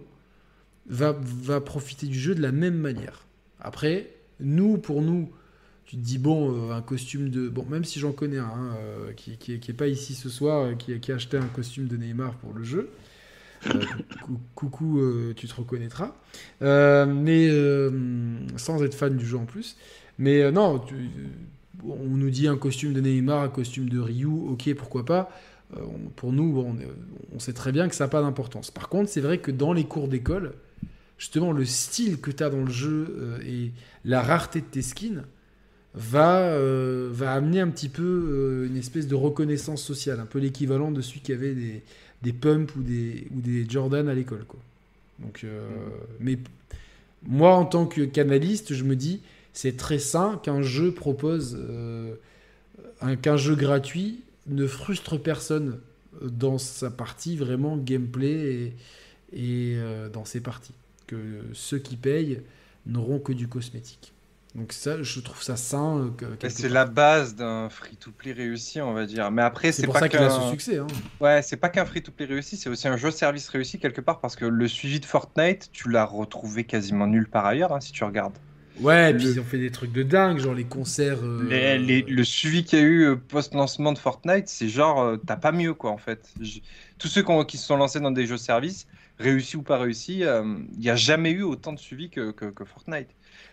[0.89, 3.27] va, va profiter du jeu de la même manière.
[3.61, 5.31] Après, nous, pour nous,
[5.87, 7.49] tu te dis, bon, un costume de.
[7.49, 8.77] Bon, même si j'en connais un hein,
[9.17, 12.35] qui, qui, est pas ici ce soir, qui, qui, a acheté un costume de Neymar
[12.37, 12.91] pour le jeu,
[13.67, 13.81] euh,
[14.55, 16.13] coucou, euh, tu te reconnaîtras.
[16.63, 17.49] Euh, mais
[18.59, 19.77] sans être fan du jeu en plus.
[20.19, 20.85] Mais non,
[21.85, 25.31] on nous dit un costume de Neymar, un costume de Ryu, ok, pourquoi pas.
[26.17, 26.77] pour nous, bon,
[27.35, 28.71] on, sait très bien que ça n'a pas d'importance.
[28.71, 30.53] Par contre, c'est vrai que dans les cours d'école,
[31.19, 33.71] justement, le style que tu as dans le jeu et
[34.05, 35.25] la rareté de tes skins
[35.95, 36.59] va,
[37.11, 41.21] va amener un petit peu une espèce de reconnaissance sociale, un peu l'équivalent de celui
[41.21, 41.83] qui avait des,
[42.25, 44.45] des pumps ou des, ou des Jordan à l'école.
[44.49, 44.61] Quoi.
[45.21, 45.69] Donc, euh,
[46.21, 46.39] Mais
[47.23, 49.21] moi, en tant que canaliste, je me dis,
[49.53, 52.15] c'est très sain qu'un jeu propose, euh,
[53.23, 55.79] qu'un jeu gratuit ne frustre personne
[56.23, 58.73] dans sa partie vraiment gameplay et,
[59.33, 60.75] et euh, dans ses parties.
[61.07, 62.41] Que ceux qui payent
[62.87, 64.15] n'auront que du cosmétique.
[64.55, 66.13] Donc ça, je trouve ça sain.
[66.23, 69.33] Euh, c'est la base d'un free-to-play réussi, on va dire.
[69.33, 70.79] Mais après, c'est pour ça qu'il a ce succès.
[70.79, 70.87] Hein.
[71.21, 74.45] Ouais, c'est pas qu'un free-to-play réussi, c'est aussi un jeu-service réussi quelque part parce que
[74.45, 78.35] le suivi de Fortnite, tu l'as retrouvé quasiment nulle part ailleurs hein, si tu regardes.
[78.81, 81.19] Ouais, et puis ils ont fait des trucs de dingue, genre les concerts.
[81.23, 85.53] Euh, le suivi qu'il y a eu euh, post-lancement de Fortnite, c'est genre, t'as pas
[85.53, 86.33] mieux quoi en fait.
[86.99, 88.87] Tous ceux qui, se sont lancés dans des jeux-services,
[89.19, 92.33] réussis ou pas réussis, il n'y a jamais eu autant de suivi que,
[92.65, 93.09] Fortnite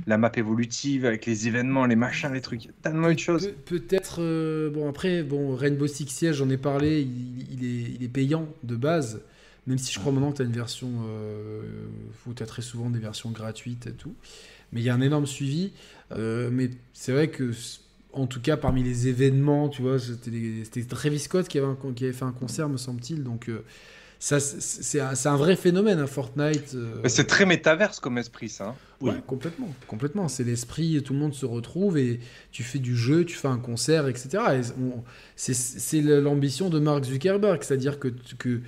[0.08, 3.52] la map évolutive avec les événements, les machins, les trucs, tellement de choses.
[3.66, 8.76] Peut-être, euh, bon après, bon Rainbow Six Siege, j'en ai parlé, il, est, payant de
[8.76, 9.22] base,
[9.68, 11.62] même si je crois maintenant que tu as une version, euh,
[12.14, 14.16] faut as très souvent des versions gratuites et tout,
[14.72, 15.72] mais il y a un énorme suivi,
[16.14, 17.52] euh, mais c'est vrai que
[18.14, 22.32] en tout cas parmi les événements, tu vois, c'était Travis Scott qui avait, fait un
[22.32, 23.64] concert, me semble-t-il, donc euh,
[24.22, 26.76] c'est un, vrai phénomène, un hein, Fortnite.
[26.76, 27.02] Euh.
[27.08, 28.68] C'est très métaverse comme esprit, ça.
[28.68, 28.76] Hein.
[29.02, 29.74] Oui, complètement.
[29.88, 30.28] complètement.
[30.28, 32.20] C'est l'esprit, tout le monde se retrouve et
[32.52, 34.62] tu fais du jeu, tu fais un concert, etc.
[35.36, 38.62] c'est l'ambition de Mark Zuckerberg, c'est-à-dire que, que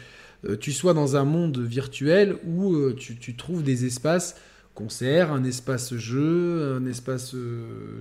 [0.45, 4.35] euh, tu sois dans un monde virtuel où euh, tu, trouves des espaces
[4.73, 7.35] concert, un espace jeu, un espace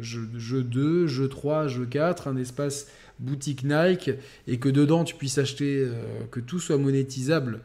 [0.01, 2.87] jeu, jeu 2, jeu 3, jeu 4, un espace
[3.23, 4.11] boutique Nike
[4.47, 7.61] et que dedans tu puisses acheter, euh, que tout soit monétisable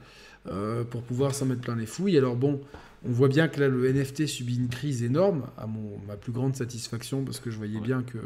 [0.48, 2.18] euh, pour pouvoir s'en mettre plein les fouilles.
[2.18, 2.62] Alors bon,
[3.08, 6.32] on voit bien que là le NFT subit une crise énorme, à mon, ma plus
[6.32, 8.18] grande satisfaction, parce que je voyais bien que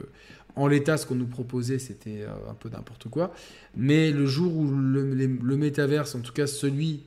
[0.55, 3.33] en l'état ce qu'on nous proposait c'était euh, un peu n'importe quoi.
[3.75, 7.03] Mais le jour où le, métaverse, en tout cas celui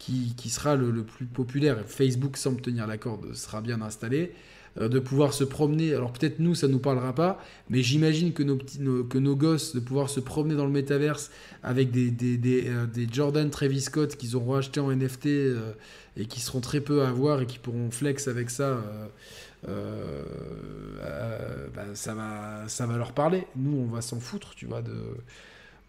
[0.00, 4.32] qui, sera le, plus populaire, Facebook semble tenir la corde, sera bien installé,
[4.80, 5.92] euh, de pouvoir se promener.
[5.94, 7.38] Alors peut-être nous, ça nous parlera pas,
[7.68, 8.80] mais j'imagine que nos, petits,
[9.10, 11.30] que nos gosses, de pouvoir se promener dans le métaverse
[11.62, 15.72] avec des, des, des, euh, des Jordan Travis Scott qu'ils auront acheté en NFT euh,
[16.16, 18.82] et qui seront très peu à avoir et qui pourront flex avec ça.
[19.66, 19.70] Bah,
[21.94, 23.46] ça, va, ça va leur parler.
[23.54, 24.80] Nous, on va s'en foutre, tu vois.
[24.80, 24.94] De,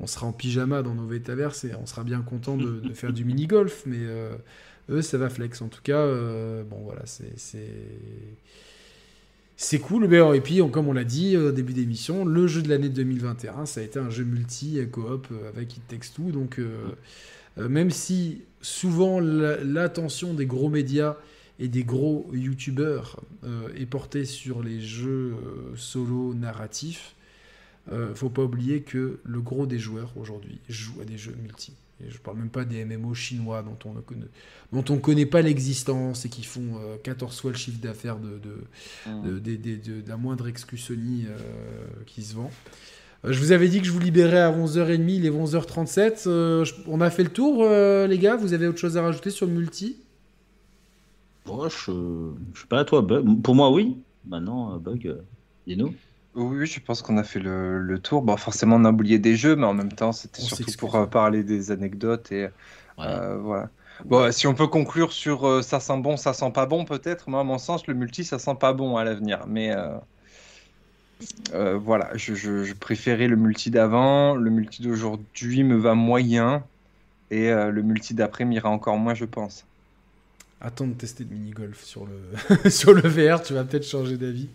[0.01, 3.23] on sera en pyjama dans nos métaverses et on sera bien content de, faire du
[3.23, 4.03] mini-golf, mais
[4.89, 5.61] eux, ça va flex.
[5.61, 6.05] En tout cas,
[6.63, 7.03] bon, voilà,
[9.61, 10.07] c'est cool.
[10.07, 13.67] Mais, et puis, comme on l'a dit au début d'émission, le jeu de l'année 2021,
[13.67, 16.31] ça a été un jeu multi coop euh, avec It Takes.
[16.31, 16.89] Donc, euh,
[17.59, 21.15] euh, même si souvent l'attention des gros médias
[21.59, 23.19] et des gros youtubeurs
[23.75, 25.33] est portée sur les jeux
[25.75, 27.15] solo narratifs,
[28.15, 31.73] faut pas oublier que le gros des joueurs aujourd'hui joue à des jeux multi.
[32.07, 34.27] Je je parle même pas des MMO chinois dont on ne connaît,
[34.71, 38.39] dont on connaît pas l'existence et qui font 14 euh, fois le chiffre d'affaires de,
[38.39, 41.37] de, de, la moindre exclu Sony euh,
[42.05, 42.51] qui se vend.
[43.25, 46.83] Euh, je vous avais dit que je vous libérais à 11h30, il est 11h37.
[46.87, 48.35] on a fait le tour, les gars.
[48.35, 49.97] Vous avez autre chose à rajouter sur le multi?
[51.45, 51.91] Bon, je,
[52.53, 53.41] je sais pas à toi, Bug.
[53.41, 53.97] Pour moi, oui.
[54.25, 55.17] Maintenant, Bug,
[55.65, 55.93] dis-nous.
[56.33, 58.21] Oui, je pense qu'on a fait le, tour.
[58.21, 61.05] Bon, forcément, on a oublié des jeux, mais en même temps, c'était surtout pour euh,
[61.05, 62.47] parler des anecdotes et
[62.99, 63.69] euh, voilà.
[64.05, 67.29] Bon, si on peut conclure sur euh, ça sent bon, ça sent pas bon, peut-être.
[67.29, 69.45] Moi, à mon sens, le multi, ça sent pas bon à l'avenir.
[69.47, 69.75] Mais
[71.51, 74.35] voilà, je, je, préférais le multi d'avant.
[74.35, 76.63] Le multi d'aujourd'hui me va moyen.
[77.29, 79.65] Et le multi d'après m'ira encore moins, je pense.
[80.63, 84.47] Attends de tester le mini-golf sur le, sur le VR, tu vas peut-être changer d'avis.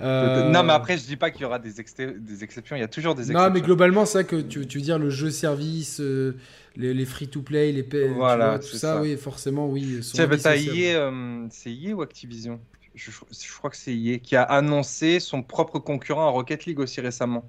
[0.00, 2.82] Euh, non, mais après, je dis pas qu'il y aura des, des, exceptions, il y
[2.82, 3.46] a toujours des exceptions.
[3.46, 6.36] Non, mais globalement, c'est ça que tu, veux dire, le jeu service, euh,
[6.74, 10.00] les, free-to-play, les pay, voilà, tout ça, oui, forcément, oui.
[10.02, 12.60] C'est EA ou Activision?
[12.96, 13.10] Je,
[13.58, 17.44] crois que c'est EA qui a annoncé son propre concurrent à Rocket League aussi récemment.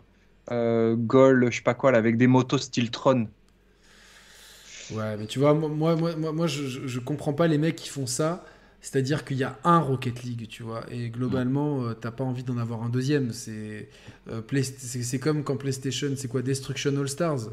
[0.52, 3.28] Euh, Gol, je sais pas quoi, là, avec des motos style Tron.
[4.92, 7.90] Ouais, mais tu vois, moi, moi, moi, moi je, je, comprends pas les mecs qui
[7.90, 8.44] font ça.
[8.80, 12.24] C'est-à-dire qu'il y a un Rocket League, tu vois, et globalement, tu euh, t'as pas
[12.24, 13.34] envie d'en avoir un deuxième.
[13.34, 13.90] C'est
[14.30, 17.50] euh, c'est comme quand PlayStation, c'est quoi Destruction All Stars?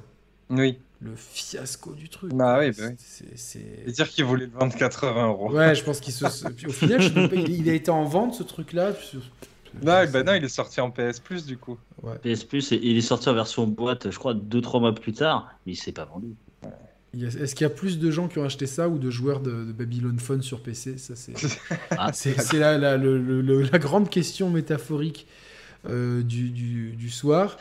[0.50, 0.78] Oui.
[1.00, 2.32] Le fiasco du truc.
[2.32, 2.96] Bah oui, bah oui.
[3.36, 5.52] C'est dire qu'il voulait le vendre 80 euros.
[5.52, 6.24] Ouais, je pense qu'il se.
[6.24, 7.00] au final,
[7.48, 8.92] il, a été en vente ce truc-là.
[9.82, 11.78] Non, bah non, il est sorti en PS Plus du coup.
[12.02, 12.16] Ouais.
[12.18, 15.52] PS Plus, et il est sorti en version boîte, je crois, 2-3 mois plus tard,
[15.66, 16.34] mais il s'est pas vendu.
[17.22, 19.72] Est-ce qu'il y a plus de gens qui ont acheté ça ou de joueurs de,
[19.72, 21.34] Babylon Phone sur PC Ça, c'est
[21.90, 22.10] ah.
[22.52, 25.26] la, la, la, grande question métaphorique
[25.88, 27.58] euh, du, du, soir.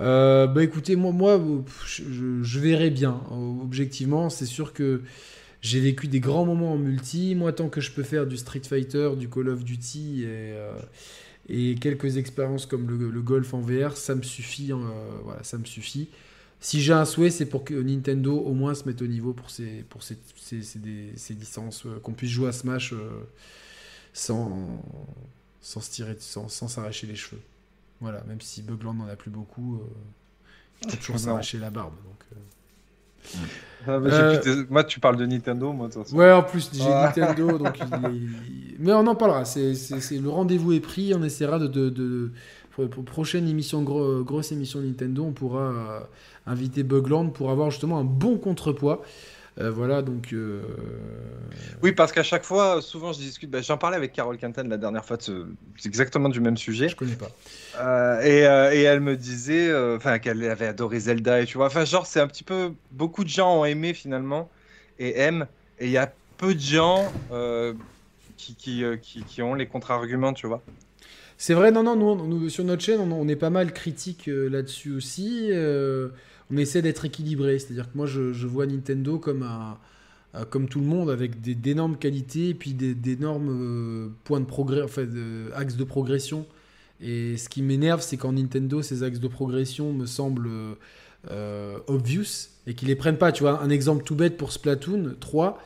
[0.00, 1.40] Euh, bah écoutez, moi, moi
[1.86, 3.20] je, je verrai bien.
[3.62, 5.02] Objectivement, c'est sûr que
[5.62, 7.34] j'ai vécu des grands moments en multi.
[7.34, 10.72] Moi, tant que je peux faire du Street Fighter, du Call of Duty et, euh,
[11.48, 14.72] et quelques expériences comme le, golf en VR, ça me suffit.
[15.24, 16.08] voilà, ça me suffit.
[16.62, 19.48] Si j'ai un souhait, c'est pour que Nintendo au moins se mette au niveau pour
[19.48, 20.18] ces, pour ces,
[21.30, 23.26] licences, euh, qu'on puisse jouer à Smash euh,
[24.12, 24.82] sans,
[25.62, 27.40] sans se tirer, sans, s'arracher les cheveux.
[28.02, 31.94] Voilà, même si Bugland n'en a plus beaucoup, euh, il faut toujours s'arracher la barbe.
[32.04, 33.36] Donc,
[33.86, 33.98] ah,
[34.68, 35.88] moi, tu parles de Nintendo, moi.
[36.12, 37.78] Ouais, en plus, j'ai Nintendo, donc
[38.78, 39.44] mais on en parlera.
[39.44, 39.72] C'est,
[40.18, 41.12] le rendez-vous est pris.
[41.14, 42.32] On essaiera de, de, de
[42.70, 46.08] pour, prochaine émission, grosse émission Nintendo, on pourra
[46.50, 49.02] inviter Bugland pour avoir justement un bon contrepoids.
[49.58, 50.32] Euh, voilà, donc.
[50.32, 50.62] Euh,
[51.82, 53.50] oui, parce qu'à chaque fois, souvent je discute.
[53.50, 55.32] Bah, j'en parlais avec Carole Quinten la dernière fois, c'est
[55.84, 56.88] exactement du même sujet.
[56.88, 57.30] Je connais pas.
[57.78, 61.66] Euh, et, et, elle me disait enfin qu'elle avait adoré Zelda, et tu vois.
[61.66, 62.72] Enfin, genre, c'est un petit peu.
[62.92, 64.48] Beaucoup de gens ont aimé finalement,
[64.98, 65.46] et aiment.
[65.78, 67.12] Et il y a peu de gens
[68.36, 70.62] qui, qui, qui, qui, ont les contre-arguments, tu vois.
[71.36, 74.24] C'est vrai, non, non, nous, nous, sur notre chaîne, on, on est pas mal critique
[74.26, 75.50] là-dessus aussi
[76.52, 77.58] on essaie d'être équilibré.
[77.58, 79.46] C'est-à-dire que moi, je, vois Nintendo comme
[80.50, 85.04] comme tout le monde, avec d'énormes qualités et puis d'énormes euh, points de progrès, enfin,
[85.56, 86.46] axes de progression.
[87.00, 90.76] Et ce qui m'énerve, c'est quand Nintendo, ces axes de progression me semblent
[91.30, 93.32] euh, obvious et qu'ils les prennent pas.
[93.32, 95.60] Tu vois, un exemple tout bête pour Splatoon 3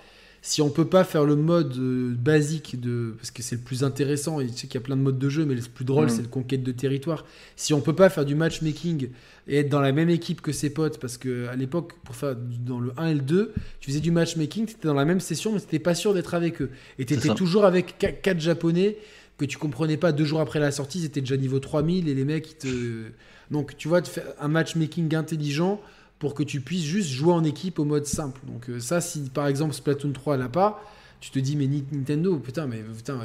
[0.46, 3.82] si on peut pas faire le mode euh, basique de parce que c'est le plus
[3.82, 5.86] intéressant et tu sais qu'il y a plein de modes de jeu mais le plus
[5.86, 6.10] drôle mm.
[6.10, 7.24] c'est le conquête de territoire.
[7.56, 9.08] Si on peut pas faire du matchmaking
[9.48, 12.36] et être dans la même équipe que ses potes parce que à l'époque pour faire
[12.36, 15.18] dans le 1 et le 2 tu faisais du matchmaking tu étais dans la même
[15.18, 16.68] session mais tu pas sûr d'être avec eux.
[16.98, 18.98] Et tu étais toujours avec 4 japonais
[19.38, 22.14] que tu comprenais pas deux jours après la sortie ils étaient déjà niveau 3000 et
[22.14, 23.04] les mecs ils te
[23.50, 24.02] donc tu vois
[24.38, 25.80] un matchmaking intelligent
[26.18, 28.40] pour que tu puisses juste jouer en équipe au mode simple.
[28.46, 30.82] Donc euh, ça, si par exemple Splatoon 3 l'a pas,
[31.20, 33.18] tu te dis mais Nintendo, putain, mais putain,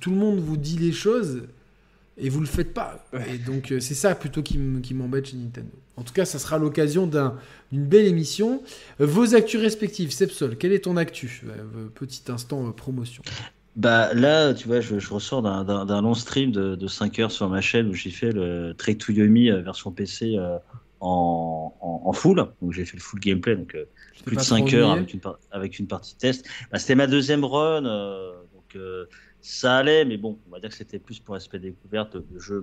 [0.00, 1.42] tout le monde vous dit les choses
[2.18, 3.04] et vous le faites pas.
[3.32, 5.70] Et donc euh, c'est ça plutôt qui m'embête chez Nintendo.
[5.96, 8.62] En tout cas, ça sera l'occasion d'une belle émission.
[9.00, 11.44] Euh, vos actus respectives, Sepsol, quel est ton actu?
[11.94, 13.22] Petit instant promotion.
[13.76, 17.60] Bah là, tu vois, je, ressors d'un long stream de, de, 5 heures sur ma
[17.60, 20.36] chaîne où j'ai fait le Trek to Yomi version PC
[21.00, 22.44] en, en, full.
[22.60, 23.86] Donc j'ai fait le full gameplay, donc euh,
[24.24, 25.20] plus de 5 heures avec une,
[25.50, 26.46] avec une partie test.
[26.70, 29.06] Bah, c'était ma deuxième run, euh, donc euh,
[29.40, 32.16] ça allait, mais bon, on va dire que c'était plus pour aspect découverte.
[32.32, 32.62] Le jeu,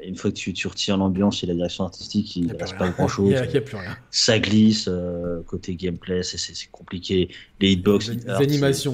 [0.00, 2.90] une fois que tu, tu retires l'ambiance et la direction artistique, il ne reste pas
[2.90, 3.30] grand chose.
[3.30, 3.96] Il n'y a, plus rien.
[4.10, 4.88] Ça glisse,
[5.46, 7.28] côté gameplay, c'est compliqué.
[7.60, 8.92] Les hitbox, les, animations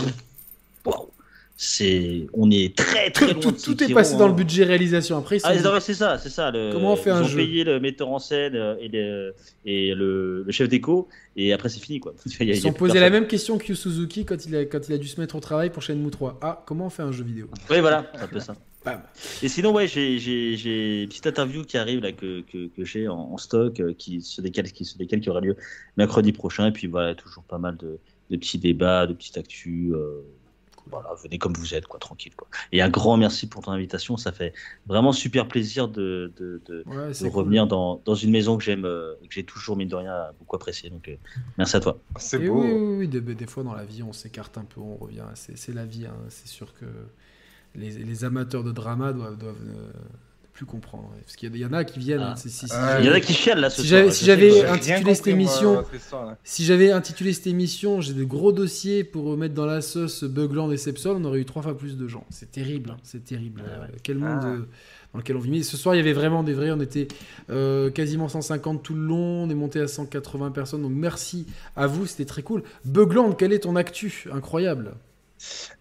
[1.56, 5.16] c'est on est très très loin tout, tout est passé dans le budget réalisation.
[5.18, 8.08] Après ah, c'est ça c'est ça comment on fait ils un ont payé le metteur
[8.08, 9.34] en scène euh, et, le,
[9.64, 12.14] et le, chef d'écho et après c'est fini quoi.
[12.40, 15.06] Ils sont posé la même question que Suzuki quand il a quand il a dû
[15.06, 17.48] se mettre au travail pour Shenmue 3 ah comment on fait un jeu vidéo?
[17.70, 18.54] Oui voilà un peu ça.
[19.42, 23.38] Et sinon ouais j'ai une petite interview qui arrive là que, que, que j'ai en,
[23.38, 25.56] stock euh, qui se décale qui se décale qui aura lieu
[25.96, 26.66] mercredi prochain.
[26.66, 27.98] Et puis voilà toujours pas mal de,
[28.30, 30.22] de petits débats de petites actus euh,
[30.90, 32.34] voilà, venez comme vous êtes, quoi, tranquille.
[32.36, 32.48] Quoi.
[32.72, 34.16] Et un grand merci pour ton invitation.
[34.16, 34.52] Ça fait
[34.86, 36.84] vraiment super plaisir de, de, de,
[37.28, 40.56] revenir dans, dans, une maison que j'aime, euh, que j'ai toujours, mine de rien, beaucoup
[40.56, 40.90] apprécié.
[40.90, 41.16] Donc, euh,
[41.58, 41.98] merci à toi.
[42.16, 42.62] C'est beau.
[42.62, 45.24] Oui, oui, oui des, des, fois dans la vie, on s'écarte un peu, on revient.
[45.34, 46.06] C'est la vie.
[46.06, 46.16] Hein.
[46.28, 46.86] C'est sûr que
[47.74, 49.56] les, les, amateurs de drama doivent, doivent
[50.54, 51.10] plus comprendre.
[51.24, 52.20] Parce qu'il y, a- il y en a qui viennent.
[52.22, 52.34] Ah.
[52.36, 54.02] c'est- si- si Ah, Il y en a j'avais- qui chialent là ce Si soir.
[54.22, 55.84] j'avais- si intitulé cette moi, émission-.
[56.44, 60.70] Si j'avais intitulé cette émission, j'ai de gros dossiers pour mettre dans la sauce Bugland
[60.70, 62.24] et Sepsol, on aurait eu trois fois plus de gens.
[62.30, 63.62] C'est terrible, hein, c'est terrible.
[63.66, 63.88] Ah ouais.
[64.04, 64.46] Quel monde Ah.
[64.46, 64.58] euh,
[65.12, 65.50] dans lequel on vit.
[65.50, 66.70] Mais ce soir, il y avait vraiment des vrais.
[66.70, 67.08] On était
[67.50, 69.44] euh, quasiment 150 tout le long.
[69.44, 70.82] On est monté à 180 personnes.
[70.82, 72.62] Donc merci à vous, c'était très cool.
[72.84, 74.26] Bugland, quel est ton actu?
[74.32, 74.92] Incroyable.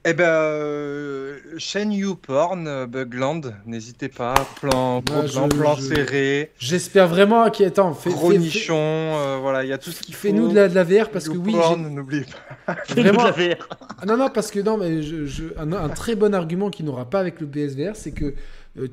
[0.05, 4.33] Eh ben, euh, chaîne YouPorn, euh, Bugland, n'hésitez pas.
[4.59, 8.37] Plan, gros Ah, plan, je- plan je- serré, J'espère vraiment qu'il attends, fais, gros fais-
[8.37, 10.21] nichon, euh, voilà, il y a tout ce qu'il faut.
[10.27, 12.25] fais-nous de la, de la VR parce que oui, n'oubliez
[12.65, 12.75] pas.
[12.89, 13.21] vraiment.
[13.21, 13.57] Tout à fait.
[14.01, 16.83] Ah non, non, parce que non, mais je, je- un, un très bon argument qui
[16.83, 18.33] n'aura pas avec le PSVR, c'est que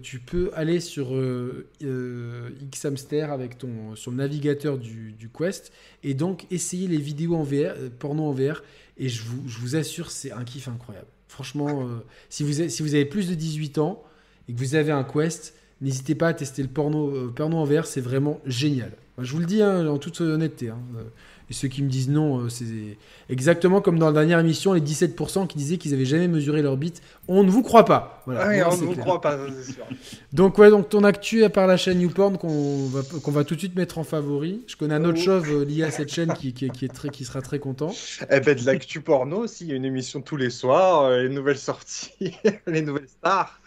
[0.03, 6.15] tu peux aller sur euh, euh, Xhamster avec ton le navigateur du, du Quest et
[6.15, 8.63] donc essayer les vidéos en VR, euh, porno en VR.
[8.99, 11.07] Et je vous, je vous assure, c'est un kiff incroyable.
[11.29, 14.03] Franchement, euh, si, vous avez, si vous avez plus de 18 ans
[14.49, 17.65] et que vous avez un Quest, n'hésitez pas à tester le porno, euh, porno en
[17.65, 18.93] VR, c'est vraiment génial.
[19.19, 20.69] Je vous le dis hein, en toute honnêteté.
[20.69, 20.79] hein.
[20.97, 21.05] Euh,
[21.51, 22.97] Et ceux qui me disent non, euh, c'est
[23.29, 26.77] exactement comme dans la dernière émission, les 17% qui disaient qu'ils avaient jamais mesuré leur
[26.77, 27.03] bite.
[27.27, 28.23] On ne vous croit pas.
[28.27, 29.05] Voilà, oui, on ne vous clair.
[29.05, 29.85] croit pas, c'est sûr.
[30.33, 33.55] Donc ouais, donc ton actu à part la chaîne YouPorn qu'on va, qu'on va tout
[33.55, 34.63] de suite mettre en favori.
[34.69, 35.25] Je connais un autre Oh.
[35.25, 37.93] chauve euh, lié à cette chaîne qui, qui, qui est très, qui sera très content.
[38.31, 41.23] Eh ben, de l'actu porno aussi, il y a une émission tous les soirs, euh,
[41.23, 42.13] les nouvelles sorties,
[42.69, 43.61] les nouvelles stars.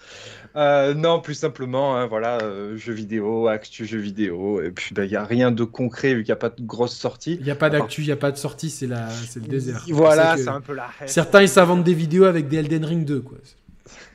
[0.55, 5.03] Euh, non, plus simplement, hein, voilà, euh, jeux vidéo, actu jeux vidéo, et puis ben,
[5.03, 7.37] il n'y a rien de concret vu qu'il n'y a pas de grosses sorties.
[7.39, 9.47] Il n'y a pas d'actu, il n'y a pas de sortie, c'est la, c'est le
[9.47, 9.83] désert.
[9.89, 11.07] Voilà, C'est un peu la haine.
[11.07, 13.37] Certains ils s'inventent des vidéos avec des Elden Ring 2 quoi.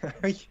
[0.25, 0.49] Oui.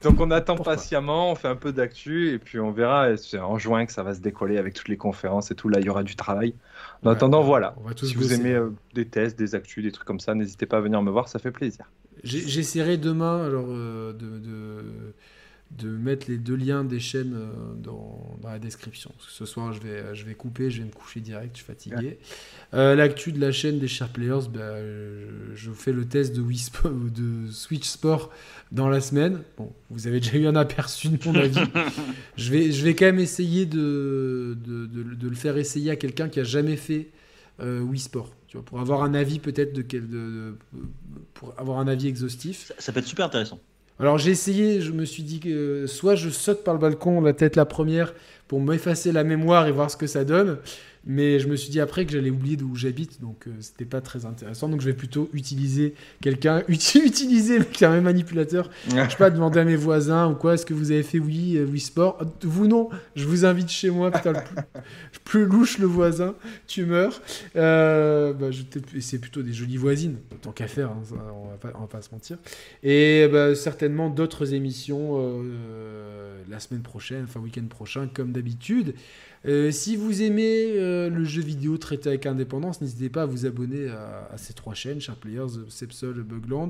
[0.00, 3.16] Donc on attend Pourquoi patiemment, on fait un peu d'actu, et puis on verra, et
[3.16, 5.80] c'est en juin que ça va se décoller avec toutes les conférences et tout, là
[5.80, 6.54] il y aura du travail.
[7.02, 7.74] En Ouais, attendant, voilà.
[8.00, 8.34] Si vous bosser.
[8.34, 11.10] aimez euh, des tests, des actus, des trucs comme ça, n'hésitez pas à venir me
[11.10, 11.90] voir, ça fait plaisir.
[12.24, 14.84] J'essaierai demain alors euh, de, de,
[15.70, 19.10] de mettre les deux liens des chaînes euh, dans, dans la description.
[19.16, 21.58] Parce que ce soir, je vais, je vais couper, je vais me coucher direct, je
[21.58, 22.18] suis fatigué.
[22.74, 26.40] Euh, L'actu de la chaîne des Chers Players, bah, je, je fais le test de,
[26.40, 28.30] Wii Sport- de Switch Sport
[28.72, 29.40] dans la semaine.
[29.58, 31.60] Bon, vous avez déjà eu un aperçu de mon avis.
[32.36, 35.96] je, vais, je vais quand même essayer de, de, de- de le faire essayer à
[35.96, 37.08] quelqu'un qui a jamais fait
[37.60, 38.30] euh, Wii Sport.
[38.46, 40.56] Tu vois, pour avoir un avis peut-être de, quel- de, de-
[41.34, 42.66] pour avoir un avis exhaustif.
[42.68, 43.58] Ça, ça peut être super intéressant.
[44.00, 47.32] Alors j'ai essayé, je me suis dit que soit je saute par le balcon la
[47.32, 48.14] tête la première
[48.46, 50.58] pour m'effacer la mémoire et voir ce que ça donne,
[51.08, 54.02] mais je me suis dit après que j'allais oublier d'où j'habite, donc euh, c'était pas
[54.02, 54.68] très intéressant.
[54.68, 58.70] Donc je vais plutôt utiliser quelqu'un, uti- utiliser un manipulateur.
[58.88, 61.58] Je sais pas demander à mes voisins ou quoi, est-ce que vous avez fait oui,
[61.66, 62.18] oui sport?
[62.20, 64.40] Euh, Vous non, je vous invite chez moi, putain, le
[65.24, 66.34] plus, louche le voisin,
[66.66, 67.22] tu meurs.
[67.56, 68.48] Euh, bah,
[69.00, 71.02] c'est plutôt des jolies voisines, tant qu'à faire, hein,
[71.34, 72.36] on, va pas, va pas se mentir.
[72.82, 78.94] Et bah, certainement d'autres émissions euh, la semaine prochaine, enfin week-end prochain, comme d'habitude.
[79.46, 83.46] Euh, si vous aimez euh, le jeu vidéo traité avec indépendance, n'hésitez pas à vous
[83.46, 86.68] abonner à, ces trois chaînes, Sharp Players, Sepsol, Bugland.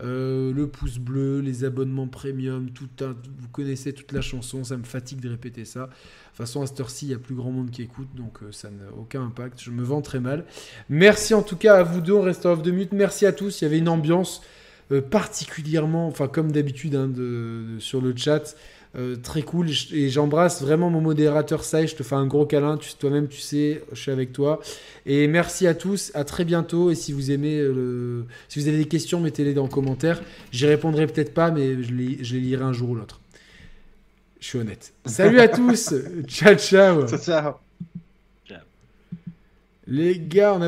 [0.00, 4.76] Euh, le pouce bleu, les abonnements premium, tout un, vous connaissez toute la chanson, ça
[4.76, 5.80] me fatigue de répéter ça.
[5.80, 8.38] De toute façon, à cette heure-ci, il n'y a plus grand monde qui écoute, donc
[8.50, 9.60] ça n'a aucun impact.
[9.62, 10.44] Je me vends très mal.
[10.88, 12.92] Merci en tout cas à vous deux, on reste off de mute.
[12.92, 14.42] Merci à tous, il y avait une ambiance
[15.10, 17.10] particulièrement, enfin comme d'habitude hein,
[17.78, 18.54] sur le chat,
[18.96, 19.68] euh, très cool.
[19.92, 23.40] Et j'embrasse vraiment mon modérateur Sai, je te fais un gros câlin, tu- toi-même tu
[23.40, 24.60] sais, je suis avec toi.
[25.06, 26.90] Et merci à tous, à très bientôt.
[26.90, 28.24] Et si vous aimez, euh, le...
[28.48, 30.22] si vous avez des questions, mettez-les dans les commentaires.
[30.52, 33.20] J'y répondrai peut-être pas, mais je les, je les lirai un jour ou l'autre.
[34.40, 34.92] Je suis honnête.
[35.06, 35.94] Salut à tous,
[36.26, 37.06] ciao ciao.
[37.06, 37.58] Ça.
[39.86, 40.62] Les gars, on a